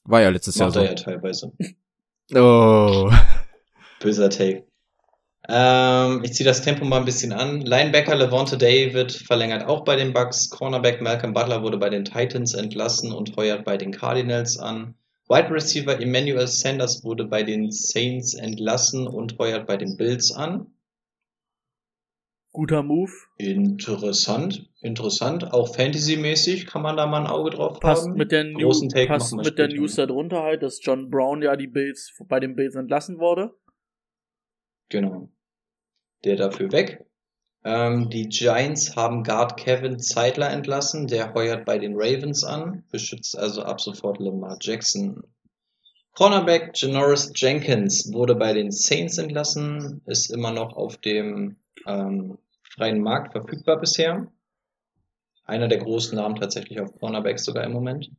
War 0.04 0.22
ja 0.22 0.30
letztes 0.30 0.58
Macht 0.58 0.76
Jahr 0.76 0.86
er 0.86 0.91
ja 0.91 0.95
teilweise. 0.95 1.52
so. 1.58 1.66
Oh. 2.36 3.12
Böser 4.00 4.30
Take. 4.30 4.64
Ähm, 5.47 6.22
ich 6.24 6.34
ziehe 6.34 6.47
das 6.47 6.62
Tempo 6.62 6.86
mal 6.86 7.00
ein 7.00 7.06
bisschen 7.06 7.34
an. 7.34 7.62
Linebacker 7.62 8.16
Levante 8.16 8.56
David 8.56 9.12
verlängert 9.12 9.66
auch 9.68 9.84
bei 9.84 9.95
den 9.95 10.14
Bucks. 10.14 10.52
Cornerback 10.52 11.02
Malcolm 11.02 11.34
Butler 11.34 11.64
wurde 11.64 11.80
bei 11.80 11.89
den 11.89 12.06
Titans 12.06 12.54
entlassen 12.54 13.12
und 13.12 13.36
heuert 13.36 13.66
bei 13.66 13.78
den 13.78 13.91
Cardinals 13.91 14.60
an. 14.60 14.93
Wide 15.30 15.51
Receiver 15.51 16.01
Emmanuel 16.01 16.47
Sanders 16.47 17.03
wurde 17.03 17.25
bei 17.25 17.43
den 17.43 17.69
Saints 17.69 18.34
entlassen 18.34 19.07
und 19.07 19.38
heuert 19.38 19.67
bei 19.67 19.77
den 19.77 19.95
Bills 19.95 20.32
an. 20.32 20.73
Guter 22.51 22.82
Move. 22.82 23.11
Interessant, 23.38 24.67
interessant. 24.82 25.53
Auch 25.53 25.75
Fantasy-mäßig 25.75 26.65
kann 26.65 26.82
man 26.82 26.97
da 26.97 27.05
mal 27.05 27.21
ein 27.21 27.27
Auge 27.27 27.51
drauf 27.51 27.80
Passt 27.80 28.07
haben. 28.07 28.17
mit 28.17 28.32
der, 28.32 28.43
New, 28.43 28.57
Großen 28.57 28.89
Take 28.89 29.07
passt 29.07 29.36
mit 29.36 29.59
der. 29.59 29.67
News 29.67 29.95
darunter 29.95 30.41
halt, 30.41 30.63
dass 30.63 30.84
John 30.84 31.11
Brown 31.11 31.43
ja 31.43 31.55
die 31.55 31.67
Bills 31.67 32.11
bei 32.27 32.39
den 32.39 32.55
Bills 32.55 32.73
entlassen 32.73 33.19
wurde. 33.19 33.53
Genau. 34.89 35.30
Der 36.23 36.38
dafür 36.38 36.71
weg. 36.71 37.05
Ähm, 37.64 38.10
die 38.10 38.30
Giants 38.30 38.95
haben 38.95 39.24
Guard 39.24 39.57
Kevin 39.57 39.99
Zeitler 39.99 40.49
entlassen. 40.49 41.07
Der 41.07 41.34
heuert 41.34 41.66
bei 41.66 41.78
den 41.78 41.93
Ravens 41.95 42.43
an. 42.43 42.84
Beschützt 42.91 43.38
also 43.38 43.64
ab 43.64 43.82
sofort 43.82 44.20
Lamar 44.20 44.57
Jackson. 44.62 45.24
Cornerback 46.14 46.72
Janoris 46.76 47.32
Jenkins 47.36 48.12
wurde 48.14 48.36
bei 48.36 48.53
den 48.53 48.72
Saints 48.72 49.18
entlassen. 49.18 50.01
Ist 50.05 50.32
immer 50.32 50.51
noch 50.51 50.76
auf 50.76 50.97
dem 50.97 51.57
ähm, 51.86 52.38
freien 52.76 53.01
Markt 53.01 53.34
verfügbar 53.34 53.80
bisher. 53.80 54.28
Einer 55.45 55.68
der 55.68 55.80
großen 55.80 56.16
Namen 56.16 56.36
tatsächlich 56.36 56.80
auf 56.80 56.93
Cornerback 56.99 57.39
sogar 57.39 57.64
im 57.64 57.74
Moment. 57.74 58.12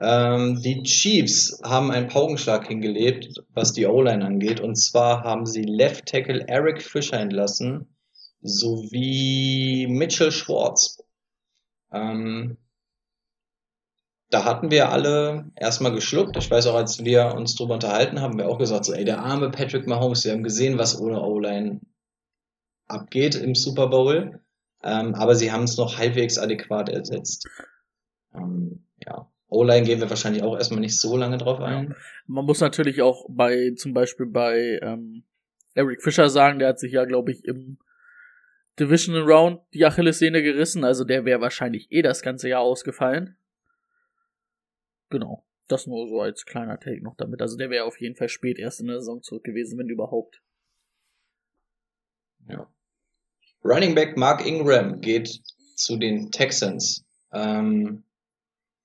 Ähm, 0.00 0.60
die 0.62 0.82
Chiefs 0.82 1.60
haben 1.62 1.90
einen 1.90 2.08
Paukenschlag 2.08 2.66
hingelegt, 2.66 3.42
was 3.52 3.72
die 3.72 3.86
O-Line 3.86 4.24
angeht. 4.24 4.60
Und 4.60 4.76
zwar 4.76 5.24
haben 5.24 5.46
sie 5.46 5.62
Left 5.62 6.06
Tackle 6.06 6.46
Eric 6.48 6.82
Fischer 6.82 7.18
entlassen, 7.20 7.86
sowie 8.42 9.86
Mitchell 9.88 10.32
Schwartz. 10.32 11.02
Ähm, 11.92 12.56
da 14.30 14.44
hatten 14.44 14.70
wir 14.70 14.90
alle 14.90 15.50
erstmal 15.56 15.92
geschluckt. 15.92 16.36
Ich 16.36 16.50
weiß 16.50 16.68
auch, 16.68 16.76
als 16.76 17.04
wir 17.04 17.34
uns 17.34 17.56
drüber 17.56 17.74
unterhalten 17.74 18.20
haben, 18.20 18.38
wir 18.38 18.48
auch 18.48 18.58
gesagt, 18.58 18.84
so, 18.84 18.92
ey, 18.92 19.04
der 19.04 19.20
arme 19.20 19.50
Patrick 19.50 19.86
Mahomes, 19.86 20.24
wir 20.24 20.32
haben 20.32 20.44
gesehen, 20.44 20.78
was 20.78 21.00
ohne 21.00 21.20
O-Line 21.20 21.80
abgeht 22.86 23.34
im 23.34 23.54
Super 23.54 23.88
Bowl. 23.88 24.40
Ähm, 24.82 25.14
aber 25.14 25.34
sie 25.34 25.52
haben 25.52 25.64
es 25.64 25.76
noch 25.76 25.98
halbwegs 25.98 26.38
adäquat 26.38 26.88
ersetzt. 26.88 27.48
Ähm, 28.32 28.86
ja. 29.04 29.30
O-Line 29.48 29.84
gehen 29.84 30.00
wir 30.00 30.08
wahrscheinlich 30.08 30.44
auch 30.44 30.56
erstmal 30.56 30.80
nicht 30.80 30.98
so 30.98 31.16
lange 31.16 31.36
drauf 31.36 31.60
ein. 31.60 31.96
Man 32.26 32.44
muss 32.44 32.60
natürlich 32.60 33.02
auch 33.02 33.26
bei, 33.28 33.72
zum 33.76 33.92
Beispiel 33.94 34.26
bei 34.26 34.78
ähm, 34.80 35.24
Eric 35.74 36.02
Fischer 36.02 36.30
sagen, 36.30 36.60
der 36.60 36.68
hat 36.68 36.78
sich 36.78 36.92
ja, 36.92 37.04
glaube 37.04 37.32
ich, 37.32 37.44
im 37.44 37.78
Divisional 38.80 39.22
Round 39.22 39.60
die 39.74 39.84
Achillessehne 39.84 40.42
gerissen, 40.42 40.84
also 40.84 41.04
der 41.04 41.24
wäre 41.24 41.40
wahrscheinlich 41.40 41.86
eh 41.92 42.02
das 42.02 42.22
ganze 42.22 42.48
Jahr 42.48 42.62
ausgefallen. 42.62 43.36
Genau. 45.10 45.44
Das 45.68 45.86
nur 45.86 46.08
so 46.08 46.20
als 46.20 46.46
kleiner 46.46 46.80
Take 46.80 47.02
noch 47.02 47.16
damit. 47.16 47.42
Also 47.42 47.56
der 47.56 47.70
wäre 47.70 47.84
auf 47.84 48.00
jeden 48.00 48.16
Fall 48.16 48.28
spät 48.28 48.58
erst 48.58 48.80
in 48.80 48.88
der 48.88 49.00
Saison 49.00 49.22
zurück 49.22 49.44
gewesen, 49.44 49.78
wenn 49.78 49.88
überhaupt. 49.88 50.42
Ja. 52.48 52.68
Running 53.62 53.94
Back 53.94 54.16
Mark 54.16 54.44
Ingram 54.44 55.00
geht 55.00 55.42
zu 55.76 55.96
den 55.96 56.30
Texans. 56.32 57.04
Ähm, 57.32 58.02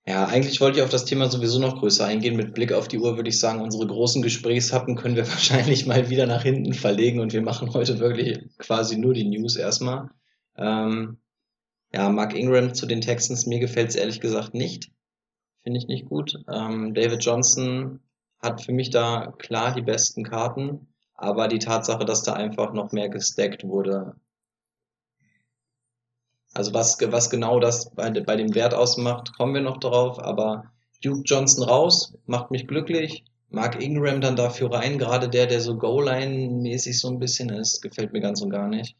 ja, 0.07 0.25
eigentlich 0.25 0.61
wollte 0.61 0.77
ich 0.77 0.83
auf 0.83 0.91
das 0.91 1.05
Thema 1.05 1.31
sowieso 1.31 1.59
noch 1.59 1.79
größer 1.79 2.05
eingehen. 2.05 2.35
Mit 2.35 2.53
Blick 2.53 2.71
auf 2.73 2.87
die 2.87 2.99
Uhr 2.99 3.15
würde 3.15 3.29
ich 3.29 3.39
sagen, 3.39 3.61
unsere 3.61 3.87
großen 3.87 4.21
Gesprächshappen 4.21 4.95
können 4.95 5.15
wir 5.15 5.27
wahrscheinlich 5.29 5.87
mal 5.87 6.09
wieder 6.09 6.27
nach 6.27 6.43
hinten 6.43 6.73
verlegen 6.73 7.19
und 7.19 7.33
wir 7.33 7.41
machen 7.41 7.73
heute 7.73 7.99
wirklich 7.99 8.39
quasi 8.59 8.97
nur 8.97 9.13
die 9.13 9.27
News 9.27 9.55
erstmal. 9.55 10.09
Ähm, 10.57 11.17
ja, 11.91 12.09
Mark 12.09 12.35
Ingram 12.35 12.75
zu 12.75 12.85
den 12.85 13.01
Texans, 13.01 13.47
mir 13.47 13.59
gefällt 13.59 13.89
es 13.89 13.95
ehrlich 13.95 14.21
gesagt 14.21 14.53
nicht. 14.53 14.91
Finde 15.63 15.79
ich 15.79 15.87
nicht 15.87 16.05
gut. 16.05 16.37
Ähm, 16.53 16.93
David 16.93 17.23
Johnson 17.23 18.01
hat 18.39 18.61
für 18.63 18.73
mich 18.73 18.91
da 18.91 19.33
klar 19.39 19.73
die 19.73 19.81
besten 19.81 20.23
Karten, 20.23 20.87
aber 21.15 21.47
die 21.47 21.59
Tatsache, 21.59 22.05
dass 22.05 22.21
da 22.21 22.33
einfach 22.33 22.73
noch 22.73 22.91
mehr 22.91 23.09
gestackt 23.09 23.63
wurde, 23.63 24.15
also 26.55 26.73
was, 26.73 26.97
was 27.01 27.29
genau 27.29 27.59
das 27.59 27.91
bei, 27.93 28.09
bei 28.09 28.35
dem 28.35 28.55
Wert 28.55 28.73
ausmacht, 28.73 29.33
kommen 29.37 29.53
wir 29.53 29.61
noch 29.61 29.77
drauf, 29.77 30.19
aber 30.19 30.71
Duke 31.03 31.21
Johnson 31.25 31.67
raus, 31.67 32.17
macht 32.25 32.49
mich 32.49 32.67
glücklich. 32.67 33.25
Mark 33.49 33.81
Ingram 33.81 34.21
dann 34.21 34.35
dafür 34.35 34.71
rein, 34.71 34.97
gerade 34.97 35.29
der, 35.29 35.47
der 35.47 35.61
so 35.61 35.77
Goal-Line-mäßig 35.77 36.99
so 36.99 37.09
ein 37.09 37.19
bisschen 37.19 37.49
ist, 37.49 37.81
gefällt 37.81 38.11
mir 38.13 38.21
ganz 38.21 38.41
und 38.41 38.49
gar 38.49 38.67
nicht. 38.67 38.97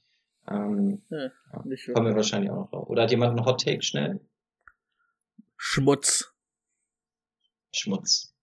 Ähm, 0.48 1.02
Ja, 1.10 1.32
nicht 1.64 1.92
kommen 1.94 2.08
wir 2.08 2.16
wahrscheinlich 2.16 2.52
auch 2.52 2.58
noch 2.58 2.70
drauf. 2.70 2.90
Oder 2.90 3.04
hat 3.04 3.12
jemand 3.12 3.38
einen 3.38 3.46
Hot 3.46 3.64
Take 3.64 3.82
schnell? 3.82 4.20
Schmutz. 5.58 6.32
Schmutz. 7.74 8.34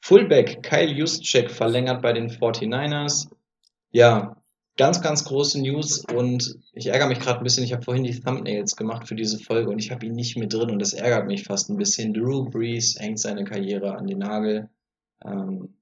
Fullback 0.00 0.62
Kyle 0.62 0.90
Juszczyk 0.90 1.50
verlängert 1.50 2.02
bei 2.02 2.12
den 2.12 2.28
49ers. 2.28 3.30
Ja, 3.90 4.41
ganz, 4.76 5.02
ganz 5.02 5.24
große 5.24 5.60
News 5.60 6.04
und 6.14 6.58
ich 6.72 6.86
ärgere 6.86 7.08
mich 7.08 7.20
gerade 7.20 7.38
ein 7.38 7.44
bisschen. 7.44 7.64
Ich 7.64 7.72
habe 7.72 7.82
vorhin 7.82 8.04
die 8.04 8.18
Thumbnails 8.18 8.76
gemacht 8.76 9.06
für 9.06 9.14
diese 9.14 9.38
Folge 9.38 9.70
und 9.70 9.78
ich 9.78 9.90
habe 9.90 10.06
ihn 10.06 10.14
nicht 10.14 10.36
mit 10.36 10.52
drin 10.52 10.70
und 10.70 10.78
das 10.78 10.92
ärgert 10.92 11.26
mich 11.26 11.44
fast 11.44 11.70
ein 11.70 11.76
bisschen. 11.76 12.14
Drew 12.14 12.48
Brees 12.48 12.96
hängt 12.98 13.20
seine 13.20 13.44
Karriere 13.44 13.96
an 13.96 14.06
den 14.06 14.18
Nagel. 14.18 14.70
Ähm, 15.24 15.74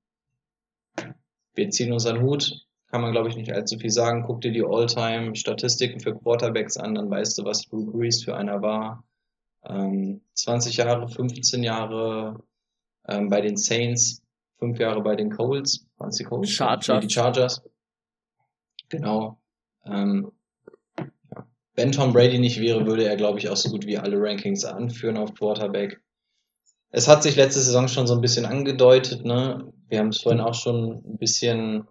wir 1.54 1.70
ziehen 1.70 1.92
unseren 1.92 2.22
Hut. 2.22 2.66
Kann 2.88 3.02
man, 3.02 3.12
glaube 3.12 3.28
ich, 3.28 3.36
nicht 3.36 3.52
allzu 3.52 3.78
viel 3.78 3.90
sagen. 3.90 4.24
Guck 4.26 4.40
dir 4.40 4.50
die 4.50 4.64
All-Time-Statistiken 4.64 6.00
für 6.00 6.14
Quarterbacks 6.14 6.76
an, 6.76 6.96
dann 6.96 7.08
weißt 7.08 7.38
du, 7.38 7.44
was 7.44 7.62
Drew 7.62 7.86
Brees 7.86 8.24
für 8.24 8.36
einer 8.36 8.62
war. 8.62 9.04
Ähm, 9.64 10.22
20 10.34 10.78
Jahre, 10.78 11.08
15 11.08 11.62
Jahre 11.62 12.42
ähm, 13.06 13.28
bei 13.28 13.40
den 13.40 13.56
Saints, 13.56 14.22
5 14.58 14.78
Jahre 14.80 15.02
bei 15.02 15.14
den 15.14 15.30
Colts. 15.30 15.86
Waren 15.98 16.08
es 16.08 16.16
die 16.16 16.24
Colts? 16.24 16.50
Chargers. 16.50 16.88
Nee, 16.88 17.06
die 17.06 17.14
Chargers. 17.14 17.62
Genau. 18.90 19.40
Ähm, 19.86 20.30
ja. 20.98 21.46
Wenn 21.74 21.92
Tom 21.92 22.12
Brady 22.12 22.38
nicht 22.38 22.60
wäre, 22.60 22.86
würde 22.86 23.04
er, 23.04 23.16
glaube 23.16 23.38
ich, 23.38 23.48
auch 23.48 23.56
so 23.56 23.70
gut 23.70 23.86
wie 23.86 23.96
alle 23.96 24.20
Rankings 24.20 24.64
anführen 24.64 25.16
auf 25.16 25.34
Quarterback. 25.34 26.00
Es 26.90 27.08
hat 27.08 27.22
sich 27.22 27.36
letzte 27.36 27.60
Saison 27.60 27.88
schon 27.88 28.06
so 28.06 28.14
ein 28.14 28.20
bisschen 28.20 28.44
angedeutet, 28.44 29.24
ne? 29.24 29.72
Wir 29.88 30.00
haben 30.00 30.08
es 30.08 30.20
vorhin 30.20 30.40
auch 30.40 30.54
schon 30.54 31.02
ein 31.04 31.18
bisschen, 31.18 31.86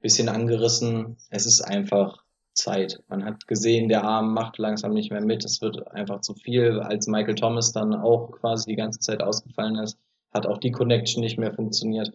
bisschen 0.00 0.28
angerissen. 0.28 1.16
Es 1.30 1.46
ist 1.46 1.60
einfach 1.60 2.22
Zeit. 2.54 3.02
Man 3.08 3.24
hat 3.24 3.46
gesehen, 3.46 3.88
der 3.88 4.04
Arm 4.04 4.34
macht 4.34 4.58
langsam 4.58 4.92
nicht 4.92 5.10
mehr 5.10 5.20
mit. 5.20 5.44
Es 5.44 5.60
wird 5.62 5.86
einfach 5.92 6.20
zu 6.20 6.34
viel. 6.34 6.80
Als 6.80 7.06
Michael 7.06 7.34
Thomas 7.34 7.72
dann 7.72 7.94
auch 7.94 8.32
quasi 8.32 8.70
die 8.70 8.76
ganze 8.76 9.00
Zeit 9.00 9.22
ausgefallen 9.22 9.76
ist, 9.76 9.98
hat 10.32 10.46
auch 10.46 10.58
die 10.58 10.70
Connection 10.70 11.22
nicht 11.22 11.38
mehr 11.38 11.52
funktioniert. 11.52 12.12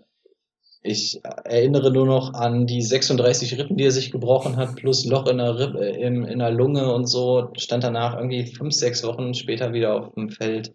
Ich 0.82 1.22
erinnere 1.24 1.92
nur 1.92 2.06
noch 2.06 2.34
an 2.34 2.68
die 2.68 2.82
36 2.82 3.58
Rippen, 3.58 3.78
die 3.78 3.86
er 3.86 3.92
sich 3.92 4.12
gebrochen 4.12 4.58
hat, 4.58 4.76
plus 4.76 5.06
Loch 5.06 5.28
in 5.28 5.38
der, 5.38 5.58
Rippe, 5.58 5.86
in, 5.86 6.24
in 6.24 6.40
der 6.40 6.52
Lunge 6.52 6.94
und 6.94 7.08
so. 7.08 7.50
Stand 7.58 7.84
danach 7.84 8.16
irgendwie 8.16 8.46
fünf, 8.46 8.74
sechs 8.74 9.04
Wochen 9.04 9.34
später 9.34 9.74
wieder 9.74 9.96
auf 9.96 10.14
dem 10.14 10.30
Feld. 10.30 10.74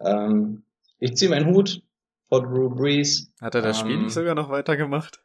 Ähm, 0.00 0.64
ich 0.98 1.16
ziehe 1.16 1.30
meinen 1.30 1.54
Hut 1.54 1.82
vor 2.28 2.42
Drew 2.42 2.70
Brees. 2.70 3.32
Hat 3.40 3.54
er 3.54 3.62
das 3.62 3.78
Spiel 3.78 3.96
Ähm, 3.96 4.04
nicht 4.04 4.14
sogar 4.14 4.34
noch 4.34 4.48
weitergemacht? 4.48 5.20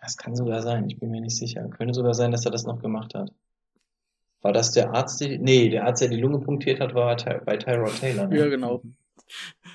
Das 0.00 0.16
kann 0.18 0.36
sogar 0.36 0.60
sein, 0.60 0.86
ich 0.88 0.98
bin 0.98 1.10
mir 1.10 1.22
nicht 1.22 1.36
sicher. 1.36 1.66
Könnte 1.68 1.94
sogar 1.94 2.12
sein, 2.12 2.30
dass 2.30 2.44
er 2.44 2.50
das 2.50 2.64
noch 2.64 2.82
gemacht 2.82 3.14
hat. 3.14 3.32
War 4.42 4.52
das 4.52 4.72
der 4.72 4.92
Arzt, 4.92 5.20
die, 5.22 5.38
nee, 5.38 5.70
der 5.70 5.86
Arzt, 5.86 6.02
der 6.02 6.10
die 6.10 6.20
Lunge 6.20 6.40
punktiert 6.40 6.80
hat, 6.80 6.94
war 6.94 7.16
bei 7.46 7.56
Tyrod 7.56 7.98
Taylor. 7.98 8.26
Ne? 8.26 8.38
Ja, 8.38 8.48
genau. 8.48 8.82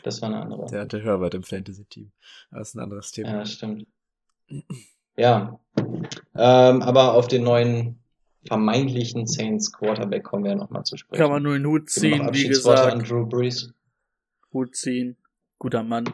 Das 0.03 0.21
war 0.21 0.29
eine 0.29 0.41
andere. 0.41 0.65
Der 0.67 0.81
hatte 0.81 1.01
Herbert 1.03 1.33
im 1.33 1.43
Fantasy-Team. 1.43 2.11
Das 2.51 2.69
ist 2.69 2.75
ein 2.75 2.79
anderes 2.79 3.11
Thema. 3.11 3.29
Ja, 3.29 3.39
das 3.39 3.51
stimmt. 3.53 3.87
Ja. 5.15 5.59
Ähm, 6.35 6.81
aber 6.81 7.13
auf 7.13 7.27
den 7.27 7.43
neuen 7.43 7.99
vermeintlichen 8.47 9.27
Saints 9.27 9.71
Quarterback 9.71 10.23
kommen 10.23 10.45
wir 10.45 10.55
nochmal 10.55 10.83
zu 10.83 10.97
sprechen. 10.97 11.21
Kann 11.21 11.31
man 11.31 11.43
nur 11.43 11.53
den 11.53 11.65
Hut 11.65 11.89
ziehen, 11.89 12.19
wie 12.19 12.27
Abschiedsworte 12.27 12.83
an 12.83 12.99
gesagt. 12.99 13.11
Drew 13.11 13.25
Brees. 13.25 13.73
Hut 14.53 14.75
ziehen. 14.75 15.17
Guter 15.57 15.83
Mann. 15.83 16.05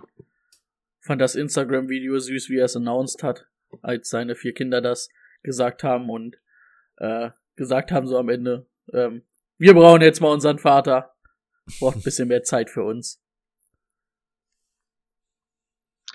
Fand 1.01 1.21
das 1.21 1.36
Instagram-Video 1.36 2.17
süß, 2.17 2.49
wie 2.49 2.57
er 2.57 2.65
es 2.65 2.75
announced 2.75 3.21
hat, 3.21 3.47
als 3.83 4.09
seine 4.09 4.36
vier 4.36 4.53
Kinder 4.53 4.81
das 4.81 5.09
gesagt 5.43 5.83
haben 5.83 6.09
und 6.09 6.38
äh, 6.97 7.29
gesagt 7.55 7.91
haben 7.91 8.07
so 8.07 8.17
am 8.17 8.29
Ende, 8.29 8.65
ähm, 8.91 9.21
wir 9.57 9.73
brauchen 9.73 10.01
jetzt 10.01 10.19
mal 10.19 10.33
unseren 10.33 10.57
Vater. 10.57 11.15
Braucht 11.79 11.95
ein 11.97 12.03
bisschen 12.03 12.27
mehr 12.27 12.43
Zeit 12.43 12.69
für 12.69 12.83
uns. 12.83 13.21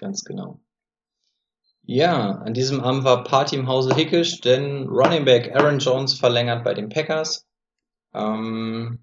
Ganz 0.01 0.25
genau. 0.25 0.59
Ja, 1.83 2.37
an 2.37 2.55
diesem 2.55 2.81
Abend 2.81 3.05
war 3.05 3.23
Party 3.23 3.57
im 3.57 3.67
Hause 3.67 3.95
Hickisch, 3.95 4.41
denn 4.41 4.89
Running 4.89 5.27
Back 5.27 5.55
Aaron 5.55 5.79
Jones 5.79 6.15
verlängert 6.15 6.65
bei 6.65 6.73
den 6.73 6.89
Packers. 6.89 7.47
Ähm, 8.15 9.01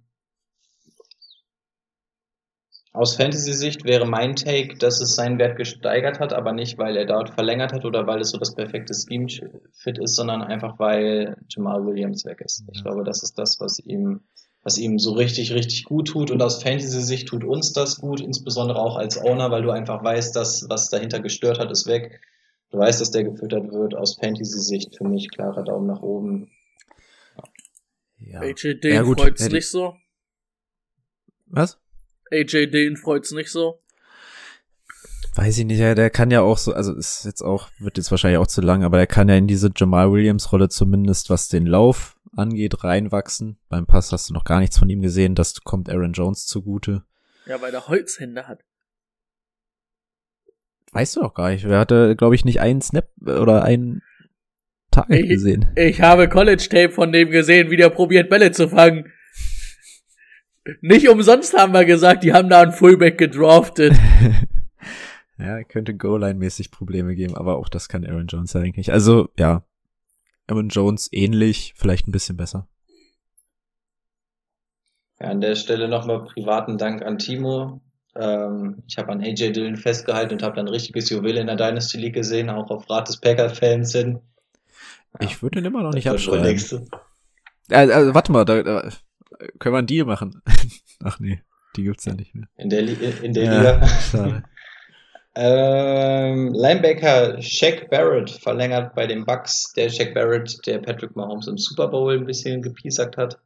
aus 2.93 3.15
Fantasy-Sicht 3.15 3.83
wäre 3.83 4.07
mein 4.07 4.35
Take, 4.35 4.75
dass 4.79 4.99
es 4.99 5.13
seinen 5.13 5.37
Wert 5.37 5.55
gesteigert 5.55 6.19
hat, 6.19 6.33
aber 6.33 6.51
nicht, 6.51 6.79
weil 6.79 6.97
er 6.97 7.05
dort 7.05 7.29
verlängert 7.29 7.73
hat 7.73 7.85
oder 7.85 8.07
weil 8.07 8.21
es 8.21 8.31
so 8.31 8.39
das 8.39 8.55
perfekte 8.55 8.95
Scheme-Fit 8.95 9.99
ist, 9.99 10.15
sondern 10.15 10.41
einfach, 10.41 10.79
weil 10.79 11.37
Jamal 11.47 11.85
Williams 11.85 12.25
weg 12.25 12.41
ist. 12.41 12.63
Ich 12.71 12.81
glaube, 12.81 13.03
das 13.03 13.21
ist 13.21 13.37
das, 13.37 13.59
was 13.59 13.77
ihm, 13.77 14.21
was 14.67 14.77
ihm 14.77 14.99
so 14.99 15.13
richtig, 15.13 15.53
richtig 15.53 15.85
gut 15.85 16.09
tut. 16.09 16.29
Und 16.29 16.41
aus 16.41 16.61
Fantasy-Sicht 16.61 17.25
tut 17.29 17.45
uns 17.45 17.71
das 17.71 18.01
gut, 18.01 18.19
insbesondere 18.19 18.79
auch 18.79 18.97
als 18.97 19.17
Owner, 19.17 19.49
weil 19.49 19.61
du 19.61 19.71
einfach 19.71 20.03
weißt, 20.03 20.35
dass 20.35 20.65
was 20.67 20.89
dahinter 20.89 21.21
gestört 21.21 21.57
hat, 21.57 21.71
ist 21.71 21.87
weg. 21.87 22.19
Du 22.69 22.77
weißt, 22.77 22.99
dass 22.99 23.11
der 23.11 23.23
gefüttert 23.23 23.71
wird. 23.71 23.95
Aus 23.95 24.17
Fantasy-Sicht 24.19 24.97
für 24.97 25.05
mich 25.05 25.31
klarer 25.31 25.63
Daumen 25.63 25.87
nach 25.87 26.01
oben. 26.01 26.51
Ja. 28.19 28.41
AJ 28.41 28.65
Ja, 28.65 28.73
Dane 28.73 29.03
gut, 29.05 29.21
freut's 29.21 29.41
hätte 29.41 29.55
nicht 29.55 29.69
so. 29.69 29.95
Was? 31.45 31.79
AJ 32.29 32.67
Dane 32.67 32.97
freut's 32.97 33.31
nicht 33.31 33.49
so. 33.49 33.79
Weiß 35.37 35.55
ich 35.59 35.65
nicht, 35.65 35.77
ja, 35.77 35.93
der 35.93 36.09
kann 36.09 36.31
ja 36.31 36.41
auch 36.41 36.57
so, 36.57 36.73
also 36.73 36.95
ist 36.95 37.23
jetzt 37.23 37.43
auch, 37.43 37.69
wird 37.77 37.97
jetzt 37.97 38.09
wahrscheinlich 38.09 38.39
auch 38.39 38.47
zu 38.47 38.59
lang, 38.61 38.83
aber 38.83 38.97
der 38.97 39.05
kann 39.05 39.29
ja 39.29 39.35
in 39.35 39.45
diese 39.45 39.69
Jamal 39.75 40.11
Williams 40.11 40.51
Rolle 40.51 40.67
zumindest, 40.67 41.29
was 41.29 41.47
den 41.47 41.67
Lauf 41.67 42.17
angeht, 42.35 42.83
reinwachsen. 42.83 43.59
Beim 43.69 43.85
Pass 43.85 44.11
hast 44.11 44.29
du 44.29 44.33
noch 44.33 44.45
gar 44.45 44.59
nichts 44.59 44.79
von 44.79 44.89
ihm 44.89 44.99
gesehen, 45.03 45.35
das 45.35 45.61
kommt 45.61 45.91
Aaron 45.91 46.13
Jones 46.13 46.47
zugute. 46.47 47.03
Ja, 47.45 47.61
weil 47.61 47.71
er 47.71 47.87
Holzhände 47.87 48.47
hat. 48.47 48.61
Weißt 50.91 51.15
du 51.15 51.19
doch 51.21 51.35
gar 51.35 51.49
nicht. 51.51 51.65
Er 51.65 51.77
hatte, 51.77 52.15
glaube 52.15 52.33
ich, 52.33 52.43
nicht 52.43 52.59
einen 52.59 52.81
Snap 52.81 53.07
äh, 53.23 53.33
oder 53.33 53.61
einen 53.63 54.01
Target 54.89 55.19
Ich- 55.21 55.29
gesehen. 55.29 55.69
Ich 55.75 56.01
habe 56.01 56.29
College-Tape 56.29 56.89
von 56.91 57.11
dem 57.11 57.29
gesehen, 57.29 57.69
wie 57.69 57.77
der 57.77 57.91
probiert, 57.91 58.31
Bälle 58.31 58.51
zu 58.51 58.69
fangen. 58.69 59.11
Nicht 60.81 61.07
umsonst 61.09 61.55
haben 61.55 61.73
wir 61.73 61.85
gesagt, 61.85 62.23
die 62.23 62.33
haben 62.33 62.49
da 62.49 62.61
einen 62.61 62.71
Fullback 62.73 63.19
gedraftet. 63.19 63.93
ja, 65.39 65.63
könnte 65.63 65.95
Goal-Line-mäßig 65.95 66.71
Probleme 66.71 67.15
geben, 67.15 67.35
aber 67.35 67.57
auch 67.57 67.69
das 67.69 67.89
kann 67.89 68.05
Aaron 68.05 68.27
Jones 68.27 68.53
ja 68.53 68.61
eigentlich. 68.61 68.91
Also, 68.91 69.29
ja. 69.37 69.63
Aaron 70.47 70.69
Jones 70.69 71.09
ähnlich, 71.11 71.73
vielleicht 71.75 72.07
ein 72.07 72.11
bisschen 72.11 72.37
besser. 72.37 72.67
Ja, 75.19 75.27
an 75.27 75.41
der 75.41 75.55
Stelle 75.55 75.87
nochmal 75.87 76.23
privaten 76.23 76.77
Dank 76.77 77.01
an 77.03 77.17
Timo. 77.17 77.81
Ähm, 78.15 78.83
ich 78.87 78.97
habe 78.97 79.11
an 79.11 79.21
AJ 79.21 79.51
Dillon 79.51 79.75
festgehalten 79.75 80.33
und 80.33 80.43
habe 80.43 80.55
dann 80.55 80.67
richtiges 80.67 81.09
Juwel 81.09 81.37
in 81.37 81.47
der 81.47 81.55
Dynasty 81.55 81.97
League 81.97 82.13
gesehen, 82.15 82.49
auch 82.49 82.69
auf 82.69 82.89
Rat 82.89 83.07
des 83.09 83.17
Packer-Fans 83.19 83.91
hin. 83.91 84.19
Ich 85.19 85.41
würde 85.41 85.59
ihn 85.59 85.65
immer 85.65 85.83
noch 85.83 85.93
nicht 85.93 86.09
abschreiben. 86.09 86.87
Äh, 87.69 87.75
also, 87.75 88.13
warte 88.13 88.31
mal, 88.31 88.45
da, 88.45 88.63
da 88.63 88.89
können 89.59 89.73
wir 89.73 89.79
einen 89.79 89.87
Deal 89.87 90.05
machen. 90.05 90.41
Ach 91.03 91.19
nee, 91.19 91.41
die 91.75 91.83
gibt's 91.83 92.05
ja 92.05 92.13
nicht 92.13 92.33
mehr. 92.33 92.47
In 92.55 92.69
der, 92.69 92.81
Li 92.83 92.93
in 93.21 93.33
der 93.33 93.43
Ja, 93.43 93.57
Liga. 93.73 93.87
schade. 93.87 94.43
Ähm, 95.39 96.51
Linebacker 96.51 97.39
Shaq 97.43 97.91
Barrett 97.91 98.31
verlängert 98.31 98.95
bei 98.95 99.05
den 99.05 99.23
Bucks. 99.23 99.71
Der 99.73 99.87
Shaq 99.87 100.15
Barrett, 100.15 100.65
der 100.65 100.79
Patrick 100.79 101.15
Mahomes 101.15 101.45
im 101.45 101.59
Super 101.59 101.89
Bowl 101.89 102.17
ein 102.17 102.25
bisschen 102.25 102.63
gepiesackt 102.63 103.17
hat. 103.17 103.37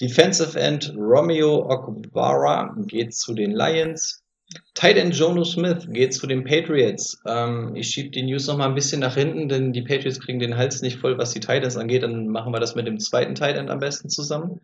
Defensive 0.00 0.56
End 0.56 0.94
Romeo 0.96 1.68
Okwara 1.68 2.72
geht 2.86 3.16
zu 3.16 3.34
den 3.34 3.50
Lions. 3.50 4.22
Tight 4.74 4.96
End 4.96 5.12
Jono 5.12 5.42
Smith 5.42 5.88
geht 5.90 6.14
zu 6.14 6.28
den 6.28 6.44
Patriots. 6.44 7.20
Ähm, 7.26 7.74
ich 7.74 7.90
schiebe 7.90 8.10
die 8.10 8.22
News 8.22 8.46
noch 8.46 8.56
mal 8.56 8.68
ein 8.68 8.76
bisschen 8.76 9.00
nach 9.00 9.16
hinten, 9.16 9.48
denn 9.48 9.72
die 9.72 9.82
Patriots 9.82 10.20
kriegen 10.20 10.38
den 10.38 10.56
Hals 10.56 10.82
nicht 10.82 11.00
voll, 11.00 11.18
was 11.18 11.32
die 11.32 11.40
Tight 11.40 11.64
Ends 11.64 11.76
angeht. 11.76 12.04
Dann 12.04 12.28
machen 12.28 12.52
wir 12.52 12.60
das 12.60 12.76
mit 12.76 12.86
dem 12.86 13.00
zweiten 13.00 13.34
Tight 13.34 13.56
End 13.56 13.70
am 13.70 13.80
besten 13.80 14.08
zusammen. 14.08 14.60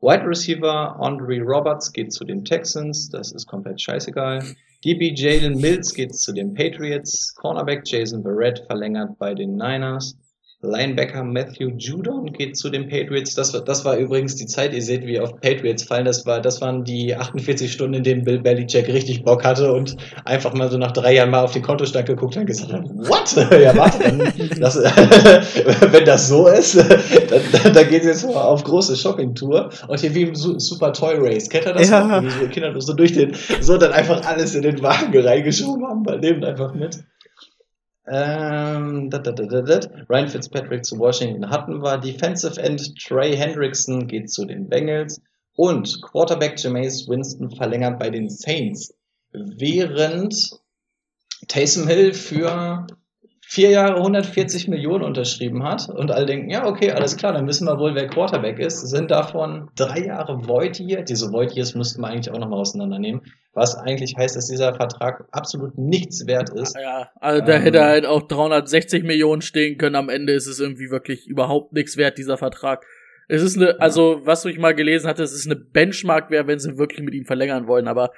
Wide 0.00 0.24
Receiver 0.24 0.96
Andre 1.00 1.40
Roberts 1.40 1.92
geht 1.92 2.12
zu 2.12 2.24
den 2.24 2.44
Texans. 2.44 3.10
Das 3.10 3.32
ist 3.32 3.46
komplett 3.46 3.80
scheißegal. 3.80 4.44
DB 4.84 5.12
Jalen 5.12 5.60
Mills 5.60 5.92
geht 5.92 6.14
zu 6.14 6.32
den 6.32 6.54
Patriots. 6.54 7.34
Cornerback 7.34 7.82
Jason 7.84 8.22
Barrett 8.22 8.60
verlängert 8.66 9.18
bei 9.18 9.34
den 9.34 9.56
Niners. 9.56 10.16
Linebacker 10.60 11.22
Matthew 11.22 11.70
Judon 11.76 12.32
geht 12.32 12.56
zu 12.56 12.68
den 12.68 12.88
Patriots. 12.88 13.36
Das 13.36 13.54
war, 13.54 13.60
das 13.60 13.84
war 13.84 13.96
übrigens 13.96 14.34
die 14.34 14.46
Zeit, 14.46 14.72
ihr 14.72 14.82
seht, 14.82 15.06
wie 15.06 15.20
auf 15.20 15.40
Patriots 15.40 15.84
fallen. 15.84 16.04
Das 16.04 16.26
war, 16.26 16.40
das 16.40 16.60
waren 16.60 16.82
die 16.82 17.14
48 17.14 17.70
Stunden, 17.70 17.94
in 17.94 18.02
denen 18.02 18.24
Bill 18.24 18.40
Belichick 18.40 18.88
richtig 18.88 19.22
Bock 19.22 19.44
hatte 19.44 19.72
und 19.72 19.96
einfach 20.24 20.54
mal 20.54 20.68
so 20.68 20.76
nach 20.76 20.90
drei 20.90 21.14
Jahren 21.14 21.30
mal 21.30 21.44
auf 21.44 21.52
den 21.52 21.62
Kontostand 21.62 22.06
geguckt 22.06 22.34
hat 22.34 22.40
und 22.40 22.46
gesagt 22.46 22.72
hat, 22.72 22.82
what? 22.88 23.52
ja, 23.62 23.76
warte, 23.76 24.02
dann, 24.02 24.32
das, 24.58 24.76
wenn 25.92 26.04
das 26.04 26.26
so 26.26 26.48
ist, 26.48 26.74
dann, 27.30 27.72
dann, 27.72 27.88
geht 27.88 28.02
es 28.02 28.22
jetzt 28.22 28.26
mal 28.26 28.42
auf 28.42 28.64
große 28.64 28.96
Shoppingtour 28.96 29.70
und 29.86 30.00
hier 30.00 30.12
wie 30.12 30.22
im 30.22 30.34
Su- 30.34 30.58
Super 30.58 30.92
Toy 30.92 31.14
Race. 31.18 31.48
Kennt 31.48 31.66
ihr 31.66 31.74
das? 31.74 31.88
Ja. 31.88 32.20
Wie 32.20 32.30
so 32.30 32.48
Kinder 32.48 32.80
so 32.80 32.94
durch 32.94 33.12
den, 33.12 33.32
so 33.60 33.76
dann 33.76 33.92
einfach 33.92 34.26
alles 34.26 34.56
in 34.56 34.62
den 34.62 34.82
Wagen 34.82 35.16
reingeschoben 35.16 35.86
haben, 35.86 36.02
bei 36.02 36.16
dem 36.16 36.42
einfach 36.42 36.74
mit. 36.74 36.98
Ähm, 38.10 39.10
dat, 39.10 39.26
dat, 39.26 39.38
dat. 39.38 39.90
Ryan 40.08 40.28
Fitzpatrick 40.28 40.84
zu 40.84 40.98
Washington 40.98 41.50
hatten 41.50 41.82
wir. 41.82 41.98
Defensive 41.98 42.60
End 42.60 42.96
Trey 42.98 43.36
Hendrickson 43.36 44.06
geht 44.06 44.30
zu 44.30 44.44
den 44.44 44.68
Bengals. 44.68 45.20
Und 45.54 46.00
Quarterback 46.02 46.58
Jameis 46.62 47.08
Winston 47.08 47.50
verlängert 47.50 47.98
bei 47.98 48.10
den 48.10 48.30
Saints. 48.30 48.94
Während 49.32 50.60
Taysom 51.48 51.86
Hill 51.86 52.14
für 52.14 52.86
vier 53.50 53.70
Jahre 53.70 53.96
140 53.96 54.68
Millionen 54.68 55.02
unterschrieben 55.02 55.64
hat 55.64 55.88
und 55.88 56.10
alle 56.10 56.26
denken, 56.26 56.50
ja, 56.50 56.66
okay, 56.66 56.90
alles 56.90 57.16
klar, 57.16 57.32
dann 57.32 57.46
wissen 57.46 57.66
wir 57.66 57.78
wohl, 57.78 57.94
wer 57.94 58.06
Quarterback 58.06 58.58
ist, 58.58 58.80
sind 58.90 59.10
davon 59.10 59.70
drei 59.74 60.00
Jahre 60.00 60.46
Void 60.46 60.78
Year. 60.78 61.00
Diese 61.00 61.32
Void 61.32 61.52
Years 61.52 61.74
müssten 61.74 62.02
wir 62.02 62.08
eigentlich 62.08 62.30
auch 62.30 62.38
nochmal 62.38 62.58
auseinandernehmen, 62.60 63.22
was 63.54 63.74
eigentlich 63.74 64.16
heißt, 64.18 64.36
dass 64.36 64.48
dieser 64.48 64.74
Vertrag 64.74 65.26
absolut 65.32 65.78
nichts 65.78 66.26
wert 66.26 66.50
ist. 66.50 66.76
Ja, 66.78 67.10
also 67.20 67.40
da 67.42 67.54
Ähm. 67.54 67.62
hätte 67.62 67.84
halt 67.84 68.04
auch 68.04 68.28
360 68.28 69.02
Millionen 69.04 69.40
stehen 69.40 69.78
können. 69.78 69.96
Am 69.96 70.10
Ende 70.10 70.34
ist 70.34 70.46
es 70.46 70.60
irgendwie 70.60 70.90
wirklich 70.90 71.26
überhaupt 71.26 71.72
nichts 71.72 71.96
wert, 71.96 72.18
dieser 72.18 72.36
Vertrag. 72.36 72.84
Es 73.28 73.40
ist 73.40 73.56
eine, 73.56 73.80
also 73.80 74.20
was 74.24 74.44
ich 74.44 74.58
mal 74.58 74.74
gelesen 74.74 75.08
hatte, 75.08 75.22
es 75.22 75.32
ist 75.32 75.46
eine 75.46 75.56
Benchmark 75.56 76.30
wert, 76.30 76.48
wenn 76.48 76.58
sie 76.58 76.76
wirklich 76.76 77.00
mit 77.00 77.14
ihm 77.14 77.24
verlängern 77.24 77.66
wollen. 77.66 77.88
Aber 77.88 78.10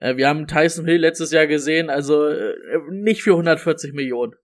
äh, 0.00 0.16
wir 0.16 0.28
haben 0.28 0.46
Tyson 0.46 0.84
Hill 0.84 1.00
letztes 1.00 1.30
Jahr 1.30 1.46
gesehen, 1.46 1.88
also 1.88 2.26
äh, 2.28 2.52
nicht 2.90 3.22
für 3.22 3.30
140 3.30 3.94
Millionen. 3.94 4.34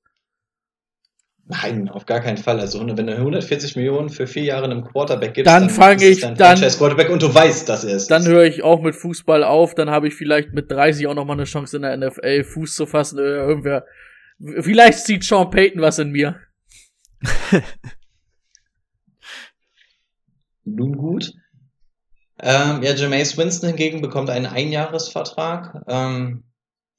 Nein, 1.53 1.89
auf 1.89 2.07
gar 2.07 2.20
keinen 2.20 2.39
Fall. 2.39 2.59
Also 2.61 2.81
wenn 2.97 3.07
du 3.07 3.15
140 3.16 3.77
Millionen 3.77 4.09
für 4.09 4.27
vier 4.27 4.45
Jahre 4.45 4.65
einem 4.65 4.83
Quarterback 4.85 5.35
gibst, 5.35 5.51
Dann 5.53 5.69
fang 5.69 5.97
ist 5.97 6.03
es 6.03 6.09
ich- 6.16 6.20
dann- 6.23 6.37
Franchise-Quarterback 6.37 7.11
und 7.11 7.20
du 7.23 7.35
weißt, 7.35 7.69
dass 7.69 7.85
er 7.85 7.97
es 7.97 8.07
Dann 8.07 8.23
ist. 8.23 8.29
höre 8.29 8.45
ich 8.45 8.62
auch 8.62 8.81
mit 8.81 8.95
Fußball 8.95 9.45
auf, 9.45 9.74
dann 9.74 9.91
habe 9.91 10.09
ich 10.09 10.15
vielleicht 10.15 10.53
mit 10.53 10.70
30 10.70 11.07
auch 11.09 11.15
noch 11.15 11.24
mal 11.24 11.35
eine 11.35 11.45
Chance 11.45 11.77
in 11.77 11.83
der 11.83 11.93
NFL 11.93 12.45
Fuß 12.45 12.74
zu 12.74 12.87
fassen. 12.87 13.19
Äh, 13.19 13.23
irgendwer, 13.23 13.85
vielleicht 14.61 15.01
sieht 15.01 15.24
Sean 15.24 15.51
Payton 15.51 15.83
was 15.83 15.99
in 15.99 16.11
mir. 16.11 16.37
Nun 20.65 20.97
gut. 20.97 21.33
Ähm, 22.41 22.83
ja, 22.83 22.93
Jameis 22.95 23.37
Winston 23.37 23.69
hingegen 23.70 24.01
bekommt 24.01 24.31
einen 24.31 24.47
Einjahresvertrag. 24.47 25.83
Ähm, 25.89 26.45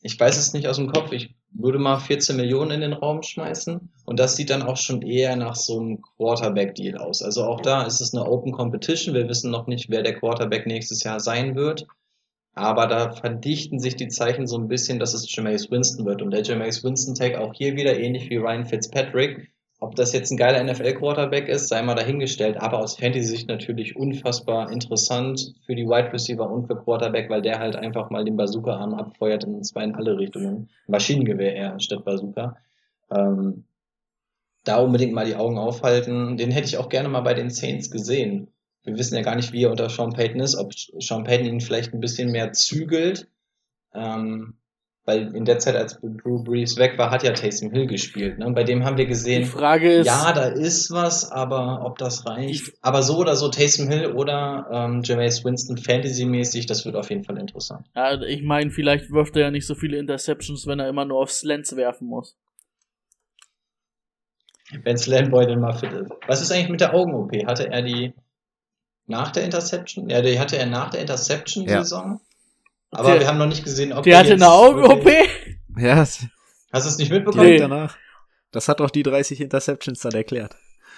ich 0.02 0.20
weiß 0.20 0.38
es 0.38 0.54
nicht 0.54 0.68
aus 0.68 0.78
dem 0.78 0.88
Kopf, 0.92 1.12
ich 1.12 1.36
würde 1.54 1.80
mal 1.80 2.00
14 2.00 2.36
Millionen 2.36 2.72
in 2.72 2.82
den 2.82 2.94
Raum 2.94 3.22
schmeißen. 3.22 3.90
Und 4.06 4.20
das 4.20 4.36
sieht 4.36 4.50
dann 4.50 4.64
auch 4.64 4.78
schon 4.78 5.02
eher 5.02 5.36
nach 5.36 5.56
so 5.56 5.80
einem 5.80 6.02
Quarterback-Deal 6.18 6.98
aus. 6.98 7.22
Also 7.22 7.46
auch 7.46 7.62
da 7.62 7.84
ist 7.84 8.02
es 8.02 8.14
eine 8.14 8.26
Open 8.26 8.52
Competition, 8.52 9.16
wir 9.16 9.30
wissen 9.30 9.52
noch 9.52 9.68
nicht, 9.68 9.90
wer 9.90 10.04
der 10.04 10.16
Quarterback 10.16 10.66
nächstes 10.66 11.04
Jahr 11.04 11.20
sein 11.20 11.56
wird, 11.56 11.88
aber 12.56 12.88
da 12.88 13.12
verdichten 13.12 13.80
sich 13.80 13.96
die 13.96 14.10
Zeichen 14.10 14.48
so 14.48 14.58
ein 14.58 14.68
bisschen, 14.68 15.00
dass 15.00 15.14
es 15.14 15.34
Jameis 15.34 15.72
Winston 15.72 16.06
wird. 16.06 16.22
Und 16.22 16.32
der 16.32 16.44
Jameis 16.44 16.84
Winston-Tag 16.84 17.36
auch 17.36 17.54
hier 17.54 17.76
wieder 17.76 17.98
ähnlich 18.00 18.30
wie 18.30 18.38
Ryan 18.38 18.66
Fitzpatrick 18.66 19.53
ob 19.94 19.98
das 19.98 20.12
jetzt 20.12 20.32
ein 20.32 20.38
geiler 20.38 20.64
NFL-Quarterback 20.64 21.48
ist, 21.48 21.68
sei 21.68 21.84
mal 21.84 21.94
dahingestellt, 21.94 22.60
aber 22.60 22.80
aus 22.80 22.96
Fantasy-Sicht 22.96 23.48
natürlich 23.48 23.96
unfassbar 23.96 24.72
interessant 24.72 25.54
für 25.68 25.76
die 25.76 25.86
Wide 25.86 26.12
Receiver 26.12 26.50
und 26.50 26.66
für 26.66 26.76
Quarterback, 26.76 27.30
weil 27.30 27.44
der 27.44 27.60
halt 27.60 27.76
einfach 27.76 28.10
mal 28.10 28.26
den 28.26 28.36
Bazooka-Arm 28.36 28.96
abfeuert 28.96 29.46
und 29.46 29.64
zwar 29.64 29.84
in 29.84 29.94
alle 29.94 30.18
Richtungen. 30.18 30.68
Maschinengewehr 30.88 31.54
eher 31.54 31.80
statt 31.80 32.04
Bazooka. 32.06 32.58
Ähm, 33.12 33.66
da 34.64 34.80
unbedingt 34.80 35.14
mal 35.14 35.28
die 35.28 35.36
Augen 35.36 35.60
aufhalten. 35.60 36.38
Den 36.38 36.50
hätte 36.50 36.66
ich 36.66 36.78
auch 36.80 36.90
gerne 36.90 37.10
mal 37.10 37.22
bei 37.22 37.36
den 37.36 37.52
Saints 37.52 37.92
gesehen. 37.92 38.48
Wir 38.82 38.98
wissen 38.98 39.16
ja 39.16 39.22
gar 39.22 39.36
nicht, 39.36 39.54
wie 39.54 39.66
er 39.66 39.70
unter 39.70 39.92
Sean 39.92 40.14
Payton 40.14 40.42
ist, 40.42 40.56
ob 40.56 40.74
Sean 40.74 41.24
Payton 41.24 41.46
ihn 41.46 41.62
vielleicht 41.62 41.94
ein 41.94 42.00
bisschen 42.00 42.32
mehr 42.32 42.52
zügelt. 42.52 43.30
Ähm, 43.94 44.56
weil 45.06 45.36
in 45.36 45.44
der 45.44 45.60
Zeit, 45.60 45.76
als 45.76 46.00
Drew 46.02 46.44
Brees 46.44 46.78
weg 46.78 46.98
war, 46.98 47.12
hat 47.12 47.24
ja 47.24 47.34
Taysom 47.34 47.72
Hill 47.72 47.88
gespielt. 47.88 48.40
Ne? 48.40 48.50
Bei 48.52 48.64
dem 48.64 48.86
haben 48.86 48.98
wir 48.98 49.06
gesehen, 49.06 49.42
Die 49.42 49.48
Frage 49.48 49.92
ist, 49.92 50.08
ja, 50.08 50.32
da 50.32 50.46
ist 50.46 50.92
was, 50.92 51.30
aber 51.30 51.86
ob 51.86 51.98
das 51.98 52.26
reicht. 52.26 52.74
Aber 52.82 53.04
so 53.04 53.18
oder 53.18 53.36
so, 53.36 53.50
Taysom 53.50 53.90
Hill 53.90 54.14
oder 54.14 54.68
ähm, 54.72 55.02
Jameis 55.04 55.44
Winston 55.44 55.78
Fantasy-mäßig, 55.78 56.68
das 56.68 56.86
wird 56.86 56.96
auf 56.96 57.10
jeden 57.10 57.26
Fall 57.26 57.38
interessant. 57.38 57.86
ja, 57.96 58.22
ich 58.22 58.44
meine, 58.44 58.72
vielleicht 58.72 59.12
wirft 59.12 59.36
er 59.36 59.44
ja 59.44 59.52
nicht 59.52 59.68
so 59.68 59.76
viele 59.76 59.98
Interceptions, 59.98 60.68
wenn 60.68 60.80
er 60.80 60.88
immer 60.88 61.04
nur 61.04 61.20
auf 61.20 61.32
Slants 61.32 61.76
werfen 61.76 62.08
muss. 62.08 62.38
Wenn 64.84 64.98
Slandboy 64.98 65.46
denn 65.46 65.60
mal 65.60 65.74
fit 65.74 65.92
ist. 65.92 66.12
Was 66.28 66.42
ist 66.42 66.52
eigentlich 66.52 66.70
mit 66.70 66.82
der 66.82 66.94
Augen-OP? 66.96 67.32
Hatte 67.46 67.70
er 67.70 67.82
die 67.82 68.14
nach 69.06 69.32
der 69.32 69.44
Interception? 69.44 70.10
Ja, 70.10 70.22
die 70.22 70.40
hatte 70.40 70.58
er 70.58 70.66
nach 70.66 70.90
der 70.90 71.02
Interception-Saison. 71.02 72.22
Aber 72.94 73.12
Der- 73.12 73.20
wir 73.22 73.28
haben 73.28 73.38
noch 73.38 73.48
nicht 73.48 73.64
gesehen, 73.64 73.94
ob 73.94 74.04
Der 74.04 74.14
er 74.14 74.20
hatte 74.20 74.30
jetzt 74.30 74.42
eine 74.42 74.52
Augen-OP? 74.52 75.10
Ja, 75.78 75.96
Hast 75.98 76.22
du 76.72 76.78
es 76.78 76.98
nicht 76.98 77.12
mitbekommen? 77.12 77.44
direkt 77.44 77.62
danach. 77.64 77.98
Das 78.52 78.68
hat 78.68 78.80
doch 78.80 78.90
die 78.90 79.04
30 79.04 79.42
Interceptions 79.42 80.00
dann 80.02 80.14
erklärt. 80.14 80.56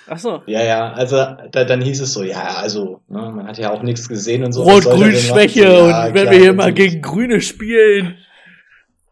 Achso. 0.08 0.44
Ja, 0.46 0.64
ja, 0.64 0.92
also 0.94 1.16
da, 1.16 1.64
dann 1.64 1.82
hieß 1.82 2.00
es 2.02 2.14
so, 2.14 2.22
ja, 2.24 2.56
also, 2.58 3.02
ne, 3.08 3.32
man 3.36 3.48
hat 3.48 3.58
ja 3.58 3.72
auch 3.72 3.82
nichts 3.82 4.08
gesehen 4.08 4.44
und 4.44 4.52
so. 4.54 4.64
der? 4.64 4.74
Rot-Grün-Schwäche 4.76 5.62
So, 5.62 5.88
ja, 5.88 6.08
und 6.08 6.14
wenn 6.14 6.22
klar, 6.24 6.32
wir 6.34 6.40
hier 6.40 6.54
mal 6.54 6.74
gegen 6.74 7.02
Grüne 7.02 7.42
spielen, 7.42 8.18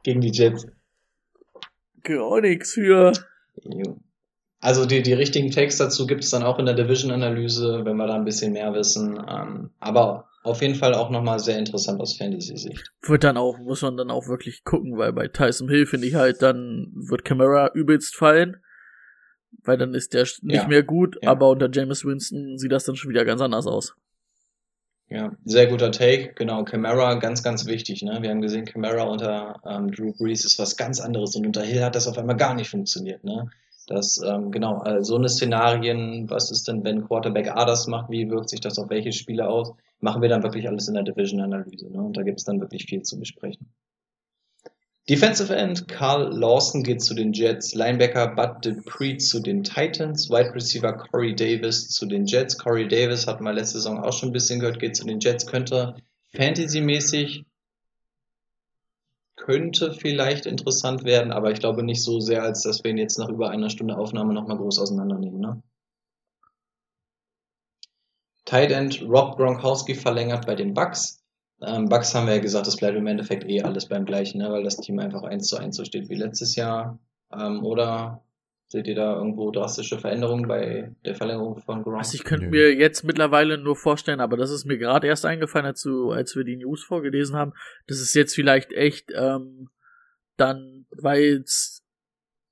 gegen 0.04 0.22
die 0.22 0.32
Jets. 0.32 0.68
auch 2.20 2.40
nix 2.42 2.74
für. 2.74 3.14
Also 4.60 4.86
die, 4.86 5.02
die 5.02 5.14
richtigen 5.14 5.52
Takes 5.52 5.78
dazu 5.78 6.06
gibt 6.08 6.24
es 6.24 6.30
dann 6.30 6.44
auch 6.44 6.60
in 6.60 6.66
der 6.66 6.76
Division-Analyse, 6.76 7.82
wenn 7.86 7.98
wir 7.98 8.08
da 8.08 8.16
ein 8.16 8.26
bisschen 8.26 8.54
mehr 8.54 8.74
wissen. 8.74 9.18
Ähm, 9.28 9.72
aber 9.80 10.28
auf 10.44 10.62
jeden 10.62 10.76
Fall 10.76 10.94
auch 10.94 11.10
nochmal 11.10 11.40
sehr 11.40 11.58
interessant 11.58 12.00
aus 12.02 12.18
Fantasy-Sicht. 12.18 12.92
Wird 13.02 13.24
dann 13.24 13.38
auch, 13.38 13.58
muss 13.60 13.82
man 13.82 13.98
dann 13.98 14.12
auch 14.12 14.28
wirklich 14.28 14.64
gucken, 14.64 14.98
weil 14.98 15.14
bei 15.14 15.28
Tyson 15.28 15.70
Hill 15.70 15.86
finde 15.86 16.08
ich 16.08 16.16
halt, 16.16 16.42
dann 16.42 16.92
wird 16.94 17.24
Camara 17.26 17.72
übelst 17.74 18.16
fallen. 18.16 18.58
Weil 19.64 19.78
dann 19.78 19.94
ist 19.94 20.14
der 20.14 20.24
nicht 20.42 20.64
Ja. 20.64 20.68
mehr 20.68 20.84
gut, 20.84 21.18
Ja. 21.22 21.30
aber 21.30 21.50
unter 21.50 21.70
Jameis 21.72 22.04
Winston 22.06 22.58
sieht 22.58 22.72
das 22.72 22.86
dann 22.86 22.96
schon 22.96 23.10
wieder 23.12 23.24
ganz 23.24 23.40
anders 23.40 23.68
aus. 23.68 23.96
Ja, 25.10 25.32
sehr 25.46 25.68
guter 25.68 25.92
Take. 25.92 26.34
Genau, 26.36 26.64
Camara, 26.64 27.16
ganz, 27.16 27.44
ganz 27.44 27.66
wichtig. 27.68 28.02
Ne? 28.02 28.18
Wir 28.22 28.32
haben 28.32 28.42
gesehen, 28.42 28.66
Camara 28.66 29.04
unter 29.04 29.62
ähm, 29.66 29.92
Drew 29.92 30.12
Brees 30.18 30.44
ist 30.44 30.58
was 30.58 30.76
ganz 30.76 31.00
anderes 31.00 31.36
und 31.36 31.46
unter 31.46 31.62
Hill 31.62 31.84
hat 31.84 31.96
das 31.96 32.08
auf 32.08 32.18
einmal 32.18 32.36
gar 32.38 32.56
nicht 32.56 32.70
funktioniert. 32.70 33.24
Ne? 33.24 33.50
Das, 33.88 34.20
ähm, 34.26 34.50
genau, 34.50 34.84
äh, 34.86 35.04
so 35.04 35.16
eine 35.18 35.30
Szenarien, 35.30 36.30
was 36.30 36.50
ist 36.52 36.68
denn, 36.68 36.84
wenn 36.84 37.06
Quarterback 37.06 37.50
A 37.52 37.66
das 37.66 37.86
macht, 37.86 38.10
wie 38.10 38.30
wirkt 38.32 38.50
sich 38.50 38.62
das 38.62 38.80
auf 38.80 38.90
welche 38.90 39.12
Spiele 39.12 39.48
aus, 39.48 39.74
machen 40.04 40.22
wir 40.22 40.30
dann 40.30 40.44
wirklich 40.44 40.68
alles 40.68 40.88
in 40.88 40.94
der 40.94 41.04
Division-Analyse. 41.04 41.90
Ne? 41.90 42.02
Und 42.02 42.18
da 42.18 42.24
gibt 42.24 42.40
es 42.40 42.46
dann 42.46 42.60
wirklich 42.60 42.86
viel 42.86 43.02
zu 43.02 43.18
besprechen. 43.18 43.74
Defensive 45.10 45.54
End, 45.54 45.88
Carl 45.88 46.32
Lawson 46.32 46.84
geht 46.84 47.02
zu 47.02 47.14
den 47.14 47.34
Jets, 47.34 47.74
Linebacker 47.74 48.36
Bud 48.36 48.66
Dupree 48.66 49.18
zu 49.18 49.42
den 49.42 49.64
Titans, 49.64 50.30
Wide 50.30 50.54
Receiver 50.54 50.94
Corey 50.94 51.36
Davis 51.36 51.90
zu 51.90 52.06
den 52.06 52.26
Jets. 52.26 52.58
Corey 52.58 52.88
Davis 52.88 53.28
hat 53.28 53.42
mal 53.42 53.54
letzte 53.54 53.80
Saison 53.80 54.00
auch 54.00 54.14
schon 54.14 54.30
ein 54.30 54.34
bisschen 54.34 54.60
gehört, 54.60 54.80
geht 54.80 54.96
zu 54.96 55.06
den 55.06 55.20
Jets, 55.20 55.46
könnte 55.46 55.96
Fantasy-mäßig 56.36 57.46
könnte 59.36 59.92
vielleicht 59.92 60.46
interessant 60.46 61.04
werden, 61.04 61.34
aber 61.34 61.52
ich 61.52 61.60
glaube 61.60 61.84
nicht 61.84 62.02
so 62.02 62.20
sehr, 62.22 62.44
als 62.44 62.62
dass 62.62 62.84
wir 62.84 62.92
ihn 62.92 62.98
jetzt 62.98 63.18
nach 63.18 63.28
über 63.28 63.50
einer 63.50 63.70
Stunde 63.70 63.98
Aufnahme 63.98 64.34
nochmal 64.34 64.58
groß 64.58 64.80
auseinandernehmen. 64.80 65.40
Ne? 65.40 65.62
Tight 68.46 68.72
End 68.72 69.02
Rob 69.04 69.38
Gronkowski 69.38 69.96
verlängert 69.96 70.46
bei 70.46 70.56
den 70.56 70.74
Bucks. 70.74 71.24
Ähm, 71.62 71.88
Bucks 71.88 72.14
haben 72.14 72.28
wir 72.28 72.36
ja 72.36 72.42
gesagt, 72.42 72.68
das 72.68 72.78
bleibt 72.78 72.98
im 72.98 73.08
Endeffekt 73.08 73.46
eh 73.46 73.62
alles 73.62 73.88
beim 73.88 74.06
gleichen, 74.06 74.40
ne? 74.40 74.52
weil 74.52 74.64
das 74.64 74.78
Team 74.78 75.00
einfach 75.00 75.24
eins 75.24 75.48
zu 75.48 75.58
eins 75.58 75.78
so 75.78 75.86
steht 75.86 76.10
wie 76.10 76.16
letztes 76.16 76.56
Jahr. 76.56 77.00
Ähm, 77.32 77.64
oder 77.64 78.24
seht 78.68 78.88
ihr 78.88 78.96
da 78.96 79.16
irgendwo 79.16 79.52
drastische 79.52 80.00
Veränderungen 80.00 80.48
bei 80.48 80.94
der 81.06 81.16
Verlängerung 81.16 81.58
von 81.60 81.84
Gronk? 81.84 82.00
Also 82.00 82.16
ich 82.16 82.24
könnte 82.24 82.48
mir 82.48 82.74
jetzt 82.74 83.04
mittlerweile 83.04 83.58
nur 83.58 83.76
vorstellen, 83.76 84.20
aber 84.20 84.36
das 84.36 84.52
ist 84.52 84.66
mir 84.66 84.78
gerade 84.78 85.08
erst 85.08 85.26
eingefallen, 85.26 85.68
als, 85.68 85.82
du, 85.82 86.12
als 86.12 86.36
wir 86.36 86.44
die 86.44 86.58
News 86.58 86.84
vorgelesen 86.84 87.36
haben, 87.36 87.54
das 87.88 88.00
ist 88.00 88.14
jetzt 88.14 88.34
vielleicht 88.36 88.74
echt 88.74 89.12
ähm, 89.16 89.70
dann, 90.36 90.86
weil 90.92 91.46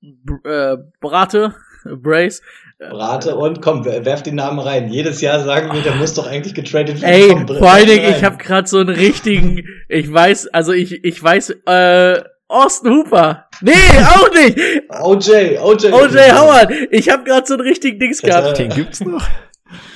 Br- 0.00 0.44
äh, 0.44 0.78
Brate, 1.00 1.54
Brace, 1.84 2.42
äh, 2.82 2.94
Rate 2.94 3.36
und 3.36 3.60
komm, 3.62 3.84
wer- 3.84 4.04
werft 4.04 4.26
den 4.26 4.34
Namen 4.36 4.58
rein. 4.58 4.88
Jedes 4.88 5.20
Jahr 5.20 5.40
sagen 5.44 5.72
wir, 5.72 5.82
der 5.82 5.94
muss 5.96 6.14
doch 6.14 6.26
eigentlich 6.26 6.54
getradet 6.54 7.00
werden. 7.00 7.12
Ey, 7.14 7.28
Komm, 7.46 7.48
vor 7.58 7.70
allen 7.70 7.86
Dingen, 7.86 8.10
ich 8.10 8.24
habe 8.24 8.36
gerade 8.38 8.66
so 8.68 8.78
einen 8.78 8.90
richtigen, 8.94 9.64
ich 9.88 10.12
weiß, 10.12 10.48
also 10.48 10.72
ich, 10.72 11.04
ich 11.04 11.22
weiß, 11.22 11.50
äh, 11.66 12.22
Austin 12.48 12.90
Hooper. 12.92 13.46
Nee, 13.62 13.72
auch 13.72 14.30
nicht. 14.34 14.58
OJ, 14.90 15.58
OJ. 15.58 15.86
OJ 15.92 16.18
Howard. 16.32 16.70
Ich 16.90 17.08
habe 17.08 17.24
gerade 17.24 17.46
so 17.46 17.54
einen 17.54 17.62
richtigen 17.62 17.98
Dings 17.98 18.20
Das, 18.20 18.28
gehabt. 18.30 18.58
Den 18.58 18.68
gibt's 18.68 19.00
noch? 19.00 19.26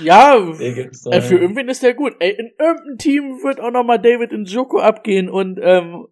Ja, 0.03 0.39
Den 0.39 0.75
gibt's 0.75 1.05
noch, 1.05 1.13
äh, 1.13 1.21
für 1.21 1.37
irgendwen 1.37 1.69
ist 1.69 1.83
der 1.83 1.93
gut. 1.93 2.15
Ey, 2.21 2.31
in 2.31 2.51
irgendeinem 2.59 2.97
Team 2.99 3.25
wird 3.43 3.61
auch 3.61 3.71
noch 3.71 3.85
mal 3.85 3.99
David 3.99 4.33
Njoku 4.33 4.79
abgehen 4.79 5.29
und 5.29 5.59
ähm, 5.63 6.07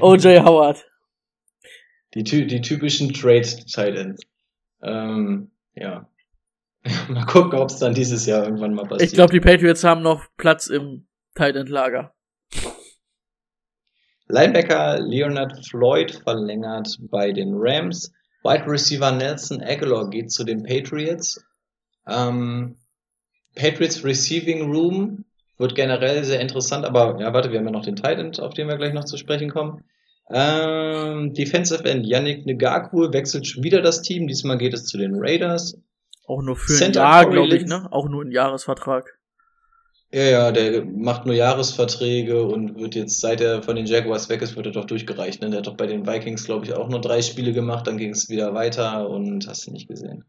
OJ 0.00 0.40
Howard. 0.44 0.84
Die, 2.14 2.22
die 2.24 2.60
typischen 2.60 3.12
Trade-Titans. 3.12 4.20
Ähm, 4.82 5.50
ja. 5.74 6.07
mal 7.08 7.24
gucken, 7.26 7.58
ob 7.58 7.70
es 7.70 7.78
dann 7.78 7.94
dieses 7.94 8.26
Jahr 8.26 8.44
irgendwann 8.44 8.74
mal 8.74 8.84
passiert. 8.84 9.02
Ich 9.02 9.14
glaube, 9.14 9.32
die 9.32 9.40
Patriots 9.40 9.84
haben 9.84 10.02
noch 10.02 10.26
Platz 10.36 10.68
im 10.68 11.06
Tight 11.34 11.56
End 11.56 11.68
Lager. 11.68 12.14
Linebacker 14.28 15.00
Leonard 15.00 15.66
Floyd 15.66 16.20
verlängert 16.22 16.98
bei 17.10 17.32
den 17.32 17.54
Rams. 17.54 18.12
Wide 18.44 18.66
Receiver 18.66 19.10
Nelson 19.10 19.62
Aguilar 19.62 20.10
geht 20.10 20.30
zu 20.30 20.44
den 20.44 20.62
Patriots. 20.62 21.42
Ähm, 22.06 22.76
Patriots 23.54 24.04
Receiving 24.04 24.70
Room 24.70 25.24
wird 25.56 25.74
generell 25.74 26.22
sehr 26.24 26.40
interessant, 26.40 26.84
aber 26.84 27.18
ja, 27.20 27.32
warte, 27.32 27.50
wir 27.50 27.58
haben 27.58 27.66
ja 27.66 27.72
noch 27.72 27.84
den 27.84 27.96
Tight 27.96 28.18
End, 28.18 28.40
auf 28.40 28.54
den 28.54 28.68
wir 28.68 28.76
gleich 28.76 28.92
noch 28.92 29.04
zu 29.04 29.16
sprechen 29.16 29.50
kommen. 29.50 29.84
Ähm, 30.30 31.32
Defensive 31.32 31.84
End 31.84 32.06
Yannick 32.06 32.46
Ngakwe 32.46 33.12
wechselt 33.12 33.46
schon 33.46 33.64
wieder 33.64 33.80
das 33.80 34.02
Team. 34.02 34.26
Diesmal 34.26 34.58
geht 34.58 34.74
es 34.74 34.84
zu 34.84 34.98
den 34.98 35.14
Raiders. 35.14 35.78
Auch 36.28 36.42
nur 36.42 36.56
für 36.56 36.74
ein 36.74 36.76
Center 36.76 37.00
Jahr, 37.00 37.24
Corey 37.24 37.36
glaube 37.36 37.56
ich, 37.56 37.64
ne? 37.64 37.88
Auch 37.90 38.08
nur 38.08 38.22
ein 38.22 38.30
Jahresvertrag. 38.30 39.18
Ja, 40.12 40.22
ja, 40.22 40.52
der 40.52 40.84
macht 40.84 41.24
nur 41.24 41.34
Jahresverträge 41.34 42.42
und 42.44 42.78
wird 42.78 42.94
jetzt, 42.94 43.20
seit 43.20 43.40
er 43.40 43.62
von 43.62 43.76
den 43.76 43.86
Jaguars 43.86 44.28
weg 44.28 44.42
ist, 44.42 44.54
wird 44.54 44.66
er 44.66 44.72
doch 44.72 44.84
durchgereicht. 44.84 45.40
Ne? 45.40 45.48
Der 45.50 45.58
hat 45.58 45.66
doch 45.66 45.76
bei 45.76 45.86
den 45.86 46.06
Vikings, 46.06 46.44
glaube 46.44 46.66
ich, 46.66 46.74
auch 46.74 46.88
nur 46.88 47.00
drei 47.00 47.22
Spiele 47.22 47.52
gemacht, 47.52 47.86
dann 47.86 47.96
ging 47.96 48.10
es 48.10 48.28
wieder 48.28 48.54
weiter 48.54 49.08
und 49.08 49.48
hast 49.48 49.66
du 49.66 49.70
nicht 49.70 49.88
gesehen. 49.88 50.24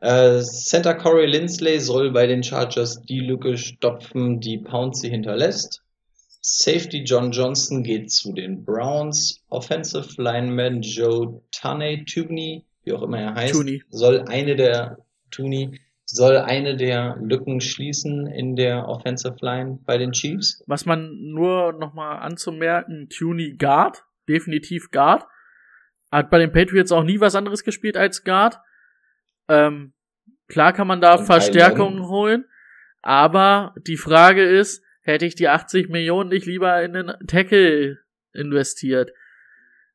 Äh, 0.00 0.40
Center 0.42 0.94
Corey 0.94 1.26
Lindsley 1.26 1.78
soll 1.78 2.12
bei 2.12 2.26
den 2.26 2.42
Chargers 2.42 3.02
die 3.02 3.20
Lücke 3.20 3.56
stopfen, 3.56 4.40
die 4.40 4.58
Pouncy 4.58 5.10
hinterlässt. 5.10 5.82
Safety 6.40 7.04
John 7.04 7.30
Johnson 7.30 7.84
geht 7.84 8.10
zu 8.10 8.32
den 8.32 8.64
Browns. 8.64 9.40
Offensive 9.48 10.20
Lineman 10.20 10.82
Joe 10.82 11.40
Taney 11.52 12.04
Tubney, 12.04 12.64
wie 12.84 12.92
auch 12.92 13.02
immer 13.02 13.20
er 13.20 13.34
heißt, 13.34 13.54
Tooney. 13.54 13.82
soll 13.90 14.24
eine 14.28 14.56
der 14.56 14.98
Tooney 15.30 15.78
soll 16.12 16.36
eine 16.36 16.76
der 16.76 17.16
Lücken 17.20 17.60
schließen 17.60 18.26
in 18.26 18.54
der 18.54 18.86
Offensive 18.86 19.36
Line 19.40 19.78
bei 19.86 19.96
den 19.96 20.12
Chiefs. 20.12 20.62
Was 20.66 20.84
man 20.84 21.32
nur 21.32 21.72
noch 21.72 21.94
mal 21.94 22.18
anzumerken, 22.18 23.08
Tuny 23.08 23.56
Guard, 23.56 24.04
definitiv 24.28 24.90
Guard. 24.90 25.24
Hat 26.10 26.28
bei 26.28 26.38
den 26.38 26.52
Patriots 26.52 26.92
auch 26.92 27.04
nie 27.04 27.20
was 27.20 27.34
anderes 27.34 27.64
gespielt 27.64 27.96
als 27.96 28.24
Guard. 28.24 28.58
Ähm, 29.48 29.94
klar 30.48 30.74
kann 30.74 30.86
man 30.86 31.00
da 31.00 31.14
Und 31.14 31.24
Verstärkungen 31.24 32.06
holen, 32.06 32.44
aber 33.00 33.74
die 33.86 33.96
Frage 33.96 34.44
ist, 34.44 34.84
hätte 35.00 35.24
ich 35.24 35.34
die 35.34 35.48
80 35.48 35.88
Millionen 35.88 36.28
nicht 36.28 36.46
lieber 36.46 36.82
in 36.82 36.92
den 36.92 37.12
Tackle 37.26 37.98
investiert. 38.34 39.12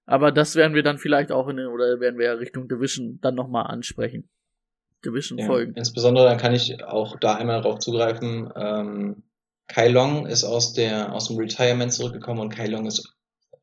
Aber 0.07 0.31
das 0.31 0.55
werden 0.55 0.73
wir 0.73 0.84
dann 0.84 0.97
vielleicht 0.97 1.31
auch 1.31 1.47
in 1.49 1.57
den, 1.57 1.67
oder 1.67 1.99
werden 1.99 2.17
wir 2.17 2.25
ja 2.27 2.34
Richtung 2.34 2.67
Division 2.67 3.19
dann 3.21 3.35
nochmal 3.35 3.67
ansprechen. 3.67 4.29
Division 5.05 5.38
Ja, 5.38 5.45
folgen. 5.45 5.73
insbesondere 5.75 6.25
dann 6.25 6.38
kann 6.38 6.55
ich 6.55 6.84
auch 6.84 7.19
da 7.19 7.35
einmal 7.35 7.61
darauf 7.61 7.79
zugreifen. 7.79 8.51
Ähm, 8.55 9.23
Kai 9.67 9.89
Long 9.89 10.25
ist 10.25 10.43
aus 10.43 10.73
der 10.73 11.13
aus 11.13 11.27
dem 11.27 11.38
Retirement 11.38 11.91
zurückgekommen 11.91 12.39
und 12.39 12.49
Kai 12.49 12.67
Long 12.67 12.88
ist 12.88 13.13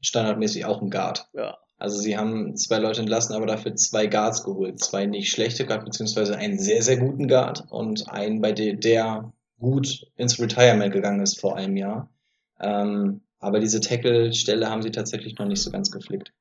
standardmäßig 0.00 0.66
auch 0.66 0.82
ein 0.82 0.90
Guard. 0.90 1.26
Ja. 1.32 1.56
Also 1.78 1.98
sie 1.98 2.16
haben 2.16 2.56
zwei 2.56 2.78
Leute 2.78 3.00
entlassen, 3.00 3.34
aber 3.34 3.46
dafür 3.46 3.74
zwei 3.74 4.06
Guards 4.06 4.44
geholt. 4.44 4.78
Zwei 4.80 5.06
nicht 5.06 5.30
schlechte 5.30 5.66
Guards, 5.66 5.84
beziehungsweise 5.84 6.36
einen 6.36 6.58
sehr, 6.58 6.82
sehr 6.82 6.98
guten 6.98 7.26
Guard 7.26 7.64
und 7.70 8.08
einen, 8.10 8.40
bei 8.40 8.52
dem 8.52 8.80
der 8.80 9.32
gut 9.58 10.06
ins 10.16 10.38
Retirement 10.38 10.92
gegangen 10.92 11.20
ist 11.20 11.40
vor 11.40 11.56
einem 11.56 11.76
Jahr. 11.76 12.10
Ähm, 12.60 13.22
aber 13.44 13.60
diese 13.60 13.80
Tackle-Stelle 13.80 14.68
haben 14.68 14.82
sie 14.82 14.90
tatsächlich 14.90 15.38
noch 15.38 15.46
nicht 15.46 15.62
so 15.62 15.70
ganz 15.70 15.90
geflickt. 15.90 16.32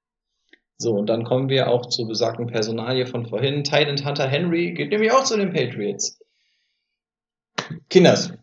So, 0.78 0.94
und 0.94 1.08
dann 1.08 1.24
kommen 1.24 1.50
wir 1.50 1.70
auch 1.70 1.88
zur 1.88 2.08
besagten 2.08 2.48
Personalie 2.48 3.06
von 3.06 3.28
vorhin. 3.28 3.64
Titan 3.64 4.04
Hunter 4.04 4.28
Henry 4.28 4.74
geht 4.74 4.90
nämlich 4.90 5.12
auch 5.12 5.24
zu 5.24 5.38
den 5.38 5.54
Patriots. 5.54 6.20
Kinders. 7.90 8.34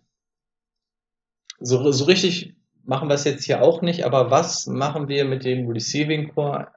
So, 1.58 1.90
so 1.90 2.04
richtig 2.04 2.54
machen 2.84 3.08
wir 3.08 3.14
es 3.14 3.24
jetzt 3.24 3.44
hier 3.44 3.62
auch 3.62 3.82
nicht, 3.82 4.04
aber 4.04 4.30
was 4.30 4.66
machen 4.66 5.08
wir 5.08 5.24
mit 5.24 5.44
dem 5.44 5.68
Receiving 5.68 6.32
Core, 6.32 6.68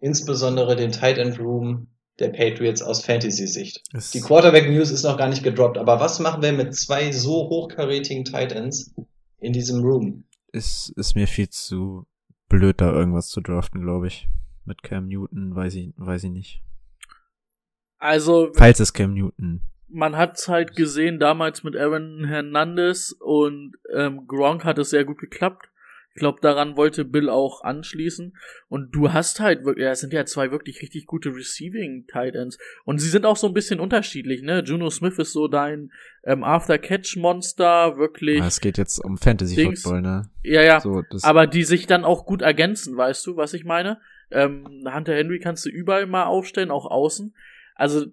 insbesondere 0.00 0.76
den 0.76 0.92
Tight 0.92 1.18
End 1.18 1.38
Room 1.38 1.88
der 2.18 2.28
Patriots 2.28 2.82
aus 2.82 3.04
Fantasy-Sicht? 3.04 3.82
Die 4.12 4.20
Quarterback 4.20 4.68
News 4.68 4.90
ist 4.90 5.04
noch 5.04 5.16
gar 5.16 5.28
nicht 5.28 5.42
gedroppt, 5.42 5.78
aber 5.78 6.00
was 6.00 6.18
machen 6.18 6.42
wir 6.42 6.52
mit 6.52 6.74
zwei 6.74 7.12
so 7.12 7.48
hochkarätigen 7.48 8.24
Tight 8.24 8.52
Ends 8.52 8.94
in 9.38 9.52
diesem 9.52 9.80
Room? 9.82 10.24
Ist, 10.52 10.90
ist 10.96 11.14
mir 11.14 11.26
viel 11.26 11.48
zu 11.48 12.06
blöd, 12.48 12.80
da 12.80 12.92
irgendwas 12.92 13.28
zu 13.28 13.40
draften, 13.40 13.82
glaube 13.82 14.06
ich. 14.06 14.28
Mit 14.64 14.82
Cam 14.82 15.08
Newton, 15.08 15.56
weiß 15.56 15.74
ich, 15.74 15.92
weiß 15.96 16.24
ich 16.24 16.30
nicht. 16.30 16.62
Also, 17.98 18.52
Falls 18.54 18.78
es 18.78 18.92
Cam 18.92 19.14
Newton. 19.14 19.62
man 19.88 20.16
hat's 20.16 20.48
halt 20.48 20.76
gesehen 20.76 21.18
damals 21.18 21.64
mit 21.64 21.76
Aaron 21.76 22.24
Hernandez 22.24 23.16
und 23.18 23.76
ähm, 23.94 24.26
Gronk 24.26 24.64
hat 24.64 24.78
es 24.78 24.90
sehr 24.90 25.04
gut 25.04 25.18
geklappt. 25.18 25.68
Ich 26.14 26.20
glaube, 26.20 26.40
daran 26.42 26.76
wollte 26.76 27.04
Bill 27.04 27.30
auch 27.30 27.62
anschließen. 27.62 28.36
Und 28.68 28.94
du 28.94 29.12
hast 29.12 29.40
halt 29.40 29.64
wirklich, 29.64 29.84
ja, 29.84 29.92
es 29.92 30.00
sind 30.00 30.12
ja 30.12 30.26
zwei 30.26 30.50
wirklich 30.50 30.82
richtig 30.82 31.06
gute 31.06 31.34
Receiving 31.34 32.06
Tight 32.06 32.34
Ends. 32.34 32.58
Und 32.84 32.98
sie 32.98 33.08
sind 33.08 33.24
auch 33.24 33.36
so 33.36 33.46
ein 33.46 33.54
bisschen 33.54 33.80
unterschiedlich, 33.80 34.42
ne? 34.42 34.62
Juno 34.64 34.90
Smith 34.90 35.18
ist 35.18 35.32
so 35.32 35.48
dein 35.48 35.90
ähm, 36.24 36.44
After-Catch-Monster, 36.44 37.96
wirklich. 37.96 38.42
Ah, 38.42 38.46
es 38.46 38.60
geht 38.60 38.76
jetzt 38.76 38.98
um 38.98 39.16
Fantasy 39.16 39.56
Dings. 39.56 39.82
Football, 39.82 40.02
ne? 40.02 40.30
ja, 40.42 40.62
ja. 40.62 40.80
So, 40.80 41.02
aber 41.22 41.46
die 41.46 41.64
sich 41.64 41.86
dann 41.86 42.04
auch 42.04 42.26
gut 42.26 42.42
ergänzen, 42.42 42.96
weißt 42.96 43.26
du, 43.26 43.36
was 43.36 43.54
ich 43.54 43.64
meine? 43.64 43.98
Ähm, 44.30 44.84
Hunter 44.92 45.14
Henry 45.14 45.40
kannst 45.40 45.64
du 45.64 45.70
überall 45.70 46.06
mal 46.06 46.24
aufstellen, 46.24 46.70
auch 46.70 46.86
außen. 46.86 47.34
Also 47.74 48.06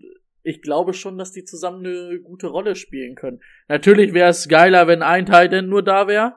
ich 0.44 0.62
glaube 0.62 0.94
schon, 0.94 1.18
dass 1.18 1.32
die 1.32 1.44
zusammen 1.44 1.86
eine 1.86 2.20
gute 2.20 2.48
Rolle 2.48 2.76
spielen 2.76 3.16
können. 3.16 3.40
Natürlich 3.68 4.14
wäre 4.14 4.30
es 4.30 4.48
geiler, 4.48 4.88
wenn 4.88 5.04
ein 5.04 5.26
Tight 5.26 5.54
End 5.54 5.70
nur 5.70 5.84
da 5.84 6.08
wäre. 6.08 6.36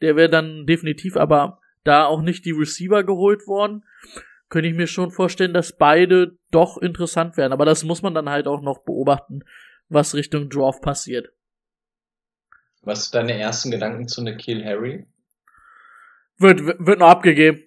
Der 0.00 0.16
wäre 0.16 0.30
dann 0.30 0.66
definitiv, 0.66 1.16
aber 1.16 1.60
da 1.84 2.04
auch 2.04 2.22
nicht 2.22 2.44
die 2.44 2.52
Receiver 2.52 3.04
geholt 3.04 3.46
worden, 3.46 3.84
könnte 4.48 4.68
ich 4.68 4.74
mir 4.74 4.86
schon 4.86 5.10
vorstellen, 5.10 5.54
dass 5.54 5.76
beide 5.76 6.36
doch 6.50 6.78
interessant 6.78 7.36
wären. 7.36 7.52
Aber 7.52 7.64
das 7.64 7.84
muss 7.84 8.02
man 8.02 8.14
dann 8.14 8.28
halt 8.28 8.46
auch 8.46 8.60
noch 8.60 8.84
beobachten, 8.84 9.44
was 9.88 10.14
Richtung 10.14 10.50
Draft 10.50 10.82
passiert. 10.82 11.32
Was 12.82 13.04
sind 13.04 13.14
deine 13.14 13.38
ersten 13.38 13.70
Gedanken 13.70 14.08
zu 14.08 14.22
Nikhil 14.22 14.64
Harry? 14.64 15.06
Wird, 16.38 16.60
wird 16.60 16.98
noch 16.98 17.08
abgegeben. 17.08 17.62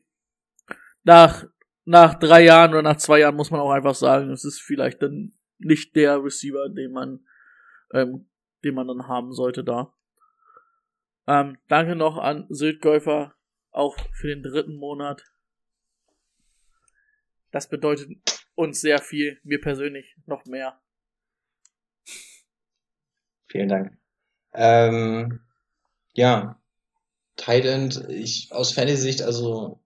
Nach, 1.04 1.46
nach 1.86 2.16
drei 2.16 2.44
Jahren 2.44 2.72
oder 2.72 2.82
nach 2.82 2.98
zwei 2.98 3.20
Jahren 3.20 3.36
muss 3.36 3.52
man 3.52 3.60
auch 3.60 3.72
einfach 3.72 3.96
sagen, 3.96 4.32
es 4.32 4.44
ist 4.44 4.62
vielleicht 4.62 5.02
dann 5.02 5.34
nicht 5.60 5.96
der 5.96 6.24
Receiver, 6.24 6.70
den 6.70 6.92
man, 6.92 7.20
ähm, 7.94 8.28
den 8.64 8.76
man 8.76 8.88
dann 8.88 9.08
haben 9.08 9.34
sollte 9.34 9.64
da. 9.64 9.94
Ähm, 11.28 11.58
danke 11.68 11.96
noch 11.96 12.18
an 12.18 12.46
Südgolfer, 12.50 13.34
auch 13.72 13.96
für 14.12 14.28
den 14.28 14.44
dritten 14.44 14.76
Monat. 14.76 15.24
Das 17.52 17.70
bedeutet 17.70 18.10
uns 18.56 18.82
sehr 18.82 19.00
viel, 19.00 19.40
mir 19.44 19.62
persönlich 19.62 20.16
noch 20.26 20.46
mehr. 20.46 20.80
Vielen 23.48 23.70
Dank. 23.70 23.98
Ähm, 24.54 25.42
ja, 26.14 26.60
End, 27.48 28.10
ich 28.10 28.52
aus 28.52 28.74
Fantasy-Sicht, 28.74 29.22
also 29.22 29.80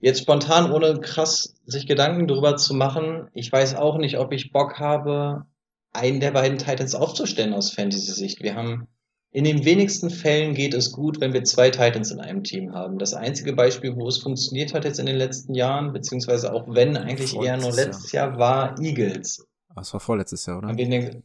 jetzt 0.00 0.22
spontan, 0.22 0.70
ohne 0.72 1.00
krass 1.00 1.56
sich 1.64 1.86
Gedanken 1.86 2.28
drüber 2.28 2.56
zu 2.56 2.74
machen, 2.74 3.30
ich 3.34 3.50
weiß 3.50 3.74
auch 3.76 3.98
nicht, 3.98 4.18
ob 4.18 4.32
ich 4.32 4.52
Bock 4.52 4.78
habe, 4.78 5.46
einen 5.92 6.20
der 6.20 6.32
beiden 6.32 6.58
Titans 6.58 6.94
aufzustellen 6.94 7.54
aus 7.54 7.72
Fantasy-Sicht. 7.72 8.42
Wir 8.42 8.54
haben 8.54 8.88
in 9.30 9.44
den 9.44 9.64
wenigsten 9.64 10.08
Fällen 10.08 10.54
geht 10.54 10.72
es 10.72 10.90
gut, 10.90 11.20
wenn 11.20 11.34
wir 11.34 11.44
zwei 11.44 11.70
Titans 11.70 12.10
in 12.10 12.20
einem 12.20 12.44
Team 12.44 12.72
haben. 12.72 12.98
Das 12.98 13.12
einzige 13.12 13.52
Beispiel, 13.52 13.94
wo 13.94 14.08
es 14.08 14.18
funktioniert 14.18 14.72
hat 14.72 14.84
jetzt 14.84 14.98
in 14.98 15.06
den 15.06 15.16
letzten 15.16 15.54
Jahren, 15.54 15.92
beziehungsweise 15.92 16.52
auch 16.52 16.64
wenn 16.68 16.96
eigentlich 16.96 17.34
eher 17.34 17.56
nur 17.56 17.70
Vorletztes 17.70 17.86
letztes 17.86 18.12
Jahr, 18.12 18.38
war 18.38 18.78
Eagles. 18.80 19.46
das 19.74 19.92
war 19.92 20.00
vorletztes 20.00 20.46
Jahr, 20.46 20.58
oder? 20.58 20.72
Den, 20.72 21.24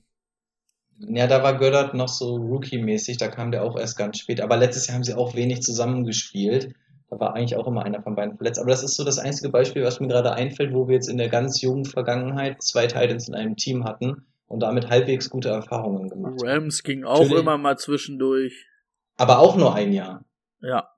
ja, 1.00 1.28
da 1.28 1.44
war 1.44 1.58
Goddard 1.58 1.94
noch 1.94 2.10
so 2.10 2.36
Rookie-mäßig, 2.36 3.18
da 3.18 3.30
kam 3.30 3.52
der 3.52 3.64
auch 3.64 3.78
erst 3.80 3.98
ganz 3.98 4.20
spät. 4.20 4.42
Aber 4.42 4.58
letztes 4.58 4.88
Jahr 4.88 4.96
haben 4.96 5.04
sie 5.04 5.14
auch 5.14 5.34
wenig 5.34 5.62
zusammengespielt. 5.62 6.74
Da 7.10 7.20
war 7.20 7.36
eigentlich 7.36 7.56
auch 7.56 7.68
immer 7.68 7.84
einer 7.84 8.04
von 8.04 8.16
beiden 8.16 8.36
verletzt. 8.36 8.60
Aber 8.60 8.70
das 8.70 8.84
ist 8.84 8.96
so 8.96 9.06
das 9.06 9.18
einzige 9.18 9.50
Beispiel, 9.50 9.84
was 9.84 10.02
mir 10.02 10.08
gerade 10.08 10.34
einfällt, 10.34 10.74
wo 10.74 10.88
wir 10.88 10.96
jetzt 10.96 11.10
in 11.10 11.18
der 11.18 11.30
ganz 11.30 11.62
jungen 11.62 11.86
Vergangenheit 11.86 12.62
zwei 12.62 12.88
Titans 12.88 13.30
in 13.30 13.34
einem 13.34 13.56
Team 13.56 13.86
hatten 13.86 14.26
und 14.48 14.60
damit 14.62 14.90
halbwegs 14.90 15.30
gute 15.30 15.50
Erfahrungen 15.50 16.10
gemacht. 16.10 16.36
Rams 16.44 16.84
ging 16.84 17.04
auch 17.04 17.20
Natürlich. 17.22 17.42
immer 17.42 17.58
mal 17.58 17.78
zwischendurch. 17.78 18.68
Aber 19.18 19.40
auch 19.40 19.56
nur 19.56 19.74
ein 19.76 19.94
Jahr. 19.94 20.26
Ja. 20.62 20.90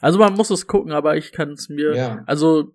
Also 0.00 0.18
man 0.18 0.34
muss 0.34 0.50
es 0.50 0.66
gucken, 0.66 0.92
aber 0.92 1.16
ich 1.16 1.32
kann 1.32 1.52
es 1.52 1.68
mir, 1.68 1.94
Ja. 1.94 2.22
also 2.26 2.74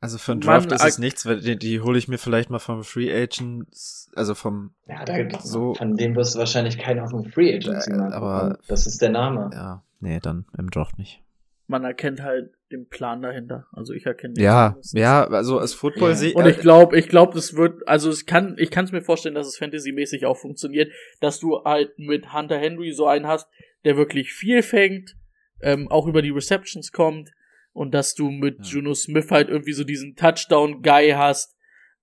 Also 0.00 0.16
für 0.18 0.32
einen 0.32 0.40
Draft 0.40 0.70
ist 0.72 0.84
es 0.84 0.98
nichts, 0.98 1.26
weil 1.26 1.40
die, 1.40 1.56
die 1.58 1.80
hole 1.80 1.98
ich 1.98 2.08
mir 2.08 2.18
vielleicht 2.18 2.48
mal 2.50 2.58
vom 2.58 2.84
Free 2.84 3.12
Agent, 3.12 3.68
also 4.14 4.34
vom, 4.34 4.72
Ja, 4.86 5.04
da, 5.04 5.38
So. 5.40 5.74
von 5.74 5.96
dem 5.96 6.14
wirst 6.16 6.34
du 6.34 6.38
wahrscheinlich 6.38 6.78
keinen 6.78 7.00
auf 7.00 7.10
dem 7.10 7.24
Free 7.30 7.54
Agency 7.54 7.90
Äh, 7.92 7.98
aber-. 7.98 8.58
Das 8.68 8.86
ist 8.86 9.02
der 9.02 9.10
Name. 9.10 9.50
ja, 9.52 9.82
nee, 10.00 10.20
dann 10.20 10.46
im 10.56 10.70
Draft 10.70 10.96
nicht. 10.98 11.22
man 11.66 11.84
erkennt 11.84 12.22
halt 12.22 12.52
den 12.72 12.88
Plan 12.88 13.22
dahinter. 13.22 13.66
Also 13.72 13.92
ich 13.92 14.06
erkenne 14.06 14.34
den 14.34 14.44
Ja, 14.44 14.76
ja, 14.92 15.24
also 15.24 15.58
als 15.58 15.74
Football 15.74 16.10
Ja. 16.10 16.16
sehe 16.16 16.34
Und 16.34 16.46
ich 16.46 16.58
glaube, 16.58 16.98
ich 16.98 17.08
glaube, 17.08 17.34
das 17.34 17.54
wird, 17.54 17.86
also 17.88 18.10
es 18.10 18.26
kann, 18.26 18.56
ich 18.58 18.70
kann 18.70 18.84
es 18.84 18.92
mir 18.92 19.02
vorstellen, 19.02 19.34
dass 19.34 19.46
es 19.46 19.58
Fantasy-mäßig 19.58 20.26
auch 20.26 20.36
funktioniert, 20.36 20.92
dass 21.20 21.40
du 21.40 21.64
halt 21.64 21.98
mit 21.98 22.32
Hunter 22.32 22.58
Henry 22.58 22.92
so 22.92 23.06
einen 23.06 23.26
hast, 23.26 23.48
der 23.84 23.96
wirklich 23.96 24.32
viel 24.32 24.62
fängt, 24.62 25.16
ähm, 25.60 25.88
auch 25.88 26.06
über 26.06 26.22
die 26.22 26.30
Receptions 26.30 26.92
kommt 26.92 27.30
und 27.72 27.92
dass 27.92 28.14
du 28.14 28.30
mit 28.30 28.58
Ja. 28.58 28.64
Juno 28.64 28.94
Smith 28.94 29.30
halt 29.30 29.48
irgendwie 29.48 29.72
so 29.72 29.84
diesen 29.84 30.16
Touchdown-Guy 30.16 31.10
hast, 31.16 31.56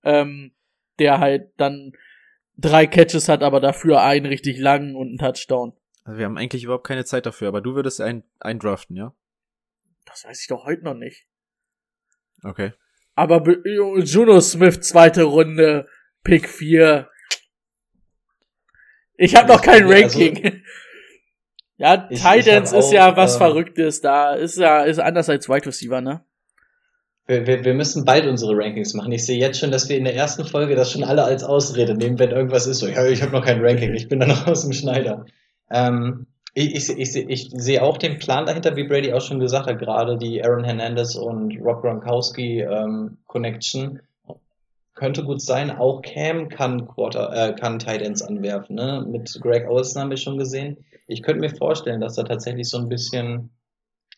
ähm, 0.04 0.52
der 0.98 1.18
halt 1.18 1.50
dann 1.56 1.92
drei 2.56 2.86
Catches 2.86 3.28
hat, 3.28 3.42
aber 3.42 3.60
dafür 3.60 4.02
einen 4.02 4.26
richtig 4.26 4.58
langen 4.58 4.96
und 4.96 5.08
einen 5.08 5.18
Touchdown. 5.18 5.72
also 6.04 6.18
wir 6.18 6.24
haben 6.24 6.38
eigentlich 6.38 6.64
überhaupt 6.64 6.86
keine 6.86 7.04
Zeit 7.04 7.26
dafür, 7.26 7.48
aber 7.48 7.60
du 7.60 7.74
würdest 7.74 8.00
ein, 8.00 8.24
ein 8.40 8.58
draften, 8.58 8.96
ja? 8.96 9.14
Das 10.08 10.24
weiß 10.24 10.40
ich 10.40 10.48
doch 10.48 10.64
heute 10.64 10.82
noch 10.84 10.94
nicht. 10.94 11.26
Okay. 12.42 12.72
Aber 13.14 13.40
be- 13.40 13.62
Juno 14.04 14.40
Smith, 14.40 14.80
zweite 14.80 15.24
Runde, 15.24 15.88
Pick 16.24 16.48
4. 16.48 17.08
Ich 19.16 19.34
habe 19.34 19.48
noch 19.48 19.60
kein 19.62 19.84
Also- 19.84 19.94
Ranking. 19.94 20.62
ja, 21.76 22.06
Ich- 22.10 22.22
Titans 22.22 22.72
ist 22.72 22.92
ja 22.92 23.16
was 23.16 23.34
ähm, 23.34 23.38
Verrücktes. 23.38 24.00
Da 24.00 24.34
ist 24.34 24.56
ja 24.58 24.84
ist 24.84 24.98
anders 25.00 25.28
als 25.28 25.48
Wide 25.48 25.66
Receiver, 25.66 26.00
ne? 26.00 26.24
Wir, 27.26 27.46
wir, 27.46 27.64
wir 27.64 27.74
müssen 27.74 28.04
bald 28.06 28.26
unsere 28.26 28.56
Rankings 28.56 28.94
machen. 28.94 29.12
Ich 29.12 29.26
sehe 29.26 29.38
jetzt 29.38 29.58
schon, 29.58 29.70
dass 29.70 29.88
wir 29.90 29.98
in 29.98 30.04
der 30.04 30.14
ersten 30.14 30.46
Folge 30.46 30.74
das 30.76 30.90
schon 30.92 31.04
alle 31.04 31.24
als 31.24 31.44
Ausrede 31.44 31.94
nehmen, 31.94 32.18
wenn 32.18 32.30
irgendwas 32.30 32.66
ist. 32.66 32.78
So, 32.78 32.86
ja, 32.88 33.04
ich 33.06 33.20
habe 33.20 33.32
noch 33.32 33.44
kein 33.44 33.62
Ranking, 33.62 33.92
ich 33.94 34.08
bin 34.08 34.20
da 34.20 34.26
noch 34.26 34.46
aus 34.46 34.62
dem 34.62 34.72
Schneider. 34.72 35.26
Ähm, 35.70 36.26
ich, 36.54 36.74
ich, 36.74 36.88
ich, 36.88 37.16
ich 37.16 37.50
sehe 37.54 37.82
auch 37.82 37.98
den 37.98 38.18
Plan 38.18 38.46
dahinter, 38.46 38.76
wie 38.76 38.84
Brady 38.84 39.12
auch 39.12 39.20
schon 39.20 39.38
gesagt 39.38 39.66
hat, 39.68 39.78
gerade 39.78 40.16
die 40.16 40.42
Aaron 40.42 40.64
Hernandez 40.64 41.14
und 41.14 41.58
Rob 41.60 41.82
Gronkowski 41.82 42.60
ähm, 42.60 43.18
Connection 43.26 44.00
könnte 44.94 45.24
gut 45.24 45.40
sein. 45.40 45.70
Auch 45.70 46.02
Cam 46.02 46.48
kann 46.48 46.88
Quarter, 46.88 47.32
äh, 47.32 47.54
kann 47.54 47.78
Tight 47.78 48.02
Ends 48.02 48.22
anwerfen. 48.22 48.74
Ne? 48.74 49.06
Mit 49.08 49.38
Greg 49.40 49.68
Olsen 49.68 50.00
haben 50.00 50.10
wir 50.10 50.16
schon 50.16 50.38
gesehen. 50.38 50.84
Ich 51.06 51.22
könnte 51.22 51.40
mir 51.40 51.54
vorstellen, 51.54 52.00
dass 52.00 52.16
da 52.16 52.24
tatsächlich 52.24 52.68
so 52.68 52.78
ein 52.78 52.88
bisschen 52.88 53.50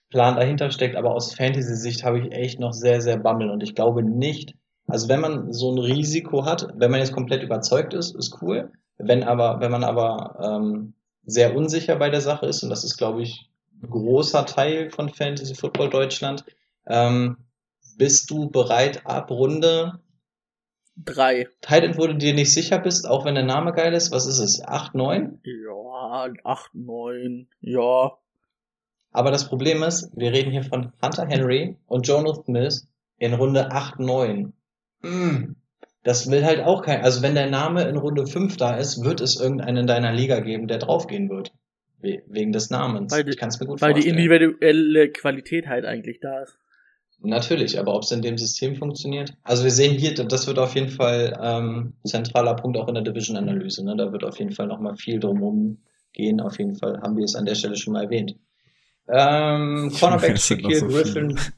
Plan 0.09 0.37
dahinter 0.37 0.71
steckt, 0.71 0.97
aber 0.97 1.15
aus 1.15 1.35
Fantasy-Sicht 1.35 2.05
habe 2.05 2.19
ich 2.19 2.33
echt 2.33 2.59
noch 2.59 2.73
sehr, 2.73 3.01
sehr 3.01 3.17
Bammel 3.17 3.49
und 3.49 3.63
ich 3.63 3.77
glaube 3.77 4.03
nicht, 4.03 4.55
also 4.89 5.09
wenn 5.09 5.21
man 5.21 5.53
so 5.53 5.71
ein 5.71 5.79
Risiko 5.79 6.45
hat, 6.45 6.67
wenn 6.75 6.91
man 6.91 6.99
jetzt 6.99 7.13
komplett 7.13 7.45
überzeugt 7.45 7.95
ist, 7.95 8.17
ist 8.17 8.43
cool. 8.43 8.73
Wenn 8.99 9.23
aber, 9.23 9.61
wenn 9.61 9.71
man 9.71 9.85
aber 9.85 10.37
ähm, 10.43 10.95
sehr 11.25 11.57
unsicher 11.57 11.97
bei 11.97 12.11
der 12.11 12.21
Sache 12.21 12.47
ist, 12.47 12.63
und 12.63 12.71
das 12.71 12.85
ist, 12.85 12.97
glaube 12.97 13.23
ich, 13.23 13.51
großer 13.89 14.47
Teil 14.47 14.91
von 14.91 15.09
Fantasy 15.09 15.55
Football 15.55 15.91
Deutschland. 15.91 16.45
Ähm, 16.87 17.37
bist 17.97 18.31
du 18.31 18.51
bereit 18.51 19.07
ab 19.07 19.31
Runde 19.31 20.01
Drei. 21.05 21.49
Titan, 21.63 21.97
wo 21.97 22.07
du 22.07 22.15
dir 22.15 22.35
nicht 22.35 22.53
sicher 22.53 22.79
bist, 22.79 23.09
auch 23.09 23.25
wenn 23.25 23.35
der 23.35 23.45
Name 23.45 23.73
geil 23.73 23.95
ist? 23.95 24.11
Was 24.11 24.27
ist 24.27 24.39
es? 24.39 24.63
8, 24.63 24.95
9? 24.95 25.41
Ja, 25.45 26.29
acht, 26.45 26.75
neun. 26.75 27.49
Ja. 27.61 28.19
Aber 29.13 29.31
das 29.31 29.49
Problem 29.49 29.83
ist, 29.83 30.11
wir 30.15 30.33
reden 30.33 30.51
hier 30.51 30.65
von 30.65 30.93
Hunter 31.03 31.27
Henry 31.27 31.77
und 31.87 32.07
Jonathan 32.07 32.45
Smith 32.45 32.89
in 33.19 33.35
Runde 33.35 33.71
8, 33.71 33.99
9. 33.99 34.53
Mm, 35.03 35.57
das 36.03 36.31
will 36.31 36.45
halt 36.45 36.61
auch 36.61 36.83
kein. 36.83 37.03
Also 37.03 37.23
wenn 37.23 37.35
der 37.35 37.51
Name 37.51 37.83
in 37.85 37.97
Runde 37.97 38.27
5 38.27 38.57
da 38.57 38.77
ist, 38.77 39.05
wird 39.05 39.21
es 39.21 39.39
irgendeinen 39.41 39.77
in 39.79 39.87
deiner 39.87 40.13
Liga 40.13 40.41
geben, 40.41 40.67
der 40.69 40.79
draufgehen 40.79 41.29
wird. 41.29 41.53
We 42.03 42.23
wegen 42.29 42.53
des 42.53 42.71
Namens. 42.71 43.13
Weil 43.13 43.25
die- 43.25 43.31
ich 43.33 43.37
kann 43.37 43.51
es 43.51 43.61
mir 43.61 43.67
gut 43.67 43.81
Weil 43.83 43.93
die 43.93 44.03
vorstellen. 44.03 44.17
individuelle 44.19 45.11
Qualität 45.11 45.67
halt 45.69 45.85
eigentlich 45.85 46.21
da 46.21 46.41
ist. 46.43 46.57
Natürlich, 47.23 47.79
aber 47.79 47.95
ob 47.95 48.03
es 48.05 48.13
in 48.13 48.23
dem 48.23 48.39
System 48.39 48.77
funktioniert? 48.77 49.35
Also 49.43 49.65
wir 49.65 49.71
sehen 49.71 49.93
hier, 49.99 50.15
das 50.15 50.47
wird 50.47 50.59
auf 50.59 50.75
jeden 50.75 50.89
Fall 50.89 51.39
ähm, 51.43 51.93
zentraler 52.05 52.55
Punkt 52.55 52.79
auch 52.79 52.89
in 52.89 52.95
der 52.95 53.03
Division-Analyse. 53.03 53.85
Ne? 53.85 53.95
Da 53.97 54.11
wird 54.11 54.25
auf 54.25 54.39
jeden 54.39 54.53
Fall 54.53 54.67
nochmal 54.69 54.97
viel 54.97 55.21
drumherum 55.21 55.83
gehen. 56.15 56.41
Auf 56.41 56.59
jeden 56.59 56.77
Fall 56.77 56.99
haben 57.03 57.19
wir 57.19 57.25
es 57.25 57.35
an 57.35 57.45
der 57.45 57.55
Stelle 57.57 57.77
schon 57.77 57.93
mal 57.93 58.05
erwähnt. 58.05 58.37
Ähm, 59.07 59.93
Cornerback 59.99 60.39
Shaquille 60.39 60.77
so 60.77 60.87
Griffin. 60.89 61.39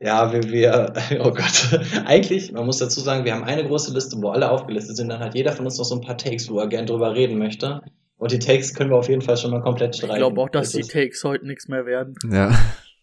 Ja, 0.00 0.32
wir, 0.32 0.42
wir, 0.50 0.92
oh 1.20 1.30
Gott, 1.30 1.80
eigentlich, 2.04 2.52
man 2.52 2.66
muss 2.66 2.78
dazu 2.78 3.00
sagen, 3.00 3.24
wir 3.24 3.34
haben 3.34 3.44
eine 3.44 3.64
große 3.66 3.92
Liste, 3.94 4.16
wo 4.20 4.28
alle 4.30 4.50
aufgelistet 4.50 4.96
sind. 4.96 5.08
Dann 5.08 5.20
hat 5.20 5.34
jeder 5.34 5.52
von 5.52 5.64
uns 5.64 5.78
noch 5.78 5.84
so 5.84 5.94
ein 5.94 6.00
paar 6.00 6.18
Takes, 6.18 6.50
wo 6.50 6.58
er 6.58 6.66
gern 6.66 6.86
drüber 6.86 7.14
reden 7.14 7.38
möchte. 7.38 7.80
Und 8.16 8.32
die 8.32 8.38
Takes 8.38 8.74
können 8.74 8.90
wir 8.90 8.96
auf 8.96 9.08
jeden 9.08 9.22
Fall 9.22 9.36
schon 9.36 9.50
mal 9.50 9.60
komplett 9.60 9.96
streichen. 9.96 10.14
Ich 10.16 10.18
glaube 10.20 10.40
auch, 10.40 10.48
dass 10.48 10.66
Das 10.68 10.72
die 10.72 10.80
ist- 10.80 10.92
Takes 10.92 11.24
heute 11.24 11.46
nichts 11.46 11.68
mehr 11.68 11.86
werden. 11.86 12.14
Ja. 12.30 12.52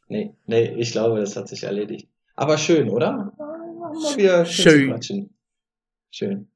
Nee, 0.07 0.33
nee, 0.45 0.73
ich 0.77 0.91
glaube, 0.91 1.19
das 1.21 1.35
hat 1.37 1.47
sich 1.47 1.63
erledigt. 1.63 2.07
Aber 2.35 2.57
schön, 2.57 2.89
oder? 2.89 3.31
Mal 3.37 4.17
wieder 4.17 4.45
schön. 4.45 5.29
Schön. 6.11 6.50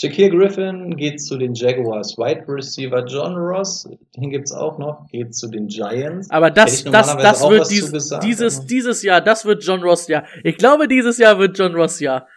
Shaquille 0.00 0.30
Griffin 0.30 0.96
geht 0.96 1.20
zu 1.20 1.36
den 1.38 1.54
Jaguars. 1.54 2.16
Wide 2.16 2.44
Receiver 2.46 3.04
John 3.04 3.34
Ross, 3.34 3.88
den 4.16 4.30
gibt's 4.30 4.52
auch 4.52 4.78
noch, 4.78 5.08
geht 5.10 5.34
zu 5.34 5.48
den 5.48 5.66
Giants. 5.66 6.30
Aber 6.30 6.52
das, 6.52 6.84
das, 6.84 7.16
das 7.16 7.42
wird 7.48 7.68
dies, 7.68 7.90
gesagt, 7.90 8.22
dieses, 8.22 8.58
aber- 8.58 8.66
dieses 8.68 9.02
Jahr, 9.02 9.20
das 9.20 9.44
wird 9.44 9.64
John 9.64 9.82
Ross 9.82 10.06
Jahr. 10.06 10.24
Ich 10.44 10.56
glaube, 10.56 10.86
dieses 10.86 11.18
Jahr 11.18 11.40
wird 11.40 11.58
John 11.58 11.74
Ross 11.74 11.98
Jahr. 11.98 12.28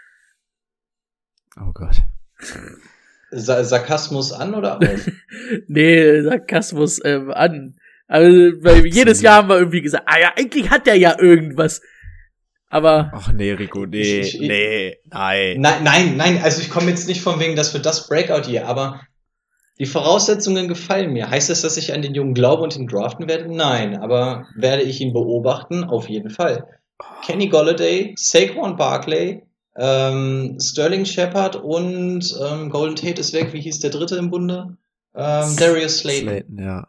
Oh 1.56 1.72
Gott. 1.72 1.98
Sa 3.30 3.64
Sarkasmus 3.64 4.32
an 4.34 4.56
oder 4.56 4.78
aus? 4.78 5.12
Nee, 5.68 6.22
Sarkasmus 6.24 7.00
ähm, 7.06 7.30
an. 7.30 7.76
Also, 8.08 8.28
weil 8.64 8.88
jedes 8.88 9.22
Jahr 9.22 9.36
haben 9.36 9.50
wir 9.50 9.60
irgendwie 9.60 9.84
gesagt, 9.84 10.06
ah 10.08 10.20
ja, 10.20 10.34
eigentlich 10.36 10.72
hat 10.72 10.88
der 10.88 10.96
ja 10.96 11.16
irgendwas. 11.20 11.84
Aber 12.72 13.12
Ach 13.14 13.32
nee, 13.34 13.52
Rico, 13.52 13.86
nee, 13.86 14.22
Ich- 14.22 14.36
ich- 14.42 14.48
nee, 14.48 14.98
nein. 15.12 15.60
nein, 15.60 15.84
nein, 15.84 16.18
nein, 16.18 16.42
also 16.42 16.62
ich 16.62 16.70
komme 16.70 16.90
jetzt 16.90 17.08
nicht 17.08 17.22
von 17.22 17.40
wegen, 17.40 17.56
das 17.56 17.74
wird 17.74 17.86
das 17.86 18.08
Breakout 18.08 18.48
hier, 18.48 18.68
aber 18.68 19.02
die 19.78 19.86
Voraussetzungen 19.86 20.68
gefallen 20.68 21.12
mir. 21.12 21.30
Heißt 21.30 21.50
das, 21.50 21.62
dass 21.62 21.76
ich 21.78 21.94
an 21.94 22.02
den 22.02 22.16
Jungen 22.16 22.34
glaube 22.34 22.64
und 22.64 22.76
ihn 22.76 22.88
draften 22.88 23.28
werde? 23.28 23.54
Nein, 23.54 23.98
aber 23.98 24.48
werde 24.56 24.84
ich 24.84 25.02
ihn 25.02 25.12
beobachten? 25.14 25.84
Auf 25.84 26.08
jeden 26.10 26.30
Fall. 26.30 26.66
Kenny 27.26 27.48
Golladay, 27.50 28.14
Saquon 28.18 28.78
Barkley, 28.78 29.44
ähm, 29.76 30.58
Sterling 30.62 31.06
Shepard 31.06 31.56
und 31.56 32.24
ähm, 32.42 32.70
Golden 32.70 32.96
Tate 32.96 33.20
ist 33.20 33.34
weg. 33.34 33.54
Wie 33.54 33.62
hieß 33.62 33.80
der 33.80 33.90
dritte 33.90 34.16
im 34.18 34.30
Bunde? 34.30 34.78
Ähm, 35.16 35.56
Darius 35.58 36.00
Slayton. 36.00 36.28
Slayton, 36.30 36.60
ja. 36.64 36.88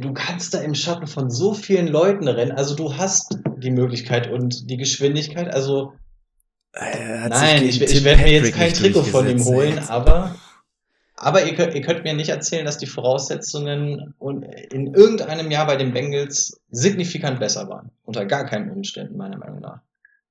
Du 0.00 0.12
kannst 0.12 0.54
da 0.54 0.60
im 0.60 0.74
Schatten 0.74 1.06
von 1.06 1.30
so 1.30 1.54
vielen 1.54 1.88
Leuten 1.88 2.28
rennen. 2.28 2.52
Also 2.52 2.74
du 2.74 2.96
hast 2.96 3.38
die 3.58 3.70
Möglichkeit 3.70 4.30
und 4.30 4.70
die 4.70 4.76
Geschwindigkeit. 4.76 5.52
Also 5.52 5.92
nein, 6.74 7.64
ich, 7.64 7.80
ich 7.80 8.04
werde 8.04 8.22
mir 8.22 8.32
jetzt 8.32 8.54
kein 8.54 8.72
Trikot 8.72 9.02
von 9.02 9.28
ihm 9.28 9.44
holen, 9.44 9.78
ey. 9.78 9.84
aber 9.88 10.34
aber 11.16 11.44
ihr 11.44 11.54
könnt, 11.54 11.74
ihr 11.74 11.80
könnt 11.80 12.04
mir 12.04 12.14
nicht 12.14 12.30
erzählen, 12.30 12.64
dass 12.64 12.78
die 12.78 12.86
Voraussetzungen 12.86 14.14
und 14.18 14.42
in 14.42 14.92
irgendeinem 14.94 15.50
Jahr 15.50 15.66
bei 15.66 15.76
den 15.76 15.92
Bengals 15.92 16.60
signifikant 16.70 17.38
besser 17.38 17.68
waren. 17.68 17.90
Unter 18.02 18.26
gar 18.26 18.46
keinen 18.46 18.70
Umständen, 18.70 19.16
meiner 19.16 19.38
Meinung 19.38 19.60
nach. 19.60 19.80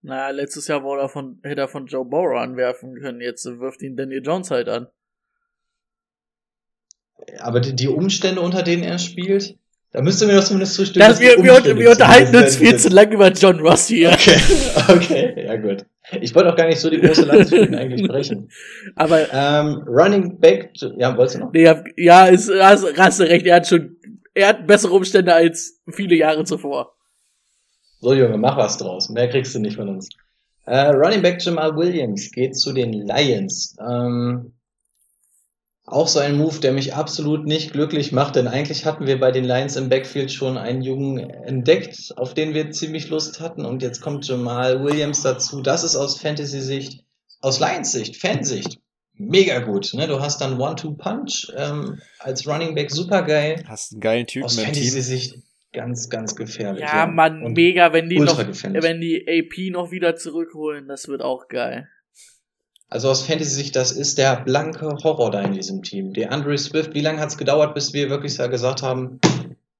naja, 0.01 0.29
letztes 0.31 0.67
Jahr 0.67 0.83
wurde 0.83 1.03
er 1.03 1.09
von, 1.09 1.39
hätte 1.43 1.61
er 1.61 1.67
von 1.69 1.87
Joe 1.87 2.05
Burrow 2.05 2.37
anwerfen 2.37 2.95
können. 2.99 3.21
Jetzt 3.21 3.45
wirft 3.45 3.81
ihn 3.81 3.95
Daniel 3.95 4.21
Jones 4.23 4.51
halt 4.51 4.67
an. 4.67 4.87
Aber 7.39 7.59
die, 7.59 7.75
die 7.75 7.87
Umstände, 7.87 8.41
unter 8.41 8.63
denen 8.63 8.83
er 8.83 8.99
spielt, 8.99 9.55
da 9.91 10.01
müsste 10.01 10.25
mir 10.25 10.35
doch 10.35 10.43
zumindest 10.43 10.73
zustimmen. 10.75 11.07
Das, 11.07 11.19
wir, 11.19 11.37
wir, 11.43 11.77
wir 11.77 11.91
unterhalten 11.91 12.35
uns 12.35 12.55
viel 12.57 12.75
zu 12.77 12.89
lang 12.89 13.11
über 13.11 13.31
John 13.31 13.59
Ross 13.59 13.87
hier. 13.87 14.11
Okay, 14.11 14.37
okay, 14.89 15.45
ja 15.45 15.55
gut. 15.55 15.85
Ich 16.19 16.33
wollte 16.35 16.51
auch 16.51 16.55
gar 16.55 16.67
nicht 16.67 16.79
so 16.79 16.89
die 16.89 16.99
große 16.99 17.23
Lanze 17.25 17.55
eigentlich 17.77 18.03
sprechen. 18.05 18.49
Aber 18.95 19.31
Ähm, 19.31 19.83
Running 19.87 20.39
Back, 20.39 20.71
ja, 20.97 21.15
wolltest 21.15 21.35
du 21.35 21.39
noch? 21.41 21.53
nee, 21.53 21.67
hab- 21.67 21.85
ja, 21.95 22.25
ist, 22.25 22.51
hast, 22.59 22.85
hast 22.97 23.19
du 23.19 23.23
recht, 23.23 23.45
er 23.45 23.57
hat 23.57 23.67
schon, 23.67 23.95
er 24.33 24.47
hat 24.49 24.67
bessere 24.67 24.93
Umstände 24.93 25.33
als 25.33 25.79
viele 25.91 26.15
Jahre 26.15 26.43
zuvor. 26.43 26.95
So, 28.01 28.13
Junge, 28.13 28.37
mach 28.37 28.57
was 28.57 28.77
draus. 28.77 29.09
Mehr 29.09 29.29
kriegst 29.29 29.55
du 29.55 29.59
nicht 29.59 29.77
von 29.77 29.87
uns. 29.89 30.09
Äh, 30.65 30.87
Running 30.87 31.21
Back 31.21 31.43
Jamal 31.43 31.75
Williams 31.75 32.31
geht 32.31 32.57
zu 32.57 32.73
den 32.73 32.91
Lions. 32.93 33.75
Ähm, 33.79 34.53
auch 35.93 36.07
so 36.07 36.19
ein 36.19 36.37
Move, 36.37 36.59
der 36.59 36.73
mich 36.73 36.95
absolut 36.95 37.45
nicht 37.45 37.71
glücklich 37.71 38.11
macht, 38.11 38.35
denn 38.35 38.47
eigentlich 38.47 38.85
hatten 38.85 39.05
wir 39.05 39.19
bei 39.19 39.31
den 39.31 39.43
Lions 39.43 39.75
im 39.75 39.89
Backfield 39.89 40.31
schon 40.31 40.57
einen 40.57 40.81
Jungen 40.81 41.19
entdeckt, 41.19 42.13
auf 42.17 42.33
den 42.33 42.53
wir 42.53 42.71
ziemlich 42.71 43.09
Lust 43.09 43.39
hatten. 43.39 43.63
Und 43.63 43.83
jetzt 43.83 44.01
kommt 44.01 44.27
Jamal 44.27 44.83
Williams 44.83 45.21
dazu. 45.21 45.61
Das 45.61 45.83
ist 45.83 45.95
aus 45.95 46.19
Fantasy-Sicht, 46.19 47.03
aus 47.41 47.59
Lions-Sicht, 47.59 48.17
Fansicht, 48.17 48.79
mega 49.13 49.59
gut. 49.59 49.93
Ne? 49.93 50.07
Du 50.07 50.19
hast 50.19 50.41
dann 50.41 50.59
One-Two-Punch 50.59 51.53
ähm, 51.55 51.99
als 52.19 52.47
Running 52.47 52.73
Back 52.73 52.89
super 52.89 53.21
geil. 53.21 53.63
Hast 53.67 53.91
einen 53.91 54.01
geilen 54.01 54.25
Typen 54.25 54.45
Aus 54.45 54.57
im 54.57 54.65
Team. 54.65 54.73
Fantasy-Sicht 54.73 55.35
ganz, 55.73 56.09
ganz 56.09 56.35
gefährlich. 56.35 56.83
Ja, 56.83 57.05
Mann, 57.05 57.43
Und 57.43 57.53
mega, 57.53 57.93
wenn 57.93 58.09
die 58.09 58.19
noch, 58.19 58.43
gefährlich. 58.43 58.81
wenn 58.81 58.99
die 58.99 59.25
AP 59.27 59.71
noch 59.71 59.91
wieder 59.91 60.15
zurückholen, 60.15 60.87
das 60.87 61.07
wird 61.07 61.21
auch 61.21 61.47
geil. 61.47 61.87
Also 62.93 63.09
aus 63.09 63.25
Fantasy-Sicht, 63.25 63.75
das 63.75 63.91
ist 63.91 64.19
der 64.19 64.41
blanke 64.41 64.87
Horror 65.03 65.31
da 65.31 65.41
in 65.41 65.53
diesem 65.53 65.81
Team. 65.81 66.13
Der 66.13 66.31
Andre 66.31 66.55
Swift, 66.59 66.93
wie 66.93 67.01
lange 67.01 67.19
hat 67.19 67.29
es 67.29 67.39
gedauert, 67.39 67.73
bis 67.73 67.91
wir 67.91 68.11
wirklich 68.11 68.37
gesagt 68.37 68.83
haben, 68.83 69.19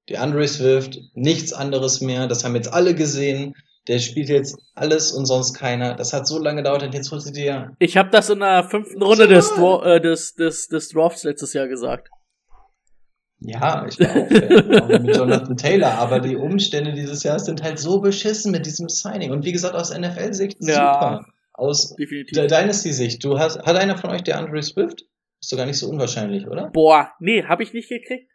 der 0.09 0.23
Andre 0.23 0.47
Swift, 0.47 0.99
nichts 1.13 1.53
anderes 1.53 2.01
mehr, 2.01 2.25
das 2.25 2.43
haben 2.43 2.55
jetzt 2.55 2.73
alle 2.73 2.95
gesehen, 2.95 3.53
der 3.87 3.99
spielt 3.99 4.29
jetzt 4.29 4.57
alles 4.73 5.11
und 5.11 5.27
sonst 5.27 5.53
keiner. 5.53 5.93
Das 5.93 6.11
hat 6.11 6.25
so 6.25 6.39
lange 6.39 6.63
gedauert 6.63 6.81
und 6.81 6.95
jetzt 6.95 7.11
holst 7.11 7.27
du 7.27 7.31
dir. 7.31 7.75
Ich 7.77 7.97
habe 7.97 8.09
das 8.09 8.31
in 8.31 8.39
der 8.39 8.63
fünften 8.63 9.03
Runde 9.03 9.27
des, 9.27 9.51
äh, 9.51 10.01
des, 10.01 10.33
des, 10.33 10.67
des 10.69 10.89
Drafts 10.89 11.23
letztes 11.23 11.53
Jahr 11.53 11.67
gesagt. 11.67 12.09
Ja, 13.41 13.85
ich 13.87 13.99
war 13.99 14.09
auch 14.09 14.27
Fan, 14.27 14.81
auch 14.81 14.87
mit 15.01 15.15
Jonathan 15.15 15.55
Taylor, 15.57 15.99
aber 15.99 16.19
die 16.19 16.35
Umstände 16.35 16.93
dieses 16.93 17.21
Jahres 17.21 17.45
sind 17.45 17.61
halt 17.61 17.77
so 17.77 17.99
beschissen 17.99 18.51
mit 18.51 18.65
diesem 18.65 18.89
Signing. 18.89 19.31
Und 19.31 19.45
wie 19.45 19.51
gesagt, 19.51 19.75
aus 19.75 19.95
NFL-Sicht 19.95 20.57
Ja. 20.61 20.93
super. 20.95 21.25
Aus 21.53 21.95
Definitiv. 21.95 22.35
der 22.35 22.47
Dynasty-Sicht, 22.47 23.23
du 23.23 23.37
hast, 23.37 23.59
hat 23.61 23.75
einer 23.75 23.97
von 23.97 24.09
euch 24.09 24.23
der 24.23 24.37
Andre 24.39 24.61
Swift? 24.63 25.05
Ist 25.39 25.51
doch 25.51 25.57
gar 25.57 25.65
nicht 25.65 25.77
so 25.77 25.89
unwahrscheinlich, 25.89 26.47
oder? 26.47 26.69
Boah, 26.71 27.11
nee, 27.19 27.43
habe 27.43 27.63
ich 27.63 27.73
nicht 27.73 27.89
gekriegt. 27.89 28.29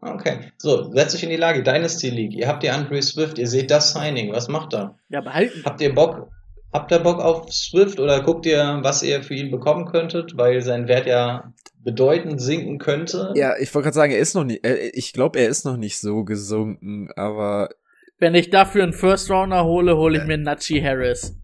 Okay, 0.00 0.52
so, 0.58 0.90
setzt 0.92 1.14
euch 1.14 1.22
in 1.22 1.30
die 1.30 1.36
Lage. 1.36 1.62
Dynasty 1.62 2.10
League. 2.10 2.34
Ihr 2.34 2.46
habt 2.48 2.62
die 2.62 2.70
Andre 2.70 3.00
Swift, 3.00 3.38
ihr 3.38 3.46
seht 3.46 3.70
das 3.70 3.92
Signing. 3.92 4.32
Was 4.32 4.48
macht 4.48 4.74
er? 4.74 4.98
Ja, 5.08 5.20
behalten. 5.22 5.62
Habt 5.64 5.80
ihr 5.80 5.94
Bock? 5.94 6.28
Habt 6.72 6.90
ihr 6.92 6.98
Bock 6.98 7.20
auf 7.20 7.50
Swift 7.50 7.98
oder 7.98 8.20
guckt 8.22 8.44
ihr, 8.44 8.80
was 8.82 9.02
ihr 9.02 9.22
für 9.22 9.34
ihn 9.34 9.50
bekommen 9.50 9.86
könntet, 9.86 10.36
weil 10.36 10.60
sein 10.60 10.88
Wert 10.88 11.06
ja 11.06 11.54
bedeutend 11.82 12.40
sinken 12.42 12.78
könnte? 12.78 13.32
Ja, 13.34 13.54
ich 13.58 13.74
wollte 13.74 13.84
gerade 13.84 13.94
sagen, 13.94 14.12
er 14.12 14.18
ist 14.18 14.34
noch 14.34 14.44
nicht, 14.44 14.66
äh, 14.66 14.90
ich 14.92 15.12
glaube, 15.14 15.38
er 15.38 15.48
ist 15.48 15.64
noch 15.64 15.78
nicht 15.78 15.98
so 15.98 16.24
gesunken, 16.24 17.08
aber 17.16 17.70
Wenn 18.18 18.34
ich 18.34 18.50
dafür 18.50 18.82
einen 18.82 18.92
First 18.92 19.30
Rounder 19.30 19.64
hole, 19.64 19.96
hole 19.96 20.18
ich 20.18 20.24
mir 20.24 20.36
Nachi 20.36 20.80
Harris. 20.82 21.38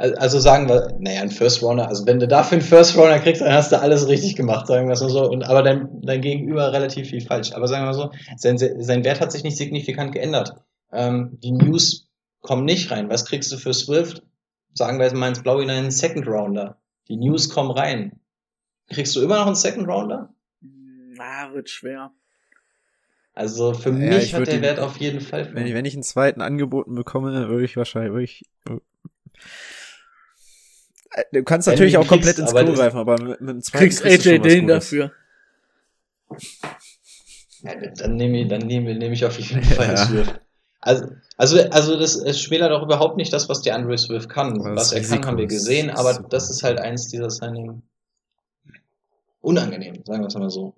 Al- 0.00 0.14
Also 0.16 0.38
sagen 0.40 0.68
wir, 0.68 0.96
naja, 0.98 1.20
ein 1.20 1.30
First 1.30 1.62
Runner, 1.62 1.86
also 1.88 2.06
wenn 2.06 2.18
du 2.18 2.26
dafür 2.26 2.56
einen 2.58 2.66
First 2.66 2.96
Runner 2.96 3.18
kriegst, 3.18 3.42
dann 3.42 3.52
hast 3.52 3.70
du 3.70 3.78
alles 3.80 4.08
richtig 4.08 4.34
gemacht, 4.36 4.66
sagen 4.66 4.86
wir 4.88 4.94
es 4.94 5.00
mal 5.02 5.10
so. 5.10 5.28
Und, 5.30 5.42
aber 5.42 5.62
dein, 5.62 5.88
dein 6.02 6.20
Gegenüber 6.22 6.72
relativ 6.72 7.08
viel 7.10 7.20
falsch. 7.20 7.52
Aber 7.52 7.68
sagen 7.68 7.82
wir 7.84 7.88
mal 7.88 7.94
so, 7.94 8.10
sein, 8.36 8.56
sein 8.58 9.04
Wert 9.04 9.20
hat 9.20 9.30
sich 9.32 9.42
nicht 9.44 9.56
signifikant 9.58 10.12
geändert. 10.12 10.54
Ähm, 10.92 11.38
die 11.42 11.52
News 11.52 12.08
kommen 12.40 12.64
nicht 12.64 12.90
rein. 12.90 13.10
Was 13.10 13.26
kriegst 13.26 13.52
du 13.52 13.58
für 13.58 13.74
Swift? 13.74 14.22
Sagen 14.72 14.98
wir 14.98 15.04
jetzt 15.04 15.14
mal 15.14 15.28
ins 15.28 15.42
Blau 15.42 15.60
hinein 15.60 15.78
einen 15.78 15.90
Second 15.90 16.26
Rounder. 16.26 16.78
Die 17.08 17.16
News 17.16 17.48
kommen 17.50 17.70
rein. 17.70 18.20
Kriegst 18.88 19.14
du 19.16 19.20
immer 19.22 19.38
noch 19.38 19.46
einen 19.46 19.54
Second 19.56 19.86
Rounder? 19.88 20.32
Na, 20.62 21.52
wird 21.52 21.68
schwer. 21.68 22.10
Also 23.34 23.74
für 23.74 23.90
Ja, 23.90 23.96
mich 24.14 24.24
ich 24.24 24.34
hat 24.34 24.46
der 24.46 24.54
ihn- 24.54 24.62
Wert 24.62 24.80
auf 24.80 24.96
jeden 24.98 25.20
Fall. 25.20 25.54
wenn 25.54 25.66
ich, 25.66 25.74
wenn 25.74 25.84
ich 25.84 25.94
einen 25.94 26.02
zweiten 26.02 26.40
angeboten 26.40 26.94
bekomme, 26.94 27.48
würde 27.48 27.64
ich 27.64 27.76
wahrscheinlich, 27.76 28.12
würde 28.12 28.24
ich, 28.24 28.44
du 31.32 31.42
kannst 31.44 31.66
Wenn 31.66 31.74
natürlich 31.74 31.94
du 31.94 32.00
auch 32.00 32.06
komplett 32.06 32.38
ins 32.38 32.50
Klo 32.52 32.62
das- 32.64 32.78
greifen, 32.78 32.98
aber 32.98 33.20
mit, 33.20 33.40
mit 33.40 33.48
dem 33.50 33.62
zweiten 33.62 33.84
Kriegst 33.84 34.02
kriegst 34.02 34.26
du 34.26 34.30
AJ 34.30 34.36
schon 34.36 34.44
was 34.44 34.52
Dillon 34.52 34.66
dafür. 34.68 35.12
Ja, 37.62 37.72
dann 37.96 38.16
nehme 38.16 38.40
ich, 38.42 38.48
dann 38.48 38.62
nehme, 38.62 38.94
nehme 38.94 39.14
ich 39.14 39.24
auf 39.24 39.38
jeden 39.38 39.62
Fall 39.62 39.88
Ja. 39.88 39.96
Swift. 39.96 40.40
Also, 40.82 41.08
also, 41.36 41.60
also 41.70 41.98
das 41.98 42.16
es 42.16 42.40
schmälert 42.40 42.70
doch 42.70 42.82
überhaupt 42.82 43.18
nicht 43.18 43.32
das, 43.34 43.50
was 43.50 43.60
der 43.60 43.74
Andre 43.74 43.98
Swift 43.98 44.30
kann. 44.30 44.58
Aber 44.60 44.76
was 44.76 44.90
das 44.90 45.10
er 45.10 45.18
kann, 45.18 45.26
haben 45.26 45.36
wir 45.36 45.46
gesehen, 45.46 45.90
aber 45.90 46.14
super. 46.14 46.28
das 46.30 46.48
ist 46.48 46.62
halt 46.62 46.80
eins 46.80 47.08
dieser 47.08 47.28
Signing 47.28 47.82
unangenehm, 49.42 50.02
sagen 50.06 50.22
wir 50.22 50.28
es 50.28 50.34
mal 50.34 50.48
so. 50.50 50.74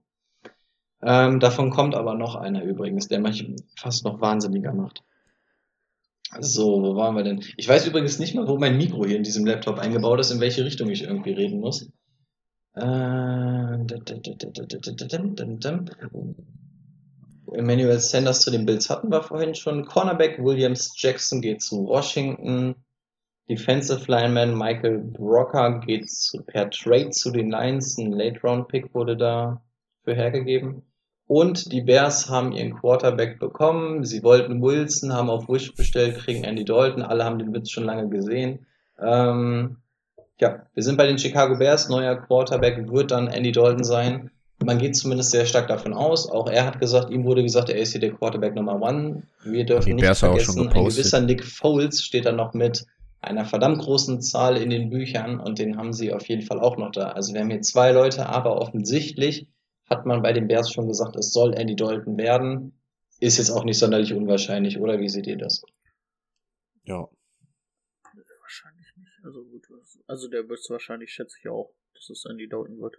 Ähm, 1.03 1.39
davon 1.41 1.71
kommt 1.71 1.95
aber 1.95 2.15
noch 2.15 2.35
einer 2.37 2.63
übrigens, 2.65 3.07
der 3.09 3.21
mich 3.21 3.49
fast 3.77 4.05
noch 4.05 4.21
wahnsinniger 4.21 4.73
macht. 4.73 5.03
So, 6.41 6.83
wo 6.83 6.97
waren 6.97 7.15
wir 7.15 7.25
denn? 7.25 7.45
Ich 7.57 7.69
weiß 7.69 7.87
übrigens 7.87 8.19
nicht 8.19 8.35
mal, 8.35 8.49
wo 8.49 8.59
mein 8.59 8.79
Mikro 8.79 9.05
hier 9.05 9.17
in 9.17 9.23
diesem 9.23 9.45
Laptop 9.45 9.79
eingebaut 9.79 10.21
ist, 10.21 10.31
in 10.31 10.41
welche 10.41 10.65
Richtung 10.65 10.89
ich 10.89 11.03
irgendwie 11.03 11.33
reden 11.33 11.61
muss. 11.61 11.91
Emmanuel 17.53 17.99
Sanders 17.99 18.41
zu 18.41 18.51
den 18.51 18.65
Bills 18.65 18.89
hatten 18.89 19.11
wir 19.11 19.23
vorhin 19.23 19.55
schon. 19.55 19.85
Cornerback 19.85 20.39
Williams 20.39 20.95
Jackson 20.97 21.43
geht 21.43 21.61
zu 21.61 21.87
Washington. 21.87 22.77
Defensive 23.49 24.11
Lineman 24.11 24.57
Michael 24.57 24.99
Brocker 25.01 25.81
geht 25.81 26.09
per 26.47 26.71
Trade 26.71 27.11
zu 27.11 27.31
den 27.31 27.51
Lions. 27.51 27.99
Ein 27.99 28.13
Late-Round-Pick 28.13 28.95
wurde 28.95 29.19
da 29.19 29.63
für 30.05 30.15
hergegeben. 30.15 30.83
Und 31.33 31.73
die 31.73 31.81
Bears 31.81 32.29
haben 32.29 32.53
ihren 32.53 32.75
Quarterback 32.79 33.39
bekommen. 33.39 34.05
Sie 34.05 34.23
wollten 34.23 34.61
Wilson, 34.61 35.15
haben 35.15 35.31
auf 35.31 35.49
Wish 35.49 35.75
bestellt, 35.75 36.19
kriegen 36.19 36.45
Andy 36.45 36.63
Dalton. 36.63 37.01
Alle 37.01 37.25
haben 37.25 37.39
den 37.39 37.55
Witz 37.55 37.71
schon 37.71 37.85
lange 37.85 38.07
gesehen. 38.11 38.67
Ähm, 39.01 39.79
ja, 40.39 40.67
wir 40.75 40.83
sind 40.83 40.99
bei 40.99 41.07
den 41.07 41.17
Chicago 41.17 41.57
Bears. 41.57 41.89
Neuer 41.89 42.17
Quarterback 42.17 42.87
wird 42.93 43.13
dann 43.13 43.29
Andy 43.29 43.51
Dalton 43.51 43.83
sein. 43.83 44.31
Man 44.63 44.77
geht 44.77 44.95
zumindest 44.95 45.31
sehr 45.31 45.47
stark 45.47 45.69
davon 45.69 45.95
aus. 45.95 46.31
Auch 46.31 46.51
er 46.51 46.67
hat 46.67 46.81
gesagt, 46.81 47.09
ihm 47.09 47.25
wurde 47.25 47.43
gesagt, 47.43 47.71
er 47.71 47.79
ist 47.79 47.93
hier 47.93 48.03
der 48.03 48.13
Quarterback 48.13 48.55
Nummer 48.55 48.79
One. 48.83 49.23
Wir 49.43 49.65
dürfen 49.65 49.87
Die 49.87 49.95
nicht 49.95 50.03
Bears 50.03 50.23
haben 50.23 50.35
auch 50.35 50.41
schon 50.41 50.55
vergessen, 50.55 50.79
ein 50.81 50.85
gewisser 50.85 51.21
Nick 51.23 51.45
Foles 51.47 52.03
steht 52.03 52.27
da 52.27 52.33
noch 52.33 52.53
mit 52.53 52.85
einer 53.23 53.47
verdammt 53.47 53.79
großen 53.79 54.21
Zahl 54.21 54.59
in 54.59 54.69
den 54.69 54.91
Büchern 54.91 55.41
und 55.41 55.59
den 55.59 55.79
haben 55.79 55.95
sie 55.95 56.13
auf 56.13 56.29
jeden 56.29 56.43
Fall 56.43 56.61
auch 56.61 56.77
noch 56.77 56.93
da. 56.93 57.13
Also 57.13 57.33
wir 57.33 57.41
haben 57.41 57.49
hier 57.49 57.63
zwei 57.63 57.93
Leute, 57.93 58.27
aber 58.27 58.61
offensichtlich 58.61 59.47
hat 59.93 60.07
man 60.07 60.23
bei 60.23 60.33
den 60.33 60.49
Bears 60.49 60.73
schon 60.73 60.89
gesagt, 60.89 61.17
es 61.17 61.33
soll 61.33 61.55
Andy 61.55 61.77
Dalton 61.77 62.17
werden. 62.17 62.73
Ist 63.21 63.39
jetzt 63.39 63.51
auch 63.51 63.65
nicht 63.65 63.79
sonderlich 63.79 64.15
unwahrscheinlich, 64.15 64.79
oder 64.79 64.99
wie 64.99 65.09
seht 65.09 65.27
ihr 65.27 65.37
das? 65.37 65.63
Ja. 66.85 67.09
Wahrscheinlich 68.41 68.97
nicht. 68.97 69.21
Also 69.23 69.45
gut, 69.45 69.67
also 70.07 70.29
der 70.29 70.49
wird 70.49 70.59
es 70.59 70.71
wahrscheinlich, 70.71 71.13
schätze 71.13 71.37
ich 71.41 71.49
auch, 71.49 71.73
dass 71.95 72.11
es 72.11 72.25
Andy 72.29 72.49
Dalton 72.49 72.81
wird. 72.81 72.97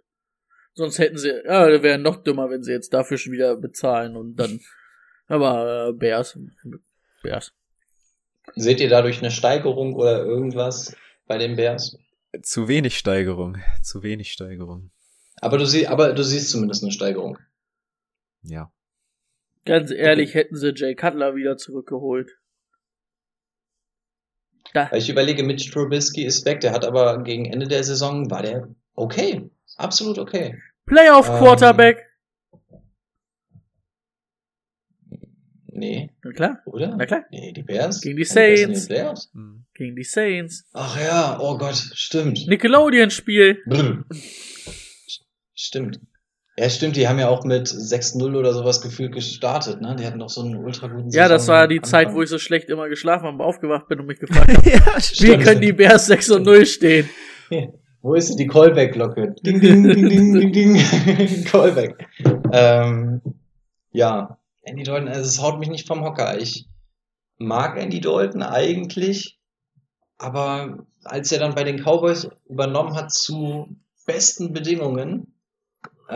Sonst 0.72 0.98
hätten 0.98 1.18
sie, 1.18 1.28
ja, 1.28 1.68
der 1.68 1.82
wäre 1.82 1.98
noch 1.98 2.22
dümmer, 2.22 2.48
wenn 2.50 2.62
sie 2.62 2.72
jetzt 2.72 2.94
dafür 2.94 3.18
schon 3.18 3.32
wieder 3.32 3.56
bezahlen 3.56 4.16
und 4.16 4.36
dann, 4.36 4.60
aber 5.26 5.88
äh, 5.88 5.92
Bears, 5.92 6.38
Bears. 7.22 7.52
Seht 8.54 8.80
ihr 8.80 8.88
dadurch 8.88 9.18
eine 9.18 9.30
Steigerung 9.30 9.94
oder 9.94 10.24
irgendwas 10.24 10.96
bei 11.26 11.38
den 11.38 11.56
Bears? 11.56 11.98
Zu 12.42 12.68
wenig 12.68 12.98
Steigerung. 12.98 13.58
Zu 13.82 14.02
wenig 14.02 14.32
Steigerung. 14.32 14.90
Aber 15.40 15.58
du, 15.58 15.66
sie 15.66 15.88
aber 15.88 16.12
du 16.12 16.22
siehst 16.22 16.50
zumindest 16.50 16.82
eine 16.82 16.92
Steigerung. 16.92 17.38
Ja. 18.42 18.70
Ganz 19.64 19.90
ehrlich, 19.90 20.34
hätten 20.34 20.56
sie 20.56 20.72
Jay 20.74 20.94
Cutler 20.94 21.34
wieder 21.34 21.56
zurückgeholt. 21.56 22.30
Da, 24.72 24.90
Weil 24.90 24.98
ich 24.98 25.08
überlege, 25.08 25.42
Mitch 25.42 25.70
Trubisky 25.70 26.24
ist 26.24 26.44
weg, 26.46 26.60
der 26.60 26.72
hat 26.72 26.84
aber 26.84 27.22
gegen 27.22 27.46
Ende 27.46 27.68
der 27.68 27.84
Saison, 27.84 28.30
war 28.30 28.42
der 28.42 28.68
okay. 28.94 29.50
Absolut 29.76 30.18
okay. 30.18 30.60
Playoff 30.86 31.28
Ähm, 31.28 31.38
Quarterback. 31.38 32.06
Nee, 35.76 36.10
Na 36.22 36.32
klar, 36.32 36.62
oder? 36.66 36.94
Na 36.96 37.04
klar. 37.04 37.24
Nee, 37.30 37.52
die 37.52 37.62
Bears. 37.62 38.00
Gegen 38.00 38.16
die 38.16 38.24
Saints. 38.24 38.86
Playoffs? 38.86 39.30
Hm. 39.34 39.64
gegen 39.74 39.96
die 39.96 40.04
Saints. 40.04 40.64
Ach 40.72 41.00
ja, 41.00 41.38
oh 41.40 41.58
Gott, 41.58 41.74
stimmt. 41.74 42.46
Nickelodeon-Spiel. 42.46 43.58
Stimmt. 45.64 45.98
Ja, 46.58 46.68
stimmt, 46.68 46.96
die 46.96 47.08
haben 47.08 47.18
ja 47.18 47.28
auch 47.28 47.42
mit 47.44 47.66
6-0 47.66 48.36
oder 48.36 48.52
sowas 48.52 48.82
gefühlt 48.82 49.12
gestartet, 49.12 49.80
ne? 49.80 49.96
Die 49.98 50.06
hatten 50.06 50.18
doch 50.18 50.28
so 50.28 50.42
einen 50.42 50.56
ultra 50.62 50.88
guten 50.88 51.08
Ja, 51.10 51.26
das 51.26 51.48
war 51.48 51.66
die 51.66 51.80
Zeit, 51.80 52.12
wo 52.12 52.20
ich 52.20 52.28
so 52.28 52.38
schlecht 52.38 52.68
immer 52.68 52.88
geschlafen 52.90 53.26
habe, 53.26 53.42
aufgewacht 53.42 53.88
bin 53.88 53.98
und 53.98 54.06
mich 54.06 54.20
gefragt 54.20 54.54
habe, 54.54 54.70
ja, 54.70 54.96
wie 54.96 55.00
Stimmt. 55.00 55.42
können 55.42 55.60
die 55.62 55.72
Bears 55.72 56.06
6 56.06 56.30
und 56.32 56.42
0 56.44 56.66
stehen? 56.66 57.08
Wo 58.02 58.14
ist 58.14 58.28
denn 58.28 58.36
die 58.36 58.46
Callback-Glocke? 58.46 59.34
Ding, 59.42 59.60
ding, 59.60 59.82
ding, 59.82 60.08
ding, 60.08 60.32
ding, 60.34 60.52
ding. 60.52 61.44
Callback. 61.46 62.06
Ähm, 62.52 63.22
ja, 63.90 64.38
Andy 64.62 64.82
Dalton, 64.82 65.08
also 65.08 65.22
es 65.22 65.40
haut 65.40 65.58
mich 65.58 65.70
nicht 65.70 65.88
vom 65.88 66.04
Hocker. 66.04 66.38
Ich 66.38 66.68
mag 67.38 67.78
Andy 67.78 68.02
Dalton 68.02 68.42
eigentlich, 68.42 69.40
aber 70.18 70.86
als 71.04 71.32
er 71.32 71.38
dann 71.38 71.54
bei 71.54 71.64
den 71.64 71.78
Cowboys 71.82 72.28
übernommen 72.46 72.94
hat 72.94 73.10
zu 73.10 73.74
besten 74.06 74.52
Bedingungen, 74.52 75.33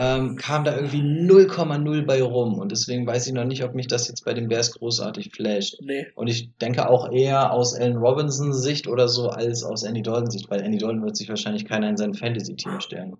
ähm, 0.01 0.37
kam 0.37 0.63
da 0.63 0.73
irgendwie 0.77 1.01
0,0 1.01 2.05
bei 2.05 2.23
rum. 2.23 2.57
Und 2.57 2.71
deswegen 2.71 3.05
weiß 3.05 3.27
ich 3.27 3.33
noch 3.33 3.43
nicht, 3.43 3.65
ob 3.65 3.75
mich 3.75 3.87
das 3.87 4.07
jetzt 4.07 4.23
bei 4.23 4.33
den 4.33 4.47
Bears 4.47 4.71
großartig 4.71 5.31
flasht. 5.33 5.81
Nee. 5.81 6.07
Und 6.15 6.27
ich 6.27 6.55
denke 6.57 6.89
auch 6.89 7.11
eher 7.11 7.51
aus 7.51 7.73
Allen 7.73 7.97
Robinsons 7.97 8.61
Sicht 8.61 8.87
oder 8.87 9.09
so 9.09 9.27
als 9.27 9.65
aus 9.65 9.83
Andy 9.83 10.01
Daltons 10.01 10.33
Sicht, 10.33 10.49
weil 10.49 10.61
Andy 10.61 10.77
Dalton 10.77 11.03
wird 11.03 11.17
sich 11.17 11.27
wahrscheinlich 11.27 11.65
keiner 11.65 11.89
in 11.89 11.97
sein 11.97 12.13
Fantasy-Team 12.13 12.79
stellen. 12.79 13.17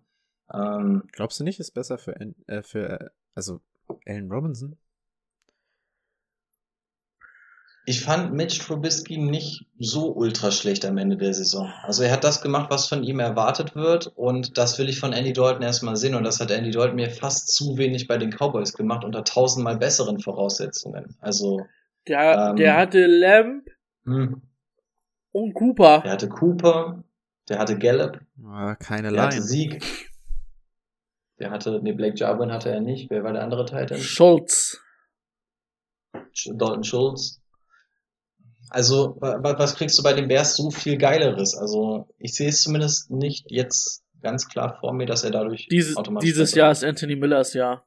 Ähm, 0.53 1.03
Glaubst 1.11 1.41
du 1.41 1.43
nicht, 1.43 1.59
ist 1.59 1.71
besser 1.71 1.97
für, 1.97 2.15
äh, 2.47 2.63
für 2.63 3.01
äh, 3.01 3.09
also 3.35 3.59
Allen 4.07 4.31
Robinson? 4.31 4.77
Ich 7.89 8.03
fand 8.03 8.33
Mitch 8.33 8.59
Trubisky 8.59 9.17
nicht 9.17 9.65
so 9.79 10.11
ultra 10.13 10.51
schlecht 10.51 10.85
am 10.85 10.97
Ende 10.99 11.17
der 11.17 11.33
Saison. 11.33 11.71
Also 11.83 12.03
er 12.03 12.11
hat 12.11 12.23
das 12.23 12.41
gemacht, 12.41 12.69
was 12.69 12.87
von 12.87 13.03
ihm 13.03 13.19
erwartet 13.19 13.75
wird 13.75 14.07
und 14.15 14.57
das 14.59 14.77
will 14.77 14.89
ich 14.89 14.99
von 14.99 15.11
Andy 15.11 15.33
Dalton 15.33 15.63
erstmal 15.63 15.95
sehen 15.95 16.13
und 16.13 16.23
das 16.23 16.39
hat 16.39 16.51
Andy 16.51 16.69
Dalton 16.69 16.95
mir 16.97 17.09
fast 17.09 17.47
zu 17.55 17.77
wenig 17.77 18.07
bei 18.07 18.17
den 18.19 18.29
Cowboys 18.31 18.73
gemacht 18.73 19.03
unter 19.03 19.23
tausendmal 19.23 19.77
besseren 19.77 20.19
Voraussetzungen. 20.19 21.15
Also, 21.19 21.65
Der, 22.07 22.49
Ähm. 22.51 22.55
der 22.57 22.77
hatte 22.77 23.07
Lamb 23.07 23.67
hm, 24.05 24.41
und 25.31 25.53
Cooper. 25.55 26.01
der 26.01 26.11
hatte 26.11 26.29
Cooper, 26.29 27.03
der 27.49 27.57
hatte 27.57 27.77
Gallup, 27.79 28.19
Ah, 28.45 28.75
keine 28.75 29.11
der 29.11 29.21
hatte. 29.23 29.41
Sieg, 29.41 29.83
der 31.39 31.49
hatte, 31.49 31.79
nee, 31.81 31.93
Blake 31.93 32.17
Jarwin 32.17 32.51
hatte 32.51 32.69
er 32.69 32.81
nicht. 32.81 33.09
Wer 33.09 33.23
war 33.23 33.33
der 33.33 33.43
andere 33.43 33.65
Titan? 33.65 33.97
Schultz. 33.97 34.79
Sch- 36.35 36.55
Dalton 36.57 36.83
Schultz. 36.83 37.38
Also, 38.69 39.17
wa- 39.19 39.41
wa- 39.43 39.57
was 39.57 39.75
kriegst 39.75 39.97
du 39.97 40.03
bei 40.03 40.13
den 40.13 40.27
Bears 40.27 40.55
so 40.55 40.69
viel 40.71 40.97
Geileres? 40.97 41.55
Also, 41.55 42.07
ich 42.19 42.35
sehe 42.35 42.49
es 42.49 42.61
zumindest 42.61 43.09
nicht 43.09 43.49
jetzt 43.49 44.03
ganz 44.21 44.47
klar 44.47 44.77
vor 44.79 44.93
mir, 44.93 45.05
dass 45.05 45.23
er 45.23 45.31
dadurch 45.31 45.67
Dieses, 45.71 45.95
automatisch 45.97 46.29
dieses 46.29 46.53
Jahr 46.53 46.71
ist 46.71 46.83
Anthony 46.83 47.15
Millers 47.15 47.53
Jahr. 47.53 47.85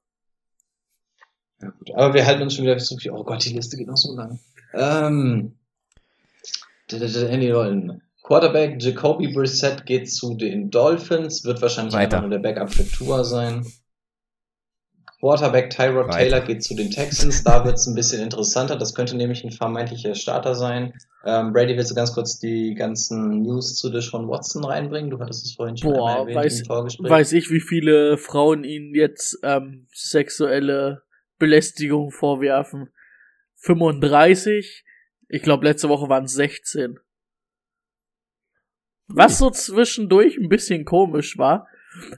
Ja, 1.61 1.69
gut. 1.69 1.91
Aber 1.95 2.15
wir 2.15 2.27
halten 2.27 2.43
uns 2.43 2.55
schon 2.55 2.65
wieder 2.65 2.79
so 2.81 2.97
viel. 2.97 3.13
Oh 3.13 3.23
Gott, 3.23 3.45
die 3.45 3.53
Liste 3.55 3.77
geht 3.77 3.87
noch 3.87 3.97
so 3.97 4.15
lang. 4.17 4.41
Ähm, 4.75 5.57
Andy 6.91 7.49
Dalton. 7.49 8.03
Quarterback 8.25 8.81
Jacoby 8.81 9.33
Brissett 9.33 9.85
geht 9.85 10.11
zu 10.11 10.35
den 10.35 10.71
Dolphins, 10.71 11.45
wird 11.45 11.61
wahrscheinlich 11.61 11.93
Weiter. 11.95 12.17
einfach 12.19 12.29
nur 12.29 12.31
der 12.31 12.39
Backup 12.39 12.73
für 12.73 12.89
Tua 12.89 13.25
sein. 13.25 13.67
Quarterback 15.23 15.71
Tyrod 15.71 16.09
Weiter. 16.09 16.19
Taylor 16.19 16.41
geht 16.41 16.65
zu 16.65 16.75
den 16.75 16.91
Texans, 16.91 17.45
da 17.45 17.65
wird 17.65 17.77
es 17.77 17.87
ein 17.87 17.95
bisschen 17.95 18.21
interessanter, 18.21 18.75
das 18.75 18.93
könnte 18.93 19.17
nämlich 19.17 19.45
ein 19.45 19.53
vermeintlicher 19.53 20.17
Starter 20.17 20.57
sein. 20.57 20.95
Ähm, 21.25 21.53
Brady, 21.53 21.77
willst 21.77 21.93
du 21.93 21.95
ganz 21.95 22.13
kurz 22.13 22.41
die 22.41 22.75
ganzen 22.75 23.43
News 23.43 23.77
zu 23.77 23.91
Deshaun 23.91 24.29
Watson 24.29 24.65
reinbringen? 24.65 25.11
Du 25.11 25.21
hattest 25.21 25.47
es 25.47 25.55
vorhin 25.55 25.77
schon 25.77 25.93
Boah, 25.93 26.19
erwähnt 26.27 26.39
weiß- 26.39 26.59
im 26.63 26.67
Vorgespräch. 26.67 27.09
Weiß 27.11 27.33
ich, 27.35 27.51
wie 27.53 27.61
viele 27.61 28.19
Frauen 28.19 28.65
ihnen 28.65 28.97
jetzt 28.97 29.39
ähm, 29.45 29.87
sexuelle 29.93 31.03
Belästigung 31.39 32.11
vorwerfen. 32.11 32.89
35. 33.59 34.85
Ich 35.29 35.43
glaube, 35.43 35.65
letzte 35.65 35.89
Woche 35.89 36.09
waren 36.09 36.25
es 36.25 36.33
16. 36.33 36.99
Was 39.07 39.39
so 39.39 39.51
zwischendurch 39.51 40.37
ein 40.37 40.49
bisschen 40.49 40.85
komisch 40.85 41.39
war. 41.39 41.69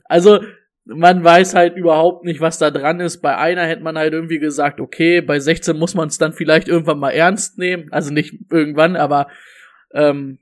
Also, 0.05 0.39
man 0.85 1.23
weiß 1.23 1.55
halt 1.55 1.77
überhaupt 1.77 2.25
nicht, 2.25 2.41
was 2.41 2.59
da 2.59 2.69
dran 2.69 2.99
ist. 2.99 3.21
Bei 3.21 3.37
einer 3.37 3.65
hätte 3.65 3.83
man 3.83 3.97
halt 3.97 4.13
irgendwie 4.13 4.39
gesagt, 4.39 4.79
okay, 4.79 5.21
bei 5.21 5.39
16 5.39 5.77
muss 5.77 5.95
man 5.95 6.07
es 6.07 6.17
dann 6.17 6.33
vielleicht 6.33 6.67
irgendwann 6.67 6.99
mal 6.99 7.11
ernst 7.11 7.57
nehmen. 7.57 7.91
Also 7.91 8.13
nicht 8.13 8.35
irgendwann, 8.51 8.95
aber 8.95 9.27
ähm, 9.93 10.39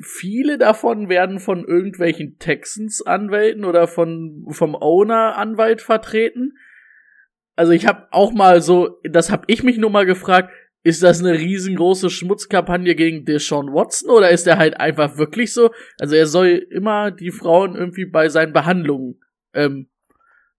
viele 0.00 0.56
davon 0.56 1.08
werden 1.08 1.38
von 1.38 1.64
irgendwelchen 1.66 2.38
Texans-Anwälten 2.38 3.64
oder 3.64 3.86
von 3.86 4.46
vom 4.50 4.74
Owner-Anwalt 4.74 5.82
vertreten. 5.82 6.56
Also 7.54 7.72
ich 7.72 7.86
habe 7.86 8.08
auch 8.10 8.32
mal 8.32 8.62
so, 8.62 9.00
das 9.04 9.30
habe 9.30 9.44
ich 9.48 9.62
mich 9.62 9.76
nur 9.76 9.90
mal 9.90 10.06
gefragt, 10.06 10.50
ist 10.84 11.02
das 11.02 11.20
eine 11.20 11.38
riesengroße 11.38 12.10
Schmutzkampagne 12.10 12.94
gegen 12.94 13.24
Deshaun 13.24 13.72
Watson 13.72 14.10
oder 14.10 14.30
ist 14.30 14.46
er 14.46 14.58
halt 14.58 14.80
einfach 14.80 15.16
wirklich 15.16 15.52
so? 15.52 15.70
Also 16.00 16.16
er 16.16 16.26
soll 16.26 16.66
immer 16.70 17.10
die 17.10 17.30
Frauen 17.30 17.76
irgendwie 17.76 18.06
bei 18.06 18.28
seinen 18.28 18.52
Behandlungen, 18.52 19.20
ähm, 19.54 19.88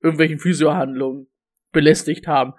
irgendwelchen 0.02 0.40
Physiohandlungen 0.40 1.28
belästigt 1.72 2.28
haben. 2.28 2.53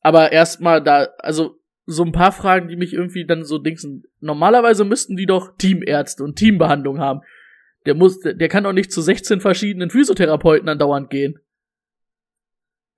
Aber 0.00 0.32
erstmal 0.32 0.82
da, 0.82 1.08
also 1.18 1.58
so 1.86 2.04
ein 2.04 2.12
paar 2.12 2.32
Fragen, 2.32 2.68
die 2.68 2.76
mich 2.76 2.92
irgendwie 2.92 3.24
dann 3.24 3.44
so 3.44 3.58
dingsen. 3.58 4.04
Normalerweise 4.20 4.84
müssten 4.84 5.16
die 5.16 5.26
doch 5.26 5.56
Teamärzte 5.56 6.22
und 6.22 6.36
Teambehandlung 6.36 6.98
haben. 6.98 7.22
Der 7.86 7.94
muss, 7.94 8.20
der 8.20 8.48
kann 8.48 8.64
doch 8.64 8.74
nicht 8.74 8.92
zu 8.92 9.00
16 9.00 9.40
verschiedenen 9.40 9.88
Physiotherapeuten 9.88 10.68
andauernd 10.68 11.08
gehen. 11.08 11.38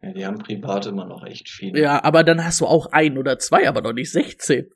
Ja, 0.03 0.13
die 0.13 0.27
haben 0.27 0.39
privat 0.39 0.87
immer 0.87 1.07
noch 1.07 1.25
echt 1.25 1.49
viele. 1.49 1.81
Ja, 1.81 2.03
aber 2.03 2.25
dann 2.25 2.45
hast 2.45 2.61
du 2.61 2.67
auch 2.67 2.87
ein 2.87 3.19
oder 3.19 3.39
zwei, 3.39 3.69
aber 3.69 3.83
doch 3.83 3.93
nicht 3.93 4.11
16. 4.11 4.71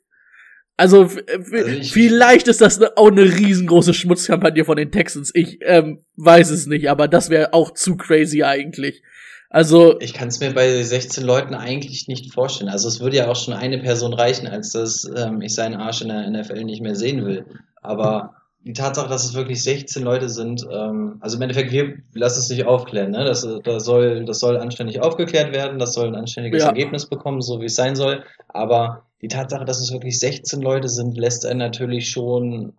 Also, 0.77 1.03
Also 1.03 1.55
ich- 1.57 1.93
vielleicht 1.93 2.49
ist 2.49 2.61
das 2.61 2.81
ne, 2.81 2.91
auch 2.97 3.09
eine 3.11 3.23
riesengroße 3.23 3.95
Schmutzkampagne 3.95 4.65
von 4.65 4.77
den 4.77 4.91
Texans. 4.91 5.31
Ich 5.35 5.59
ähm, 5.63 6.01
weiß 6.17 6.51
es 6.51 6.67
nicht, 6.67 6.91
aber 6.91 7.07
das 7.09 7.31
wäre 7.31 7.53
auch 7.55 7.73
zu 7.75 7.97
crazy 7.97 8.43
eigentlich. 8.43 9.03
Also, 9.51 10.01
Ich 10.01 10.15
kann 10.15 10.27
es 10.29 10.41
mir 10.41 10.53
bei 10.53 10.83
16 10.83 11.23
Leuten 11.25 11.55
eigentlich 11.55 12.09
nicht 12.09 12.33
vorstellen. 12.35 12.69
Also 12.71 12.89
es 12.89 12.99
würde 12.99 13.19
ja 13.19 13.29
auch 13.29 13.37
schon 13.37 13.55
eine 13.55 13.79
Person 13.79 14.13
reichen, 14.13 14.49
als 14.49 14.71
dass 14.73 15.09
ähm, 15.17 15.41
ich 15.43 15.55
seinen 15.55 15.77
Arsch 15.77 16.03
in 16.03 16.09
der 16.09 16.29
NFL 16.29 16.65
nicht 16.65 16.83
mehr 16.83 16.97
sehen 16.97 17.25
will. 17.25 17.45
Aber 17.81 18.35
die 18.65 18.73
Tatsache, 18.73 19.09
dass 19.09 19.25
es 19.25 19.35
wirklich 19.35 19.63
16 19.63 20.03
Leute 20.03 20.31
sind, 20.31 20.67
ähm, 20.73 21.19
also 21.21 21.37
im 21.37 21.43
Endeffekt, 21.43 21.71
wir 21.71 21.99
lassen 22.15 22.39
es 22.39 22.49
nicht 22.49 22.65
aufklären. 22.65 23.11
Ne? 23.11 23.25
Das, 23.25 23.47
das, 23.63 23.85
soll, 23.85 24.25
das 24.25 24.39
soll 24.39 24.57
anständig 24.57 25.03
aufgeklärt 25.03 25.55
werden, 25.55 25.79
das 25.79 25.93
soll 25.93 26.09
ein 26.09 26.15
anständiges 26.15 26.63
Ja. 26.63 26.69
Ergebnis 26.69 27.07
bekommen, 27.07 27.43
so 27.43 27.61
wie 27.61 27.67
es 27.67 27.77
sein 27.77 27.95
soll. 27.95 28.25
Aber 28.49 29.05
die 29.21 29.29
Tatsache, 29.29 29.67
dass 29.67 29.81
es 29.81 29.93
wirklich 29.93 30.19
16 30.19 30.63
Leute 30.63 30.89
sind, 30.89 31.17
lässt 31.19 31.45
einen 31.45 31.59
natürlich 31.59 32.09
schon 32.09 32.73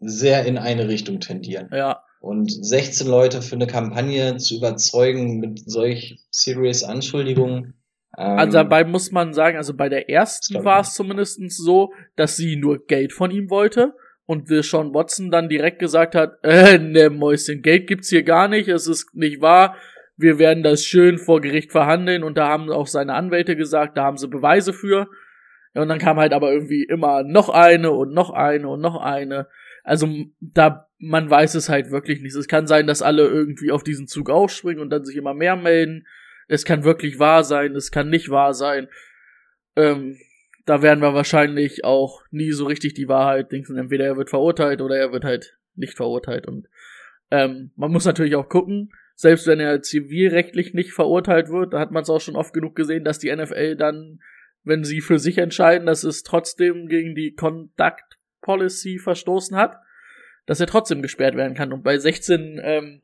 sehr 0.00 0.44
in 0.44 0.58
eine 0.58 0.88
Richtung 0.88 1.20
tendieren. 1.20 1.68
ja, 1.72 2.02
Und 2.20 2.50
16 2.50 3.06
Leute 3.06 3.42
für 3.42 3.54
eine 3.54 3.68
Kampagne 3.68 4.38
zu 4.38 4.56
überzeugen 4.56 5.38
mit 5.38 5.62
solch 5.70 6.18
serious 6.32 6.82
Anschuldigungen. 6.82 7.74
Ähm, 8.18 8.38
also 8.38 8.52
dabei 8.54 8.82
muss 8.82 9.12
man 9.12 9.34
sagen, 9.34 9.56
also 9.56 9.72
bei 9.72 9.88
der 9.88 10.10
ersten 10.10 10.64
war 10.64 10.80
es 10.80 10.94
zumindest 10.94 11.40
so, 11.52 11.92
dass 12.16 12.36
sie 12.36 12.56
nur 12.56 12.84
Geld 12.84 13.12
von 13.12 13.30
ihm 13.30 13.48
wollte 13.50 13.94
und 14.26 14.48
Sean 14.48 14.94
Watson 14.94 15.30
dann 15.30 15.48
direkt 15.48 15.78
gesagt 15.78 16.14
hat, 16.14 16.38
äh, 16.42 16.78
ne 16.78 17.10
Mäuschen, 17.10 17.62
Geld 17.62 17.86
gibt's 17.86 18.08
hier 18.08 18.22
gar 18.22 18.48
nicht, 18.48 18.68
es 18.68 18.86
ist 18.86 19.14
nicht 19.14 19.40
wahr, 19.40 19.76
wir 20.16 20.38
werden 20.38 20.62
das 20.62 20.84
schön 20.84 21.18
vor 21.18 21.40
Gericht 21.40 21.72
verhandeln 21.72 22.22
und 22.22 22.36
da 22.38 22.48
haben 22.48 22.70
auch 22.70 22.86
seine 22.86 23.14
Anwälte 23.14 23.56
gesagt, 23.56 23.96
da 23.96 24.04
haben 24.04 24.16
sie 24.16 24.28
Beweise 24.28 24.72
für. 24.72 25.08
Und 25.74 25.88
dann 25.88 25.98
kam 25.98 26.18
halt 26.18 26.34
aber 26.34 26.52
irgendwie 26.52 26.84
immer 26.84 27.22
noch 27.22 27.48
eine 27.48 27.92
und 27.92 28.12
noch 28.12 28.28
eine 28.28 28.68
und 28.68 28.82
noch 28.82 29.00
eine. 29.00 29.48
Also 29.84 30.06
da 30.40 30.86
man 31.02 31.28
weiß 31.28 31.56
es 31.56 31.68
halt 31.68 31.90
wirklich 31.90 32.22
nicht. 32.22 32.36
Es 32.36 32.46
kann 32.46 32.68
sein, 32.68 32.86
dass 32.86 33.02
alle 33.02 33.26
irgendwie 33.26 33.72
auf 33.72 33.82
diesen 33.82 34.06
Zug 34.06 34.30
aufspringen 34.30 34.80
und 34.80 34.90
dann 34.90 35.04
sich 35.04 35.16
immer 35.16 35.34
mehr 35.34 35.56
melden. 35.56 36.06
Es 36.46 36.64
kann 36.64 36.84
wirklich 36.84 37.18
wahr 37.18 37.42
sein, 37.42 37.74
es 37.74 37.90
kann 37.90 38.08
nicht 38.08 38.30
wahr 38.30 38.54
sein. 38.54 38.88
Ähm, 39.74 40.16
da 40.64 40.82
werden 40.82 41.00
wir 41.00 41.14
wahrscheinlich 41.14 41.84
auch 41.84 42.22
nie 42.30 42.52
so 42.52 42.66
richtig 42.66 42.94
die 42.94 43.08
Wahrheit 43.08 43.52
denken. 43.52 43.76
Entweder 43.76 44.04
er 44.04 44.16
wird 44.16 44.30
verurteilt 44.30 44.80
oder 44.80 44.96
er 44.96 45.12
wird 45.12 45.24
halt 45.24 45.58
nicht 45.74 45.96
verurteilt. 45.96 46.46
Und 46.46 46.68
ähm, 47.30 47.72
man 47.76 47.90
muss 47.90 48.04
natürlich 48.04 48.36
auch 48.36 48.48
gucken, 48.48 48.92
selbst 49.14 49.46
wenn 49.46 49.60
er 49.60 49.82
zivilrechtlich 49.82 50.74
nicht 50.74 50.92
verurteilt 50.92 51.48
wird, 51.48 51.72
da 51.72 51.80
hat 51.80 51.90
man 51.90 52.02
es 52.02 52.10
auch 52.10 52.20
schon 52.20 52.36
oft 52.36 52.52
genug 52.52 52.74
gesehen, 52.76 53.04
dass 53.04 53.18
die 53.18 53.34
NFL 53.34 53.76
dann, 53.76 54.20
wenn 54.64 54.84
sie 54.84 55.00
für 55.00 55.18
sich 55.18 55.38
entscheiden, 55.38 55.86
dass 55.86 56.04
es 56.04 56.22
trotzdem 56.22 56.88
gegen 56.88 57.14
die 57.14 57.34
Conduct 57.34 58.18
Policy 58.40 58.98
verstoßen 58.98 59.56
hat, 59.56 59.78
dass 60.46 60.60
er 60.60 60.66
trotzdem 60.66 61.02
gesperrt 61.02 61.36
werden 61.36 61.54
kann. 61.54 61.72
Und 61.72 61.82
bei 61.82 61.98
16, 61.98 62.60
ähm, 62.62 63.02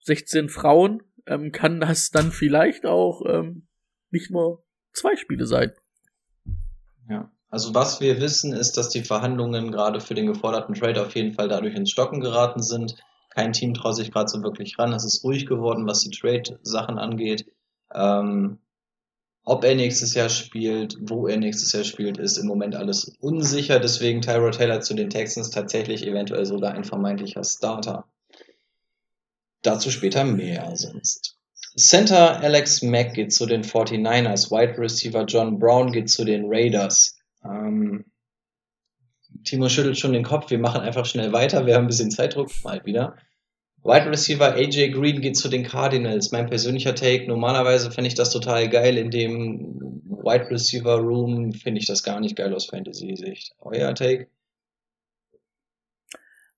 16 0.00 0.48
Frauen 0.48 1.02
ähm, 1.26 1.52
kann 1.52 1.80
das 1.80 2.10
dann 2.10 2.30
vielleicht 2.30 2.86
auch 2.86 3.22
ähm, 3.26 3.66
nicht 4.10 4.30
nur 4.30 4.64
zwei 4.92 5.16
Spiele 5.16 5.46
sein. 5.46 5.72
Ja. 7.08 7.30
Also 7.50 7.74
was 7.74 8.00
wir 8.00 8.20
wissen, 8.20 8.52
ist, 8.52 8.76
dass 8.76 8.88
die 8.88 9.04
Verhandlungen 9.04 9.70
gerade 9.70 10.00
für 10.00 10.14
den 10.14 10.26
geforderten 10.26 10.74
Trade 10.74 11.02
auf 11.02 11.14
jeden 11.14 11.34
Fall 11.34 11.48
dadurch 11.48 11.74
ins 11.74 11.90
Stocken 11.90 12.20
geraten 12.20 12.62
sind. 12.62 12.96
Kein 13.30 13.52
Team 13.52 13.74
traut 13.74 13.96
sich 13.96 14.10
gerade 14.10 14.28
so 14.28 14.42
wirklich 14.42 14.78
ran. 14.78 14.92
Es 14.92 15.04
ist 15.04 15.22
ruhig 15.24 15.46
geworden, 15.46 15.86
was 15.86 16.00
die 16.00 16.10
Trade-Sachen 16.10 16.98
angeht. 16.98 17.46
Ähm, 17.92 18.58
ob 19.44 19.62
er 19.64 19.74
nächstes 19.74 20.14
Jahr 20.14 20.30
spielt, 20.30 20.96
wo 21.00 21.26
er 21.26 21.36
nächstes 21.36 21.72
Jahr 21.72 21.84
spielt, 21.84 22.16
ist 22.18 22.38
im 22.38 22.46
Moment 22.46 22.74
alles 22.74 23.16
unsicher. 23.20 23.78
Deswegen 23.78 24.22
Tyrod 24.22 24.54
Taylor 24.54 24.80
zu 24.80 24.94
den 24.94 25.10
Texans 25.10 25.50
tatsächlich 25.50 26.06
eventuell 26.06 26.46
sogar 26.46 26.72
ein 26.72 26.84
vermeintlicher 26.84 27.44
Starter. 27.44 28.06
Dazu 29.62 29.90
später 29.90 30.24
mehr 30.24 30.74
sonst. 30.76 31.36
Center 31.76 32.40
Alex 32.40 32.82
Mack 32.82 33.14
geht 33.14 33.32
zu 33.32 33.46
den 33.46 33.64
49ers. 33.64 34.50
Wide 34.50 34.78
Receiver 34.78 35.24
John 35.24 35.58
Brown 35.58 35.90
geht 35.90 36.08
zu 36.08 36.24
den 36.24 36.44
Raiders. 36.46 37.18
Ähm, 37.44 38.04
Timo 39.44 39.68
schüttelt 39.68 39.98
schon 39.98 40.12
den 40.12 40.22
Kopf. 40.22 40.50
Wir 40.50 40.58
machen 40.58 40.80
einfach 40.80 41.04
schnell 41.04 41.32
weiter. 41.32 41.66
Wir 41.66 41.74
haben 41.74 41.84
ein 41.84 41.88
bisschen 41.88 42.10
Zeitdruck. 42.10 42.50
Mal 42.62 42.84
wieder. 42.84 43.16
Wide 43.82 44.08
Receiver 44.08 44.54
AJ 44.54 44.92
Green 44.92 45.20
geht 45.20 45.36
zu 45.36 45.48
den 45.48 45.64
Cardinals. 45.64 46.30
Mein 46.30 46.46
persönlicher 46.48 46.94
Take. 46.94 47.26
Normalerweise 47.26 47.90
finde 47.90 48.08
ich 48.08 48.14
das 48.14 48.30
total 48.30 48.68
geil. 48.68 48.96
In 48.96 49.10
dem 49.10 50.00
Wide 50.06 50.50
Receiver 50.50 50.96
Room 50.96 51.52
finde 51.52 51.80
ich 51.80 51.86
das 51.86 52.02
gar 52.02 52.20
nicht 52.20 52.36
geil 52.36 52.54
aus 52.54 52.66
Fantasy-Sicht. 52.66 53.54
Euer 53.58 53.94
Take? 53.94 54.28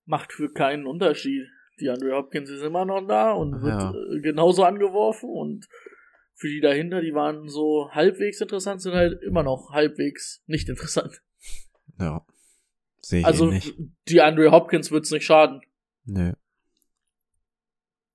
Macht 0.05 0.31
für 0.31 0.53
keinen 0.53 0.85
Unterschied. 0.85 1.47
Die 1.79 1.89
Andre 1.89 2.15
Hopkins 2.15 2.49
ist 2.49 2.61
immer 2.63 2.85
noch 2.85 3.05
da 3.07 3.33
und 3.33 3.61
wird 3.61 3.81
Ja. 3.81 3.91
äh, 3.93 4.19
genauso 4.21 4.63
angeworfen 4.63 5.29
und 5.29 5.67
für 6.33 6.47
die 6.47 6.59
dahinter, 6.61 7.01
die 7.01 7.13
waren 7.13 7.47
so 7.49 7.89
halbwegs 7.91 8.41
interessant, 8.41 8.81
sind 8.81 8.93
halt 8.93 9.21
immer 9.23 9.43
noch 9.43 9.71
halbwegs 9.71 10.43
nicht 10.45 10.69
interessant. 10.69 11.21
Ja. 11.99 12.25
Sehe 13.01 13.21
ich 13.21 13.25
also 13.25 13.47
ähnlich. 13.47 13.73
die 14.07 14.21
Andre 14.21 14.51
Hopkins 14.51 14.91
wird's 14.91 15.11
nicht 15.11 15.23
schaden. 15.25 15.61
Nö. 16.05 16.33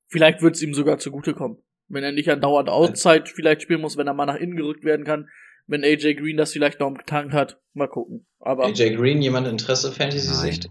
Vielleicht 0.06 0.43
wird's 0.43 0.62
ihm 0.62 0.74
sogar 0.74 0.98
zugutekommen. 0.98 1.59
Wenn 1.89 2.05
er 2.05 2.12
nicht 2.12 2.28
andauernd 2.30 2.68
Outside 2.68 3.24
vielleicht 3.26 3.62
spielen 3.62 3.80
muss, 3.80 3.97
wenn 3.97 4.06
er 4.06 4.14
mal 4.14 4.26
nach 4.26 4.36
innen 4.36 4.56
gerückt 4.56 4.84
werden 4.84 5.05
kann. 5.05 5.28
Wenn 5.66 5.84
AJ 5.84 6.14
Green 6.14 6.36
das 6.36 6.52
vielleicht 6.52 6.80
noch 6.80 6.89
im 6.89 6.98
Tank 7.06 7.32
hat. 7.32 7.60
Mal 7.72 7.89
gucken. 7.89 8.26
Aber 8.40 8.64
AJ 8.66 8.97
Green, 8.97 9.22
jemand 9.22 9.47
Interesse 9.47 9.93
Fantasy-Sicht? 9.93 10.68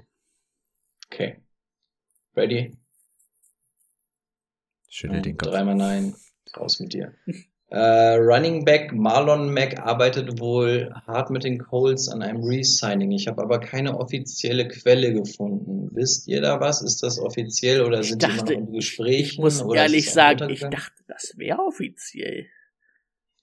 Okay. 1.12 1.42
Ready? 2.36 2.78
Schüttel 4.92 5.22
den 5.22 5.38
Kopf. 5.38 5.50
Dreimal 5.50 5.76
nein. 5.76 6.16
Raus 6.56 6.82
mit 6.82 6.94
dir. 6.94 7.14
äh, 7.70 8.16
Running 8.16 8.66
Back 8.66 8.92
Marlon 8.94 9.54
Mack 9.54 9.80
arbeitet 9.80 10.40
wohl 10.42 10.94
hart 11.08 11.30
mit 11.30 11.46
den 11.46 11.60
Colts 11.60 12.10
an 12.10 12.22
einem 12.22 12.44
Resigning. 12.44 13.12
Ich 13.12 13.28
habe 13.28 13.42
aber 13.42 13.60
keine 13.62 13.98
offizielle 13.98 14.68
Quelle 14.68 15.14
gefunden. 15.14 15.90
Wisst 15.94 16.28
ihr 16.28 16.42
da 16.42 16.60
was? 16.60 16.82
Ist 16.82 17.04
das 17.04 17.20
offiziell 17.20 17.84
oder 17.84 18.02
ich 18.02 18.10
sind 18.10 18.22
die 18.22 18.28
dachte, 18.28 18.54
immer 18.54 18.64
noch 18.64 18.68
in 18.68 18.74
Gesprächen? 18.76 19.32
ich 19.32 19.40
muss 19.40 19.62
ehrlich 19.74 20.12
sagen, 20.12 20.50
ich 20.50 20.60
dachte, 20.60 21.04
das 21.08 21.34
wäre 21.38 21.60
offiziell. 21.60 22.48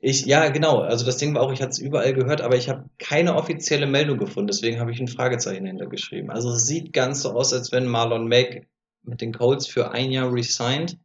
Ich, 0.00 0.26
ja, 0.26 0.50
genau. 0.50 0.80
Also 0.80 1.06
das 1.06 1.16
Ding 1.16 1.34
war 1.34 1.42
auch, 1.42 1.52
ich 1.52 1.62
hatte 1.62 1.70
es 1.70 1.78
überall 1.78 2.12
gehört, 2.12 2.42
aber 2.42 2.56
ich 2.56 2.68
habe 2.68 2.90
keine 2.98 3.34
offizielle 3.34 3.86
Meldung 3.86 4.18
gefunden. 4.18 4.48
Deswegen 4.48 4.80
habe 4.80 4.92
ich 4.92 5.00
ein 5.00 5.08
Fragezeichen 5.08 5.64
hintergeschrieben. 5.64 6.30
Also 6.30 6.50
es 6.50 6.66
sieht 6.66 6.92
ganz 6.92 7.22
so 7.22 7.32
aus, 7.32 7.54
als 7.54 7.72
wenn 7.72 7.86
Marlon 7.86 8.28
Mack 8.28 8.66
mit 9.02 9.22
den 9.22 9.32
Colts 9.32 9.66
für 9.66 9.90
ein 9.92 10.10
Jahr 10.10 10.30
resigned. 10.30 10.98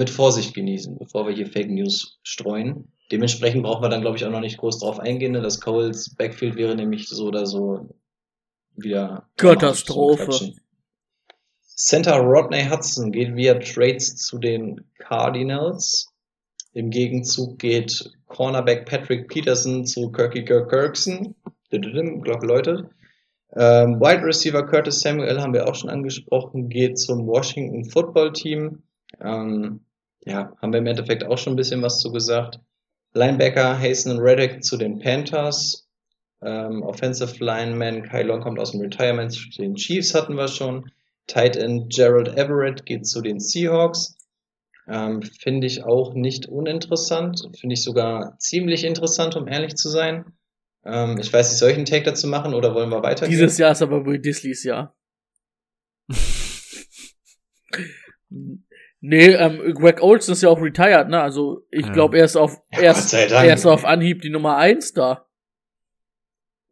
Mit 0.00 0.08
Vorsicht 0.08 0.54
genießen, 0.54 0.96
bevor 0.96 1.26
wir 1.26 1.34
hier 1.34 1.46
Fake 1.46 1.70
News 1.70 2.18
streuen. 2.22 2.90
Dementsprechend 3.12 3.64
brauchen 3.64 3.82
wir 3.82 3.90
dann, 3.90 4.00
glaube 4.00 4.16
ich, 4.16 4.24
auch 4.24 4.30
noch 4.30 4.40
nicht 4.40 4.56
groß 4.56 4.78
drauf 4.78 4.98
eingehen. 4.98 5.32
ne? 5.32 5.42
Das 5.42 5.60
Coles 5.60 6.14
Backfield 6.14 6.56
wäre 6.56 6.74
nämlich 6.74 7.06
so 7.06 7.26
oder 7.26 7.44
so 7.44 7.90
wieder 8.74 9.28
Katastrophe. 9.36 10.54
Center 11.60 12.16
Rodney 12.16 12.64
Hudson 12.64 13.12
geht 13.12 13.36
via 13.36 13.58
Trades 13.58 14.16
zu 14.16 14.38
den 14.38 14.90
Cardinals. 14.96 16.10
Im 16.72 16.88
Gegenzug 16.88 17.58
geht 17.58 18.10
Cornerback 18.26 18.86
Patrick 18.86 19.28
Peterson 19.28 19.84
zu 19.84 20.10
Kirky 20.12 20.46
Kirk 20.46 20.70
Kirkson. 20.70 21.34
Glocke 21.70 22.46
läutet. 22.46 22.86
Ähm, 23.54 24.00
Wide 24.00 24.24
Receiver 24.24 24.64
Curtis 24.64 25.00
Samuel 25.00 25.42
haben 25.42 25.52
wir 25.52 25.68
auch 25.68 25.74
schon 25.74 25.90
angesprochen, 25.90 26.70
geht 26.70 26.98
zum 26.98 27.26
Washington 27.26 27.84
Football 27.84 28.32
Team. 28.32 28.82
Ähm, 29.20 29.84
ja, 30.22 30.52
haben 30.60 30.72
wir 30.72 30.78
im 30.78 30.86
Endeffekt 30.86 31.24
auch 31.24 31.38
schon 31.38 31.54
ein 31.54 31.56
bisschen 31.56 31.82
was 31.82 32.00
zu 32.00 32.12
gesagt. 32.12 32.60
Linebacker 33.12 33.78
Hasten 33.78 34.18
Reddick 34.18 34.62
zu 34.62 34.76
den 34.76 34.98
Panthers. 34.98 35.88
Ähm, 36.42 36.82
Offensive 36.82 37.42
Lineman 37.42 38.02
Kai 38.02 38.22
Long 38.22 38.40
kommt 38.40 38.58
aus 38.58 38.72
dem 38.72 38.80
Retirement 38.80 39.32
zu 39.32 39.48
den 39.58 39.74
Chiefs 39.74 40.14
hatten 40.14 40.34
wir 40.34 40.48
schon. 40.48 40.90
Tight 41.26 41.56
End 41.56 41.92
Gerald 41.92 42.28
Everett 42.28 42.86
geht 42.86 43.06
zu 43.06 43.20
den 43.20 43.40
Seahawks. 43.40 44.16
Ähm, 44.88 45.22
Finde 45.22 45.66
ich 45.66 45.84
auch 45.84 46.14
nicht 46.14 46.46
uninteressant. 46.46 47.48
Finde 47.58 47.74
ich 47.74 47.82
sogar 47.82 48.36
ziemlich 48.38 48.84
interessant, 48.84 49.36
um 49.36 49.46
ehrlich 49.46 49.76
zu 49.76 49.88
sein. 49.88 50.24
Ähm, 50.84 51.18
ich 51.20 51.32
weiß 51.32 51.50
nicht, 51.50 51.58
soll 51.58 51.70
ich 51.70 51.76
einen 51.76 51.84
Take 51.84 52.04
dazu 52.04 52.26
machen 52.26 52.54
oder 52.54 52.74
wollen 52.74 52.90
wir 52.90 53.02
weitergehen? 53.02 53.30
Dieses 53.30 53.58
Jahr 53.58 53.72
ist 53.72 53.82
aber 53.82 54.04
Will 54.06 54.18
Disleys 54.18 54.64
Jahr. 54.64 54.94
Nee, 59.02 59.28
ähm, 59.32 59.74
Greg 59.74 60.02
Olson 60.02 60.34
ist 60.34 60.42
ja 60.42 60.50
auch 60.50 60.60
retired, 60.60 61.08
ne? 61.08 61.22
Also 61.22 61.66
ich 61.70 61.86
Ja. 61.86 61.92
glaube, 61.92 62.18
er 62.18 62.24
ist 62.26 62.36
auf 62.36 62.58
Ja, 62.72 62.80
er 62.80 62.90
ist, 62.92 63.12
er 63.14 63.54
ist 63.54 63.66
auf 63.66 63.84
Anhieb 63.86 64.20
die 64.20 64.30
Nummer 64.30 64.56
eins 64.56 64.92
da. 64.92 65.26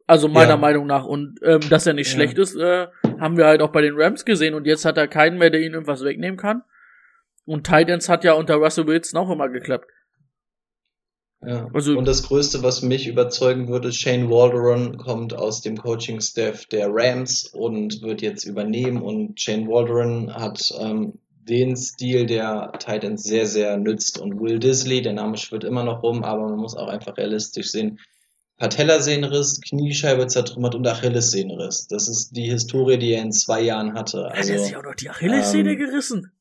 Also 0.06 0.28
meiner 0.28 0.50
Ja. 0.52 0.56
Meinung 0.58 0.86
nach. 0.86 1.04
Und 1.04 1.38
ähm, 1.42 1.60
dass 1.70 1.86
er 1.86 1.94
nicht 1.94 2.08
Ja. 2.08 2.14
schlecht 2.14 2.36
ist, 2.38 2.54
äh, 2.56 2.86
haben 3.18 3.36
wir 3.38 3.46
halt 3.46 3.62
auch 3.62 3.72
bei 3.72 3.80
den 3.82 3.94
Rams 3.96 4.24
gesehen. 4.24 4.54
Und 4.54 4.66
jetzt 4.66 4.84
hat 4.84 4.98
er 4.98 5.08
keinen 5.08 5.38
mehr, 5.38 5.50
der 5.50 5.60
ihn 5.60 5.72
irgendwas 5.72 6.04
wegnehmen 6.04 6.36
kann. 6.38 6.62
Und 7.46 7.66
Titans 7.66 8.08
hat 8.10 8.24
ja 8.24 8.34
unter 8.34 8.56
Russell 8.56 8.86
Wilson 8.86 9.18
auch 9.20 9.30
immer 9.30 9.48
geklappt. 9.48 9.86
Ja. 11.46 11.68
Also- 11.72 11.96
und 11.96 12.06
das 12.06 12.24
Größte, 12.24 12.62
was 12.62 12.82
mich 12.82 13.06
überzeugen 13.06 13.68
würde, 13.68 13.92
Shane 13.92 14.28
Walderon 14.28 14.98
kommt 14.98 15.34
aus 15.34 15.62
dem 15.62 15.76
Coaching-Staff 15.78 16.66
der 16.66 16.88
Rams 16.90 17.46
und 17.54 18.02
wird 18.02 18.20
jetzt 18.22 18.44
übernehmen. 18.44 19.00
Und 19.00 19.40
Shane 19.40 19.66
Walderon 19.68 20.34
hat 20.34 20.60
ähm, 20.80 21.18
den 21.48 21.76
Stil 21.76 22.26
der 22.26 22.72
Titans 22.78 23.24
sehr, 23.24 23.46
sehr 23.46 23.76
nützt. 23.76 24.18
Und 24.18 24.40
Will 24.40 24.58
Disley, 24.58 25.02
der 25.02 25.14
Name 25.14 25.36
schwirrt 25.36 25.64
immer 25.64 25.84
noch 25.84 26.02
rum, 26.02 26.22
aber 26.24 26.48
man 26.48 26.58
muss 26.58 26.76
auch 26.76 26.88
einfach 26.88 27.16
realistisch 27.16 27.70
sehen. 27.70 27.98
Patellasehnenriss, 28.58 29.60
Kniescheibe 29.60 30.26
zertrümmert 30.26 30.74
und 30.74 30.86
Achillessehnenriss. 30.86 31.86
Das 31.86 32.08
ist 32.08 32.36
die 32.36 32.50
Historie, 32.50 32.98
die 32.98 33.12
er 33.12 33.22
in 33.22 33.32
zwei 33.32 33.60
Jahren 33.60 33.94
hatte. 33.94 34.24
hat 34.26 34.36
Also, 34.36 34.52
er 34.52 34.58
sich 34.58 34.76
auch 34.76 34.82
noch 34.82 34.96
die 34.96 35.08
Achillessehne 35.08 35.72
ähm, 35.72 35.78
gerissen? 35.78 36.32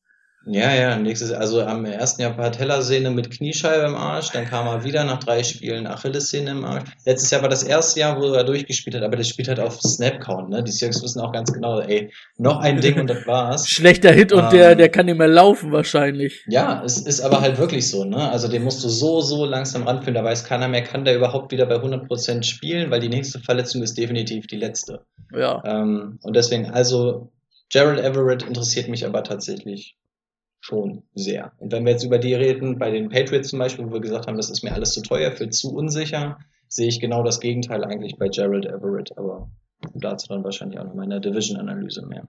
Ja, 0.50 0.74
ja, 0.74 0.96
nächstes, 0.96 1.30
also 1.32 1.62
am 1.62 1.84
ersten 1.84 2.22
Jahr 2.22 2.32
Patellasehne 2.32 3.10
mit 3.10 3.30
Kniescheibe 3.30 3.84
im 3.84 3.94
Arsch, 3.94 4.30
dann 4.30 4.46
kam 4.46 4.66
er 4.66 4.84
wieder 4.84 5.04
nach 5.04 5.18
drei 5.18 5.42
Spielen 5.42 5.86
Achillessehne 5.86 6.50
im 6.50 6.64
Arsch. 6.64 6.84
Letztes 7.04 7.30
Jahr 7.30 7.42
war 7.42 7.48
das 7.48 7.62
erste 7.62 8.00
Jahr, 8.00 8.20
wo 8.20 8.32
er 8.32 8.44
durchgespielt 8.44 8.96
hat, 8.96 9.02
aber 9.02 9.16
das 9.16 9.28
spielt 9.28 9.48
halt 9.48 9.60
auf 9.60 9.80
Snap-Count, 9.80 10.48
ne? 10.48 10.62
Die 10.62 10.70
Seahawks 10.70 11.02
wissen 11.02 11.20
auch 11.20 11.32
ganz 11.32 11.52
genau, 11.52 11.80
ey, 11.80 12.10
noch 12.38 12.60
ein 12.60 12.80
Ding 12.80 12.98
und 12.98 13.08
das 13.08 13.26
war's. 13.26 13.68
Schlechter 13.68 14.12
Hit 14.12 14.32
und 14.32 14.44
ähm, 14.44 14.50
der, 14.50 14.74
der 14.74 14.88
kann 14.88 15.06
nicht 15.06 15.18
mehr 15.18 15.28
laufen 15.28 15.70
wahrscheinlich. 15.70 16.44
Ja, 16.48 16.82
es 16.84 16.98
ist 16.98 17.20
aber 17.20 17.40
halt 17.40 17.58
wirklich 17.58 17.88
so, 17.88 18.04
ne? 18.04 18.30
Also 18.30 18.48
den 18.48 18.64
musst 18.64 18.82
du 18.82 18.88
so, 18.88 19.20
so 19.20 19.44
langsam 19.44 19.82
ranführen, 19.82 20.14
da 20.14 20.24
weiß 20.24 20.44
keiner 20.44 20.68
mehr, 20.68 20.82
kann 20.82 21.04
der 21.04 21.16
überhaupt 21.16 21.52
wieder 21.52 21.66
bei 21.66 21.76
100% 21.76 22.42
spielen, 22.44 22.90
weil 22.90 23.00
die 23.00 23.08
nächste 23.08 23.38
Verletzung 23.40 23.82
ist 23.82 23.98
definitiv 23.98 24.46
die 24.46 24.56
letzte. 24.56 25.00
Ja. 25.32 25.62
Ähm, 25.64 26.18
und 26.22 26.34
deswegen, 26.34 26.70
also, 26.70 27.30
Gerald 27.70 28.00
Everett 28.00 28.44
interessiert 28.44 28.88
mich 28.88 29.04
aber 29.04 29.22
tatsächlich 29.22 29.96
schon 30.68 31.02
sehr. 31.14 31.52
Und 31.58 31.72
wenn 31.72 31.84
wir 31.84 31.92
jetzt 31.92 32.04
über 32.04 32.18
die 32.18 32.34
reden, 32.34 32.78
bei 32.78 32.90
den 32.90 33.08
Patriots 33.08 33.48
zum 33.48 33.58
Beispiel, 33.58 33.86
wo 33.86 33.92
wir 33.92 34.00
gesagt 34.00 34.26
haben, 34.26 34.36
das 34.36 34.50
ist 34.50 34.62
mir 34.62 34.72
alles 34.74 34.92
zu 34.92 35.02
teuer, 35.02 35.32
für 35.32 35.48
zu 35.48 35.74
unsicher, 35.74 36.38
sehe 36.68 36.88
ich 36.88 37.00
genau 37.00 37.22
das 37.22 37.40
Gegenteil 37.40 37.84
eigentlich 37.84 38.16
bei 38.18 38.28
Gerald 38.28 38.66
Everett, 38.66 39.16
aber 39.16 39.50
dazu 39.94 40.28
dann 40.28 40.44
wahrscheinlich 40.44 40.78
auch 40.78 40.84
noch 40.84 40.94
mal 40.94 41.04
in 41.04 41.10
der 41.10 41.20
Division-Analyse 41.20 42.04
mehr. 42.06 42.28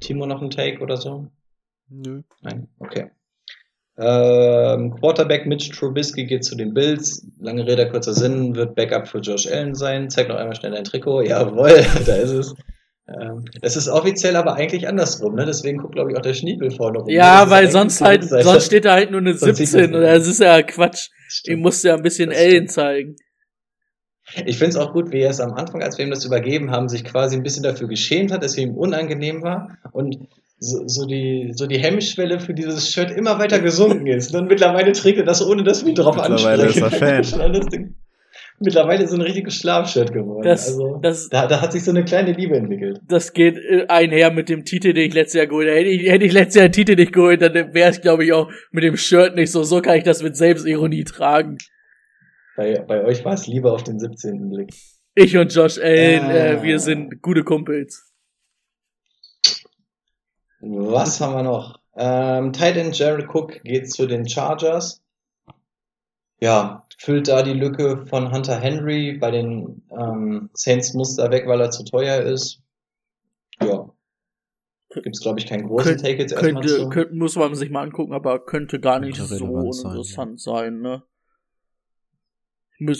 Timo 0.00 0.26
noch 0.26 0.42
ein 0.42 0.50
Take 0.50 0.82
oder 0.82 0.96
so? 0.96 1.28
Nö. 1.88 2.22
Nein, 2.42 2.66
okay. 2.80 3.10
Ähm, 3.96 4.96
Quarterback 4.98 5.46
Mitch 5.46 5.70
Trubisky 5.70 6.24
geht 6.24 6.44
zu 6.44 6.56
den 6.56 6.74
Bills. 6.74 7.24
Lange 7.38 7.64
Rede, 7.64 7.88
kurzer 7.88 8.14
Sinn, 8.14 8.56
wird 8.56 8.74
Backup 8.74 9.06
für 9.06 9.20
Josh 9.20 9.46
Allen 9.46 9.76
sein. 9.76 10.10
Zeig 10.10 10.28
noch 10.28 10.36
einmal 10.36 10.56
schnell 10.56 10.72
dein 10.72 10.82
Trikot. 10.82 11.22
Jawohl, 11.22 11.84
da 12.06 12.16
ist 12.16 12.30
es. 12.30 12.54
Ähm, 13.06 13.44
das 13.60 13.76
ist 13.76 13.88
offiziell 13.88 14.34
aber 14.36 14.54
eigentlich 14.54 14.88
andersrum, 14.88 15.34
ne? 15.34 15.44
Deswegen 15.44 15.78
guckt, 15.78 15.94
glaube 15.94 16.10
ich, 16.12 16.16
auch 16.16 16.22
der 16.22 16.32
Schniepel 16.34 16.70
vorne 16.70 17.00
rum. 17.00 17.08
Ja, 17.10 17.40
Das 17.40 17.44
ist 17.44 17.50
weil 17.50 17.70
sonst 17.70 18.00
die 18.00 18.04
halt, 18.04 18.24
sonst 18.24 18.64
steht 18.66 18.86
da 18.86 18.94
halt 18.94 19.10
nur 19.10 19.20
eine 19.20 19.34
Sonst 19.34 19.56
sieht 19.58 19.68
17 19.68 19.90
man's 19.90 19.98
oder 20.02 20.18
das 20.18 20.26
ist 20.26 20.40
ja 20.40 20.62
Quatsch. 20.62 21.08
Ich 21.28 21.34
Stimmt. 21.36 21.62
musste 21.62 21.88
ja 21.88 21.94
ein 21.96 22.02
bisschen 22.02 22.30
Das 22.30 22.38
Ellen 22.38 22.52
stimmt. 22.54 22.70
zeigen. 22.70 23.16
Ich 24.46 24.56
finde 24.56 24.70
es 24.70 24.76
auch 24.76 24.94
gut, 24.94 25.12
wie 25.12 25.20
er 25.20 25.28
es 25.30 25.40
am 25.40 25.52
Anfang, 25.52 25.82
als 25.82 25.98
wir 25.98 26.04
ihm 26.06 26.10
das 26.10 26.24
übergeben 26.24 26.70
haben, 26.70 26.88
sich 26.88 27.04
quasi 27.04 27.36
ein 27.36 27.42
bisschen 27.42 27.62
dafür 27.62 27.88
geschämt 27.88 28.32
hat, 28.32 28.42
dass 28.42 28.52
es 28.52 28.58
ihm 28.58 28.74
unangenehm 28.74 29.42
war 29.42 29.76
und 29.92 30.16
so, 30.58 30.82
so, 30.86 31.04
die, 31.06 31.52
so 31.54 31.66
die 31.66 31.78
Hemmschwelle 31.78 32.40
für 32.40 32.54
dieses 32.54 32.90
Shirt 32.90 33.10
immer 33.10 33.38
weiter 33.38 33.58
gesunken 33.60 34.06
ist. 34.06 34.34
Und 34.34 34.48
mittlerweile 34.48 34.92
trägt 34.92 35.18
er 35.18 35.24
das, 35.24 35.46
ohne 35.46 35.62
dass 35.62 35.82
wir 35.82 35.90
ihn 35.90 35.94
drauf 35.94 36.16
Mittlerweile 36.16 36.62
ansprechen. 36.62 36.86
ist 36.86 37.02
er 37.02 37.22
Fan. 37.70 37.94
Mittlerweile 38.60 39.02
ist 39.02 39.10
es 39.10 39.14
ein 39.16 39.20
richtiges 39.20 39.56
Schlafshirt 39.56 40.12
geworden. 40.12 40.44
Das, 40.44 40.68
also, 40.68 40.98
das, 41.02 41.28
da, 41.28 41.46
da 41.48 41.60
hat 41.60 41.72
sich 41.72 41.82
so 41.84 41.90
eine 41.90 42.04
kleine 42.04 42.32
Liebe 42.32 42.56
entwickelt. 42.56 43.00
das 43.08 43.32
geht 43.32 43.56
äh, 43.58 43.86
einher 43.88 44.30
mit 44.30 44.48
dem 44.48 44.64
Titel, 44.64 44.92
den 44.92 45.08
ich 45.08 45.14
letztes 45.14 45.38
Jahr 45.38 45.46
geholt 45.48 45.66
habe. 45.68 45.76
Hätte 45.78 45.88
ich, 45.90 46.08
hätte 46.10 46.24
ich 46.24 46.32
letztes 46.32 46.54
Jahr 46.54 46.64
einen 46.64 46.72
Titel 46.72 46.94
nicht 46.94 47.12
geholt, 47.12 47.42
dann 47.42 47.74
wäre 47.74 47.90
es, 47.90 48.00
glaube 48.00 48.24
ich, 48.24 48.32
auch 48.32 48.48
mit 48.70 48.84
dem 48.84 48.96
Shirt 48.96 49.34
nicht 49.34 49.50
so. 49.50 49.64
So 49.64 49.82
kann 49.82 49.96
ich 49.98 50.04
das 50.04 50.22
mit 50.22 50.36
Selbstironie 50.36 51.04
tragen. 51.04 51.58
Bei, 52.56 52.78
bei 52.80 53.04
euch 53.04 53.24
war 53.24 53.34
es 53.34 53.48
lieber 53.48 53.72
auf 53.72 53.82
den 53.82 53.98
17. 53.98 54.48
Blick. 54.50 54.70
Ich 55.16 55.36
und 55.36 55.52
Josh 55.52 55.78
Allen, 55.78 56.24
Ah. 56.24 56.32
äh, 56.34 56.62
wir 56.62 56.78
sind 56.78 57.20
gute 57.22 57.42
Kumpels. 57.42 58.12
Was 60.60 61.20
haben 61.20 61.34
wir 61.34 61.42
noch? 61.42 61.80
Ähm, 61.96 62.52
Tight 62.52 62.76
End 62.76 62.96
Jared 62.98 63.26
Cook 63.32 63.62
geht 63.62 63.90
zu 63.92 64.06
den 64.06 64.28
Chargers. 64.28 65.02
Ja, 66.40 66.83
füllt 66.98 67.28
da 67.28 67.42
die 67.42 67.52
Lücke 67.52 68.06
von 68.06 68.32
Hunter 68.32 68.58
Henry. 68.58 69.18
Bei 69.18 69.30
den 69.30 69.82
ähm, 69.90 70.50
Saints 70.54 70.94
muss 70.94 71.18
er 71.18 71.30
weg, 71.30 71.46
weil 71.46 71.60
er 71.60 71.70
zu 71.70 71.84
teuer 71.84 72.20
ist. 72.22 72.60
Ja. 73.62 73.90
Gibt's 75.02 75.20
glaube 75.20 75.40
ich, 75.40 75.46
keinen 75.46 75.66
großen 75.66 75.90
Könnt- 75.92 76.02
Take 76.02 76.18
jetzt 76.18 76.32
erstmal 76.32 76.52
Könnte, 76.52 76.68
zu. 76.68 76.88
könnte, 76.88 77.14
muss 77.14 77.34
man 77.34 77.54
sich 77.56 77.70
mal 77.70 77.82
angucken, 77.82 78.12
aber 78.12 78.44
könnte 78.44 78.78
gar 78.78 79.00
nicht 79.00 79.16
Könnte 79.18 79.34
so 79.36 79.44
relevant 79.46 79.74
sein, 79.74 79.86
uninteressant 79.90 80.40
sein, 80.40 80.80
ne? 80.80 81.02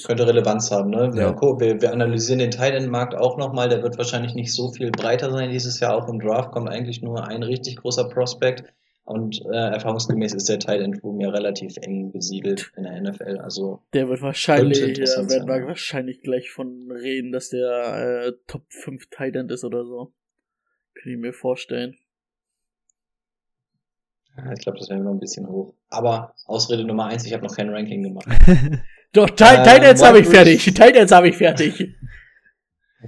Könnte 0.04 0.26
Relevanz 0.26 0.70
haben, 0.70 0.90
ne? 0.90 1.10
Ja. 1.14 1.32
Ja. 1.32 1.40
Wir, 1.60 1.80
wir 1.80 1.92
analysieren 1.92 2.38
den 2.38 2.50
Tight 2.52 2.74
End 2.74 2.90
Markt 2.90 3.14
auch 3.14 3.36
nochmal. 3.36 3.68
Der 3.68 3.82
wird 3.82 3.98
wahrscheinlich 3.98 4.34
nicht 4.34 4.52
so 4.52 4.70
viel 4.70 4.90
breiter 4.90 5.30
sein 5.30 5.50
dieses 5.50 5.78
Jahr. 5.80 5.96
Auch 5.96 6.08
im 6.08 6.20
Draft 6.20 6.52
kommt 6.52 6.68
eigentlich 6.68 7.02
nur 7.02 7.26
ein 7.26 7.42
richtig 7.42 7.76
großer 7.76 8.08
Prospect. 8.08 8.64
Und 9.04 9.42
äh, 9.52 9.54
erfahrungsgemäß 9.54 10.32
ist 10.32 10.48
der 10.48 10.58
Tight 10.58 10.80
End 10.80 11.02
Room 11.04 11.20
ja 11.20 11.28
relativ 11.28 11.76
eng 11.82 12.10
besiedelt 12.10 12.72
in 12.76 12.84
der 12.84 13.00
NFL. 13.02 13.36
Also 13.38 13.82
der 13.92 14.08
wird 14.08 14.22
wahrscheinlich, 14.22 14.78
ja, 14.96 15.28
werden 15.28 15.46
wir 15.46 15.66
wahrscheinlich 15.66 16.22
gleich 16.22 16.50
von 16.50 16.90
reden, 16.90 17.30
dass 17.30 17.50
der 17.50 18.26
äh, 18.28 18.32
Top 18.46 18.64
5 18.70 19.10
Tight 19.10 19.36
End 19.36 19.50
ist 19.52 19.62
oder 19.64 19.84
so. 19.84 20.12
Kann 20.94 21.12
ich 21.12 21.18
mir 21.18 21.34
vorstellen. 21.34 21.96
Ich 24.54 24.60
glaube, 24.62 24.78
das 24.78 24.88
wäre 24.88 24.98
noch 25.00 25.12
ein 25.12 25.20
bisschen 25.20 25.46
hoch. 25.48 25.74
Aber 25.90 26.34
Ausrede 26.46 26.84
Nummer 26.84 27.06
eins, 27.06 27.24
ich 27.24 27.32
habe 27.32 27.44
noch 27.44 27.54
kein 27.54 27.68
Ranking 27.68 28.02
gemacht. 28.02 28.26
Doch, 29.12 29.30
Ti- 29.30 29.36
Tight 29.44 29.84
Ends 29.84 30.02
habe 30.02 30.18
ich 30.18 30.26
fertig. 30.26 30.64
Tight 30.74 30.96
Ends 30.96 31.12
habe 31.12 31.28
ich 31.28 31.36
fertig. 31.36 31.78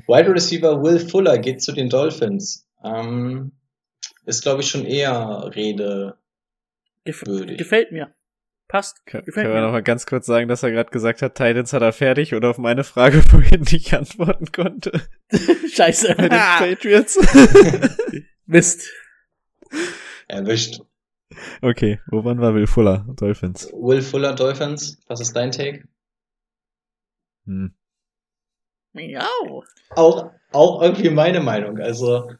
Wide 0.06 0.30
Receiver 0.32 0.80
Will 0.84 1.00
Fuller 1.00 1.38
geht 1.38 1.62
zu 1.62 1.72
den 1.72 1.88
Dolphins. 1.88 2.68
Ähm, 2.84 3.52
ist, 4.26 4.42
glaube 4.42 4.60
ich, 4.62 4.68
schon 4.68 4.84
eher 4.84 5.50
Rede. 5.54 6.18
Gef 7.04 7.24
Würdig. 7.26 7.58
gefällt 7.58 7.92
mir. 7.92 8.12
Passt. 8.68 9.06
Kann, 9.06 9.24
Gefällt 9.24 9.44
können 9.46 9.54
wir 9.54 9.60
mir. 9.60 9.66
noch 9.66 9.72
mal 9.72 9.82
ganz 9.82 10.06
kurz 10.06 10.26
sagen, 10.26 10.48
dass 10.48 10.64
er 10.64 10.72
gerade 10.72 10.90
gesagt 10.90 11.22
hat, 11.22 11.36
Titans 11.36 11.72
hat 11.72 11.82
er 11.82 11.92
fertig 11.92 12.34
oder 12.34 12.50
auf 12.50 12.58
meine 12.58 12.82
Frage 12.82 13.22
vorhin 13.30 13.60
nicht 13.62 13.94
antworten 13.94 14.50
konnte. 14.50 15.00
Scheiße. 15.72 16.14
Bei 16.16 16.28
den 16.28 16.38
Patriots. 16.58 17.16
Mist. 18.46 18.90
Erwischt. 20.26 20.80
okay, 21.62 22.00
wo 22.08 22.24
waren 22.24 22.40
wir? 22.40 22.54
Will 22.54 22.66
Fuller, 22.66 23.06
Dolphins. 23.16 23.70
Will 23.72 24.02
Fuller 24.02 24.34
Dolphins, 24.34 24.98
was 25.06 25.20
ist 25.20 25.34
dein 25.36 25.52
Take? 25.52 25.86
Hm. 27.46 27.72
Miau. 28.92 29.62
Auch, 29.90 30.30
auch 30.52 30.82
irgendwie 30.82 31.10
meine 31.10 31.40
Meinung. 31.40 31.78
Also, 31.78 32.32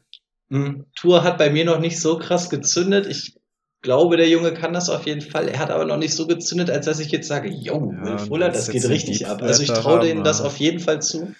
Tour 0.95 1.23
hat 1.23 1.37
bei 1.37 1.49
mir 1.49 1.65
noch 1.65 1.79
nicht 1.79 1.99
so 1.99 2.17
krass 2.17 2.49
gezündet. 2.49 3.05
Ich 3.07 3.37
glaube, 3.81 4.17
der 4.17 4.29
Junge 4.29 4.53
kann 4.53 4.73
das 4.73 4.89
auf 4.89 5.05
jeden 5.05 5.21
Fall. 5.21 5.49
Er 5.49 5.59
hat 5.59 5.69
aber 5.71 5.85
noch 5.85 5.97
nicht 5.97 6.13
so 6.13 6.25
gezündet, 6.27 6.69
als 6.69 6.85
dass 6.85 6.99
ich 6.99 7.11
jetzt 7.11 7.27
sage, 7.27 7.49
yo, 7.49 7.93
Ja, 7.93 8.05
Will 8.05 8.17
Fuller, 8.19 8.49
das 8.49 8.67
jetzt 8.67 8.83
geht 8.83 8.89
richtig 8.91 9.27
ab. 9.27 9.41
Also 9.41 9.63
ich 9.63 9.71
traue 9.71 9.99
denen 10.01 10.23
das 10.23 10.41
auf 10.41 10.57
jeden 10.57 10.79
Fall 10.79 11.01
zu. 11.01 11.33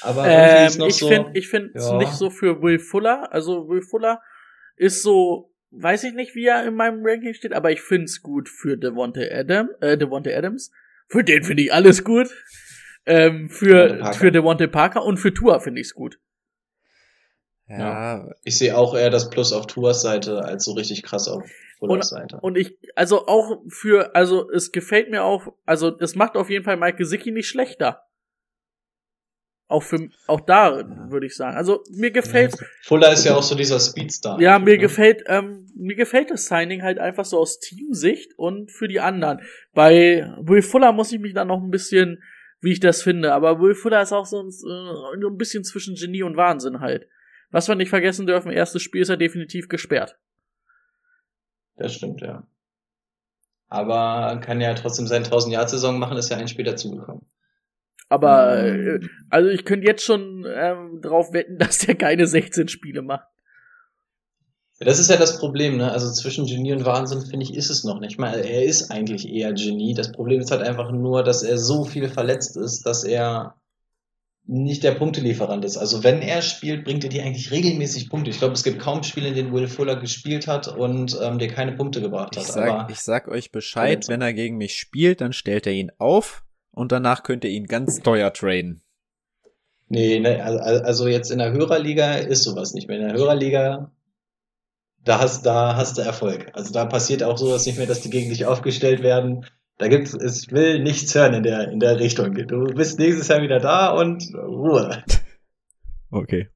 Aber 0.00 0.26
Ähm, 0.26 0.66
ist 0.66 0.78
noch 0.78 0.88
ich 0.88 0.96
so. 0.96 1.08
finde 1.08 1.30
ich 1.34 1.48
finde 1.48 1.70
es 1.74 1.86
ja. 1.86 1.96
nicht 1.98 2.12
so 2.12 2.30
für 2.30 2.62
Will 2.62 2.78
Fuller. 2.78 3.32
Also 3.32 3.68
Will 3.68 3.82
Fuller 3.82 4.20
ist 4.76 5.02
so, 5.02 5.50
weiß 5.70 6.04
ich 6.04 6.14
nicht, 6.14 6.34
wie 6.34 6.46
er 6.46 6.66
in 6.66 6.74
meinem 6.74 7.00
Ranking 7.04 7.34
steht, 7.34 7.52
aber 7.52 7.70
ich 7.70 7.80
finde 7.80 8.04
es 8.04 8.22
gut 8.22 8.48
für 8.48 8.76
Devonte 8.76 9.30
Adam, 9.32 9.68
äh, 9.80 9.96
Devonte 9.96 10.36
Adams. 10.36 10.70
Für 11.08 11.22
den 11.22 11.42
finde 11.44 11.62
ich 11.64 11.72
alles 11.72 12.04
gut. 12.04 12.28
Ähm, 13.06 13.50
für, 13.50 14.12
für 14.14 14.32
Devonte 14.32 14.68
Parker 14.68 15.04
und 15.04 15.18
für 15.18 15.32
Tua 15.34 15.60
finde 15.60 15.80
ich 15.80 15.88
es 15.88 15.94
gut. 15.94 16.18
Ja, 17.68 18.30
Ich 18.42 18.58
sehe 18.58 18.76
auch 18.76 18.94
eher 18.94 19.10
das 19.10 19.30
Plus 19.30 19.52
auf 19.52 19.66
Tours 19.66 20.02
Seite 20.02 20.44
als 20.44 20.64
so 20.64 20.72
richtig 20.72 21.02
krass 21.02 21.28
auf 21.28 21.42
Fullers 21.78 22.10
Seite. 22.10 22.38
Und 22.40 22.56
ich, 22.56 22.76
also 22.94 23.26
auch 23.26 23.62
für, 23.68 24.14
also 24.14 24.50
es 24.50 24.70
gefällt 24.70 25.10
mir 25.10 25.24
auch, 25.24 25.48
also 25.64 25.96
es 25.98 26.14
macht 26.14 26.36
auf 26.36 26.50
jeden 26.50 26.64
Fall 26.64 26.76
Mike 26.76 26.98
Gesicki 26.98 27.30
nicht 27.30 27.48
schlechter. 27.48 28.02
Auch 29.66 29.82
für, 29.82 30.10
auch 30.26 30.42
da 30.42 30.84
würde 31.10 31.26
ich 31.26 31.36
sagen. 31.36 31.56
Also 31.56 31.82
mir 31.90 32.10
gefällt, 32.10 32.54
Fuller 32.82 33.12
ist 33.12 33.24
ja 33.24 33.34
auch 33.34 33.42
so 33.42 33.54
dieser 33.54 33.80
Speedstar. 33.80 34.38
Ja, 34.40 34.58
mir 34.58 34.74
ne? 34.74 34.78
gefällt, 34.78 35.24
ähm, 35.26 35.66
mir 35.74 35.96
gefällt 35.96 36.30
das 36.30 36.46
Signing 36.46 36.82
halt 36.82 36.98
einfach 36.98 37.24
so 37.24 37.38
aus 37.38 37.60
Teamsicht 37.60 38.38
und 38.38 38.70
für 38.70 38.88
die 38.88 39.00
anderen. 39.00 39.40
Bei 39.72 40.30
Will 40.42 40.60
Fuller 40.60 40.92
muss 40.92 41.12
ich 41.12 41.18
mich 41.18 41.32
dann 41.32 41.48
noch 41.48 41.62
ein 41.62 41.70
bisschen, 41.70 42.22
wie 42.60 42.72
ich 42.72 42.80
das 42.80 43.02
finde, 43.02 43.32
aber 43.32 43.58
Will 43.58 43.74
Fuller 43.74 44.02
ist 44.02 44.12
auch 44.12 44.26
so 44.26 44.42
ein, 44.42 44.48
äh, 44.48 45.20
so 45.20 45.28
ein 45.28 45.38
bisschen 45.38 45.64
zwischen 45.64 45.94
Genie 45.94 46.22
und 46.22 46.36
Wahnsinn 46.36 46.80
halt. 46.80 47.08
Was 47.54 47.68
wir 47.68 47.76
nicht 47.76 47.90
vergessen 47.90 48.26
dürfen, 48.26 48.50
erstes 48.50 48.82
Spiel 48.82 49.02
ist 49.02 49.10
er 49.10 49.16
definitiv 49.16 49.68
gesperrt. 49.68 50.18
Das 51.76 51.94
stimmt, 51.94 52.20
ja. 52.20 52.44
Aber 53.68 54.40
kann 54.40 54.60
ja 54.60 54.74
trotzdem 54.74 55.06
seine 55.06 55.26
1000-Jahr-Saison 55.26 56.00
machen, 56.00 56.16
ist 56.16 56.30
ja 56.30 56.36
ein 56.36 56.48
Spiel 56.48 56.64
dazugekommen. 56.64 57.24
Aber, 58.08 58.58
äh, 58.58 58.98
also 59.30 59.50
ich 59.50 59.64
könnte 59.64 59.86
jetzt 59.86 60.02
schon 60.02 60.44
ähm, 60.52 61.00
drauf 61.00 61.32
wetten, 61.32 61.56
dass 61.58 61.78
der 61.78 61.94
keine 61.94 62.26
16 62.26 62.66
Spiele 62.66 63.02
macht. 63.02 63.28
Das 64.80 64.98
ist 64.98 65.08
ja 65.08 65.16
das 65.16 65.38
Problem, 65.38 65.76
ne? 65.76 65.92
Also 65.92 66.10
zwischen 66.10 66.46
Genie 66.46 66.72
und 66.72 66.84
Wahnsinn, 66.84 67.20
finde 67.20 67.44
ich, 67.44 67.54
ist 67.54 67.70
es 67.70 67.84
noch 67.84 68.00
nicht 68.00 68.18
mal. 68.18 68.34
Er 68.34 68.64
ist 68.64 68.90
eigentlich 68.90 69.28
eher 69.28 69.52
Genie. 69.52 69.94
Das 69.94 70.10
Problem 70.10 70.40
ist 70.40 70.50
halt 70.50 70.62
einfach 70.62 70.90
nur, 70.90 71.22
dass 71.22 71.44
er 71.44 71.56
so 71.56 71.84
viel 71.84 72.08
verletzt 72.08 72.56
ist, 72.56 72.84
dass 72.84 73.04
er 73.04 73.54
nicht 74.46 74.82
der 74.84 74.92
Punktelieferant 74.92 75.64
ist. 75.64 75.78
Also 75.78 76.04
wenn 76.04 76.20
er 76.20 76.42
spielt, 76.42 76.84
bringt 76.84 77.02
er 77.04 77.10
dir 77.10 77.22
eigentlich 77.24 77.50
regelmäßig 77.50 78.10
Punkte. 78.10 78.30
Ich 78.30 78.38
glaube, 78.38 78.52
es 78.54 78.62
gibt 78.62 78.78
kaum 78.78 79.02
Spiele, 79.02 79.28
in 79.28 79.34
denen 79.34 79.52
Will 79.54 79.68
Fuller 79.68 79.96
gespielt 79.96 80.46
hat 80.46 80.68
und 80.68 81.18
ähm, 81.22 81.38
dir 81.38 81.48
keine 81.48 81.72
Punkte 81.72 82.02
gebracht 82.02 82.36
hat. 82.36 82.44
Ich 82.44 82.50
sag, 82.50 82.70
Aber 82.70 82.90
ich 82.90 83.00
sag 83.00 83.28
euch 83.28 83.52
Bescheid, 83.52 84.06
wenn 84.08 84.20
er 84.20 84.34
gegen 84.34 84.56
mich 84.58 84.76
spielt, 84.76 85.22
dann 85.22 85.32
stellt 85.32 85.66
er 85.66 85.72
ihn 85.72 85.90
auf 85.98 86.44
und 86.72 86.92
danach 86.92 87.22
könnt 87.22 87.44
ihr 87.44 87.50
ihn 87.50 87.66
ganz 87.66 88.00
teuer 88.00 88.32
traden. 88.32 88.82
nee, 89.88 90.18
ne, 90.18 90.42
also- 90.44 90.58
also 90.84 91.08
jetzt 91.08 91.30
in 91.30 91.38
der 91.38 91.52
Hörerliga 91.52 92.14
ist 92.14 92.42
sowas 92.42 92.74
nicht 92.74 92.88
mehr. 92.88 92.98
In 92.98 93.08
der 93.08 93.16
Hörerliga, 93.16 93.92
da 95.04 95.20
hast, 95.20 95.46
da 95.46 95.76
hast 95.76 95.96
du 95.98 96.02
Erfolg. 96.02 96.50
Also 96.54 96.72
da 96.72 96.84
passiert 96.84 97.22
auch 97.22 97.38
sowas 97.38 97.64
nicht 97.66 97.78
mehr, 97.78 97.86
dass 97.86 98.00
die 98.00 98.10
gegen 98.10 98.28
dich 98.30 98.44
aufgestellt 98.46 99.02
werden. 99.02 99.46
Da 99.78 99.88
gibt's, 99.88 100.14
es 100.14 100.50
will 100.50 100.82
nichts 100.82 101.14
hören 101.14 101.34
in 101.34 101.42
der, 101.42 101.68
in 101.70 101.80
der 101.80 101.98
Richtung. 101.98 102.34
Du 102.34 102.64
bist 102.66 102.98
nächstes 102.98 103.28
Jahr 103.28 103.42
wieder 103.42 103.58
da 103.58 103.90
und 103.90 104.22
Ruhe. 104.34 105.02
Okay. 106.10 106.48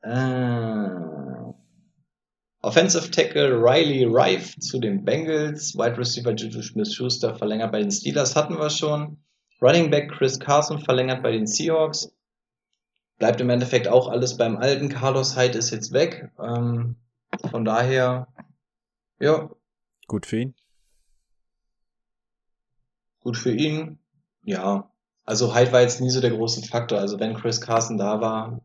Äh, 0.00 0.88
Offensive 2.62 3.10
Tackle 3.10 3.60
Riley 3.60 4.06
Rife 4.06 4.58
zu 4.58 4.80
den 4.80 5.04
Bengals. 5.04 5.74
Wide 5.74 5.98
Receiver 5.98 6.32
Juju 6.32 6.62
Smith-Schuster 6.62 7.34
verlängert 7.34 7.72
bei 7.72 7.80
den 7.80 7.90
Steelers, 7.90 8.36
hatten 8.36 8.58
wir 8.58 8.70
schon. 8.70 9.18
Running 9.60 9.90
Back 9.90 10.12
Chris 10.12 10.40
Carson 10.40 10.78
verlängert 10.78 11.22
bei 11.22 11.32
den 11.32 11.46
Seahawks. 11.46 12.10
Bleibt 13.18 13.42
im 13.42 13.50
Endeffekt 13.50 13.86
auch 13.86 14.08
alles 14.08 14.38
beim 14.38 14.56
Alten. 14.56 14.88
Carlos 14.88 15.36
Hyde 15.36 15.58
ist 15.58 15.70
jetzt 15.70 15.92
weg. 15.92 16.32
Ähm, 16.42 16.96
von 17.50 17.66
daher, 17.66 18.28
ja, 19.20 19.50
Gut 20.06 20.24
für 20.24 20.38
ihn. 20.38 20.54
Gut 23.24 23.36
für 23.36 23.52
ihn. 23.52 23.98
Ja, 24.44 24.90
also 25.24 25.54
Hyde 25.54 25.72
war 25.72 25.80
jetzt 25.80 26.00
nie 26.00 26.10
so 26.10 26.20
der 26.20 26.30
große 26.30 26.62
Faktor. 26.62 26.98
Also 26.98 27.18
wenn 27.18 27.34
Chris 27.34 27.60
Carson 27.60 27.98
da 27.98 28.20
war, 28.20 28.60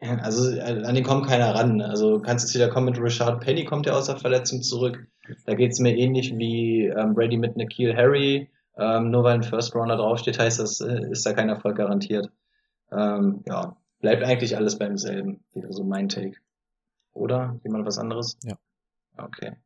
also 0.00 0.50
äh, 0.50 0.82
an 0.84 0.94
den 0.94 1.04
kommt 1.04 1.26
keiner 1.26 1.54
ran. 1.54 1.82
Also 1.82 2.18
du 2.18 2.22
kannst 2.22 2.46
jetzt 2.46 2.54
wieder 2.54 2.70
kommen 2.70 2.86
mit 2.86 2.98
Richard 2.98 3.40
Penny, 3.44 3.64
kommt 3.64 3.86
ja 3.86 3.92
aus 3.92 4.06
der 4.06 4.16
Verletzung 4.16 4.62
zurück. 4.62 5.06
Da 5.46 5.54
geht's 5.54 5.78
mir 5.78 5.96
ähnlich 5.96 6.36
wie 6.36 6.86
ähm, 6.86 7.14
Brady 7.14 7.36
mit 7.36 7.56
Nikhil 7.56 7.94
Harry. 7.94 8.50
Ähm, 8.76 9.10
nur 9.10 9.24
weil 9.24 9.34
ein 9.34 9.42
First 9.42 9.74
Rounder 9.74 9.96
draufsteht, 9.96 10.38
heißt 10.38 10.58
das, 10.58 10.80
äh, 10.80 11.10
ist 11.10 11.26
da 11.26 11.34
kein 11.34 11.50
Erfolg 11.50 11.76
garantiert. 11.76 12.30
Ähm, 12.90 13.42
ja, 13.46 13.76
bleibt 14.00 14.24
eigentlich 14.24 14.56
alles 14.56 14.78
beim 14.78 14.96
selben. 14.96 15.44
Wäre 15.52 15.72
so 15.72 15.84
mein 15.84 16.08
Take. 16.08 16.38
Oder? 17.12 17.60
Jemand 17.62 17.84
was 17.84 17.98
anderes? 17.98 18.38
Ja. 18.42 18.56
Okay. 19.18 19.56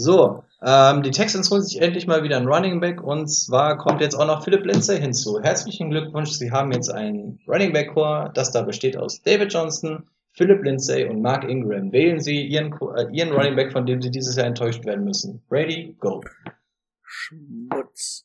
So, 0.00 0.44
ähm, 0.62 1.02
die 1.02 1.10
Texans 1.10 1.50
holen 1.50 1.62
sich 1.62 1.82
endlich 1.82 2.06
mal 2.06 2.22
wieder 2.22 2.36
einen 2.36 2.46
Running 2.46 2.78
Back 2.78 3.02
und 3.02 3.26
zwar 3.26 3.76
kommt 3.78 4.00
jetzt 4.00 4.14
auch 4.14 4.28
noch 4.28 4.44
Philipp 4.44 4.64
Lindsay 4.64 4.96
hinzu. 4.96 5.40
Herzlichen 5.42 5.90
Glückwunsch, 5.90 6.30
Sie 6.30 6.52
haben 6.52 6.70
jetzt 6.70 6.88
einen 6.88 7.40
Running 7.48 7.72
Back 7.72 7.94
Core, 7.94 8.30
das 8.32 8.52
da 8.52 8.62
besteht 8.62 8.96
aus 8.96 9.20
David 9.22 9.52
Johnson, 9.52 10.08
Philipp 10.34 10.62
Lindsay 10.62 11.04
und 11.04 11.20
Mark 11.20 11.42
Ingram. 11.42 11.90
Wählen 11.90 12.20
Sie 12.20 12.46
Ihren, 12.46 12.72
äh, 12.96 13.06
Ihren 13.10 13.32
Running 13.32 13.56
Back, 13.56 13.72
von 13.72 13.86
dem 13.86 14.00
Sie 14.00 14.12
dieses 14.12 14.36
Jahr 14.36 14.46
enttäuscht 14.46 14.84
werden 14.86 15.04
müssen. 15.04 15.42
Ready, 15.50 15.96
go. 15.98 16.22
Schmutz. 17.02 18.24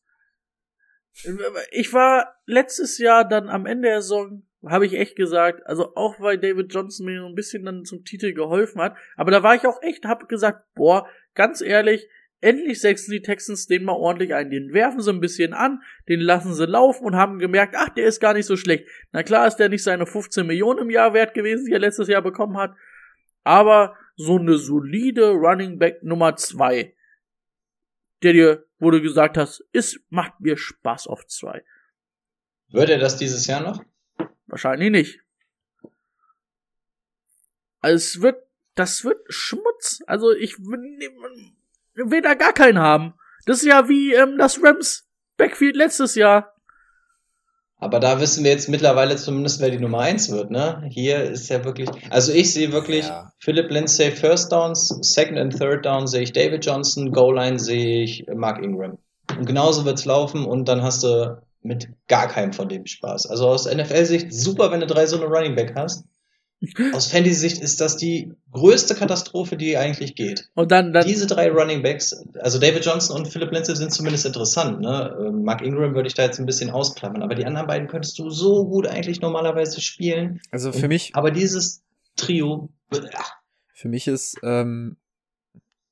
Ich 1.72 1.92
war 1.92 2.36
letztes 2.46 3.00
Jahr 3.00 3.28
dann 3.28 3.50
am 3.50 3.66
Ende 3.66 3.88
der 3.88 4.02
Saison, 4.04 4.44
habe 4.64 4.86
ich 4.86 4.94
echt 4.94 5.16
gesagt, 5.16 5.66
also 5.66 5.96
auch 5.96 6.20
weil 6.20 6.38
David 6.38 6.72
Johnson 6.72 7.08
mir 7.08 7.20
so 7.20 7.26
ein 7.26 7.36
bisschen 7.36 7.66
dann 7.66 7.84
zum 7.84 8.06
Titel 8.06 8.34
geholfen 8.34 8.80
hat, 8.80 8.96
aber 9.16 9.32
da 9.32 9.42
war 9.42 9.56
ich 9.56 9.66
auch 9.66 9.82
echt, 9.82 10.06
hab 10.06 10.30
gesagt, 10.30 10.66
boah, 10.76 11.08
ganz 11.34 11.62
ehrlich, 11.62 12.08
endlich 12.42 12.82
setzen 12.82 13.12
die 13.12 13.22
Texans 13.22 13.68
den 13.68 13.86
mal 13.86 13.94
ordentlich 13.94 14.34
ein. 14.34 14.50
Den 14.50 14.74
werfen 14.74 15.02
sie 15.02 15.12
ein 15.12 15.22
bisschen 15.22 15.54
an, 15.54 15.82
den 16.10 16.20
lassen 16.20 16.54
sie 16.54 16.66
laufen 16.66 17.06
und 17.06 17.16
haben 17.16 17.40
gemerkt, 17.40 17.76
ach, 17.78 17.90
der 17.90 18.06
ist 18.06 18.20
gar 18.20 18.34
nicht 18.34 18.46
so 18.46 18.58
schlecht. 18.58 18.88
Na 19.12 19.24
klar 19.24 19.48
ist 19.48 19.56
der 19.56 19.70
nicht 19.70 19.84
seine 19.84 20.06
15 20.06 20.46
Millionen 20.46 20.80
im 20.80 20.90
Jahr 20.90 21.14
wert 21.14 21.34
gewesen, 21.34 21.66
die 21.66 21.72
er 21.72 21.80
letztes 21.80 22.08
Jahr 22.08 22.22
bekommen 22.22 22.58
hat, 22.58 22.76
aber 23.44 23.96
so 24.16 24.38
eine 24.38 24.58
solide 24.58 25.32
Running 25.32 25.80
Back 25.80 26.04
Nummer 26.04 26.36
zwei, 26.36 26.94
der 28.22 28.34
dir, 28.34 28.66
wo 28.78 28.92
du 28.92 29.02
gesagt 29.02 29.38
hast, 29.38 29.66
es 29.72 30.00
macht 30.10 30.40
mir 30.40 30.58
Spaß 30.58 31.08
auf 31.08 31.26
zwei. 31.28 31.64
Wird 32.70 32.90
er 32.90 33.00
das 33.00 33.18
dieses 33.18 33.48
Jahr 33.48 33.62
noch? 33.62 33.84
Wahrscheinlich 34.48 34.92
nicht. 34.92 35.20
Also 37.80 37.96
es 37.96 38.22
wird, 38.22 38.44
das 38.76 39.04
wird 39.04 39.20
Schmutz. 39.30 40.00
Also 40.08 40.32
ich 40.32 40.58
will, 40.60 42.22
da 42.22 42.34
gar 42.34 42.54
keinen 42.54 42.80
haben. 42.80 43.14
Das 43.46 43.58
ist 43.58 43.66
ja 43.66 43.90
wie 43.90 44.14
ähm, 44.14 44.38
das 44.38 44.62
Rams 44.64 45.08
Backfield 45.38 45.76
letztes 45.76 46.16
Jahr. 46.16 46.54
Aber 47.78 48.00
da 48.00 48.22
wissen 48.22 48.46
wir 48.46 48.52
jetzt 48.52 48.70
mittlerweile 48.70 49.18
zumindest, 49.18 49.60
wer 49.60 49.70
die 49.70 49.80
Nummer 49.80 50.00
eins 50.00 50.32
wird, 50.32 50.52
ne? 50.52 50.88
Hier 50.90 51.22
ist 51.24 51.50
ja 51.50 51.66
wirklich, 51.66 51.90
also 52.10 52.32
ich 52.32 52.54
sehe 52.54 52.72
wirklich 52.72 53.06
Ja. 53.08 53.34
Philip 53.40 53.70
Lindsay 53.70 54.10
First 54.12 54.54
Downs, 54.54 54.88
Second 55.02 55.38
and 55.38 55.58
Third 55.58 55.86
Down 55.86 56.08
sehe 56.08 56.22
ich 56.22 56.32
David 56.32 56.66
Johnson, 56.66 57.12
Goal 57.12 57.36
Line 57.36 57.60
sehe 57.60 58.04
ich 58.04 58.26
Mark 58.34 58.64
Ingram. 58.64 59.00
Und 59.38 59.46
genauso 59.46 59.84
wird's 59.84 60.06
laufen 60.06 60.46
und 60.46 60.70
dann 60.70 60.82
hast 60.82 61.04
du 61.04 61.42
mit 61.62 61.90
gar 62.08 62.30
keinem 62.30 62.54
von 62.54 62.70
dem 62.70 62.86
Spaß. 62.86 63.26
Also 63.26 63.50
aus 63.50 63.66
NFL-Sicht 63.66 64.34
super, 64.34 64.72
wenn 64.72 64.80
du 64.80 64.88
drei 64.88 65.06
so 65.06 65.18
eine 65.18 65.26
Running 65.26 65.56
Back 65.56 65.74
hast. 65.76 66.06
Aus 66.94 67.08
Fantasy-Sicht 67.08 67.62
ist 67.62 67.82
das 67.82 67.98
die 67.98 68.34
größte 68.52 68.96
Katastrophe, 68.96 69.58
die 69.58 69.78
eigentlich 69.78 70.16
geht. 70.16 70.50
Und 70.56 70.72
dann, 70.72 70.94
dann 70.94 71.06
Diese 71.06 71.28
drei 71.28 71.52
Running 71.52 71.84
Backs, 71.84 72.16
also 72.40 72.60
David 72.60 72.86
Johnson 72.86 73.18
und 73.18 73.28
Philip 73.28 73.52
Lindsay 73.52 73.76
sind 73.76 73.92
zumindest 73.92 74.26
interessant. 74.26 74.80
Ne? 74.80 75.16
Ähm, 75.20 75.44
Mark 75.44 75.62
Ingram 75.62 75.94
würde 75.94 76.08
ich 76.08 76.14
da 76.14 76.24
jetzt 76.24 76.40
ein 76.40 76.46
bisschen 76.46 76.70
ausklammern, 76.70 77.22
aber 77.22 77.36
die 77.36 77.46
anderen 77.46 77.68
beiden 77.68 77.88
könntest 77.88 78.18
du 78.20 78.30
so 78.30 78.66
gut 78.68 78.88
eigentlich 78.88 79.20
normalerweise 79.22 79.82
spielen. 79.82 80.40
Also 80.52 80.72
für 80.72 80.88
mich, 80.88 81.12
Aber 81.16 81.32
dieses 81.32 81.84
Trio, 82.16 82.70
ach, 83.16 83.34
für 83.74 83.90
mich 83.90 84.08
ist 84.08 84.38
ähm, 84.44 84.96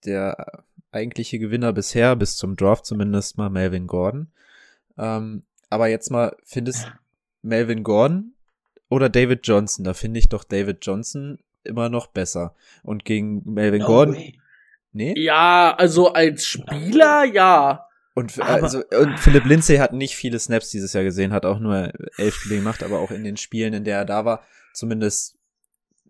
der 0.05 0.63
eigentliche 0.91 1.39
Gewinner 1.39 1.73
bisher, 1.73 2.15
bis 2.15 2.37
zum 2.37 2.55
Draft 2.55 2.85
zumindest 2.85 3.37
mal 3.37 3.49
Melvin 3.49 3.87
Gordon. 3.87 4.31
Ähm, 4.97 5.43
aber 5.69 5.87
jetzt 5.87 6.11
mal, 6.11 6.35
findest 6.45 6.91
Melvin 7.41 7.83
Gordon 7.83 8.35
oder 8.91 9.09
David 9.09 9.47
Johnson? 9.47 9.83
Da 9.83 9.95
finde 9.95 10.19
ich 10.19 10.29
doch 10.29 10.43
David 10.43 10.85
Johnson 10.85 11.39
immer 11.63 11.89
noch 11.89 12.07
besser. 12.07 12.55
Und 12.83 13.05
gegen 13.05 13.41
Melvin 13.51 13.81
no 13.81 13.87
Gordon, 13.87 14.15
way. 14.15 14.39
nee? 14.91 15.13
ja, 15.17 15.73
also 15.75 16.13
als 16.13 16.45
Spieler, 16.45 17.23
ja. 17.23 17.87
Und, 18.13 18.37
Aber- 18.39 18.63
also, 18.63 18.83
und 18.85 19.17
Philipp 19.19 19.45
Lindsay 19.45 19.77
hat 19.77 19.93
nicht 19.93 20.15
viele 20.15 20.37
Snaps 20.37 20.69
dieses 20.69 20.93
Jahr 20.93 21.03
gesehen, 21.05 21.31
hat 21.33 21.45
auch 21.45 21.59
nur 21.59 21.91
elf 22.17 22.35
Spiele 22.35 22.57
gemacht, 22.57 22.83
aber 22.83 22.99
auch 22.99 23.09
in 23.11 23.23
den 23.23 23.37
Spielen, 23.37 23.73
in 23.73 23.83
der 23.85 23.99
er 23.99 24.05
da 24.05 24.25
war, 24.25 24.43
zumindest 24.73 25.37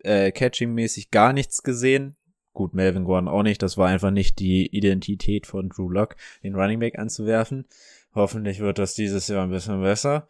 äh, 0.02 0.32
Catching-mäßig 0.32 1.10
gar 1.12 1.32
nichts 1.32 1.62
gesehen. 1.62 2.16
Gut, 2.54 2.74
Melvin 2.74 3.04
Gordon 3.04 3.28
auch 3.28 3.44
nicht. 3.44 3.62
Das 3.62 3.78
war 3.78 3.88
einfach 3.88 4.10
nicht 4.10 4.38
die 4.40 4.66
Identität 4.66 5.46
von 5.46 5.68
Drew 5.68 5.88
Lock, 5.88 6.16
den 6.42 6.54
Running 6.56 6.80
Back 6.80 6.98
anzuwerfen. 6.98 7.66
Hoffentlich 8.14 8.58
wird 8.60 8.78
das 8.78 8.94
dieses 8.94 9.28
Jahr 9.28 9.44
ein 9.44 9.50
bisschen 9.50 9.80
besser. 9.80 10.26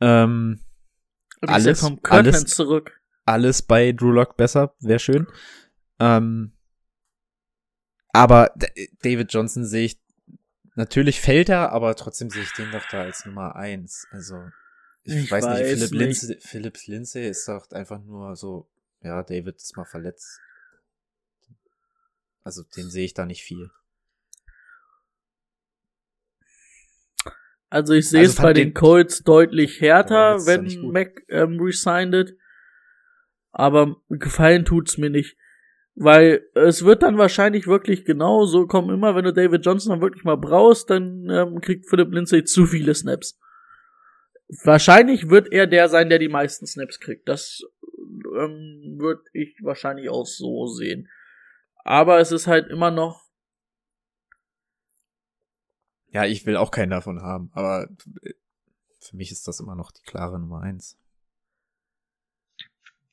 Ähm, 0.00 0.58
Und 1.42 1.48
ich 1.48 1.54
Alles- 1.54 1.80
kommt 1.80 2.02
Kirkland 2.02 2.28
alles- 2.28 2.46
zurück. 2.54 3.00
alles 3.24 3.62
bei 3.62 3.92
Drew 3.92 4.10
Lock 4.12 4.36
besser, 4.36 4.74
wäre 4.80 4.98
schön. 4.98 5.26
Ähm, 5.98 6.52
aber 8.12 8.54
David 9.02 9.32
Johnson 9.32 9.64
sehe 9.64 9.84
ich, 9.86 10.00
natürlich 10.74 11.20
fällt 11.20 11.48
er, 11.48 11.72
aber 11.72 11.94
trotzdem 11.96 12.30
sehe 12.30 12.42
ich 12.42 12.52
den 12.52 12.70
doch 12.70 12.84
da 12.90 13.02
als 13.02 13.24
Nummer 13.26 13.56
eins. 13.56 14.06
Also, 14.10 14.42
ich, 15.02 15.14
Ich 15.14 15.30
weiß, 15.30 15.44
weiß 15.44 15.58
nicht, 15.60 15.68
Philipp. 15.88 15.90
Lindsay, 15.92 16.38
Philipp 16.40 16.78
Lindsay 16.86 17.28
ist 17.28 17.48
doch 17.48 17.70
einfach 17.72 18.00
nur 18.02 18.36
so, 18.36 18.68
ja, 19.02 19.22
David 19.22 19.56
ist 19.56 19.76
mal 19.76 19.84
verletzt. 19.84 20.40
Also, 22.44 22.62
den 22.76 22.88
sehe 22.90 23.04
ich 23.04 23.14
da 23.14 23.24
nicht 23.26 23.42
viel. 23.42 23.70
Also 27.72 27.94
ich 27.94 28.08
sehe 28.10 28.20
Also 28.20 28.32
es 28.32 28.36
bei 28.42 28.52
den- 28.52 28.68
den 28.68 28.74
Colts 28.74 29.22
deutlich 29.22 29.80
härter, 29.80 30.14
er 30.14 30.46
wenn. 30.46 30.90
Mac 30.92 31.22
ähm, 31.28 31.58
resigned 31.60 32.14
it. 32.14 32.36
Aber 33.50 33.96
gefallen 34.10 34.64
tut's 34.64 34.98
mir 34.98 35.10
nicht. 35.10 35.36
Weil 35.94 36.42
es 36.54 36.84
wird 36.84 37.02
dann 37.02 37.18
wahrscheinlich 37.18 37.66
wirklich 37.66 38.04
genau 38.04 38.44
so 38.46 38.66
kommen, 38.66 38.94
immer 38.94 39.14
wenn 39.14 39.24
du 39.24 39.32
David 39.32 39.64
Johnson 39.64 39.90
dann 39.90 40.00
wirklich 40.00 40.24
mal 40.24 40.36
brauchst, 40.36 40.88
dann 40.90 41.28
ähm, 41.30 41.60
kriegt 41.60 41.86
Philip 41.88 42.12
Lindsay 42.12 42.44
zu 42.44 42.66
viele 42.66 42.94
Snaps. 42.94 43.38
Wahrscheinlich 44.64 45.30
wird 45.30 45.50
er 45.52 45.66
der 45.66 45.88
sein, 45.88 46.08
der 46.10 46.18
die 46.18 46.28
meisten 46.28 46.66
Snaps 46.66 46.98
kriegt. 47.00 47.28
Das 47.28 47.62
ähm, 48.38 48.96
würde 48.98 49.22
ich 49.32 49.56
wahrscheinlich 49.62 50.08
auch 50.10 50.26
so 50.26 50.66
sehen. 50.66 51.08
Aber 51.84 52.20
es 52.20 52.32
ist 52.32 52.46
halt 52.46 52.68
immer 52.68 52.90
noch. 52.90 53.21
Ja, 56.12 56.26
ich 56.26 56.44
will 56.44 56.56
auch 56.56 56.70
keinen 56.70 56.90
davon 56.90 57.22
haben, 57.22 57.50
aber 57.54 57.88
für 59.00 59.16
mich 59.16 59.32
ist 59.32 59.48
das 59.48 59.60
immer 59.60 59.74
noch 59.74 59.90
die 59.90 60.02
klare 60.02 60.38
Nummer 60.38 60.60
eins. 60.60 60.98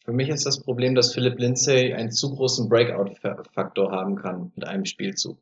Für 0.03 0.11
mich 0.11 0.30
ist 0.30 0.45
das 0.45 0.61
Problem, 0.61 0.95
dass 0.95 1.13
Philip 1.13 1.39
Lindsay 1.39 1.93
einen 1.93 2.11
zu 2.11 2.34
großen 2.34 2.67
Breakout-Faktor 2.67 3.91
haben 3.91 4.15
kann 4.15 4.51
mit 4.55 4.67
einem 4.67 4.85
Spielzug. 4.85 5.39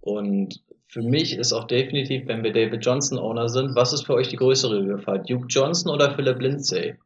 Und 0.00 0.62
für 0.86 1.02
mich 1.02 1.36
ist 1.36 1.52
auch 1.52 1.66
definitiv, 1.66 2.28
wenn 2.28 2.44
wir 2.44 2.52
David 2.52 2.84
Johnson 2.84 3.18
Owner 3.18 3.48
sind, 3.48 3.74
was 3.74 3.92
ist 3.92 4.06
für 4.06 4.14
euch 4.14 4.28
die 4.28 4.36
größere 4.36 4.86
Gefahr? 4.86 5.18
Duke 5.18 5.48
Johnson 5.48 5.92
oder 5.92 6.14
Philip 6.14 6.40
Lindsay? 6.40 6.96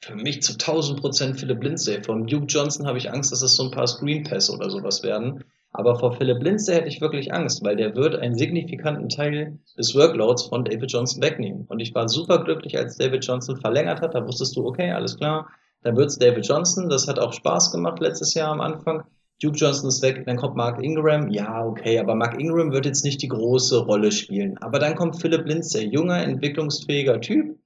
Für 0.00 0.16
mich 0.16 0.42
zu 0.42 0.54
1000 0.54 1.00
Prozent 1.00 1.38
Philip 1.38 1.62
Lindsay. 1.62 2.02
Von 2.02 2.26
Duke 2.26 2.46
Johnson 2.46 2.86
habe 2.86 2.98
ich 2.98 3.12
Angst, 3.12 3.30
dass 3.30 3.42
es 3.42 3.54
so 3.54 3.64
ein 3.64 3.70
paar 3.70 3.86
Screen 3.86 4.24
Pass 4.24 4.50
oder 4.50 4.68
sowas 4.68 5.04
werden. 5.04 5.44
Aber 5.74 5.98
vor 5.98 6.12
Philip 6.12 6.42
Lindsay 6.42 6.74
hätte 6.74 6.88
ich 6.88 7.00
wirklich 7.00 7.32
Angst, 7.32 7.64
weil 7.64 7.76
der 7.76 7.96
wird 7.96 8.16
einen 8.16 8.34
signifikanten 8.34 9.08
Teil 9.08 9.58
des 9.78 9.94
Workloads 9.94 10.44
von 10.44 10.64
David 10.64 10.92
Johnson 10.92 11.22
wegnehmen. 11.22 11.64
Und 11.68 11.80
ich 11.80 11.94
war 11.94 12.08
super 12.08 12.44
glücklich, 12.44 12.76
als 12.76 12.98
David 12.98 13.24
Johnson 13.24 13.56
verlängert 13.56 14.02
hat. 14.02 14.14
Da 14.14 14.26
wusstest 14.26 14.54
du, 14.56 14.66
okay, 14.66 14.90
alles 14.90 15.16
klar, 15.16 15.48
dann 15.82 15.96
wird's 15.96 16.18
David 16.18 16.46
Johnson. 16.46 16.90
Das 16.90 17.08
hat 17.08 17.18
auch 17.18 17.32
Spaß 17.32 17.72
gemacht 17.72 18.00
letztes 18.00 18.34
Jahr 18.34 18.52
am 18.52 18.60
Anfang. 18.60 19.04
Duke 19.42 19.56
Johnson 19.56 19.88
ist 19.88 20.02
weg, 20.02 20.22
dann 20.26 20.36
kommt 20.36 20.56
Mark 20.56 20.80
Ingram. 20.82 21.28
Ja, 21.28 21.64
okay, 21.64 21.98
aber 21.98 22.14
Mark 22.14 22.38
Ingram 22.38 22.70
wird 22.70 22.86
jetzt 22.86 23.04
nicht 23.04 23.22
die 23.22 23.28
große 23.28 23.78
Rolle 23.86 24.12
spielen. 24.12 24.56
Aber 24.58 24.78
dann 24.78 24.94
kommt 24.94 25.20
Philip 25.20 25.46
Lindsay, 25.46 25.86
junger, 25.86 26.22
entwicklungsfähiger 26.22 27.20
Typ, 27.20 27.56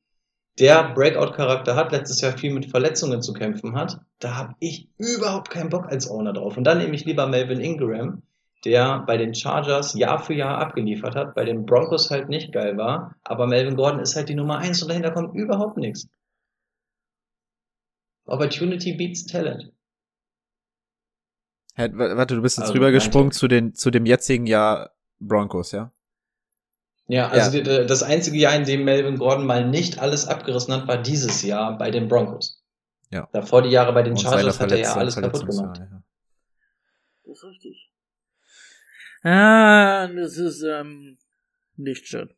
der 0.59 0.95
Breakout-Charakter 0.95 1.77
hat, 1.77 1.93
letztes 1.93 2.21
Jahr 2.21 2.37
viel 2.37 2.53
mit 2.53 2.71
Verletzungen 2.71 3.21
zu 3.23 3.33
kämpfen 3.33 3.75
hat. 3.75 4.01
Da 4.19 4.37
habe 4.37 4.55
ich 4.59 4.89
überhaupt 4.97 5.51
keinen 5.51 5.69
Bock 5.69 5.87
als 5.87 6.11
Owner 6.11 6.33
drauf. 6.33 6.57
Und 6.57 6.65
dann 6.65 6.79
nehme 6.79 6.95
ich 6.95 7.05
lieber 7.05 7.27
Melvin 7.27 7.61
Ingram, 7.61 8.23
der 8.65 9.01
bei 9.01 9.17
den 9.17 9.35
Chargers 9.35 9.95
Jahr 9.95 10.19
für 10.19 10.35
Jahr 10.35 10.59
abgeliefert 10.59 11.15
hat, 11.15 11.35
bei 11.35 11.45
den 11.45 11.67
Broncos 11.67 12.11
halt 12.11 12.29
nicht 12.29 12.53
geil 12.53 12.77
war. 12.79 13.15
Aber 13.23 13.47
Melvin 13.47 13.77
Gordon 13.77 14.01
ist 14.01 14.17
halt 14.17 14.29
die 14.29 14.35
Nummer 14.35 14.59
eins 14.59 14.83
und 14.83 14.89
dahinter 14.89 15.11
kommt 15.11 15.35
überhaupt 15.35 15.77
nichts. 15.77 16.09
Opportunity 18.25 18.95
beats 18.95 19.27
Talent. 19.27 19.73
Hey, 21.75 21.91
warte, 21.93 22.35
du 22.35 22.43
bist 22.43 22.57
jetzt 22.57 22.69
Also, 22.69 22.75
rübergesprungen 22.75 23.31
zu 23.31 23.47
den 23.49 23.75
zu 23.75 23.91
dem 23.91 24.07
jetzigen 24.07 24.47
Jahr 24.47 24.93
Broncos, 25.21 25.73
ja? 25.73 25.93
Ja, 27.09 27.29
also 27.29 27.57
Ja. 27.59 27.63
die- 27.81 27.87
das 27.87 28.03
einzige 28.03 28.37
Jahr, 28.39 28.55
in 28.57 28.65
dem 28.65 28.85
Melvin 28.85 29.17
Gordon 29.19 29.47
mal 29.47 29.69
nicht 29.69 29.99
alles 30.01 30.27
abgerissen 30.27 30.75
hat, 30.75 30.89
war 30.89 31.01
dieses 31.01 31.43
Jahr 31.43 31.79
bei 31.79 31.91
den 31.91 32.09
Broncos. 32.09 32.63
Ja. 33.11 33.29
Davor 33.33 33.63
die 33.63 33.69
Jahre 33.71 33.93
bei 33.93 34.03
den 34.03 34.17
Chargers 34.17 34.59
hat 34.59 34.73
er 34.73 34.79
ja 34.79 34.95
alles 34.95 35.15
kaputt 35.17 35.47
gemacht. 35.47 35.79
ja. 35.79 36.03
Das 37.25 37.39
ist 37.39 37.45
richtig. 37.45 37.91
Ah, 39.23 40.07
das 40.09 40.37
ist 40.37 40.63
ähm, 40.63 41.19
nicht 41.77 42.07
schön. 42.07 42.31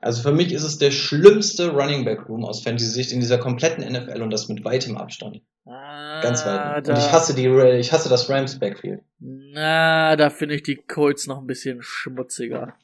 Also 0.00 0.22
für 0.22 0.32
mich 0.32 0.52
ist 0.52 0.62
es 0.62 0.78
der 0.78 0.90
schlimmste 0.92 1.70
Running 1.70 2.04
Back 2.04 2.28
Room 2.28 2.44
aus 2.44 2.62
Fantasy-Sicht 2.62 3.12
in 3.12 3.20
dieser 3.20 3.38
kompletten 3.38 3.84
NFL 3.84 4.22
und 4.22 4.30
das 4.30 4.48
mit 4.48 4.64
weitem 4.64 4.96
Abstand. 4.96 5.42
Ah, 5.66 6.20
Ganz 6.22 6.44
weit. 6.46 6.88
Und 6.88 6.88
da, 6.88 6.98
ich 6.98 7.12
hasse 7.12 7.34
die, 7.34 7.46
ich 7.78 7.92
hasse 7.92 8.08
das 8.08 8.28
Rams 8.30 8.58
Backfield. 8.58 9.02
Na, 9.18 10.16
da 10.16 10.30
finde 10.30 10.54
ich 10.54 10.62
die 10.62 10.76
Colts 10.76 11.26
noch 11.26 11.38
ein 11.38 11.46
bisschen 11.46 11.82
schmutziger. 11.82 12.74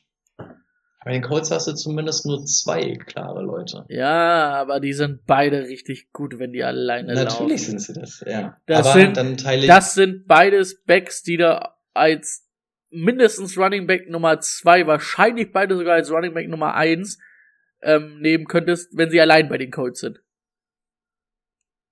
Bei 1.06 1.12
den 1.12 1.22
Colts 1.22 1.52
hast 1.52 1.68
du 1.68 1.72
zumindest 1.74 2.26
nur 2.26 2.44
zwei 2.46 2.96
klare 2.96 3.40
Leute. 3.40 3.84
Ja, 3.88 4.54
aber 4.54 4.80
die 4.80 4.92
sind 4.92 5.24
beide 5.24 5.60
richtig 5.68 6.12
gut, 6.12 6.40
wenn 6.40 6.52
die 6.52 6.64
alleine 6.64 7.14
Natürlich 7.14 7.60
laufen. 7.68 7.78
sind 7.78 7.80
sie 7.80 7.92
das, 7.92 8.24
ja. 8.26 8.56
Das 8.66 8.80
Aber 8.88 8.92
sind- 8.98 9.16
dann 9.16 9.36
teile 9.36 9.60
ich, 9.60 9.66
Das 9.68 9.94
sind 9.94 10.26
beides 10.26 10.82
Backs, 10.82 11.22
die 11.22 11.36
da 11.36 11.76
als 11.94 12.48
mindestens 12.90 13.56
Running 13.56 13.86
Back 13.86 14.10
Nummer 14.10 14.40
zwei, 14.40 14.88
wahrscheinlich 14.88 15.52
beide 15.52 15.76
sogar 15.76 15.94
als 15.94 16.10
Running 16.10 16.34
Back 16.34 16.48
Nummer 16.48 16.74
eins 16.74 17.20
ähm, 17.82 18.18
nehmen 18.20 18.46
könntest, 18.46 18.90
wenn 18.96 19.08
sie 19.08 19.20
allein 19.20 19.48
bei 19.48 19.58
den 19.58 19.70
Colts 19.70 20.00
sind. 20.00 20.18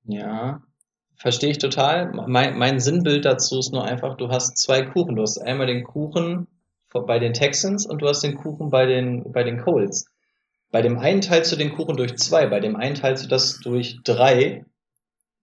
ja, 0.06 0.60
verstehe 1.16 1.50
ich 1.50 1.58
total. 1.58 2.10
Mein, 2.26 2.58
mein 2.58 2.80
Sinnbild 2.80 3.24
dazu 3.24 3.60
ist 3.60 3.72
nur 3.72 3.84
einfach, 3.84 4.16
du 4.16 4.28
hast 4.28 4.58
zwei 4.58 4.82
Kuchen. 4.82 5.14
Du 5.14 5.22
hast 5.22 5.38
einmal 5.38 5.68
den 5.68 5.84
Kuchen 5.84 6.48
bei 7.02 7.18
den 7.18 7.32
Texans 7.32 7.86
und 7.86 8.02
du 8.02 8.08
hast 8.08 8.22
den 8.22 8.36
Kuchen 8.36 8.70
bei 8.70 8.86
den, 8.86 9.32
bei 9.32 9.42
den 9.42 9.58
Colts. 9.58 10.06
Bei 10.70 10.82
dem 10.82 10.98
einen 10.98 11.20
teilst 11.20 11.52
du 11.52 11.56
den 11.56 11.74
Kuchen 11.74 11.96
durch 11.96 12.16
zwei, 12.16 12.46
bei 12.46 12.60
dem 12.60 12.76
einen 12.76 12.94
teilst 12.94 13.24
du 13.24 13.28
das 13.28 13.60
durch 13.60 13.98
drei. 14.02 14.64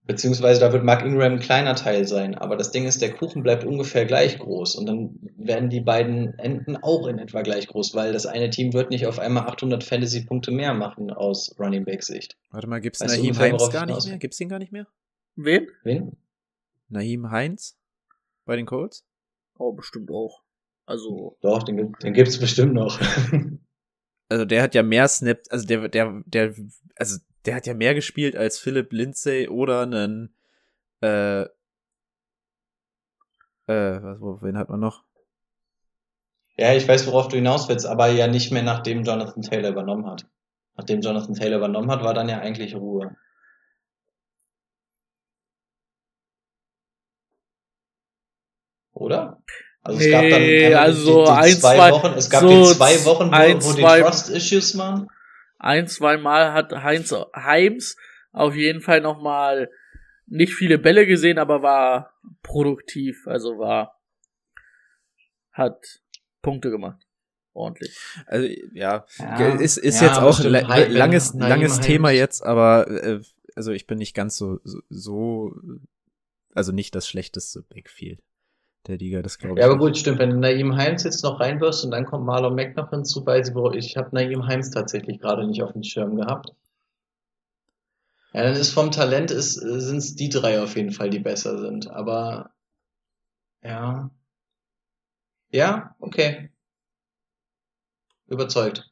Beziehungsweise 0.04 0.60
da 0.60 0.74
wird 0.74 0.84
Mark 0.84 1.06
Ingram 1.06 1.34
ein 1.34 1.40
kleiner 1.40 1.76
Teil 1.76 2.08
sein. 2.08 2.36
Aber 2.36 2.58
das 2.58 2.72
Ding 2.72 2.86
ist, 2.86 3.02
der 3.02 3.14
Kuchen 3.14 3.44
bleibt 3.44 3.64
ungefähr 3.64 4.06
gleich 4.06 4.40
groß. 4.40 4.76
Und 4.76 4.88
dann 4.88 5.20
werden 5.38 5.70
die 5.70 5.80
beiden 5.80 6.38
Enden 6.40 6.76
auch 6.76 7.08
in 7.08 7.20
etwa 7.20 7.44
gleich 7.44 7.68
groß, 7.68 7.94
weil 7.94 8.12
das 8.12 8.26
eine 8.26 8.50
Team 8.50 8.74
wird 8.74 8.90
nicht 8.90 9.06
auf 9.06 9.20
einmal 9.20 9.48
800 9.48 9.84
Fantasy-Punkte 9.84 10.52
mehr 10.52 10.74
machen 10.74 11.12
aus 11.12 11.56
Running 11.60 11.86
Back-Sicht. 11.86 12.36
Warte 12.50 12.68
mal, 12.68 12.82
gibt's 12.82 13.00
Weißt 13.00 13.16
du 13.16 13.22
Naheem 13.22 13.38
Heinz 13.38 13.70
gar 13.70 13.88
ich 13.88 13.96
nicht 13.96 14.08
mehr? 14.08 14.18
Gibt's 14.18 14.38
den 14.38 14.50
gar 14.50 14.60
nicht 14.60 14.72
mehr? 14.72 14.88
Wen? 15.36 15.68
Wen? 15.84 16.18
Naheem 16.90 17.30
Heinz 17.32 17.78
bei 18.46 18.56
den 18.56 18.66
Colts? 18.66 19.06
Oh, 19.58 19.72
bestimmt 19.72 20.10
auch. 20.12 20.42
Also, 20.92 21.38
Doch, 21.42 21.64
den, 21.64 21.78
gibt- 21.78 22.04
den 22.04 22.14
gibt's 22.14 22.38
bestimmt 22.40 22.74
noch. 22.74 23.00
Also 24.30 24.46
der 24.46 24.64
hat 24.64 24.76
ja 24.76 24.82
mehr 24.82 25.10
Snaps, 25.10 25.50
also 25.50 25.68
der 25.68 25.90
der 25.90 26.22
der 26.26 26.56
also 26.96 27.20
der 27.46 27.54
hat 27.56 27.66
ja 27.68 27.74
mehr 27.74 27.94
gespielt 27.94 28.38
als 28.38 28.60
Philip 28.60 28.94
Lindsay 28.94 29.50
oder 29.50 29.82
einen 29.82 30.34
äh 31.02 31.42
äh 31.42 31.48
was 33.68 34.22
wo, 34.22 34.42
wen 34.42 34.58
hat 34.58 34.70
man 34.70 34.80
noch? 34.80 35.04
ja, 36.58 36.74
ich 36.74 36.88
weiß, 36.88 37.08
worauf 37.08 37.28
du 37.28 37.36
hinaus 37.36 37.68
willst, 37.70 37.86
aber 37.86 38.08
ja 38.08 38.28
nicht 38.28 38.52
mehr, 38.52 38.64
nachdem 38.64 39.04
Jonathan 39.04 39.42
Taylor 39.42 39.72
übernommen 39.72 40.06
hat. 40.06 40.28
Nachdem 40.78 41.02
Jonathan 41.02 41.34
Taylor 41.36 41.58
übernommen 41.58 41.92
hat, 41.92 42.04
war 42.04 42.14
dann 42.14 42.30
ja 42.30 42.40
eigentlich 42.40 42.76
Ruhe. 42.76 43.16
Oder? 48.94 49.42
Also 49.84 50.00
es 50.00 50.12
gab 50.12 50.22
dann 50.30 50.42
Nee, 50.42 50.66
einmal 50.68 50.80
also 50.84 51.20
die, 51.20 51.26
die 51.26 51.32
ein, 51.32 51.52
zwei 51.54 51.76
zwei- 51.78 51.92
Wochen, 51.92 52.14
es 52.18 52.30
gab 52.30 52.42
so 52.42 52.48
die 52.50 52.78
zwei 52.78 53.06
Wochen, 53.06 53.28
wo, 53.30 53.36
ein, 53.36 53.64
wo 53.64 53.74
die 53.74 53.82
zwei- 53.82 54.02
Trust-Issues 54.02 54.78
waren. 54.78 55.08
ein, 55.58 55.88
zwei 55.88 56.18
Mal 56.18 56.54
hat 56.54 56.72
Heinz 56.72 57.14
Heims 57.36 57.98
auf 58.32 58.56
jeden 58.56 58.82
Fall 58.82 59.02
nochmal 59.02 59.70
nicht 60.28 60.54
viele 60.54 60.78
Bälle 60.78 61.06
gesehen, 61.08 61.40
aber 61.40 61.62
war 61.64 62.14
produktiv, 62.44 63.28
also 63.28 63.58
war, 63.58 64.00
hat 65.52 66.02
Punkte 66.42 66.70
gemacht. 66.70 67.02
Ordentlich. 67.54 67.98
Also 68.28 68.48
ja, 68.74 69.06
Ja, 69.20 69.50
ist 69.56 69.78
ist 69.78 70.00
ja, 70.00 70.08
jetzt 70.08 70.20
auch 70.20 70.40
Hype, 70.40 70.90
langes 70.90 71.34
langes. 71.34 71.80
Thema 71.82 72.12
jetzt, 72.12 72.42
aber 72.44 72.88
äh, 72.90 73.20
also 73.56 73.72
ich 73.74 73.88
bin 73.88 73.98
nicht 73.98 74.14
ganz 74.16 74.38
so 74.38 74.60
so, 74.64 74.80
so 74.90 75.52
also 76.56 76.72
nicht 76.72 76.96
das 76.96 77.10
schlechteste 77.10 77.62
Backfield 77.64 78.22
der 78.88 78.98
Liga, 78.98 79.22
das 79.22 79.38
glaube 79.38 79.56
ich. 79.56 79.64
Ja, 79.64 79.70
aber 79.70 79.78
gut, 79.78 79.98
stimmt. 79.98 80.20
Wenn 80.20 80.32
du 80.32 80.38
Naeem 80.38 80.76
Heinz 80.76 81.04
jetzt 81.04 81.24
noch 81.24 81.40
reinwirfst 81.40 81.86
und 81.86 81.92
dann 81.92 82.06
kommt 82.06 82.26
Marlon 82.26 82.56
Mack 82.56 82.76
noch 82.76 82.90
hinzu, 82.90 83.26
weil 83.26 83.46
sie, 83.46 83.54
ich 83.78 83.98
habe 83.98 84.10
Naeem 84.14 84.48
Heinz 84.48 84.72
tatsächlich 84.72 85.20
gerade 85.20 85.46
nicht 85.46 85.62
auf 85.62 85.74
dem 85.74 85.84
Schirm 85.84 86.16
gehabt. 86.16 86.54
Ja, 88.34 88.44
dann 88.44 88.56
ist 88.56 88.74
vom 88.74 88.92
Talent 88.92 89.30
ist, 89.30 89.56
sind 89.56 89.98
es 89.98 90.16
die 90.16 90.30
drei 90.30 90.62
auf 90.62 90.76
jeden 90.76 90.92
Fall, 90.92 91.10
die 91.10 91.20
besser 91.20 91.60
sind. 91.60 91.90
Aber 91.90 92.52
ja. 93.62 94.10
Ja, 95.50 95.96
okay. 96.00 96.50
Überzeugt. 98.28 98.90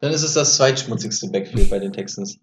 Dann 0.00 0.12
ist 0.12 0.22
es 0.22 0.34
das 0.34 0.56
zweitschmutzigste 0.56 1.30
Backfield 1.30 1.70
bei 1.70 1.78
den 1.78 1.92
Texans. 1.92 2.40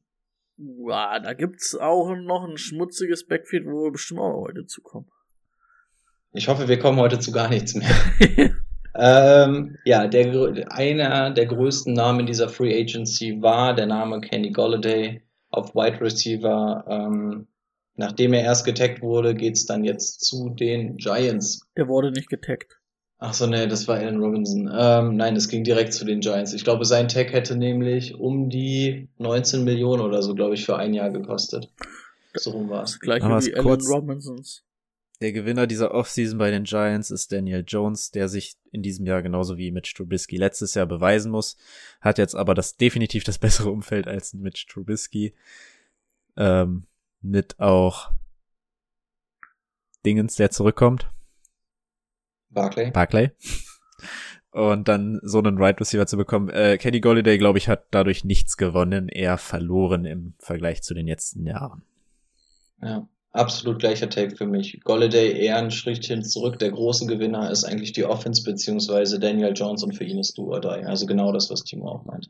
Ja, 0.57 1.19
da 1.19 1.33
gibt's 1.33 1.75
auch 1.75 2.15
noch 2.15 2.47
ein 2.47 2.57
schmutziges 2.57 3.27
Backfield, 3.27 3.65
wo 3.65 3.85
wir 3.85 3.91
bestimmt 3.91 4.21
auch 4.21 4.41
heute 4.41 4.65
zukommen. 4.65 5.11
Ich 6.33 6.47
hoffe, 6.47 6.67
wir 6.67 6.79
kommen 6.79 6.99
heute 6.99 7.19
zu 7.19 7.31
gar 7.31 7.49
nichts 7.49 7.75
mehr. 7.75 7.89
Ähm, 8.99 9.77
ja, 9.85 10.07
der, 10.07 10.71
einer 10.71 11.29
der 11.29 11.45
größten 11.45 11.93
Namen 11.93 12.25
dieser 12.25 12.49
Free 12.49 12.81
Agency 12.81 13.39
war 13.43 13.75
der 13.75 13.85
Name 13.85 14.21
Kenny 14.21 14.49
Golladay 14.49 15.21
auf 15.51 15.75
Wide 15.75 16.01
Receiver. 16.01 16.83
Ähm, 16.89 17.45
nachdem 17.95 18.33
er 18.33 18.41
erst 18.41 18.65
getaggt 18.65 19.03
wurde, 19.03 19.35
geht's 19.35 19.67
dann 19.67 19.83
jetzt 19.83 20.25
zu 20.25 20.49
den 20.49 20.97
Giants. 20.97 21.61
Der 21.77 21.87
wurde 21.87 22.09
nicht 22.11 22.27
getaggt. 22.27 22.79
Ach 23.19 23.35
so, 23.35 23.45
nee, 23.45 23.67
das 23.67 23.87
war 23.87 23.97
Allen 23.97 24.17
Robinson. 24.19 24.67
Ähm, 24.75 25.15
nein, 25.15 25.35
es 25.35 25.47
ging 25.47 25.63
direkt 25.63 25.93
zu 25.93 26.03
den 26.03 26.19
Giants. 26.21 26.53
Ich 26.53 26.63
glaube, 26.63 26.83
sein 26.83 27.07
Tag 27.07 27.31
hätte 27.33 27.55
nämlich 27.55 28.15
um 28.15 28.49
die 28.49 29.09
19 29.19 29.63
Millionen 29.63 30.01
oder 30.01 30.23
so, 30.23 30.33
glaube 30.33 30.55
ich, 30.55 30.65
für 30.65 30.75
ein 30.77 30.95
Jahr 30.95 31.11
gekostet. 31.11 31.69
So 32.33 32.49
rum 32.49 32.67
war 32.71 32.81
es. 32.81 32.99
gleiche 32.99 33.29
wie 33.29 33.33
es 33.37 33.53
Allen 33.53 33.63
kurz- 33.63 33.87
Robinsons. 33.91 34.63
Der 35.19 35.31
Gewinner 35.31 35.65
dieser 35.65 35.93
Offseason 35.95 36.37
bei 36.37 36.51
den 36.51 36.63
Giants 36.63 37.09
ist 37.09 37.31
Daniel 37.31 37.63
Jones, 37.65 38.11
der 38.11 38.29
sich 38.29 38.55
in 38.71 38.83
diesem 38.83 39.05
Jahr 39.07 39.23
genauso 39.23 39.57
wie 39.57 39.71
Mitch 39.71 39.95
Trubisky 39.95 40.37
letztes 40.37 40.75
Jahr 40.75 40.85
beweisen 40.85 41.31
muss, 41.31 41.57
hat 42.01 42.19
jetzt 42.19 42.35
aber 42.35 42.53
das 42.53 42.77
definitiv 42.77 43.23
das 43.23 43.39
bessere 43.39 43.71
Umfeld 43.71 44.07
als 44.07 44.33
Mitch 44.35 44.67
Trubisky. 44.69 45.33
Ähm, 46.35 46.85
mit 47.21 47.59
auch 47.59 48.11
Dingens, 50.05 50.35
der 50.35 50.51
zurückkommt. 50.51 51.09
Barclay. 52.49 52.91
Barclay. 52.91 53.31
Und 54.51 54.87
dann 54.87 55.19
so 55.23 55.39
einen 55.39 55.57
Right 55.57 55.79
Receiver 55.79 56.05
zu 56.05 56.15
bekommen. 56.15 56.49
Äh, 56.49 56.77
Kenny 56.77 56.99
Golliday, 56.99 57.37
glaube 57.37 57.57
ich, 57.57 57.67
hat 57.67 57.87
dadurch 57.91 58.23
nichts 58.23 58.55
gewonnen, 58.55 59.09
eher 59.09 59.37
verloren 59.37 60.05
im 60.05 60.35
Vergleich 60.39 60.83
zu 60.83 60.93
den 60.93 61.07
letzten 61.07 61.45
Jahren. 61.45 61.83
Ja, 62.81 63.07
absolut 63.31 63.79
gleicher 63.79 64.09
Take 64.09 64.35
für 64.35 64.45
mich. 64.45 64.79
Golladay 64.83 65.39
eher 65.39 65.57
ein 65.57 65.71
Schrittchen 65.71 66.23
zurück. 66.23 66.59
Der 66.59 66.71
große 66.71 67.05
Gewinner 67.05 67.51
ist 67.51 67.63
eigentlich 67.63 67.93
die 67.93 68.05
Offense 68.05 68.43
beziehungsweise 68.43 69.19
Daniel 69.19 69.53
Jones 69.55 69.83
und 69.83 69.93
für 69.93 70.03
ihn 70.03 70.19
ist 70.19 70.37
du 70.37 70.53
oder 70.53 70.71
Also 70.87 71.05
genau 71.05 71.31
das, 71.31 71.49
was 71.49 71.63
Timo 71.63 71.89
auch 71.89 72.05
meinte. 72.05 72.29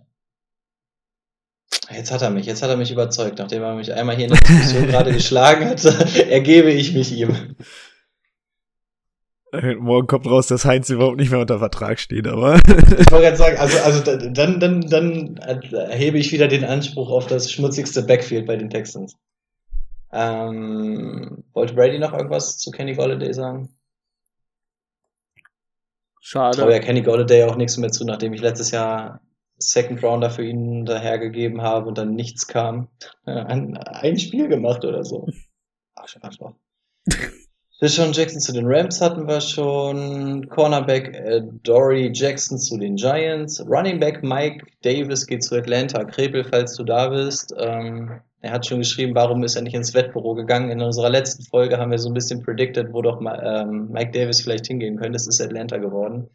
Jetzt 1.89 2.11
hat 2.11 2.21
er 2.21 2.29
mich, 2.29 2.45
jetzt 2.45 2.61
hat 2.61 2.69
er 2.69 2.77
mich 2.77 2.91
überzeugt. 2.91 3.39
Nachdem 3.39 3.63
er 3.63 3.75
mich 3.75 3.93
einmal 3.93 4.15
hier 4.15 4.25
in 4.25 4.31
der 4.31 4.41
Diskussion 4.41 4.87
gerade 4.87 5.13
geschlagen 5.13 5.65
hat, 5.69 5.83
ergebe 6.29 6.71
ich 6.71 6.93
mich 6.93 7.11
ihm. 7.11 7.55
Morgen 9.79 10.07
kommt 10.07 10.25
raus, 10.25 10.47
dass 10.47 10.65
Heinz 10.65 10.89
überhaupt 10.89 11.17
nicht 11.17 11.31
mehr 11.31 11.39
unter 11.39 11.59
Vertrag 11.59 11.99
steht, 11.99 12.27
aber. 12.27 12.55
ich 12.55 12.67
wollte 13.11 13.27
gerade 13.27 13.37
sagen, 13.37 13.57
also, 13.57 13.79
also 13.79 14.29
dann, 14.29 14.59
dann, 14.59 14.81
dann 14.81 15.37
erhebe 15.37 16.17
ich 16.17 16.33
wieder 16.33 16.49
den 16.49 16.65
Anspruch 16.65 17.09
auf 17.09 17.27
das 17.27 17.49
schmutzigste 17.49 18.03
Backfield 18.03 18.45
bei 18.45 18.57
den 18.57 18.69
Texans. 18.69 19.15
Ähm, 20.11 21.43
wollte 21.53 21.73
Brady 21.73 21.99
noch 21.99 22.13
irgendwas 22.13 22.57
zu 22.57 22.71
Kenny 22.71 22.93
Golladay 22.93 23.33
sagen? 23.33 23.75
Schade. 26.21 26.57
Ich 26.57 26.61
traue 26.61 26.73
ja 26.73 26.79
Kenny 26.79 27.01
Golladay 27.01 27.43
auch 27.43 27.55
nichts 27.55 27.77
mehr 27.77 27.91
zu, 27.91 28.05
nachdem 28.05 28.33
ich 28.33 28.41
letztes 28.41 28.71
Jahr 28.71 29.21
Second 29.59 30.03
Rounder 30.03 30.29
für 30.29 30.45
ihn 30.45 30.85
dahergegeben 30.85 31.61
habe 31.61 31.87
und 31.87 31.97
dann 31.97 32.13
nichts 32.13 32.47
kam. 32.47 32.89
Ein, 33.25 33.77
ein 33.77 34.19
Spiel 34.19 34.47
gemacht 34.47 34.85
oder 34.85 35.03
so. 35.03 35.27
Arsch, 35.95 36.17
Arschloch. 36.21 36.53
Deshaun 37.79 38.11
Jackson 38.11 38.41
zu 38.41 38.53
den 38.53 38.65
Rams 38.65 39.01
hatten 39.01 39.27
wir 39.27 39.39
schon. 39.39 40.49
Cornerback 40.49 41.13
äh, 41.13 41.43
Dory 41.63 42.11
Jackson 42.11 42.57
zu 42.57 42.77
den 42.77 42.95
Giants. 42.95 43.63
Running 43.67 43.99
Back 43.99 44.23
Mike 44.23 44.65
Davis 44.81 45.27
geht 45.27 45.43
zu 45.43 45.55
Atlanta. 45.55 46.03
Krepel, 46.03 46.43
falls 46.43 46.75
du 46.75 46.83
da 46.83 47.09
bist. 47.09 47.53
Ähm, 47.57 48.19
er 48.47 48.53
hat 48.53 48.65
schon 48.65 48.79
geschrieben, 48.79 49.13
warum 49.13 49.43
ist 49.43 49.55
er 49.55 49.61
nicht 49.61 49.75
ins 49.75 49.93
Wettbüro 49.93 50.33
gegangen. 50.33 50.71
In 50.71 50.81
unserer 50.81 51.09
letzten 51.09 51.43
Folge 51.43 51.77
haben 51.77 51.91
wir 51.91 51.99
so 51.99 52.09
ein 52.09 52.13
bisschen 52.13 52.41
predicted, 52.43 52.93
wo 52.93 53.01
doch 53.01 53.21
ähm, 53.21 53.89
Mike 53.91 54.11
Davis 54.11 54.41
vielleicht 54.41 54.67
hingehen 54.67 54.97
könnte. 54.97 55.17
Es 55.17 55.27
ist 55.27 55.41
Atlanta 55.41 55.77
geworden. 55.77 56.29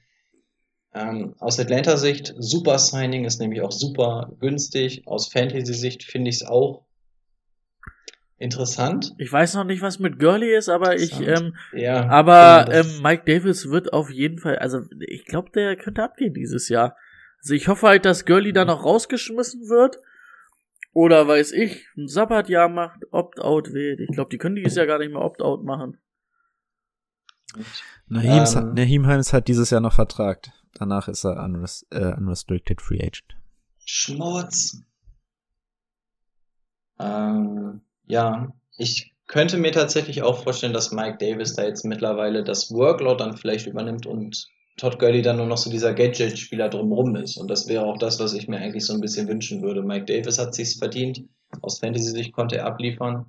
Ähm, 0.94 1.34
aus 1.38 1.58
Atlanta-Sicht 1.58 2.34
super 2.38 2.78
Signing, 2.78 3.24
ist 3.24 3.40
nämlich 3.40 3.62
auch 3.62 3.72
super 3.72 4.30
günstig. 4.40 5.06
Aus 5.06 5.32
Fantasy-Sicht 5.32 6.04
finde 6.04 6.28
ich 6.28 6.36
es 6.36 6.46
auch 6.46 6.84
interessant. 8.36 9.14
Ich 9.16 9.32
weiß 9.32 9.54
noch 9.54 9.64
nicht, 9.64 9.80
was 9.80 9.98
mit 9.98 10.18
Gurley 10.18 10.54
ist, 10.54 10.68
aber 10.68 10.96
ich, 10.96 11.18
ähm, 11.20 11.56
ja, 11.72 12.08
aber 12.08 12.66
genau, 12.66 12.80
ähm, 12.80 13.02
Mike 13.02 13.22
Davis 13.24 13.70
wird 13.70 13.92
auf 13.92 14.10
jeden 14.10 14.38
Fall, 14.38 14.58
also 14.58 14.80
ich 15.00 15.24
glaube, 15.24 15.50
der 15.54 15.76
könnte 15.76 16.02
abgehen 16.02 16.34
dieses 16.34 16.68
Jahr. 16.68 16.96
Also 17.38 17.54
ich 17.54 17.68
hoffe 17.68 17.86
halt, 17.86 18.04
dass 18.04 18.26
Gurley 18.26 18.52
da 18.52 18.64
noch 18.64 18.84
rausgeschmissen 18.84 19.68
wird. 19.68 19.98
Oder 20.92 21.26
weiß 21.26 21.52
ich, 21.52 21.86
ein 21.96 22.06
Sabbatjahr 22.06 22.68
macht, 22.68 23.00
Opt-out 23.12 23.72
wählt. 23.72 24.00
Ich 24.00 24.10
glaube, 24.14 24.28
die 24.30 24.38
können 24.38 24.56
dieses 24.56 24.76
Jahr 24.76 24.86
gar 24.86 24.98
nicht 24.98 25.12
mehr 25.12 25.22
Opt-out 25.22 25.64
machen. 25.64 25.98
Naheem, 28.08 28.44
Ähm. 28.44 28.74
Naheem 28.74 29.08
Himes 29.08 29.32
hat 29.32 29.48
dieses 29.48 29.70
Jahr 29.70 29.80
noch 29.80 29.94
Vertrag. 29.94 30.50
Danach 30.74 31.08
ist 31.08 31.24
er 31.24 31.36
äh, 31.90 32.14
unrestricted 32.14 32.80
free 32.80 33.00
agent. 33.00 33.36
Schmutz. 33.84 34.82
Ähm, 36.98 37.82
ja, 38.06 38.52
ich 38.76 39.14
könnte 39.26 39.58
mir 39.58 39.72
tatsächlich 39.72 40.22
auch 40.22 40.42
vorstellen, 40.42 40.72
dass 40.72 40.92
Mike 40.92 41.18
Davis 41.18 41.54
da 41.54 41.64
jetzt 41.64 41.84
mittlerweile 41.84 42.44
das 42.44 42.70
Workload 42.70 43.22
dann 43.22 43.36
vielleicht 43.36 43.66
übernimmt 43.66 44.06
und 44.06 44.48
Todd 44.82 44.98
Gurley 44.98 45.22
dann 45.22 45.36
nur 45.36 45.46
noch 45.46 45.58
so 45.58 45.70
dieser 45.70 45.94
Gadget-Spieler 45.94 46.68
drumrum 46.68 47.14
ist. 47.14 47.36
Und 47.36 47.48
das 47.48 47.68
wäre 47.68 47.84
auch 47.84 47.98
das, 47.98 48.18
was 48.18 48.34
ich 48.34 48.48
mir 48.48 48.56
eigentlich 48.56 48.84
so 48.84 48.92
ein 48.92 49.00
bisschen 49.00 49.28
wünschen 49.28 49.62
würde. 49.62 49.80
Mike 49.80 50.06
Davis 50.06 50.40
hat 50.40 50.56
sich's 50.56 50.74
verdient. 50.74 51.22
Aus 51.60 51.78
Fantasy-Sicht 51.78 52.32
konnte 52.32 52.56
er 52.56 52.66
abliefern. 52.66 53.26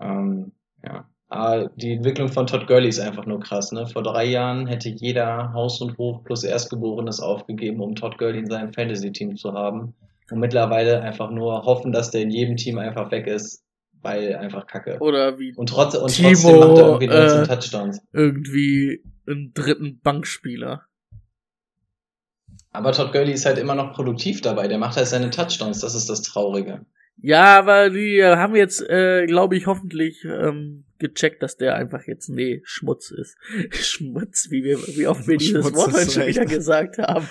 Ähm, 0.00 0.50
ja. 0.84 1.08
Aber 1.28 1.70
die 1.76 1.92
Entwicklung 1.92 2.30
von 2.30 2.48
Todd 2.48 2.66
Gurley 2.66 2.88
ist 2.88 2.98
einfach 2.98 3.26
nur 3.26 3.38
krass. 3.38 3.70
Ne? 3.70 3.86
Vor 3.86 4.02
drei 4.02 4.24
Jahren 4.24 4.66
hätte 4.66 4.88
jeder 4.88 5.52
Haus 5.52 5.80
und 5.80 5.98
Hof 5.98 6.24
plus 6.24 6.42
Erstgeborenes 6.42 7.20
aufgegeben, 7.20 7.80
um 7.80 7.94
Todd 7.94 8.18
Gurley 8.18 8.40
in 8.40 8.50
seinem 8.50 8.72
Fantasy-Team 8.72 9.36
zu 9.36 9.52
haben. 9.52 9.94
Und 10.32 10.40
mittlerweile 10.40 11.00
einfach 11.00 11.30
nur 11.30 11.62
hoffen, 11.62 11.92
dass 11.92 12.10
der 12.10 12.22
in 12.22 12.30
jedem 12.30 12.56
Team 12.56 12.78
einfach 12.78 13.12
weg 13.12 13.28
ist, 13.28 13.62
weil 14.02 14.34
einfach 14.34 14.66
Kacke. 14.66 14.98
Oder 14.98 15.38
wie 15.38 15.54
Und, 15.54 15.68
trotz, 15.68 15.94
und 15.94 16.10
Timo, 16.10 16.30
trotzdem 16.30 16.58
macht 16.58 16.78
er 16.78 16.86
irgendwie 16.86 17.06
19 17.06 17.38
äh, 17.38 17.46
Touchdowns. 17.46 18.02
irgendwie 18.12 19.00
einen 19.26 19.52
dritten 19.52 20.00
Bankspieler. 20.00 20.86
Aber 22.70 22.92
Todd 22.92 23.12
Gurley 23.12 23.32
ist 23.32 23.46
halt 23.46 23.58
immer 23.58 23.74
noch 23.74 23.94
produktiv 23.94 24.42
dabei. 24.42 24.68
Der 24.68 24.78
macht 24.78 24.96
halt 24.96 25.06
seine 25.06 25.30
Touchdowns. 25.30 25.80
Das 25.80 25.94
ist 25.94 26.10
das 26.10 26.22
Traurige. 26.22 26.84
Ja, 27.16 27.58
aber 27.58 27.88
die 27.88 28.18
äh, 28.18 28.36
haben 28.36 28.54
jetzt, 28.54 28.82
äh, 28.82 29.24
glaube 29.26 29.56
ich, 29.56 29.66
hoffentlich 29.66 30.22
ähm, 30.24 30.84
gecheckt, 30.98 31.42
dass 31.42 31.56
der 31.56 31.74
einfach 31.74 32.02
jetzt, 32.06 32.28
nee, 32.28 32.60
Schmutz 32.64 33.10
ist. 33.10 33.38
Schmutz, 33.70 34.48
wie, 34.50 34.62
wir, 34.62 34.78
wie 34.78 35.06
oft 35.06 35.26
wir 35.26 35.38
dieses 35.38 35.66
Schmutz 35.66 35.76
Wort 35.76 35.94
heute 35.94 36.10
schon 36.10 36.26
wieder 36.26 36.44
gesagt 36.44 36.98
haben. 36.98 37.26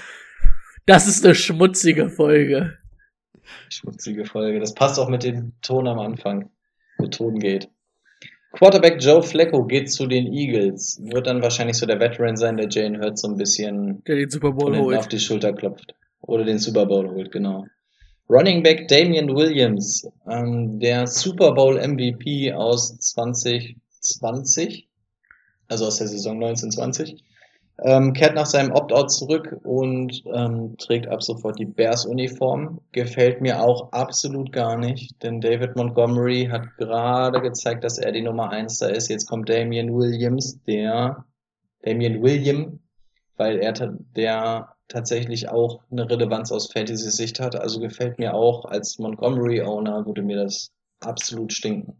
Das 0.87 1.07
ist 1.07 1.23
eine 1.23 1.35
schmutzige 1.35 2.09
Folge. 2.09 2.77
Schmutzige 3.69 4.25
Folge. 4.25 4.59
Das 4.59 4.73
passt 4.73 4.99
auch 4.99 5.09
mit 5.09 5.23
dem 5.23 5.53
Ton 5.61 5.87
am 5.87 5.99
Anfang. 5.99 6.49
Mit 6.97 7.15
Ton 7.15 7.39
geht. 7.39 7.69
Quarterback 8.57 9.01
Joe 9.01 9.21
Flacco 9.21 9.65
geht 9.65 9.91
zu 9.91 10.07
den 10.07 10.31
Eagles. 10.33 10.99
Wird 11.03 11.27
dann 11.27 11.41
wahrscheinlich 11.41 11.77
so 11.77 11.85
der 11.85 11.99
Veteran 11.99 12.37
sein, 12.37 12.57
der 12.57 12.69
Jane 12.69 12.99
Hurts 12.99 13.21
so 13.21 13.27
ein 13.27 13.37
bisschen 13.37 14.03
Der 14.05 14.15
den 14.15 14.29
Super 14.29 14.51
Bowl 14.51 14.73
hinten 14.73 14.95
auf 14.95 15.01
holt. 15.03 15.11
die 15.11 15.19
Schulter 15.19 15.53
klopft. 15.53 15.93
Oder 16.21 16.45
den 16.45 16.57
Super 16.57 16.85
Bowl 16.85 17.09
holt, 17.09 17.31
genau. 17.31 17.65
Running 18.29 18.63
Back 18.63 18.87
Damian 18.87 19.35
Williams, 19.35 20.07
ähm, 20.27 20.79
der 20.79 21.05
Super 21.05 21.51
Bowl 21.51 21.77
MVP 21.77 22.51
aus 22.53 22.97
2020, 22.97 24.87
also 25.67 25.85
aus 25.85 25.97
der 25.97 26.07
Saison 26.07 26.35
1920, 26.37 27.23
ähm, 27.79 28.13
kehrt 28.13 28.35
nach 28.35 28.45
seinem 28.45 28.71
Opt-out 28.71 29.11
zurück 29.11 29.57
und 29.63 30.23
ähm, 30.33 30.77
trägt 30.77 31.07
ab 31.07 31.21
sofort 31.21 31.59
die 31.59 31.65
Bears-Uniform. 31.65 32.79
Gefällt 32.91 33.41
mir 33.41 33.61
auch 33.61 33.91
absolut 33.91 34.51
gar 34.51 34.77
nicht, 34.77 35.21
denn 35.23 35.41
David 35.41 35.75
Montgomery 35.75 36.47
hat 36.51 36.77
gerade 36.77 37.41
gezeigt, 37.41 37.83
dass 37.83 37.97
er 37.97 38.11
die 38.11 38.21
Nummer 38.21 38.49
1 38.49 38.77
da 38.79 38.87
ist. 38.87 39.09
Jetzt 39.09 39.27
kommt 39.27 39.49
Damian 39.49 39.93
Williams, 39.93 40.61
der 40.63 41.25
Damian 41.81 42.21
William, 42.23 42.79
weil 43.37 43.59
er 43.59 43.73
ta- 43.73 43.97
der 44.15 44.69
tatsächlich 44.87 45.49
auch 45.49 45.81
eine 45.91 46.09
Relevanz 46.09 46.51
aus 46.51 46.71
Fantasy-Sicht 46.71 47.39
hat. 47.39 47.55
Also 47.55 47.79
gefällt 47.79 48.19
mir 48.19 48.33
auch 48.35 48.65
als 48.65 48.99
Montgomery-Owner 48.99 50.05
würde 50.05 50.21
mir 50.21 50.37
das 50.37 50.71
absolut 51.01 51.51
stinken. 51.51 51.99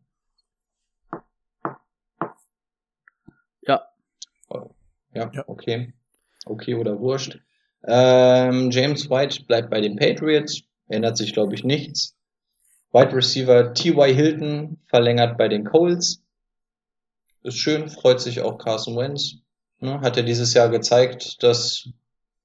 Ja. 3.67 3.89
Ja, 5.15 5.31
Ja. 5.33 5.43
okay. 5.47 5.93
Okay 6.45 6.75
oder 6.75 6.99
wurscht. 6.99 7.39
Ähm, 7.87 8.69
James 8.71 9.09
White 9.09 9.45
bleibt 9.45 9.69
bei 9.69 9.81
den 9.81 9.95
Patriots. 9.95 10.61
Ändert 10.87 11.17
sich, 11.17 11.33
glaube 11.33 11.55
ich, 11.55 11.63
nichts. 11.63 12.15
Wide 12.91 13.13
Receiver 13.13 13.73
T.Y. 13.73 14.13
Hilton 14.13 14.77
verlängert 14.87 15.37
bei 15.37 15.47
den 15.47 15.65
Colts. 15.65 16.21
Ist 17.43 17.57
schön, 17.57 17.89
freut 17.89 18.21
sich 18.21 18.41
auch 18.41 18.57
Carson 18.57 18.95
Wentz. 18.95 19.37
Ne, 19.79 19.99
hat 20.01 20.17
er 20.17 20.23
dieses 20.23 20.53
Jahr 20.53 20.69
gezeigt, 20.69 21.43
dass 21.43 21.89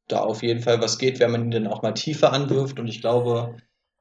da 0.08 0.20
auf 0.20 0.42
jeden 0.42 0.60
Fall 0.60 0.80
was 0.80 0.98
geht, 0.98 1.20
wenn 1.20 1.30
man 1.30 1.44
ihn 1.44 1.50
dann 1.52 1.66
auch 1.68 1.82
mal 1.82 1.92
tiefer 1.92 2.32
anwirft. 2.32 2.80
Und 2.80 2.88
ich 2.88 3.00
glaube, 3.00 3.56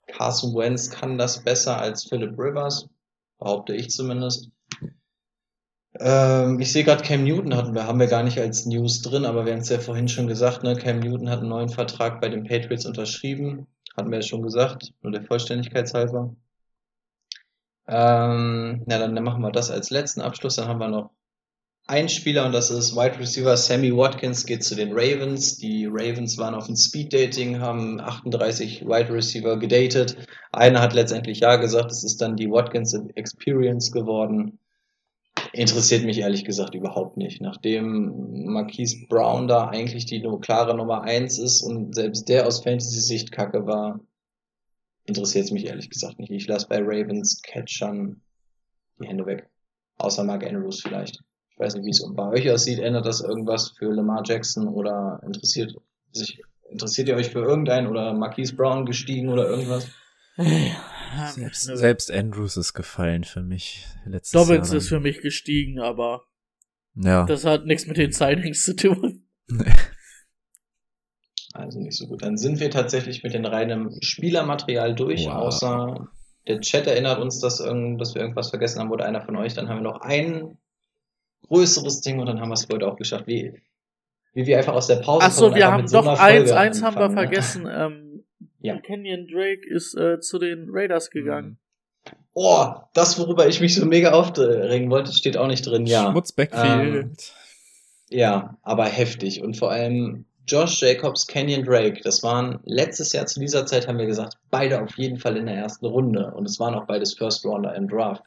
Carson 0.08 0.56
Wentz 0.56 0.90
kann 0.90 1.18
das 1.18 1.44
besser 1.44 1.80
als 1.80 2.06
Philip 2.06 2.38
Rivers. 2.38 2.90
Behaupte 3.38 3.76
ich 3.76 3.90
zumindest. 3.92 4.50
Ähm, 6.00 6.60
ich 6.60 6.72
sehe 6.72 6.84
gerade, 6.86 7.04
Cam 7.04 7.24
Newton 7.24 7.56
hatten 7.56 7.74
wir, 7.74 7.86
haben 7.86 8.00
wir 8.00 8.08
gar 8.08 8.24
nicht 8.24 8.40
als 8.40 8.66
News 8.66 9.02
drin, 9.02 9.26
aber 9.26 9.46
wir 9.46 9.52
haben 9.54 9.60
es 9.60 9.70
ja 9.70 9.80
vorhin 9.80 10.08
schon 10.08 10.28
gesagt, 10.28 10.64
ne? 10.64 10.76
Cam 10.76 11.00
Newton 11.00 11.30
hat 11.30 11.40
einen 11.40 11.50
neuen 11.50 11.70
Vertrag 11.70 12.22
bei 12.22 12.30
den 12.30 12.46
Patriots 12.46 12.86
unterschrieben. 12.86 13.68
Hatten 13.98 14.10
wir 14.10 14.20
ja 14.20 14.24
schon 14.24 14.42
gesagt, 14.42 14.94
nur 15.02 15.12
der 15.12 15.24
Vollständigkeit 15.24 15.94
halber. 15.94 16.36
Ähm, 17.88 18.84
na, 18.86 18.98
dann, 18.98 19.16
dann 19.16 19.24
machen 19.24 19.42
wir 19.42 19.52
das 19.52 19.72
als 19.72 19.90
letzten 19.90 20.22
Abschluss. 20.22 20.56
Dann 20.56 20.68
haben 20.70 20.80
wir 20.80 20.88
noch 20.88 21.12
einen 21.88 22.08
Spieler 22.08 22.46
und 22.46 22.54
das 22.54 22.70
ist 22.70 22.96
Wide 22.96 23.20
Receiver 23.20 23.58
Sammy 23.58 23.96
Watkins, 23.96 24.46
geht 24.46 24.64
zu 24.64 24.76
den 24.76 24.92
Ravens. 24.94 25.58
Die 25.58 25.88
Ravens 25.88 26.38
waren 26.38 26.56
auf 26.56 26.70
ein 26.70 26.78
Speed 26.78 27.12
Dating, 27.12 27.60
haben 27.60 28.00
38 28.00 28.86
Wide 28.86 29.12
Receiver 29.12 29.58
gedatet. 29.58 30.16
Einer 30.52 30.82
hat 30.82 30.94
letztendlich 30.94 31.40
ja 31.42 31.56
gesagt, 31.58 31.92
es 31.92 32.04
ist 32.04 32.22
dann 32.22 32.38
die 32.38 32.50
Watkins 32.50 32.94
Experience 33.16 33.92
geworden. 33.92 34.60
Interessiert 35.54 36.04
mich 36.06 36.20
ehrlich 36.20 36.46
gesagt 36.46 36.76
überhaupt 36.76 37.18
nicht. 37.18 37.42
Nachdem 37.42 38.46
Marquise 38.52 39.06
Brown 39.08 39.48
da 39.48 39.68
eigentlich 39.68 40.06
die 40.06 40.22
klare 40.42 40.76
Nummer 40.76 41.02
eins 41.02 41.40
ist 41.40 41.62
und 41.62 41.96
selbst 41.96 42.30
der 42.30 42.46
aus 42.46 42.64
Fantasy-Sicht 42.64 43.32
kacke 43.32 43.66
war, 43.66 44.00
interessiert 45.06 45.46
es 45.46 45.52
mich 45.52 45.66
ehrlich 45.66 45.90
gesagt 45.90 46.20
nicht. 46.20 46.32
Ich 46.32 46.48
lasse 46.48 46.68
bei 46.68 46.80
Ravens 46.80 47.42
Catchern 47.42 48.22
die 49.00 49.08
Hände 49.08 49.26
weg. 49.26 49.50
Außer 49.98 50.24
Mark 50.24 50.46
Andrews 50.46 50.82
vielleicht. 50.82 51.20
Ich 51.52 51.60
weiß 51.60 51.76
nicht, 51.76 51.86
wie 51.86 51.90
es 51.90 52.06
bei 52.14 52.28
euch 52.30 52.50
aussieht. 52.50 52.80
Ändert 52.80 53.06
das 53.06 53.22
irgendwas 53.22 53.70
für 53.70 53.92
Lamar 53.92 54.24
Jackson 54.26 54.68
oder 54.68 55.20
interessiert 55.26 55.76
sich, 56.12 56.42
interessiert 56.70 57.08
ihr 57.08 57.16
euch 57.16 57.30
für 57.30 57.40
irgendeinen 57.40 57.88
oder 57.88 58.14
Marquise 58.14 58.56
Brown 58.56 58.86
gestiegen 58.86 59.30
oder 59.30 59.50
irgendwas? 59.50 59.88
Selbst, 61.34 61.64
selbst 61.64 62.12
Andrews 62.12 62.58
ist 62.58 62.74
gefallen 62.74 63.24
für 63.24 63.42
mich. 63.42 63.86
Letztes 64.06 64.32
Dobbins 64.32 64.70
Jahr 64.70 64.78
ist 64.78 64.90
für 64.90 65.00
mich 65.00 65.22
gestiegen, 65.22 65.80
aber 65.80 66.24
Ja. 66.96 67.26
das 67.26 67.46
hat 67.46 67.66
nichts 67.66 67.86
mit 67.88 67.98
den 67.98 68.12
Signings 68.12 68.64
zu 68.64 68.76
tun. 68.76 69.26
Also 71.54 71.80
nicht 71.80 71.98
so 71.98 72.08
gut. 72.08 72.22
Dann 72.22 72.38
sind 72.38 72.60
wir 72.60 72.70
tatsächlich 72.70 73.24
mit 73.24 73.34
dem 73.34 73.46
reinen 73.46 73.98
Spielermaterial 74.02 74.94
durch, 74.96 75.26
Wow. 75.26 75.34
außer 75.34 76.08
der 76.48 76.62
Chat 76.62 76.88
erinnert 76.88 77.20
uns, 77.20 77.40
dass, 77.40 77.60
irgend, 77.60 78.00
dass 78.00 78.16
wir 78.16 78.22
irgendwas 78.22 78.50
vergessen 78.50 78.80
haben 78.80 78.92
oder 78.92 79.06
einer 79.06 79.22
von 79.22 79.36
euch. 79.36 79.54
Dann 79.54 79.68
haben 79.70 79.78
wir 79.78 79.92
noch 79.92 80.02
ein 80.02 80.58
größeres 81.48 82.02
Ding 82.02 82.20
und 82.20 82.26
dann 82.28 82.40
haben 82.40 82.50
wir 82.50 82.54
es 82.54 82.68
heute 82.72 82.88
auch 82.88 82.98
geschafft. 82.98 83.28
Wie, 83.28 83.54
wie 84.34 84.46
wir 84.46 84.58
einfach 84.58 84.74
aus 84.74 84.88
der 84.88 84.98
Pause 84.98 85.26
Ach 85.26 85.32
so, 85.32 85.42
kommen 85.42 85.54
und 85.54 85.58
wir 85.60 85.72
haben 85.72 85.88
so 85.88 86.02
doch 86.02 86.20
eins, 86.20 86.52
eins 86.52 86.82
haben 86.82 86.96
wir 86.96 87.10
ne? 87.10 87.14
vergessen. 87.14 87.68
Ähm, 87.72 88.09
Ja. 88.62 88.80
Kenyon 88.80 89.28
Drake 89.28 89.68
ist 89.68 89.96
äh, 89.96 90.20
zu 90.20 90.38
den 90.40 90.68
Raiders 90.70 91.10
gegangen. 91.10 91.58
Oh, 92.34 92.68
das, 92.94 93.20
worüber 93.20 93.48
ich 93.48 93.60
mich 93.60 93.76
so 93.76 93.86
mega 93.86 94.12
aufregen 94.12 94.90
wollte, 94.90 95.12
steht 95.12 95.38
auch 95.38 95.48
nicht 95.48 95.66
drin, 95.66 95.86
ja. 95.86 96.12
Schmutz 96.12 96.32
Backfield. 96.32 97.34
Ja, 98.10 98.58
aber 98.62 98.86
heftig. 98.86 99.42
Und 99.44 99.58
vor 99.58 99.72
allem 99.72 100.26
Josh 100.48 100.82
Jacobs, 100.82 101.28
Kenyon 101.28 101.64
Drake, 101.64 102.02
das 102.04 102.24
waren 102.24 102.60
letztes 102.64 103.14
Jahr 103.14 103.28
zu 103.28 103.40
dieser 103.40 103.66
Zeit, 103.66 103.88
haben 103.88 104.00
wir 104.00 104.08
gesagt, 104.08 104.38
beide 104.50 104.82
auf 104.82 104.98
jeden 104.98 105.18
Fall 105.18 105.38
in 105.38 105.46
der 105.46 105.56
ersten 105.56 105.86
Runde. 105.86 106.34
Und 106.34 106.46
es 106.46 106.60
waren 106.60 106.74
auch 106.76 106.88
beides 106.88 107.14
First 107.14 107.46
Rounder 107.46 107.76
im 107.76 107.88
Draft. 107.88 108.24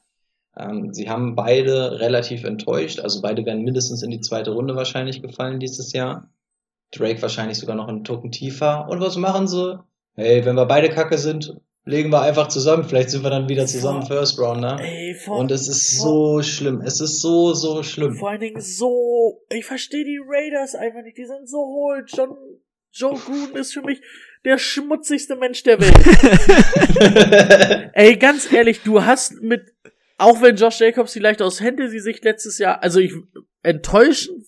Ähm, 0.56 0.92
sie 0.92 1.08
haben 1.08 1.34
beide 1.34 1.98
relativ 1.98 2.44
enttäuscht, 2.44 3.00
also 3.00 3.22
beide 3.22 3.44
werden 3.44 3.64
mindestens 3.64 4.02
in 4.02 4.10
die 4.10 4.20
zweite 4.20 4.50
Runde 4.50 4.76
wahrscheinlich 4.76 5.22
gefallen 5.22 5.58
dieses 5.58 5.92
Jahr. 5.92 6.28
Drake 6.92 7.22
wahrscheinlich 7.22 7.58
sogar 7.58 7.74
noch 7.74 7.88
einen 7.88 8.04
Tucken 8.04 8.30
tiefer. 8.30 8.86
Und 8.88 9.00
was 9.00 9.16
machen 9.16 9.48
sie? 9.48 9.82
Hey, 10.14 10.44
wenn 10.44 10.56
wir 10.56 10.66
beide 10.66 10.90
kacke 10.90 11.16
sind, 11.18 11.54
legen 11.84 12.10
wir 12.10 12.20
einfach 12.22 12.48
zusammen. 12.48 12.84
Vielleicht 12.84 13.10
sind 13.10 13.22
wir 13.24 13.30
dann 13.30 13.48
wieder 13.48 13.66
zusammen 13.66 14.06
First 14.06 14.38
Rounder. 14.38 14.78
Ey, 14.80 15.14
vor, 15.14 15.38
Und 15.38 15.50
es 15.50 15.68
ist 15.68 15.98
vor, 15.98 16.42
so 16.42 16.42
schlimm. 16.42 16.82
Es 16.82 17.00
ist 17.00 17.20
so, 17.20 17.54
so 17.54 17.82
schlimm. 17.82 18.16
vor 18.16 18.30
allen 18.30 18.40
Dingen 18.40 18.60
so. 18.60 19.42
Ich 19.48 19.64
verstehe 19.64 20.04
die 20.04 20.20
Raiders 20.24 20.74
einfach 20.74 21.02
nicht. 21.02 21.16
Die 21.16 21.24
sind 21.24 21.48
so 21.48 21.58
hohl. 21.58 22.04
John, 22.06 22.36
Joe 22.92 23.14
Gruden 23.14 23.56
ist 23.56 23.72
für 23.72 23.82
mich 23.82 24.02
der 24.44 24.58
schmutzigste 24.58 25.36
Mensch 25.36 25.62
der 25.62 25.78
Welt. 25.80 25.94
Ey, 27.94 28.16
ganz 28.16 28.52
ehrlich, 28.52 28.82
du 28.82 29.04
hast 29.04 29.40
mit, 29.40 29.72
auch 30.18 30.42
wenn 30.42 30.56
Josh 30.56 30.80
Jacobs 30.80 31.12
vielleicht 31.12 31.40
aus 31.40 31.60
Fantasy-Sicht 31.60 32.24
letztes 32.24 32.58
Jahr, 32.58 32.82
also 32.82 33.00
ich, 33.00 33.12
enttäuschend, 33.62 34.44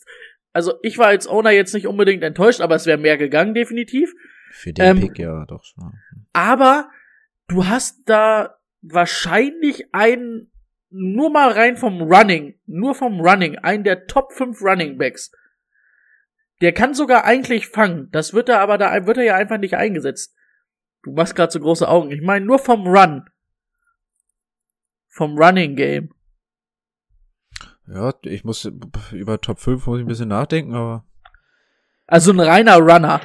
also 0.53 0.75
ich 0.83 0.99
war 0.99 1.07
als 1.07 1.27
Owner 1.27 1.53
jetzt 1.53 1.75
nicht 1.75 1.87
unbedingt 1.87 2.23
enttäuscht, 2.23 2.61
aber 2.61 2.75
es 2.75 2.87
wäre 2.87 2.99
mehr 2.99 3.17
gegangen, 3.17 3.55
definitiv. 3.55 4.13
Für 4.55 4.73
den 4.73 4.85
ähm, 4.85 5.01
Pick 5.01 5.19
ja 5.19 5.45
doch 5.47 5.65
schon. 5.65 5.99
Aber 6.33 6.89
du 7.49 7.67
hast 7.67 8.09
da 8.09 8.57
wahrscheinlich 8.83 9.93
einen, 9.93 10.53
nur 10.91 11.31
mal 11.31 11.51
rein 11.51 11.77
vom 11.77 12.01
Running, 12.01 12.55
nur 12.67 12.95
vom 12.95 13.21
Running, 13.21 13.59
einen 13.59 13.83
der 13.83 14.07
Top 14.07 14.33
5 14.33 14.63
Running 14.63 14.97
Backs. 14.97 15.33
Der 16.61 16.73
kann 16.73 16.95
sogar 16.95 17.25
eigentlich 17.25 17.67
fangen. 17.67 18.11
Das 18.13 18.33
wird 18.33 18.49
er 18.49 18.61
aber 18.61 18.79
da, 18.79 19.07
wird 19.07 19.17
er 19.17 19.25
ja 19.25 19.35
einfach 19.35 19.59
nicht 19.59 19.75
eingesetzt. 19.75 20.37
Du 21.03 21.13
machst 21.13 21.35
gerade 21.35 21.51
so 21.51 21.59
große 21.59 21.89
Augen. 21.89 22.13
Ich 22.13 22.23
meine 22.23 22.47
nur 22.47 22.61
vom 22.61 22.87
Run. 22.87 23.29
Vom 25.09 25.37
Running 25.37 25.75
Game. 25.75 26.15
Ja, 27.89 28.15
ich 28.23 28.45
muss 28.45 28.71
über 29.11 29.41
Top 29.41 29.59
5 29.59 29.85
muss 29.85 29.99
ich 29.99 30.05
ein 30.05 30.09
bisschen 30.09 30.29
nachdenken, 30.29 30.75
aber 30.75 31.05
Also 32.07 32.31
ein 32.31 32.41
reiner 32.41 32.79
Runner. 32.79 33.21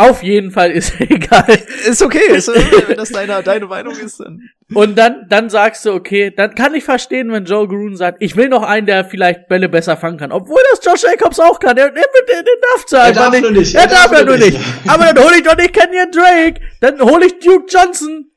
Auf 0.00 0.22
jeden 0.22 0.50
Fall 0.50 0.70
ist 0.70 0.94
egal. 1.00 1.58
ist 1.86 2.00
okay, 2.02 2.32
ist, 2.34 2.48
wenn 2.88 2.96
das 2.96 3.10
deine, 3.10 3.42
deine 3.42 3.66
Meinung 3.66 3.94
ist, 3.98 4.18
dann. 4.20 4.40
Und 4.72 4.96
dann, 4.96 5.26
dann 5.28 5.50
sagst 5.50 5.84
du, 5.84 5.92
okay, 5.92 6.32
dann 6.34 6.54
kann 6.54 6.74
ich 6.74 6.84
verstehen, 6.84 7.30
wenn 7.32 7.44
Joe 7.44 7.68
Gruden 7.68 7.96
sagt, 7.96 8.18
ich 8.22 8.34
will 8.36 8.48
noch 8.48 8.62
einen, 8.62 8.86
der 8.86 9.04
vielleicht 9.04 9.48
Bälle 9.48 9.68
besser 9.68 9.96
fangen 9.98 10.16
kann. 10.16 10.32
Obwohl 10.32 10.60
das 10.70 10.82
Josh 10.84 11.02
Jacobs 11.02 11.38
auch 11.38 11.60
kann. 11.60 11.76
Der, 11.76 11.90
der, 11.90 12.02
der, 12.28 12.42
der 12.42 12.54
darf 12.62 12.84
Er 12.92 13.02
einfach 13.02 13.22
darf 13.24 13.32
nicht. 13.32 13.42
nur 13.42 13.50
nicht, 13.50 13.74
Er 13.74 13.82
er 13.82 13.88
darf 13.88 14.02
darf 14.04 14.12
ja 14.12 14.24
nur 14.24 14.36
nur 14.36 14.46
nicht. 14.46 14.58
nicht. 14.58 14.90
Aber 14.90 15.04
dann 15.12 15.24
hole 15.24 15.36
ich 15.36 15.42
doch 15.42 15.56
nicht 15.56 15.72
Kenyon 15.74 16.10
Drake. 16.12 16.60
Dann 16.80 17.00
hole 17.00 17.26
ich 17.26 17.38
Duke 17.40 17.66
Johnson. 17.68 18.30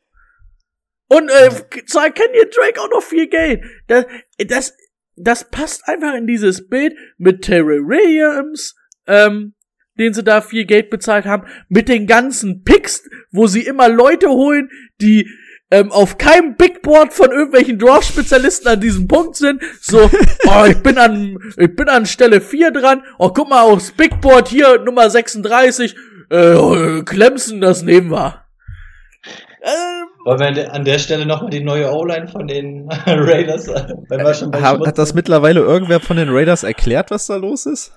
Und 1.07 1.29
äh, 1.29 1.49
zahl 1.85 2.11
Kenyon 2.11 2.49
Drake 2.53 2.81
auch 2.81 2.89
noch 2.89 3.03
viel 3.03 3.27
Geld. 3.27 3.63
Das, 3.87 4.05
das, 4.47 4.73
das 5.15 5.49
passt 5.49 5.87
einfach 5.87 6.13
in 6.15 6.27
dieses 6.27 6.67
Bild 6.67 6.93
mit 7.17 7.43
Terry 7.43 7.79
Williams, 7.87 8.75
ähm, 9.07 9.53
den 9.99 10.13
sie 10.13 10.23
da 10.23 10.41
viel 10.41 10.65
Geld 10.65 10.89
bezahlt 10.89 11.25
haben, 11.25 11.43
mit 11.69 11.87
den 11.89 12.07
ganzen 12.07 12.63
Picks, 12.63 13.03
wo 13.31 13.47
sie 13.47 13.61
immer 13.61 13.89
Leute 13.89 14.29
holen, 14.29 14.69
die 15.01 15.29
ähm, 15.71 15.91
auf 15.91 16.17
keinem 16.17 16.55
Big 16.55 16.81
Board 16.83 17.13
von 17.13 17.31
irgendwelchen 17.31 17.79
Draft-Spezialisten 17.79 18.67
an 18.67 18.79
diesem 18.79 19.07
Punkt 19.07 19.35
sind. 19.35 19.61
So, 19.81 20.09
oh, 20.47 20.65
ich 20.67 20.77
bin 20.83 20.97
an, 20.97 21.37
ich 21.57 21.75
bin 21.75 21.89
an 21.89 22.05
Stelle 22.05 22.41
4 22.41 22.71
dran. 22.71 23.03
Oh, 23.17 23.29
guck 23.29 23.49
mal 23.49 23.61
aufs 23.61 23.91
Big 23.91 24.21
Board 24.21 24.47
hier, 24.49 24.79
Nummer 24.79 25.09
36. 25.09 25.95
Äh, 26.29 27.01
Clemson, 27.05 27.59
das 27.61 27.81
nehmen 27.83 28.11
wir. 28.11 28.43
Ähm, 29.63 30.07
Wollen 30.25 30.39
wir 30.39 30.47
an 30.47 30.55
der- 30.55 30.73
an 30.73 30.85
der 30.85 30.99
Stelle 30.99 31.25
nochmal 31.25 31.49
die 31.49 31.63
neue 31.63 31.89
O-Line 31.91 32.27
von 32.27 32.47
den 32.47 32.89
Raiders, 33.05 33.67
äh, 33.67 33.93
wenn 34.09 34.19
wir 34.23 34.33
schon 34.33 34.51
bei 34.51 34.61
Ha, 34.61 34.75
Schmutz 34.75 34.87
hat 34.87 34.97
das 34.97 35.13
mittlerweile 35.13 35.61
irgendwer 35.61 35.99
von 36.01 36.17
den 36.17 36.29
Raiders 36.29 36.63
erklärt, 36.63 37.11
was 37.11 37.27
da 37.27 37.35
los 37.37 37.65
ist? 37.65 37.93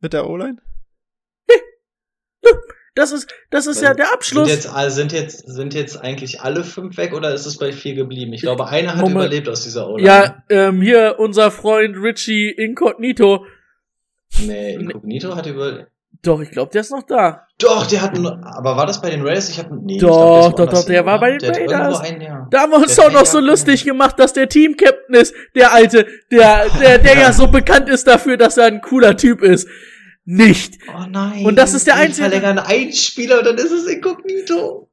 Mit 0.00 0.12
der 0.12 0.28
O-Line? 0.28 0.56
Das 2.94 3.10
ist, 3.10 3.28
das 3.50 3.66
ist 3.66 3.82
ja 3.82 3.92
der 3.92 4.12
Abschluss. 4.12 4.48
Sind 4.48 4.64
jetzt, 4.64 4.94
sind, 4.94 5.12
jetzt, 5.12 5.48
sind 5.48 5.74
jetzt 5.74 5.96
eigentlich 6.00 6.40
alle 6.42 6.62
fünf 6.62 6.96
weg 6.96 7.12
oder 7.12 7.34
ist 7.34 7.44
es 7.44 7.58
bei 7.58 7.72
vier 7.72 7.94
geblieben? 7.94 8.32
Ich 8.32 8.42
glaube, 8.42 8.68
einer 8.68 8.90
hat 8.90 9.00
Moment. 9.00 9.16
überlebt 9.16 9.48
aus 9.48 9.64
dieser 9.64 9.88
O-Line. 9.88 10.06
Ja, 10.06 10.44
ähm, 10.48 10.80
hier 10.80 11.16
unser 11.18 11.50
Freund 11.50 11.96
Richie 11.96 12.50
Incognito. 12.50 13.46
Nee, 14.46 14.74
Incognito 14.74 15.34
hat 15.34 15.46
überlebt. 15.46 15.88
Doch, 16.22 16.40
ich 16.40 16.50
glaube, 16.50 16.70
der 16.72 16.80
ist 16.80 16.90
noch 16.90 17.02
da. 17.02 17.46
Doch, 17.58 17.86
der 17.86 18.00
hat 18.00 18.14
einen, 18.14 18.26
aber 18.26 18.76
war 18.76 18.86
das 18.86 19.00
bei 19.02 19.10
den 19.10 19.22
Raiders? 19.22 19.50
Ich 19.50 19.58
habe 19.58 19.76
nee, 19.82 19.98
Doch, 19.98 20.54
glaub, 20.54 20.70
doch, 20.70 20.80
doch, 20.80 20.86
der 20.86 21.04
war 21.04 21.20
bei 21.20 21.36
den 21.36 21.40
der 21.40 21.50
Raiders. 21.50 22.00
einen, 22.00 22.20
ja. 22.20 22.48
Da 22.50 22.62
haben 22.62 22.72
wir 22.72 22.78
uns 22.78 22.96
doch 22.96 23.12
noch 23.12 23.26
so 23.26 23.40
lustig 23.40 23.84
gemacht, 23.84 24.18
dass 24.18 24.32
der 24.32 24.48
Team-Captain 24.48 25.14
ist, 25.14 25.34
der 25.54 25.72
Alte, 25.72 26.06
der, 26.30 26.66
der, 26.80 26.98
der 26.98 27.14
ja 27.20 27.32
so 27.32 27.48
bekannt 27.48 27.88
ist 27.88 28.06
dafür, 28.06 28.36
dass 28.36 28.56
er 28.56 28.66
ein 28.66 28.80
cooler 28.80 29.16
Typ 29.16 29.42
ist. 29.42 29.68
Nicht. 30.24 30.78
Oh 30.88 31.04
nein. 31.08 31.44
Und 31.44 31.56
das 31.56 31.74
ist 31.74 31.86
der 31.86 31.96
einzige- 31.96 32.28
verlängern 32.28 32.58
einen 32.58 32.92
Spieler 32.92 33.38
und 33.40 33.44
dann 33.46 33.56
ist 33.58 33.70
es 33.70 33.86
Incognito. 33.86 34.90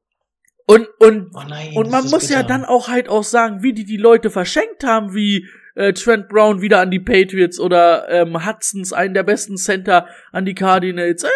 Und, 0.65 0.87
und, 0.99 1.31
Oh 1.33 1.43
nein. 1.47 1.73
und 1.75 1.89
man 1.89 2.07
muss 2.09 2.29
ja 2.29 2.37
bitter. 2.41 2.47
dann 2.49 2.65
auch 2.65 2.87
halt 2.87 3.09
auch 3.09 3.23
sagen, 3.23 3.63
wie 3.63 3.73
die 3.73 3.85
die 3.85 3.97
Leute 3.97 4.29
verschenkt 4.29 4.83
haben, 4.83 5.13
wie 5.13 5.47
äh, 5.75 5.93
Trent 5.93 6.27
Brown 6.29 6.61
wieder 6.61 6.79
an 6.79 6.91
die 6.91 6.99
Patriots 6.99 7.59
oder 7.59 8.07
ähm, 8.09 8.45
Hudsons, 8.45 8.93
einen 8.93 9.13
der 9.13 9.23
besten 9.23 9.57
Center, 9.57 10.07
an 10.31 10.45
die 10.45 10.53
Cardinals. 10.53 11.23
Äh, 11.23 11.27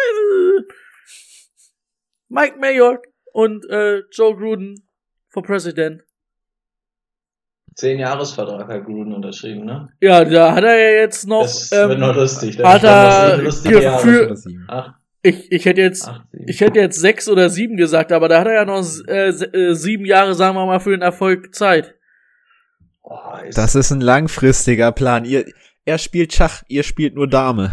Mike 2.28 2.58
Mayock 2.58 3.04
und 3.32 3.64
äh, 3.70 4.00
Joe 4.12 4.36
Gruden 4.36 4.88
for 5.28 5.42
President. 5.42 6.02
Zehn 7.76 7.98
Jahresvertrag 7.98 8.68
hat 8.68 8.84
Gruden 8.86 9.12
unterschrieben, 9.12 9.66
ne? 9.66 9.90
Ja, 10.00 10.24
da 10.24 10.54
hat 10.54 10.64
er 10.64 10.78
ja 10.78 11.00
jetzt 11.02 11.28
noch. 11.28 11.42
das 11.42 11.70
ähm, 11.72 11.90
wird 11.90 11.98
noch 11.98 12.14
lustig. 12.16 12.56
Da 12.56 12.72
hat 12.72 12.84
er. 12.84 13.38
Gefühl- 13.38 14.34
ich, 15.22 15.52
ich 15.52 15.64
hätte 15.66 15.82
jetzt, 15.82 16.04
sieben. 16.04 16.44
ich 16.46 16.60
hätte 16.62 16.80
jetzt 16.80 16.98
sechs 16.98 17.28
oder 17.28 17.50
sieben 17.50 17.76
gesagt, 17.76 18.12
aber 18.12 18.28
da 18.28 18.40
hat 18.40 18.46
er 18.46 18.54
ja 18.54 18.64
noch 18.64 18.82
äh, 19.08 19.28
äh, 19.28 19.74
sieben 19.74 20.06
Jahre, 20.06 20.34
sagen 20.34 20.56
wir 20.56 20.64
mal, 20.64 20.80
für 20.80 20.92
den 20.92 21.02
Erfolg 21.02 21.54
Zeit. 21.54 21.94
Oh, 23.02 23.14
ist 23.46 23.58
Das 23.58 23.74
ist 23.74 23.90
ein 23.90 24.00
langfristiger 24.00 24.90
Plan. 24.92 25.26
Ihr, 25.26 25.44
er 25.84 25.98
spielt 25.98 26.32
Schach, 26.32 26.62
ihr 26.68 26.82
spielt 26.82 27.14
nur 27.14 27.28
Dame. 27.28 27.72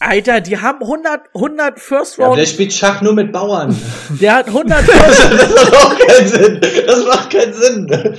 Alter, 0.00 0.40
die 0.40 0.58
haben 0.58 0.80
100, 0.80 1.20
100 1.34 1.78
First 1.78 2.18
ja, 2.18 2.26
Round, 2.26 2.38
der 2.38 2.46
spielt 2.46 2.72
Schach 2.72 3.02
nur 3.02 3.14
mit 3.14 3.32
Bauern. 3.32 3.74
der 4.20 4.34
hat 4.34 4.48
100 4.48 4.80
First, 4.84 5.32
das 5.32 5.54
macht 5.54 5.76
auch 5.76 5.98
keinen 5.98 6.28
Sinn. 6.28 6.60
Das 6.86 7.06
macht 7.06 7.30
keinen 7.30 7.52
Sinn. 7.52 8.16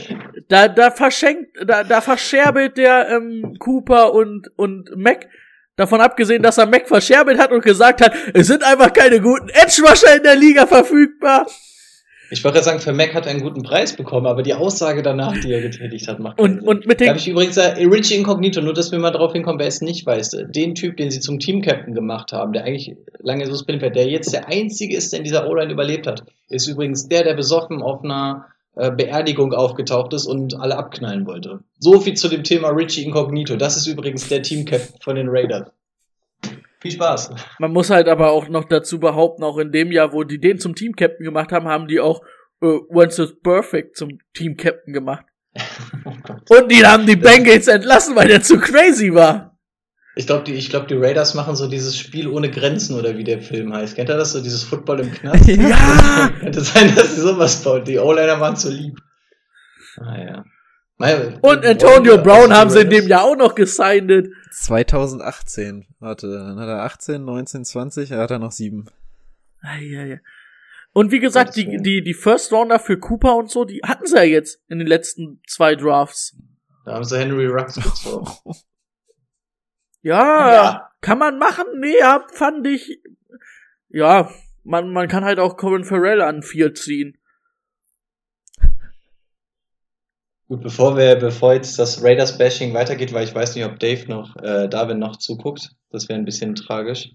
Da, 0.52 0.68
da 0.68 0.92
verschenkt, 0.92 1.58
da, 1.66 1.84
da 1.84 2.02
verscherbelt 2.02 2.78
der 2.78 3.10
ähm, 3.10 3.56
Cooper 3.60 4.14
und, 4.14 4.50
und 4.58 4.90
Mac. 4.98 5.30
Davon 5.78 6.02
abgesehen, 6.02 6.44
dass 6.44 6.58
er 6.58 6.66
Mac 6.66 6.90
verscherbelt 6.90 7.40
hat 7.40 7.52
und 7.52 7.64
gesagt 7.64 8.02
hat, 8.02 8.14
es 8.34 8.48
sind 8.48 8.62
einfach 8.64 8.92
keine 8.92 9.22
guten 9.22 9.48
Edge-Rusher 9.48 10.18
in 10.18 10.24
der 10.24 10.36
Liga 10.36 10.68
verfügbar. 10.68 11.48
Ich 12.30 12.44
wollte 12.44 12.56
gerade 12.56 12.66
sagen, 12.66 12.80
für 12.80 12.94
Mac 12.94 13.14
hat 13.14 13.26
er 13.26 13.32
einen 13.32 13.42
guten 13.42 13.64
Preis 13.64 13.96
bekommen, 13.96 14.26
aber 14.26 14.42
die 14.42 14.54
Aussage 14.54 15.02
danach, 15.02 15.38
die 15.38 15.52
er 15.52 15.62
getätigt 15.62 16.08
hat, 16.08 16.20
macht 16.20 16.40
Und, 16.40 16.60
Sinn. 16.60 16.68
und 16.68 16.86
mit 16.86 17.00
Da 17.00 17.06
den, 17.06 17.10
habe 17.10 17.20
ich 17.20 17.28
übrigens 17.28 17.58
äh, 17.58 17.84
Richie 17.86 18.16
Incognito, 18.16 18.62
nur 18.62 18.74
dass 18.74 18.92
wir 18.92 19.00
mal 19.00 19.12
drauf 19.12 19.34
hinkommen, 19.34 19.60
wer 19.60 19.68
es 19.68 19.82
nicht 19.82 20.06
weiß. 20.06 20.38
Den 20.50 20.76
Typ, 20.76 20.98
den 20.98 21.12
sie 21.12 21.20
zum 21.22 21.40
Team-Captain 21.40 21.94
gemacht 21.94 22.32
haben, 22.34 22.52
der 22.54 22.66
eigentlich 22.66 22.96
lange 23.20 23.46
suspendiert 23.48 23.84
wird, 23.84 23.96
der 23.96 24.08
jetzt 24.08 24.34
der 24.34 24.48
einzige 24.50 24.96
ist, 24.96 25.12
der 25.14 25.20
in 25.20 25.24
dieser 25.24 25.50
O-Line 25.50 25.72
überlebt 25.72 26.08
hat, 26.08 26.24
ist 26.50 26.68
übrigens 26.68 27.08
der, 27.08 27.24
der 27.24 27.34
besoffen 27.36 27.82
auf 27.82 28.04
einer 28.04 28.46
äh, 28.46 28.52
Beerdigung 28.74 29.54
aufgetaucht 29.54 30.14
ist 30.14 30.26
und 30.26 30.58
alle 30.60 30.78
abknallen 30.78 31.26
wollte. 31.26 31.60
So 31.80 32.00
viel 32.00 32.14
zu 32.14 32.30
dem 32.30 32.44
Thema 32.44 32.70
Richie 32.70 33.04
Incognito. 33.04 33.58
Das 33.58 33.76
ist 33.76 33.86
übrigens 33.88 34.30
der 34.30 34.44
Teamcap 34.44 34.82
von 35.04 35.16
den 35.16 35.28
Raiders. 35.30 35.68
Viel 36.82 36.92
Spaß. 36.92 37.32
Man 37.60 37.74
muss 37.74 37.92
halt 37.92 38.08
aber 38.08 38.32
auch 38.32 38.48
noch 38.48 38.64
dazu 38.64 39.00
behaupten, 39.00 39.44
auch 39.44 39.60
in 39.60 39.72
dem 39.72 39.92
Jahr, 39.92 40.14
wo 40.14 40.24
die 40.24 40.40
den 40.40 40.58
zum 40.58 40.74
Team-Captain 40.74 41.24
gemacht 41.24 41.52
haben, 41.52 41.68
haben 41.68 41.88
die 41.88 42.00
auch 42.00 42.22
äh, 42.62 42.78
Once 42.90 43.20
is 43.20 43.40
Perfect 43.44 43.98
zum 43.98 44.18
Team-Captain 44.34 44.94
gemacht. 44.94 45.26
Oh. 46.06 46.12
Und 46.58 46.72
die 46.72 46.84
haben 46.84 47.06
die 47.06 47.16
Bengals 47.16 47.68
entlassen, 47.68 48.16
weil 48.16 48.30
der 48.30 48.42
zu 48.42 48.58
crazy 48.58 49.14
war. 49.14 49.51
Ich 50.16 50.28
glaube, 50.28 50.44
die, 50.44 50.54
ich 50.54 50.70
glaub, 50.70 50.88
die 50.88 50.96
Raiders 50.96 51.36
machen 51.36 51.56
so 51.56 51.68
dieses 51.68 51.98
Spiel 51.98 52.28
ohne 52.28 52.52
Grenzen 52.52 52.98
oder 52.98 53.18
wie 53.18 53.24
der 53.24 53.42
Film 53.42 53.74
heißt. 53.74 53.96
Kennt 53.96 54.10
ihr 54.10 54.18
das 54.18 54.34
so, 54.34 54.42
dieses 54.42 54.64
Football 54.64 55.02
im 55.02 55.12
Knast? 55.12 55.48
Ja! 55.48 56.30
Könnte 56.40 56.62
sein, 56.62 56.94
dass 56.96 57.16
sie 57.16 57.22
sowas 57.22 57.64
baut. 57.64 57.88
Die 57.88 57.98
O-Liner 57.98 58.40
waren 58.40 58.56
zu 58.58 58.70
lieb. 58.70 59.00
Ah 59.98 60.18
ja. 60.18 60.46
Und 61.42 61.66
Antonio 61.66 62.16
Ja, 62.16 62.22
Brown 62.22 62.50
die 62.50 62.56
haben 62.56 62.70
sie 62.70 62.82
in 62.82 62.90
dem 62.90 63.08
Jahr 63.08 63.24
auch 63.24 63.36
noch 63.36 63.56
gesigned. 63.56 64.30
2018. 64.52 65.88
Warte, 66.00 66.32
dann 66.32 66.60
hat 66.60 66.68
er 66.68 66.84
18, 66.84 67.24
19, 67.24 67.66
20, 67.66 68.12
er 68.12 68.20
hat 68.20 68.32
er 68.32 68.40
noch 68.40 68.52
sieben. 68.52 68.86
Eieiei. 69.62 70.22
Und 70.94 71.12
wie 71.12 71.20
gesagt, 71.20 71.56
die, 71.56 71.78
die, 71.78 72.04
die 72.04 72.14
First 72.14 72.52
Rounder 72.52 72.78
für 72.78 73.00
Cooper 73.00 73.36
und 73.36 73.50
so, 73.50 73.64
die 73.66 73.82
hatten 73.84 74.06
sie 74.06 74.16
ja 74.16 74.24
jetzt 74.24 74.60
in 74.68 74.78
den 74.78 74.88
letzten 74.88 75.42
zwei 75.48 75.76
Drafts. 75.76 76.36
Da 76.86 76.94
haben 76.94 77.04
sie 77.04 77.18
Henry 77.18 77.48
Rux 77.48 77.76
gezogen. 77.82 78.30
Ja, 80.02 80.54
Ja. 80.54 80.92
kann 81.02 81.20
man 81.20 81.38
machen. 81.40 81.66
Nee, 81.80 81.98
ja, 82.00 82.26
fand 82.34 82.66
ich. 82.68 83.00
Ja, 83.90 84.30
man, 84.64 84.92
man 84.92 85.08
kann 85.08 85.24
halt 85.26 85.40
auch 85.40 85.58
Corin 85.58 85.84
Farrell 85.84 86.22
an 86.22 86.44
vier 86.44 86.74
ziehen. 86.74 87.18
Gut, 90.48 90.64
bevor 90.64 90.98
wir, 90.98 91.16
bevor 91.16 91.54
jetzt 91.54 91.80
das 91.80 92.04
Raiders-Bashing 92.04 92.74
weitergeht, 92.74 93.14
weil 93.14 93.24
ich 93.24 93.34
weiß 93.34 93.56
nicht, 93.56 93.64
ob 93.66 93.80
Dave 93.80 94.06
noch, 94.10 94.36
äh, 94.38 94.68
Darwin 94.68 95.00
noch 95.00 95.18
zuguckt. 95.18 95.70
Das 95.92 96.10
wäre 96.10 96.20
ein 96.20 96.26
bisschen 96.26 96.56
tragisch. 96.56 97.12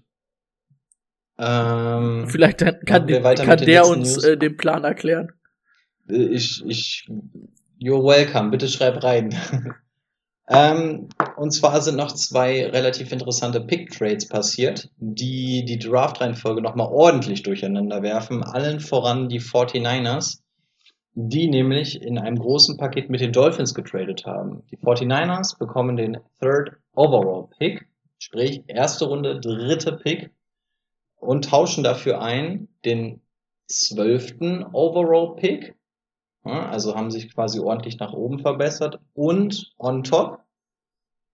Ähm, 1.37 2.27
Vielleicht 2.27 2.59
kann, 2.59 2.79
kann 2.85 3.05
den 3.05 3.21
der 3.23 3.35
nächsten 3.81 3.93
uns 3.99 4.15
News. 4.15 4.23
äh, 4.23 4.37
den 4.37 4.57
Plan 4.57 4.83
erklären. 4.83 5.33
ich, 6.07 6.63
ich, 6.65 7.07
you're 7.79 8.03
welcome, 8.03 8.49
bitte 8.49 8.67
schreib 8.67 9.03
rein. 9.03 9.35
ähm, 10.49 11.09
und 11.35 11.51
zwar 11.51 11.81
sind 11.81 11.97
noch 11.97 12.13
zwei 12.13 12.65
relativ 12.67 13.11
interessante 13.11 13.59
Pick-Trades 13.59 14.29
passiert, 14.29 14.89
die 14.97 15.65
die 15.65 15.77
Draft-Reihenfolge 15.77 16.61
nochmal 16.61 16.87
ordentlich 16.89 17.43
durcheinander 17.43 18.01
werfen. 18.01 18.43
Allen 18.43 18.79
voran 18.79 19.27
die 19.27 19.41
49ers, 19.41 20.39
die 21.13 21.49
nämlich 21.49 22.01
in 22.01 22.17
einem 22.17 22.37
großen 22.37 22.77
Paket 22.77 23.09
mit 23.09 23.19
den 23.21 23.33
Dolphins 23.33 23.73
getradet 23.73 24.25
haben. 24.25 24.63
Die 24.71 24.77
49ers 24.77 25.57
bekommen 25.57 25.97
den 25.97 26.19
Third 26.39 26.77
Overall 26.93 27.49
Pick, 27.57 27.87
sprich 28.17 28.63
erste 28.67 29.05
Runde, 29.05 29.39
dritte 29.39 29.93
Pick 29.93 30.31
und 31.15 31.45
tauschen 31.49 31.83
dafür 31.83 32.21
ein 32.21 32.67
den 32.85 33.21
zwölften 33.67 34.63
Overall 34.63 35.35
Pick 35.35 35.76
also 36.47 36.95
haben 36.95 37.11
sich 37.11 37.33
quasi 37.33 37.59
ordentlich 37.59 37.99
nach 37.99 38.13
oben 38.13 38.39
verbessert. 38.39 38.99
Und 39.13 39.73
on 39.77 40.03
top 40.03 40.39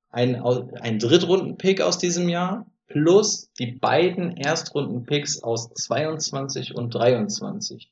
ein, 0.09 0.41
ein 0.43 0.99
Drittrunden-Pick 0.99 1.81
aus 1.81 1.97
diesem 1.97 2.29
Jahr 2.29 2.65
plus 2.87 3.51
die 3.53 3.71
beiden 3.71 4.37
Erstrunden-Picks 4.37 5.41
aus 5.41 5.73
22 5.73 6.75
und 6.75 6.93
23. 6.93 7.91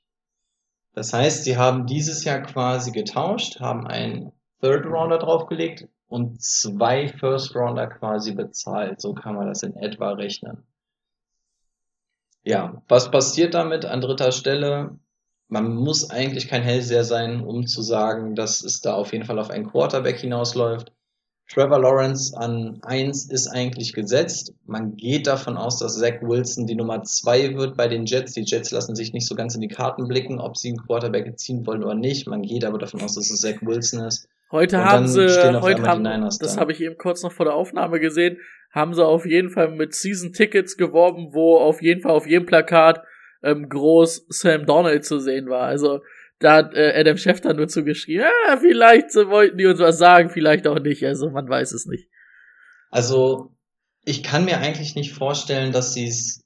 Das 0.93 1.13
heißt, 1.13 1.43
sie 1.43 1.57
haben 1.57 1.87
dieses 1.87 2.23
Jahr 2.23 2.41
quasi 2.41 2.91
getauscht, 2.91 3.59
haben 3.59 3.87
einen 3.87 4.31
Third 4.61 4.85
Rounder 4.85 5.17
draufgelegt 5.17 5.87
und 6.07 6.41
zwei 6.41 7.07
First 7.07 7.55
Rounder 7.55 7.87
quasi 7.87 8.33
bezahlt. 8.33 9.01
So 9.01 9.13
kann 9.13 9.35
man 9.35 9.47
das 9.47 9.63
in 9.63 9.75
etwa 9.75 10.11
rechnen. 10.11 10.63
Ja, 12.43 12.81
was 12.87 13.11
passiert 13.11 13.53
damit 13.53 13.85
an 13.85 14.01
dritter 14.01 14.31
Stelle? 14.31 14.99
Man 15.51 15.75
muss 15.75 16.09
eigentlich 16.09 16.47
kein 16.47 16.63
Hellseher 16.63 17.03
sein, 17.03 17.41
um 17.41 17.67
zu 17.67 17.81
sagen, 17.81 18.35
dass 18.35 18.63
es 18.63 18.79
da 18.79 18.93
auf 18.93 19.11
jeden 19.11 19.25
Fall 19.25 19.37
auf 19.37 19.49
einen 19.49 19.69
Quarterback 19.69 20.17
hinausläuft. 20.17 20.93
Trevor 21.49 21.79
Lawrence 21.79 22.33
an 22.37 22.79
eins 22.83 23.29
ist 23.29 23.49
eigentlich 23.49 23.91
gesetzt. 23.91 24.53
Man 24.65 24.95
geht 24.95 25.27
davon 25.27 25.57
aus, 25.57 25.77
dass 25.77 25.99
Zach 25.99 26.21
Wilson 26.21 26.67
die 26.67 26.75
Nummer 26.75 27.03
zwei 27.03 27.53
wird 27.57 27.75
bei 27.75 27.89
den 27.89 28.05
Jets. 28.05 28.31
Die 28.31 28.45
Jets 28.45 28.71
lassen 28.71 28.95
sich 28.95 29.11
nicht 29.11 29.27
so 29.27 29.35
ganz 29.35 29.53
in 29.53 29.59
die 29.59 29.67
Karten 29.67 30.07
blicken, 30.07 30.39
ob 30.39 30.55
sie 30.55 30.69
einen 30.69 30.77
Quarterback 30.77 31.37
ziehen 31.37 31.67
wollen 31.67 31.83
oder 31.83 31.95
nicht. 31.95 32.27
Man 32.27 32.43
geht 32.43 32.63
aber 32.63 32.77
davon 32.77 33.01
aus, 33.01 33.15
dass 33.15 33.29
es 33.29 33.41
Zach 33.41 33.61
Wilson 33.61 34.05
ist. 34.05 34.29
Heute 34.53 34.77
Und 34.77 34.85
haben 34.85 35.07
sie, 35.09 35.27
heute 35.59 35.83
haben, 35.83 36.05
das 36.05 36.37
da. 36.37 36.61
habe 36.61 36.71
ich 36.71 36.79
eben 36.79 36.97
kurz 36.97 37.23
noch 37.23 37.33
vor 37.33 37.45
der 37.45 37.55
Aufnahme 37.55 37.99
gesehen, 37.99 38.37
haben 38.71 38.93
sie 38.93 39.05
auf 39.05 39.25
jeden 39.25 39.49
Fall 39.49 39.75
mit 39.75 39.93
Season 39.93 40.31
Tickets 40.31 40.77
geworben, 40.77 41.33
wo 41.33 41.57
auf 41.57 41.81
jeden 41.81 42.01
Fall 42.01 42.11
auf 42.11 42.25
jedem 42.25 42.45
Plakat 42.45 43.03
ähm, 43.43 43.69
groß 43.69 44.25
Sam 44.29 44.65
Donald 44.65 45.05
zu 45.05 45.19
sehen 45.19 45.49
war. 45.49 45.63
Also 45.63 46.01
da 46.39 46.55
hat 46.57 46.73
äh, 46.73 46.93
Adam 46.95 47.17
Schefter 47.17 47.53
nur 47.53 47.67
zugeschrieben, 47.67 48.25
ja, 48.25 48.57
vielleicht 48.57 49.15
äh, 49.15 49.27
wollten 49.27 49.57
die 49.57 49.65
uns 49.65 49.79
was 49.79 49.97
sagen, 49.97 50.29
vielleicht 50.29 50.67
auch 50.67 50.79
nicht. 50.79 51.05
Also 51.05 51.29
man 51.29 51.47
weiß 51.47 51.71
es 51.71 51.85
nicht. 51.85 52.07
Also, 52.89 53.55
ich 54.03 54.21
kann 54.21 54.45
mir 54.45 54.57
eigentlich 54.57 54.95
nicht 54.95 55.13
vorstellen, 55.13 55.71
dass 55.71 55.93
sie 55.93 56.07
es 56.07 56.40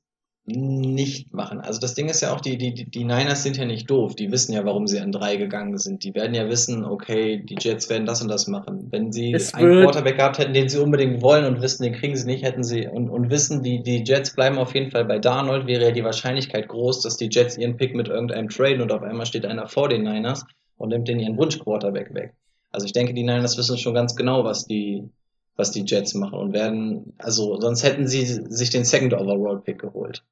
nicht 0.47 1.33
machen. 1.33 1.59
Also 1.59 1.79
das 1.79 1.95
Ding 1.95 2.07
ist 2.07 2.21
ja 2.21 2.31
auch, 2.31 2.39
die, 2.39 2.57
die, 2.57 2.85
die 2.85 3.03
Niners 3.03 3.41
sind 3.41 3.57
ja 3.57 3.65
nicht 3.65 3.89
doof. 3.89 4.15
Die 4.15 4.31
wissen 4.31 4.53
ja, 4.53 4.63
warum 4.63 4.85
sie 4.85 4.99
an 4.99 5.11
drei 5.11 5.37
gegangen 5.37 5.77
sind. 5.79 6.03
Die 6.03 6.13
werden 6.13 6.35
ja 6.35 6.47
wissen, 6.47 6.85
okay, 6.85 7.43
die 7.43 7.55
Jets 7.59 7.89
werden 7.89 8.05
das 8.05 8.21
und 8.21 8.27
das 8.27 8.45
machen. 8.45 8.87
Wenn 8.91 9.11
sie 9.11 9.33
Es 9.33 9.55
einen 9.55 9.81
Quarterback 9.81 10.17
gehabt 10.17 10.37
hätten, 10.37 10.53
den 10.53 10.69
sie 10.69 10.77
unbedingt 10.77 11.23
wollen 11.23 11.45
und 11.45 11.63
wissen, 11.63 11.81
den 11.81 11.93
kriegen 11.93 12.15
sie 12.15 12.27
nicht, 12.27 12.43
hätten 12.43 12.63
sie 12.63 12.87
und, 12.87 13.09
und 13.09 13.31
wissen, 13.31 13.63
die, 13.63 13.81
die 13.81 14.03
Jets 14.03 14.35
bleiben 14.35 14.59
auf 14.59 14.75
jeden 14.75 14.91
Fall 14.91 15.05
bei 15.05 15.17
Darnold, 15.17 15.65
wäre 15.65 15.85
ja 15.85 15.91
die 15.91 16.03
Wahrscheinlichkeit 16.03 16.67
groß, 16.67 17.01
dass 17.01 17.17
die 17.17 17.29
Jets 17.31 17.57
ihren 17.57 17.77
Pick 17.77 17.95
mit 17.95 18.07
irgendeinem 18.07 18.49
traden 18.49 18.81
und 18.81 18.91
auf 18.91 19.01
einmal 19.01 19.25
steht 19.25 19.47
einer 19.47 19.67
vor 19.67 19.89
den 19.89 20.03
Niners 20.03 20.45
und 20.77 20.89
nimmt 20.89 21.07
den 21.07 21.19
ihren 21.19 21.37
Wunsch-Quarterback 21.37 22.13
weg. 22.13 22.33
Also 22.69 22.85
ich 22.85 22.93
denke, 22.93 23.15
die 23.15 23.23
Niners 23.23 23.57
wissen 23.57 23.79
schon 23.79 23.95
ganz 23.95 24.15
genau, 24.15 24.43
was 24.43 24.65
die, 24.65 25.09
was 25.55 25.71
die 25.71 25.85
Jets 25.87 26.13
machen 26.13 26.37
und 26.37 26.53
werden, 26.53 27.13
also 27.17 27.59
sonst 27.59 27.83
hätten 27.83 28.07
sie 28.07 28.25
sich 28.25 28.69
den 28.69 28.83
Second 28.83 29.15
Overall 29.15 29.61
Pick 29.61 29.79
geholt. 29.79 30.23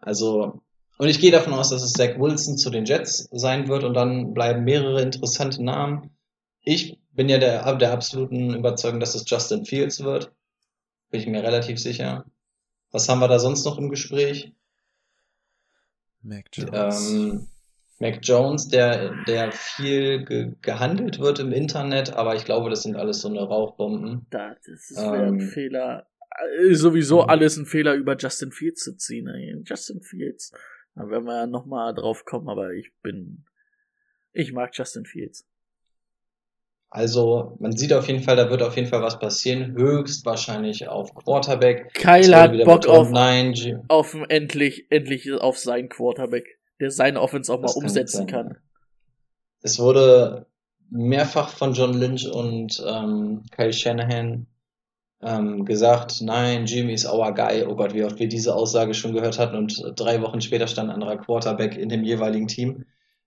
Also, 0.00 0.60
und 0.98 1.08
ich 1.08 1.20
gehe 1.20 1.30
davon 1.30 1.52
aus, 1.54 1.70
dass 1.70 1.82
es 1.82 1.92
Zach 1.92 2.18
Wilson 2.18 2.58
zu 2.58 2.70
den 2.70 2.84
Jets 2.84 3.28
sein 3.32 3.68
wird 3.68 3.84
und 3.84 3.94
dann 3.94 4.34
bleiben 4.34 4.64
mehrere 4.64 5.00
interessante 5.02 5.62
Namen. 5.62 6.10
Ich 6.62 6.98
bin 7.12 7.28
ja 7.28 7.38
der, 7.38 7.74
der 7.76 7.92
absoluten 7.92 8.54
Überzeugung, 8.54 9.00
dass 9.00 9.14
es 9.14 9.24
Justin 9.28 9.64
Fields 9.64 10.02
wird. 10.02 10.32
Bin 11.10 11.20
ich 11.20 11.26
mir 11.26 11.42
relativ 11.42 11.78
sicher. 11.78 12.24
Was 12.92 13.08
haben 13.08 13.20
wir 13.20 13.28
da 13.28 13.38
sonst 13.38 13.64
noch 13.64 13.78
im 13.78 13.88
Gespräch? 13.88 14.52
Mac 16.22 16.46
Jones. 16.52 17.10
Ähm, 17.10 17.48
Mac 17.98 18.20
Jones, 18.22 18.68
der, 18.68 19.14
der 19.24 19.52
viel 19.52 20.24
ge 20.24 20.52
gehandelt 20.62 21.18
wird 21.18 21.38
im 21.38 21.52
Internet, 21.52 22.14
aber 22.14 22.34
ich 22.34 22.44
glaube, 22.44 22.70
das 22.70 22.82
sind 22.82 22.96
alles 22.96 23.20
so 23.20 23.28
eine 23.28 23.42
Rauchbomben. 23.42 24.26
Da, 24.30 24.54
das 24.66 24.96
ein 24.96 25.40
Ähm, 25.40 25.40
Fehler. 25.40 26.06
Äh, 26.38 26.74
Sowieso 26.74 27.22
mhm. 27.22 27.30
alles 27.30 27.56
ein 27.56 27.66
Fehler, 27.66 27.94
über 27.94 28.16
Justin 28.16 28.52
Fields 28.52 28.82
zu 28.84 28.96
ziehen. 28.96 29.28
ey. 29.28 29.56
Justin 29.64 30.00
Fields. 30.02 30.52
Da 30.94 31.08
werden 31.08 31.24
wir 31.24 31.36
ja 31.36 31.46
nochmal 31.46 31.94
drauf 31.94 32.24
kommen, 32.24 32.48
aber 32.48 32.72
ich 32.72 32.92
bin. 33.02 33.44
Ich 34.32 34.52
mag 34.52 34.70
Justin 34.76 35.04
Fields. 35.04 35.46
Also, 36.92 37.56
man 37.60 37.76
sieht 37.76 37.92
auf 37.92 38.08
jeden 38.08 38.22
Fall, 38.22 38.34
da 38.34 38.50
wird 38.50 38.62
auf 38.62 38.74
jeden 38.74 38.88
Fall 38.88 39.00
was 39.00 39.20
passieren. 39.20 39.76
Höchstwahrscheinlich 39.76 40.88
auf 40.88 41.14
Quarterback. 41.14 41.94
Kyle 41.94 42.34
hat 42.34 42.64
Bock 42.64 42.88
auf, 42.88 43.12
Nein, 43.12 43.54
auf 43.86 44.16
endlich, 44.28 44.90
endlich 44.90 45.30
auf 45.32 45.56
seinen 45.56 45.88
Quarterback, 45.88 46.58
der 46.80 46.90
seine 46.90 47.20
Offense 47.20 47.52
auch 47.52 47.62
Das 47.62 47.76
mal 47.76 47.80
kann 47.80 47.88
umsetzen 47.88 48.16
sein, 48.16 48.26
kann. 48.26 48.56
es 49.62 49.78
wurde 49.78 50.46
mehrfach 50.90 51.50
von 51.50 51.74
John 51.74 51.94
Lynch 51.94 52.26
und 52.26 52.82
ähm, 52.84 53.44
Kyle 53.52 53.72
Shanahan 53.72 54.46
ähm, 55.22 55.64
gesagt, 55.64 56.22
nein, 56.22 56.66
Jimmy 56.66 56.94
ist 56.94 57.06
our 57.06 57.32
guy. 57.34 57.64
Oh 57.66 57.76
Gott, 57.76 57.94
wie 57.94 58.04
oft 58.04 58.18
wir 58.18 58.28
diese 58.28 58.54
Aussage 58.54 58.94
schon 58.94 59.12
gehört 59.12 59.38
hatten 59.38 59.56
und 59.56 59.82
drei 59.96 60.22
Wochen 60.22 60.40
später 60.40 60.66
stand 60.66 60.88
ein 60.88 60.94
anderer 60.94 61.18
Quarterback 61.18 61.76
in 61.76 61.88
dem 61.88 62.04
jeweiligen 62.04 62.46
Team. 62.46 62.84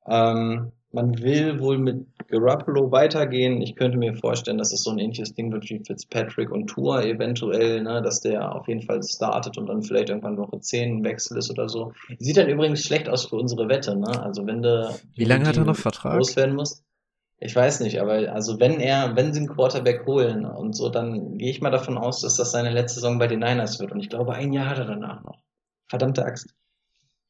Ähm, 0.07 0.71
man 0.91 1.19
will 1.23 1.59
wohl 1.59 1.79
mit 1.79 2.05
Garoppolo 2.27 2.91
weitergehen. 2.91 3.61
Ich 3.61 3.75
könnte 3.75 3.97
mir 3.97 4.13
vorstellen, 4.13 4.59
dass 4.59 4.71
es 4.71 4.83
so 4.83 4.91
ein 4.91 4.99
ähnliches 4.99 5.33
Ding 5.33 5.51
wird 5.51 5.67
wie 5.69 5.81
Fitzpatrick 5.85 6.51
und 6.51 6.67
Tour 6.67 7.03
eventuell, 7.03 7.81
ne, 7.81 8.01
dass 8.03 8.21
der 8.21 8.55
auf 8.55 8.67
jeden 8.67 8.83
Fall 8.83 9.01
startet 9.01 9.57
und 9.57 9.67
dann 9.67 9.81
vielleicht 9.81 10.09
irgendwann 10.09 10.37
Woche 10.37 10.59
10 10.59 10.97
ein 10.97 11.03
Wechsel 11.03 11.37
ist 11.37 11.49
oder 11.49 11.67
so. 11.67 11.93
Sieht 12.19 12.37
dann 12.37 12.47
übrigens 12.47 12.83
schlecht 12.83 13.09
aus 13.09 13.25
für 13.25 13.37
unsere 13.37 13.67
Wette, 13.69 13.95
ne? 13.95 14.21
Also 14.23 14.45
wenn 14.45 14.61
du 14.61 14.93
Wie 15.15 15.25
lange 15.25 15.47
hat 15.47 15.57
er 15.57 15.65
noch 15.65 15.75
Vertrag? 15.75 16.15
loswerden 16.17 16.55
musst. 16.55 16.83
Ich 17.43 17.55
weiß 17.55 17.81
nicht, 17.81 17.99
aber 17.99 18.31
also 18.33 18.59
wenn 18.59 18.79
er, 18.79 19.15
wenn 19.15 19.33
sie 19.33 19.39
einen 19.39 19.49
Quarterback 19.49 20.05
holen 20.05 20.45
und 20.45 20.75
so, 20.75 20.89
dann 20.89 21.37
gehe 21.37 21.49
ich 21.49 21.61
mal 21.61 21.71
davon 21.71 21.97
aus, 21.97 22.21
dass 22.21 22.35
das 22.35 22.51
seine 22.51 22.71
letzte 22.71 23.01
Saison 23.01 23.19
bei 23.19 23.27
den 23.27 23.39
Niners 23.39 23.79
wird. 23.79 23.91
Und 23.91 23.99
ich 23.99 24.09
glaube, 24.09 24.33
ein 24.33 24.53
Jahr 24.53 24.69
hat 24.69 24.79
er 24.79 24.85
danach 24.85 25.23
noch. 25.23 25.39
Verdammte 25.87 26.25
Axt. 26.25 26.55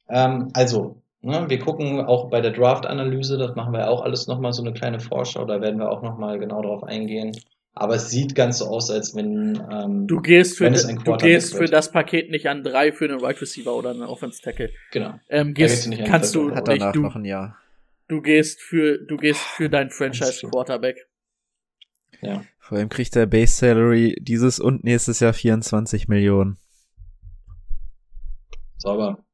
Ähm, 0.10 0.49
also, 0.53 1.03
Ne, 1.26 1.45
wir 1.48 1.57
gucken 1.57 2.02
auch 2.02 2.30
bei 2.30 2.41
der 2.41 2.52
Draft-Analyse, 2.52 3.38
das 3.38 3.56
machen 3.56 3.72
wir 3.72 3.80
ja 3.80 3.88
auch 3.88 4.02
alles 4.02 4.27
nochmal 4.27 4.52
so 4.52 4.61
eine 4.61 4.73
kleine 4.73 4.99
Vorschau, 4.99 5.45
da 5.45 5.61
werden 5.61 5.80
wir 5.80 5.90
auch 5.90 6.02
nochmal 6.02 6.38
genau 6.38 6.61
drauf 6.61 6.84
eingehen. 6.84 7.31
Aber 7.73 7.95
es 7.95 8.10
sieht 8.10 8.35
ganz 8.35 8.57
so 8.57 8.65
aus, 8.65 8.91
als 8.91 9.15
wenn 9.15 9.57
ähm, 9.72 10.06
Du 10.06 10.19
gehst 10.19 10.57
für, 10.57 10.65
wenn 10.65 10.73
es 10.73 10.85
ein 10.85 10.98
du 11.02 11.15
gehst 11.15 11.56
für 11.56 11.65
das 11.65 11.91
Paket 11.91 12.30
nicht 12.30 12.49
an 12.49 12.61
drei 12.61 12.91
für 12.91 13.06
einen 13.06 13.22
Wide 13.22 13.40
Receiver 13.40 13.73
oder 13.73 13.91
einen 13.91 14.03
Offense 14.03 14.41
Tackle. 14.41 14.69
genau. 14.91 15.14
Ähm, 15.30 15.53
Da 15.53 15.64
gehst 15.64 15.76
gehst, 15.76 15.85
du 15.85 15.90
nicht 15.91 16.02
an 16.02 16.07
kannst 16.10 16.35
du 16.35 16.53
Hat 16.53 16.68
nicht, 16.68 16.81
danach 16.81 16.91
du, 16.91 17.02
noch 17.02 17.15
ein 17.15 17.26
Jahr. 17.26 17.57
Du 18.14 18.22
gehst 18.22 18.61
für, 18.61 18.99
du 18.99 19.18
gehst 19.18 19.41
für 19.41 19.69
deinen. 19.69 19.90
Franchise 19.90 20.48
Quarterback. 20.48 21.07
Ja. 22.22 22.44
Vor 22.60 22.77
allem 22.77 22.90
kriegt 22.90 23.15
der 23.15 23.26
Base 23.26 23.53
Salary 23.53 24.15
dieses 24.19 24.60
und 24.60 24.84
nächstes 24.84 25.19
Jahr 25.19 25.34
24 25.34 26.07
Millionen. 26.07 26.57
Sauber. 28.77 29.26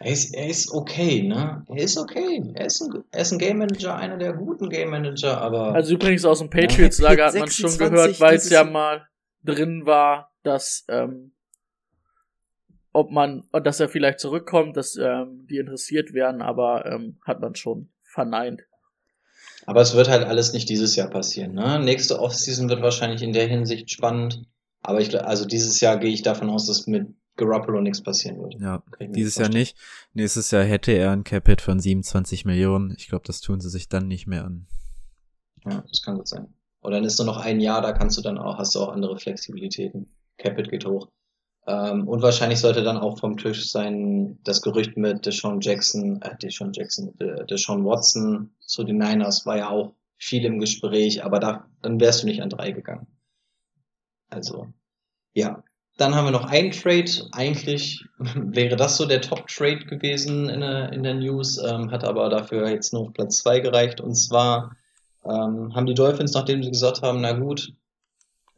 Er 0.00 0.12
ist, 0.12 0.34
er 0.34 0.48
ist 0.48 0.70
okay, 0.72 1.22
ne? 1.22 1.64
Er 1.68 1.82
ist 1.82 1.96
okay. 1.96 2.42
Er 2.54 2.66
ist 2.66 2.82
ein, 2.82 3.04
er 3.10 3.22
ist 3.22 3.32
ein 3.32 3.38
Game 3.38 3.58
Manager, 3.58 3.96
einer 3.96 4.18
der 4.18 4.34
guten 4.34 4.68
Game 4.68 4.90
Manager, 4.90 5.40
aber 5.40 5.74
Also 5.74 5.94
übrigens 5.94 6.24
aus 6.26 6.40
dem 6.40 6.50
Patriots-Lager 6.50 7.26
hat 7.26 7.34
man 7.34 7.48
schon 7.48 7.70
26 7.70 7.78
gehört, 7.78 8.20
weil 8.20 8.36
es 8.36 8.50
ja 8.50 8.64
mal 8.64 9.06
drin 9.42 9.86
war, 9.86 10.32
dass 10.42 10.84
ähm, 10.88 11.32
ob 12.96 13.10
man, 13.10 13.44
dass 13.52 13.78
er 13.78 13.90
vielleicht 13.90 14.20
zurückkommt, 14.20 14.76
dass 14.76 14.96
ähm, 14.96 15.46
die 15.50 15.58
interessiert 15.58 16.14
wären, 16.14 16.40
aber 16.40 16.86
ähm, 16.86 17.18
hat 17.26 17.40
man 17.40 17.54
schon 17.54 17.90
verneint. 18.02 18.62
Aber 19.66 19.82
es 19.82 19.94
wird 19.94 20.08
halt 20.08 20.24
alles 20.24 20.54
nicht 20.54 20.68
dieses 20.70 20.96
Jahr 20.96 21.10
passieren. 21.10 21.52
Ne? 21.52 21.78
Nächste 21.78 22.20
Offseason 22.20 22.70
wird 22.70 22.80
wahrscheinlich 22.80 23.22
in 23.22 23.34
der 23.34 23.48
Hinsicht 23.48 23.90
spannend. 23.90 24.44
Aber 24.80 25.00
ich, 25.00 25.20
also 25.20 25.44
dieses 25.44 25.80
Jahr 25.80 25.98
gehe 25.98 26.12
ich 26.12 26.22
davon 26.22 26.48
aus, 26.48 26.66
dass 26.66 26.86
mit 26.86 27.08
Garoppolo 27.36 27.82
nichts 27.82 28.02
passieren 28.02 28.40
wird. 28.40 28.54
Ja, 28.58 28.82
dieses 29.00 29.36
Jahr 29.36 29.50
nicht. 29.50 29.76
Nächstes 30.14 30.50
Jahr 30.50 30.64
hätte 30.64 30.92
er 30.92 31.10
ein 31.10 31.24
Capit 31.24 31.60
von 31.60 31.78
27 31.78 32.46
Millionen. 32.46 32.94
Ich 32.96 33.08
glaube, 33.08 33.24
das 33.26 33.42
tun 33.42 33.60
sie 33.60 33.68
sich 33.68 33.90
dann 33.90 34.08
nicht 34.08 34.26
mehr 34.26 34.44
an. 34.44 34.66
Ja, 35.66 35.84
das 35.86 36.00
kann 36.00 36.16
gut 36.16 36.28
sein. 36.28 36.54
Und 36.80 36.92
dann 36.92 37.04
ist 37.04 37.18
nur 37.18 37.26
noch 37.26 37.38
ein 37.38 37.60
Jahr, 37.60 37.82
da 37.82 37.92
kannst 37.92 38.16
du 38.16 38.22
dann 38.22 38.38
auch, 38.38 38.56
hast 38.56 38.74
du 38.74 38.80
auch 38.80 38.88
andere 38.88 39.18
Flexibilitäten. 39.18 40.08
Capit 40.38 40.70
geht 40.70 40.86
hoch. 40.86 41.08
Ähm, 41.66 42.06
und 42.06 42.22
wahrscheinlich 42.22 42.60
sollte 42.60 42.82
dann 42.82 42.96
auch 42.96 43.18
vom 43.18 43.36
Tisch 43.36 43.70
sein, 43.70 44.38
das 44.44 44.62
Gerücht 44.62 44.96
mit 44.96 45.26
Deshaun 45.26 45.60
Jackson, 45.60 46.22
äh, 46.22 46.36
Deshaun 46.36 46.72
Jackson, 46.72 47.12
äh, 47.18 47.44
Deshaun 47.46 47.84
Watson 47.84 48.50
zu 48.60 48.84
den 48.84 48.98
Niners 48.98 49.46
war 49.46 49.56
ja 49.56 49.70
auch 49.70 49.92
viel 50.16 50.44
im 50.44 50.60
Gespräch, 50.60 51.24
aber 51.24 51.40
da, 51.40 51.66
dann 51.82 52.00
wärst 52.00 52.22
du 52.22 52.26
nicht 52.26 52.42
an 52.42 52.50
drei 52.50 52.70
gegangen. 52.70 53.06
Also, 54.30 54.68
ja. 55.34 55.62
Dann 55.98 56.14
haben 56.14 56.26
wir 56.26 56.30
noch 56.30 56.44
einen 56.44 56.72
Trade. 56.72 57.10
Eigentlich 57.32 58.04
wäre 58.18 58.76
das 58.76 58.98
so 58.98 59.06
der 59.06 59.22
Top-Trade 59.22 59.86
gewesen 59.86 60.48
in 60.50 60.60
der, 60.60 60.92
in 60.92 61.02
der 61.02 61.14
News, 61.14 61.58
ähm, 61.58 61.90
hat 61.90 62.04
aber 62.04 62.28
dafür 62.28 62.68
jetzt 62.68 62.92
nur 62.92 63.02
auf 63.02 63.12
Platz 63.14 63.38
zwei 63.38 63.60
gereicht. 63.60 64.00
Und 64.00 64.14
zwar 64.14 64.76
ähm, 65.24 65.74
haben 65.74 65.86
die 65.86 65.94
Dolphins, 65.94 66.34
nachdem 66.34 66.62
sie 66.62 66.70
gesagt 66.70 67.02
haben, 67.02 67.22
na 67.22 67.32
gut, 67.32 67.72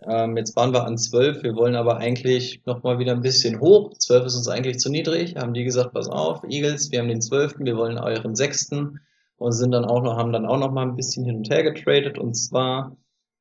ähm, 0.06 0.36
jetzt 0.36 0.54
waren 0.54 0.72
wir 0.72 0.84
an 0.84 0.96
12, 0.96 1.42
wir 1.42 1.56
wollen 1.56 1.74
aber 1.74 1.96
eigentlich 1.96 2.62
nochmal 2.66 2.98
wieder 2.98 3.12
ein 3.12 3.20
bisschen 3.20 3.60
hoch. 3.60 3.92
12 3.98 4.26
ist 4.26 4.36
uns 4.36 4.48
eigentlich 4.48 4.78
zu 4.78 4.90
niedrig. 4.90 5.36
Haben 5.36 5.54
die 5.54 5.64
gesagt, 5.64 5.92
pass 5.92 6.08
auf, 6.08 6.42
Eagles, 6.48 6.92
wir 6.92 7.00
haben 7.00 7.08
den 7.08 7.20
12., 7.20 7.56
wir 7.58 7.76
wollen 7.76 7.98
euren 7.98 8.36
sechsten 8.36 9.00
und 9.36 9.52
sind 9.52 9.72
dann 9.72 9.84
auch 9.84 10.02
noch, 10.02 10.16
haben 10.16 10.32
dann 10.32 10.46
auch 10.46 10.58
noch 10.58 10.70
mal 10.70 10.82
ein 10.82 10.96
bisschen 10.96 11.24
hin 11.24 11.36
und 11.36 11.50
her 11.50 11.64
getradet. 11.64 12.18
Und 12.18 12.34
zwar 12.34 12.96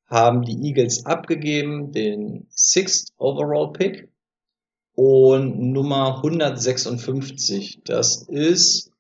haben 0.08 0.44
die 0.44 0.68
Eagles 0.68 1.06
abgegeben 1.06 1.92
den 1.92 2.48
Sixth 2.50 3.14
Overall 3.18 3.72
Pick 3.74 4.10
und 4.94 5.60
Nummer 5.60 6.18
156. 6.18 7.82
Das 7.86 8.24
ist 8.24 8.92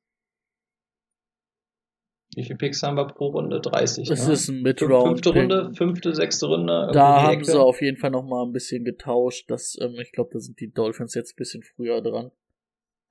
wie 2.38 2.44
viele 2.44 2.58
Picks 2.58 2.84
haben 2.84 2.98
wir 2.98 3.08
pro 3.08 3.30
Runde? 3.30 3.60
30. 3.60 4.08
Das 4.08 4.28
ne? 4.28 4.34
ist 4.34 4.48
ein 4.48 4.62
Mid-Round. 4.62 5.08
Fünfte 5.08 5.32
Runde, 5.32 5.72
fünfte, 5.74 6.14
sechste 6.14 6.46
Runde. 6.46 6.92
Da 6.94 7.24
haben 7.24 7.34
Ecke. 7.34 7.46
sie 7.46 7.60
auf 7.60 7.82
jeden 7.82 7.98
Fall 7.98 8.12
noch 8.12 8.22
mal 8.22 8.46
ein 8.46 8.52
bisschen 8.52 8.86
getauscht. 8.86 9.50
Das, 9.50 9.76
ähm, 9.82 9.96
ich 10.00 10.12
glaube, 10.12 10.30
da 10.34 10.40
sind 10.40 10.60
die 10.60 10.72
Dolphins 10.72 11.16
jetzt 11.16 11.34
ein 11.34 11.38
bisschen 11.38 11.64
früher 11.64 12.00
dran. 12.04 12.30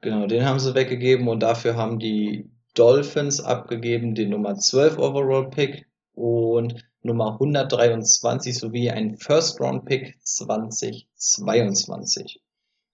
Genau, 0.01 0.29
den 0.29 0.45
haben 0.45 0.61
sie 0.61 0.77
weggegeben 0.77 1.27
und 1.27 1.41
dafür 1.41 1.75
haben 1.75 1.99
die 1.99 2.53
Dolphins 2.75 3.41
abgegeben 3.41 4.15
den 4.15 4.31
Nummer 4.31 4.55
12 4.55 4.97
Overall 4.97 5.51
Pick 5.51 5.89
und 6.15 6.77
Nummer 7.03 7.33
123 7.33 8.57
sowie 8.57 8.91
ein 8.91 9.17
First 9.17 9.61
Round 9.61 9.87
Pick 9.87 10.21
2022. 10.23 12.41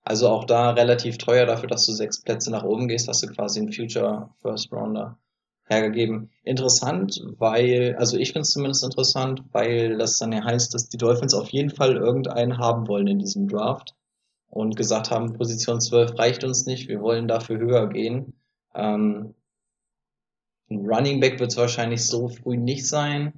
Also 0.03 0.31
auch 0.31 0.45
da 0.45 0.71
relativ 0.71 1.19
teuer 1.19 1.45
dafür, 1.45 1.69
dass 1.69 1.85
du 1.85 1.93
sechs 1.93 2.23
Plätze 2.23 2.51
nach 2.51 2.65
oben 2.65 2.89
gehst, 2.89 3.07
hast 3.07 3.23
du 3.23 3.27
quasi 3.27 3.61
einen 3.61 3.71
Future 3.71 4.31
First 4.41 4.73
Rounder 4.73 5.19
hergegeben. 5.73 6.31
Interessant, 6.45 7.21
weil, 7.39 7.97
also 7.99 8.17
ich 8.17 8.29
finde 8.29 8.43
es 8.43 8.51
zumindest 8.51 8.85
interessant, 8.85 9.43
weil 9.53 9.99
das 9.99 10.19
dann 10.19 10.33
ja 10.33 10.45
heißt, 10.45 10.73
dass 10.75 10.89
die 10.89 10.99
Dolphins 10.99 11.35
auf 11.35 11.49
jeden 11.51 11.71
Fall 11.71 11.97
irgendeinen 11.97 12.59
haben 12.59 12.89
wollen 12.89 13.07
in 13.07 13.19
diesem 13.19 13.49
Draft 13.49 13.95
und 14.49 14.77
gesagt 14.77 15.11
haben, 15.11 15.33
Position 15.33 15.81
12 15.81 16.19
reicht 16.19 16.45
uns 16.45 16.67
nicht, 16.67 16.89
wir 16.89 17.01
wollen 17.01 17.29
dafür 17.29 17.59
höher 17.59 17.89
gehen. 17.89 18.35
Ähm, 18.75 19.35
ein 20.71 20.87
Running 20.87 21.21
Back 21.21 21.41
wird 21.41 21.51
es 21.51 21.57
wahrscheinlich 21.57 22.05
so 22.07 22.29
früh 22.29 22.57
nicht 22.57 22.87
sein. 22.87 23.33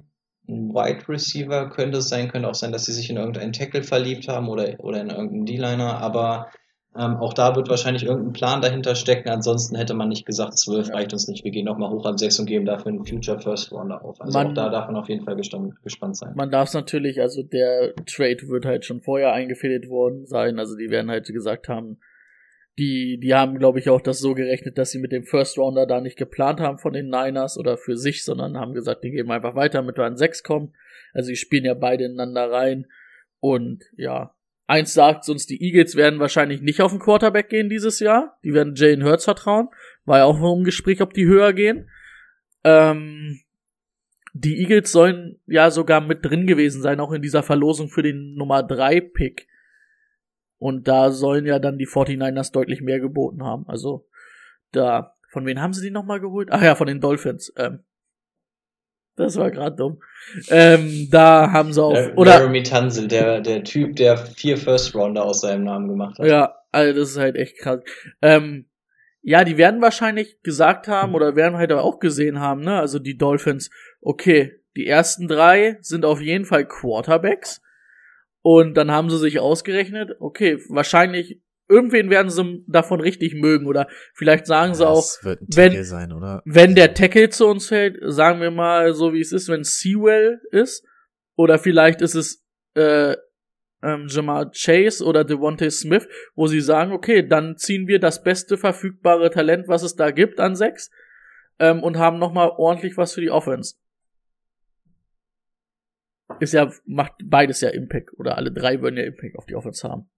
Ein 0.47 0.73
Wide 0.73 1.07
Receiver 1.09 1.69
könnte 1.69 1.97
es 1.99 2.09
sein, 2.09 2.29
könnte 2.29 2.47
auch 2.47 2.55
sein, 2.55 2.71
dass 2.71 2.85
sie 2.85 2.93
sich 2.93 3.09
in 3.09 3.17
irgendeinen 3.17 3.53
Tackle 3.53 3.83
verliebt 3.83 4.27
haben 4.27 4.47
oder, 4.47 4.79
oder 4.79 5.01
in 5.01 5.09
irgendeinen 5.09 5.45
D-Liner, 5.45 5.97
aber 5.97 6.51
ähm, 6.97 7.17
auch 7.17 7.33
da 7.33 7.55
wird 7.55 7.69
wahrscheinlich 7.69 8.05
irgendein 8.05 8.33
Plan 8.33 8.61
dahinter 8.61 8.95
stecken. 8.95 9.29
Ansonsten 9.29 9.75
hätte 9.75 9.93
man 9.93 10.09
nicht 10.09 10.25
gesagt, 10.25 10.57
12 10.57 10.91
reicht 10.91 11.11
uns 11.13 11.27
nicht, 11.27 11.43
wir 11.43 11.51
gehen 11.51 11.65
nochmal 11.65 11.89
hoch 11.89 12.05
an 12.05 12.17
6 12.17 12.39
und 12.39 12.45
geben 12.45 12.65
dafür 12.65 12.87
einen 12.87 13.05
Future 13.05 13.39
First 13.39 13.71
Rounder 13.71 14.03
auf. 14.03 14.21
Also 14.21 14.37
Man- 14.37 14.47
auch 14.47 14.53
da 14.53 14.69
darf 14.69 14.87
man 14.87 14.95
auf 14.95 15.09
jeden 15.09 15.25
Fall 15.25 15.35
gespannt, 15.35 15.73
gespannt 15.83 16.15
sein. 16.17 16.33
Man 16.35 16.51
darf 16.51 16.69
es 16.69 16.73
natürlich, 16.73 17.19
also 17.21 17.43
der 17.43 17.93
Trade 18.05 18.47
wird 18.47 18.65
halt 18.65 18.85
schon 18.85 19.01
vorher 19.01 19.33
eingefädelt 19.33 19.89
worden 19.89 20.25
sein. 20.25 20.57
Also 20.59 20.75
die 20.77 20.89
werden 20.89 21.11
halt 21.11 21.25
gesagt 21.27 21.67
haben, 21.67 21.99
die, 22.77 23.19
die 23.21 23.33
haben, 23.33 23.57
glaube 23.57 23.79
ich, 23.79 23.89
auch 23.89 24.01
das 24.01 24.19
so 24.19 24.33
gerechnet, 24.33 24.77
dass 24.77 24.91
sie 24.91 24.99
mit 24.99 25.11
dem 25.13 25.23
First 25.23 25.57
Rounder 25.57 25.85
da 25.85 26.01
nicht 26.01 26.17
geplant 26.17 26.59
haben 26.59 26.77
von 26.77 26.91
den 26.93 27.07
Niners 27.07 27.57
oder 27.57 27.77
für 27.77 27.95
sich, 27.97 28.25
sondern 28.25 28.57
haben 28.57 28.73
gesagt, 28.73 29.03
die 29.03 29.11
geben 29.11 29.31
einfach 29.31 29.55
weiter, 29.55 29.79
damit 29.79 29.97
wir 29.97 30.03
an 30.05 30.17
6 30.17 30.43
kommen. 30.43 30.73
Also 31.13 31.29
die 31.29 31.37
spielen 31.37 31.63
ja 31.65 31.73
beide 31.73 32.03
ineinander 32.05 32.51
rein. 32.51 32.87
Und 33.39 33.83
ja, 33.95 34.33
eins 34.67 34.93
sagt 34.93 35.27
uns, 35.29 35.45
die 35.45 35.61
Eagles 35.61 35.95
werden 35.95 36.19
wahrscheinlich 36.19 36.61
nicht 36.61 36.81
auf 36.81 36.91
den 36.91 36.99
Quarterback 36.99 37.49
gehen 37.49 37.69
dieses 37.69 37.99
Jahr. 37.99 38.37
Die 38.43 38.53
werden 38.53 38.75
Jalen 38.75 39.03
Hurts 39.03 39.25
vertrauen. 39.25 39.69
War 40.05 40.19
ja 40.19 40.25
auch 40.25 40.39
noch 40.39 40.55
im 40.55 40.63
Gespräch, 40.63 41.01
ob 41.01 41.13
die 41.13 41.25
höher 41.25 41.53
gehen. 41.53 41.89
Ähm, 42.63 43.39
die 44.33 44.59
Eagles 44.59 44.91
sollen 44.91 45.39
ja 45.45 45.71
sogar 45.71 46.01
mit 46.01 46.25
drin 46.25 46.45
gewesen 46.45 46.81
sein, 46.81 46.99
auch 46.99 47.13
in 47.13 47.21
dieser 47.21 47.41
Verlosung 47.41 47.87
für 47.87 48.03
den 48.03 48.35
Nummer 48.35 48.63
3 48.63 48.99
Pick. 48.99 49.47
Und 50.57 50.89
da 50.89 51.11
sollen 51.11 51.45
ja 51.45 51.59
dann 51.59 51.77
die 51.77 51.87
49ers 51.87 52.51
deutlich 52.51 52.81
mehr 52.81 52.99
geboten 52.99 53.43
haben. 53.43 53.65
Also 53.67 54.07
da, 54.73 55.15
von 55.29 55.45
wen 55.45 55.61
haben 55.61 55.71
sie 55.71 55.85
die 55.85 55.91
nochmal 55.91 56.19
geholt? 56.19 56.49
Ach 56.51 56.61
ja, 56.61 56.75
von 56.75 56.87
den 56.87 56.99
Dolphins. 56.99 57.53
Ähm, 57.55 57.84
das 59.15 59.37
war 59.37 59.51
gerade 59.51 59.75
dumm. 59.75 60.01
Ähm, 60.49 61.07
da 61.11 61.51
haben 61.51 61.73
sie 61.73 61.81
auch, 61.81 61.93
Der- 61.93 62.17
oder, 62.17 62.37
Jeremy 62.37 62.63
Tunzel, 62.63 63.07
der, 63.07 63.41
der 63.41 63.63
Typ, 63.63 63.95
der 63.95 64.17
vier 64.17 64.57
First 64.57 64.95
Rounder 64.95 65.25
aus 65.25 65.41
seinem 65.41 65.63
Namen 65.63 65.87
gemacht 65.87 66.19
hat. 66.19 66.27
Ja, 66.27 66.55
also 66.71 66.99
das 66.99 67.11
ist 67.11 67.17
halt 67.17 67.35
echt 67.35 67.57
krass. 67.59 67.79
Ähm, 68.21 68.67
ja, 69.21 69.43
die 69.43 69.57
werden 69.57 69.81
wahrscheinlich 69.81 70.41
gesagt 70.43 70.87
haben 70.87 71.15
oder 71.15 71.35
werden 71.35 71.57
halt 71.57 71.71
auch 71.71 71.99
gesehen 71.99 72.39
haben, 72.39 72.61
ne? 72.61 72.79
Also 72.79 72.99
die 72.99 73.17
Dolphins, 73.17 73.71
okay, 74.01 74.59
die 74.75 74.85
ersten 74.85 75.27
drei 75.27 75.77
sind 75.81 76.05
auf 76.05 76.21
jeden 76.21 76.45
Fall 76.45 76.67
Quarterbacks. 76.67 77.61
Und 78.41 78.75
dann 78.75 78.91
haben 78.91 79.09
sie 79.09 79.17
sich 79.17 79.39
ausgerechnet, 79.39 80.17
okay, 80.19 80.59
wahrscheinlich 80.69 81.41
irgendwen 81.67 82.09
werden 82.09 82.29
sie 82.29 82.63
davon 82.67 83.01
richtig 83.01 83.33
mögen 83.35 83.65
oder 83.65 83.87
vielleicht 84.13 84.45
sagen 84.45 84.73
sie 84.75 84.87
auch, 84.87 84.95
Das 84.97 85.19
wird 85.23 85.41
ein 85.41 85.47
wenn- 85.55 85.83
sein, 85.83 86.11
oder? 86.13 86.41
wenn 86.45 86.75
der 86.75 86.93
Tackle 86.93 87.29
zu 87.29 87.47
uns 87.47 87.67
fällt, 87.67 87.97
sagen 88.01 88.39
wir 88.41 88.51
mal 88.51 88.93
so 88.93 89.13
wie 89.13 89.21
es 89.21 89.31
ist, 89.31 89.49
wenn 89.49 89.63
Sewell 89.63 90.39
ist, 90.51 90.85
oder 91.35 91.57
vielleicht 91.59 92.01
ist 92.01 92.15
es 92.15 92.43
äh, 92.75 93.15
ähm, 93.83 94.07
Jamal 94.07 94.51
Chase 94.51 95.03
oder 95.03 95.23
Devontae 95.23 95.69
Smith, 95.69 96.07
wo 96.35 96.47
sie 96.47 96.61
sagen, 96.61 96.91
okay, 96.91 97.27
dann 97.27 97.57
ziehen 97.57 97.87
wir 97.87 97.99
das 97.99 98.23
beste 98.23 98.57
verfügbare 98.57 99.29
Talent, 99.29 99.67
was 99.67 99.83
es 99.83 99.95
da 99.95 100.11
gibt, 100.11 100.39
an 100.39 100.55
sechs 100.55 100.89
ähm, 101.59 101.83
und 101.83 101.97
haben 101.97 102.19
nochmal 102.19 102.49
ordentlich 102.57 102.97
was 102.97 103.13
für 103.13 103.21
die 103.21 103.29
Offense. 103.31 103.75
Ist 106.39 106.53
ja, 106.53 106.71
macht 106.85 107.13
beides 107.23 107.61
ja 107.61 107.69
Impact, 107.69 108.11
oder 108.17 108.37
alle 108.37 108.51
drei 108.51 108.81
würden 108.81 108.97
ja 108.97 109.03
Impact 109.03 109.35
auf 109.37 109.45
die 109.45 109.55
Offense 109.55 109.87
haben. 109.87 110.09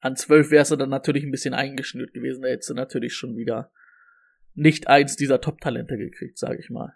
An 0.00 0.16
zwölf 0.16 0.50
wärst 0.50 0.70
du 0.70 0.76
dann 0.76 0.90
natürlich 0.90 1.24
ein 1.24 1.30
bisschen 1.30 1.54
eingeschnürt 1.54 2.12
gewesen, 2.12 2.42
da 2.42 2.48
hättest 2.48 2.70
du 2.70 2.74
natürlich 2.74 3.14
schon 3.14 3.36
wieder 3.36 3.70
nicht 4.54 4.88
eins 4.88 5.16
dieser 5.16 5.40
Top-Talente 5.40 5.96
gekriegt, 5.96 6.38
sage 6.38 6.58
ich 6.60 6.70
mal. 6.70 6.94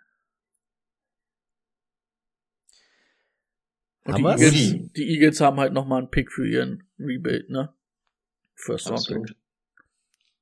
Und 4.05 4.19
die? 4.19 4.23
Eagles, 4.23 4.93
die 4.97 5.09
Eagles 5.11 5.41
haben 5.41 5.61
halt 5.61 5.73
nochmal 5.73 6.01
einen 6.01 6.11
Pick 6.11 6.33
für 6.33 6.47
ihren 6.47 6.89
Rebuild, 6.99 7.51
ne? 7.51 7.73
First 8.55 8.91
Round. 8.91 9.37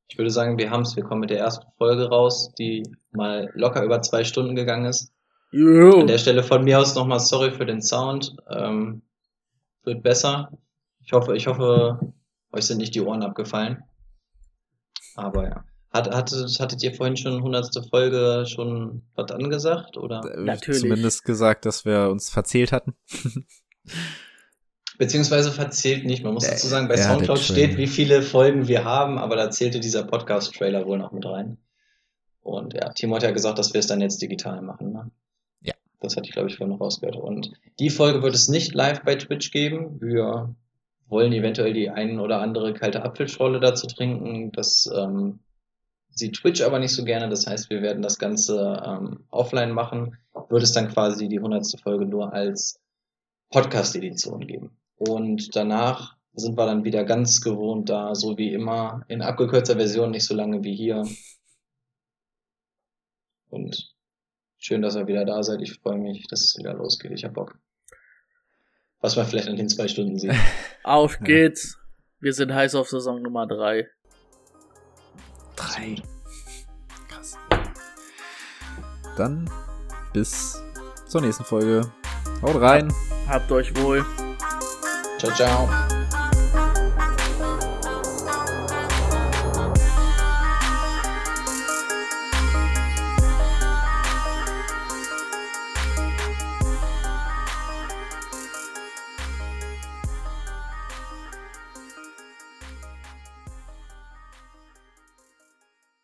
Ich 0.09 0.19
würde 0.19 0.31
sagen, 0.31 0.59
wir 0.59 0.71
haben 0.71 0.83
es. 0.83 0.97
Wir 0.97 1.05
kommen 1.05 1.21
mit 1.21 1.31
der 1.31 1.39
ersten 1.39 1.67
Folge 1.77 2.09
raus, 2.09 2.53
die 2.59 2.83
mal 3.13 3.51
locker 3.55 3.85
über 3.85 4.03
zwei 4.03 4.25
Stunden 4.25 4.57
gegangen 4.57 4.87
ist. 4.87 5.13
Jo. 5.53 6.01
An 6.01 6.07
der 6.07 6.19
Stelle 6.19 6.43
von 6.43 6.65
mir 6.65 6.81
aus 6.81 6.95
nochmal 6.95 7.21
sorry 7.21 7.53
für 7.53 7.67
den 7.67 7.83
Sound. 7.83 8.37
Ähm, 8.49 9.03
wird 9.85 10.03
besser. 10.03 10.53
Ich 11.03 11.13
hoffe, 11.13 11.37
ich 11.37 11.47
hoffe, 11.47 12.13
euch 12.53 12.67
sind 12.67 12.79
nicht 12.79 12.95
die 12.95 13.01
Ohren 13.01 13.23
abgefallen. 13.23 13.83
Aber 15.15 15.49
ja. 15.49 15.65
Hat, 15.93 16.15
hattet, 16.15 16.61
hattet 16.61 16.83
ihr 16.85 16.95
vorhin 16.95 17.17
schon 17.17 17.43
hundertste 17.43 17.83
Folge 17.83 18.45
schon 18.47 19.03
was 19.17 19.33
angesagt? 19.33 19.97
Oder? 19.97 20.21
Äh, 20.25 20.41
Natürlich. 20.41 20.83
Zumindest 20.83 21.25
gesagt, 21.25 21.67
dass 21.67 21.85
wir 21.85 22.11
uns 22.11 22.31
verzählt 22.31 22.71
hatten. 22.71 22.95
Beziehungsweise 24.99 25.51
verzählt 25.51 26.05
nicht. 26.05 26.23
Man 26.23 26.35
muss 26.35 26.45
Ja, 26.45 26.51
dazu 26.53 26.69
sagen, 26.69 26.87
bei 26.87 26.97
ja, 26.97 27.05
Soundcloud 27.05 27.39
steht, 27.41 27.77
wie 27.77 27.87
viele 27.89 28.23
Folgen 28.23 28.69
wir 28.69 28.85
haben, 28.85 29.19
aber 29.19 29.35
da 29.35 29.51
zählte 29.51 29.81
dieser 29.81 30.05
Podcast-Trailer 30.05 30.87
wohl 30.87 30.99
noch 30.99 31.11
mit 31.11 31.25
rein. 31.25 31.57
Und 32.43 32.75
ja, 32.75 32.93
Timo 32.93 33.17
hat 33.17 33.23
ja 33.23 33.31
gesagt, 33.33 33.59
dass 33.59 33.73
wir 33.73 33.81
es 33.81 33.87
dann 33.87 34.01
jetzt 34.01 34.23
digital 34.23 34.63
machen. 34.63 34.93
Ne? 34.93 35.11
Ja. 35.63 35.75
Das 36.01 36.17
hatte 36.17 36.29
ich, 36.29 36.33
glaube 36.33 36.51
ich, 36.51 36.57
vorhin 36.57 36.75
noch 36.75 36.81
rausgehört. 36.81 37.17
Und 37.17 37.53
die 37.79 37.91
Folge 37.91 38.23
wird 38.23 38.35
es 38.35 38.49
nicht 38.49 38.75
live 38.75 39.03
bei 39.03 39.17
Twitch 39.17 39.51
geben. 39.51 40.01
Wir 40.01 40.55
wollen 41.11 41.33
eventuell 41.33 41.73
die 41.73 41.91
ein 41.91 42.21
oder 42.21 42.41
andere 42.41 42.73
kalte 42.73 43.03
Apfelschorle 43.03 43.61
dazu 43.61 43.87
trinken. 43.87 44.53
Das 44.53 44.89
ähm, 44.95 45.41
sieht 46.11 46.37
Twitch 46.37 46.63
aber 46.63 46.79
nicht 46.79 46.95
so 46.95 47.05
gerne. 47.05 47.29
Das 47.29 47.47
heißt, 47.47 47.69
wir 47.71 47.83
werden 47.83 48.03
das 48.03 48.19
Ganze 48.19 48.83
ähm, 48.87 49.25
offline 49.31 49.73
machen. 49.73 50.17
Wird 50.49 50.63
es 50.63 50.73
dann 50.73 50.89
quasi 50.89 51.29
die 51.29 51.41
hundertste 51.41 51.79
Folge 51.79 52.07
nur 52.07 52.33
als 52.33 52.81
Podcast-Edition 53.51 54.47
geben. 54.47 54.77
Und 54.97 55.57
danach 55.57 56.17
sind 56.35 56.57
wir 56.57 56.67
dann 56.67 56.85
wieder 56.85 57.05
ganz 57.05 57.41
gewohnt 57.41 57.89
da, 57.89 58.15
so 58.15 58.39
wie 58.39 58.53
immer, 58.53 59.05
in 59.09 59.23
abgekürzter 59.23 59.77
Version, 59.77 60.13
nicht 60.13 60.25
so 60.25 60.35
lange 60.35 60.63
wie 60.63 60.77
hier. 60.77 61.05
Und 63.49 63.95
schön, 64.59 64.83
dass 64.83 64.95
ihr 64.95 65.09
wieder 65.09 65.25
da 65.25 65.43
seid. 65.43 65.61
Ich 65.61 65.81
freue 65.81 65.99
mich, 65.99 66.29
dass 66.29 66.45
es 66.45 66.57
wieder 66.57 66.75
losgeht. 66.75 67.11
Ich 67.11 67.25
hab 67.25 67.35
Bock. 67.35 67.59
Was 69.01 69.17
man 69.17 69.27
vielleicht 69.27 69.49
an 69.49 69.57
den 69.57 69.69
zwei 69.69 69.89
Stunden 69.89 70.19
sieht. 70.19 70.33
Auf 70.85 71.19
geht's. 71.21 71.79
Wir 72.21 72.35
sind 72.35 72.53
heiß 72.53 72.75
auf 72.75 72.89
Saison 72.89 73.23
Nummer 73.23 73.47
3. 73.47 73.89
Drei. 75.57 75.97
Krass. 77.09 77.39
Dann 79.17 79.51
bis 80.13 80.63
zur 81.07 81.23
nächsten 81.23 81.45
Folge. 81.45 81.91
Haut 82.43 82.61
rein. 82.61 82.93
Habt 83.27 83.51
euch 83.53 83.75
wohl. 83.77 84.05
Ciao, 85.19 85.33
ciao. 85.33 86.00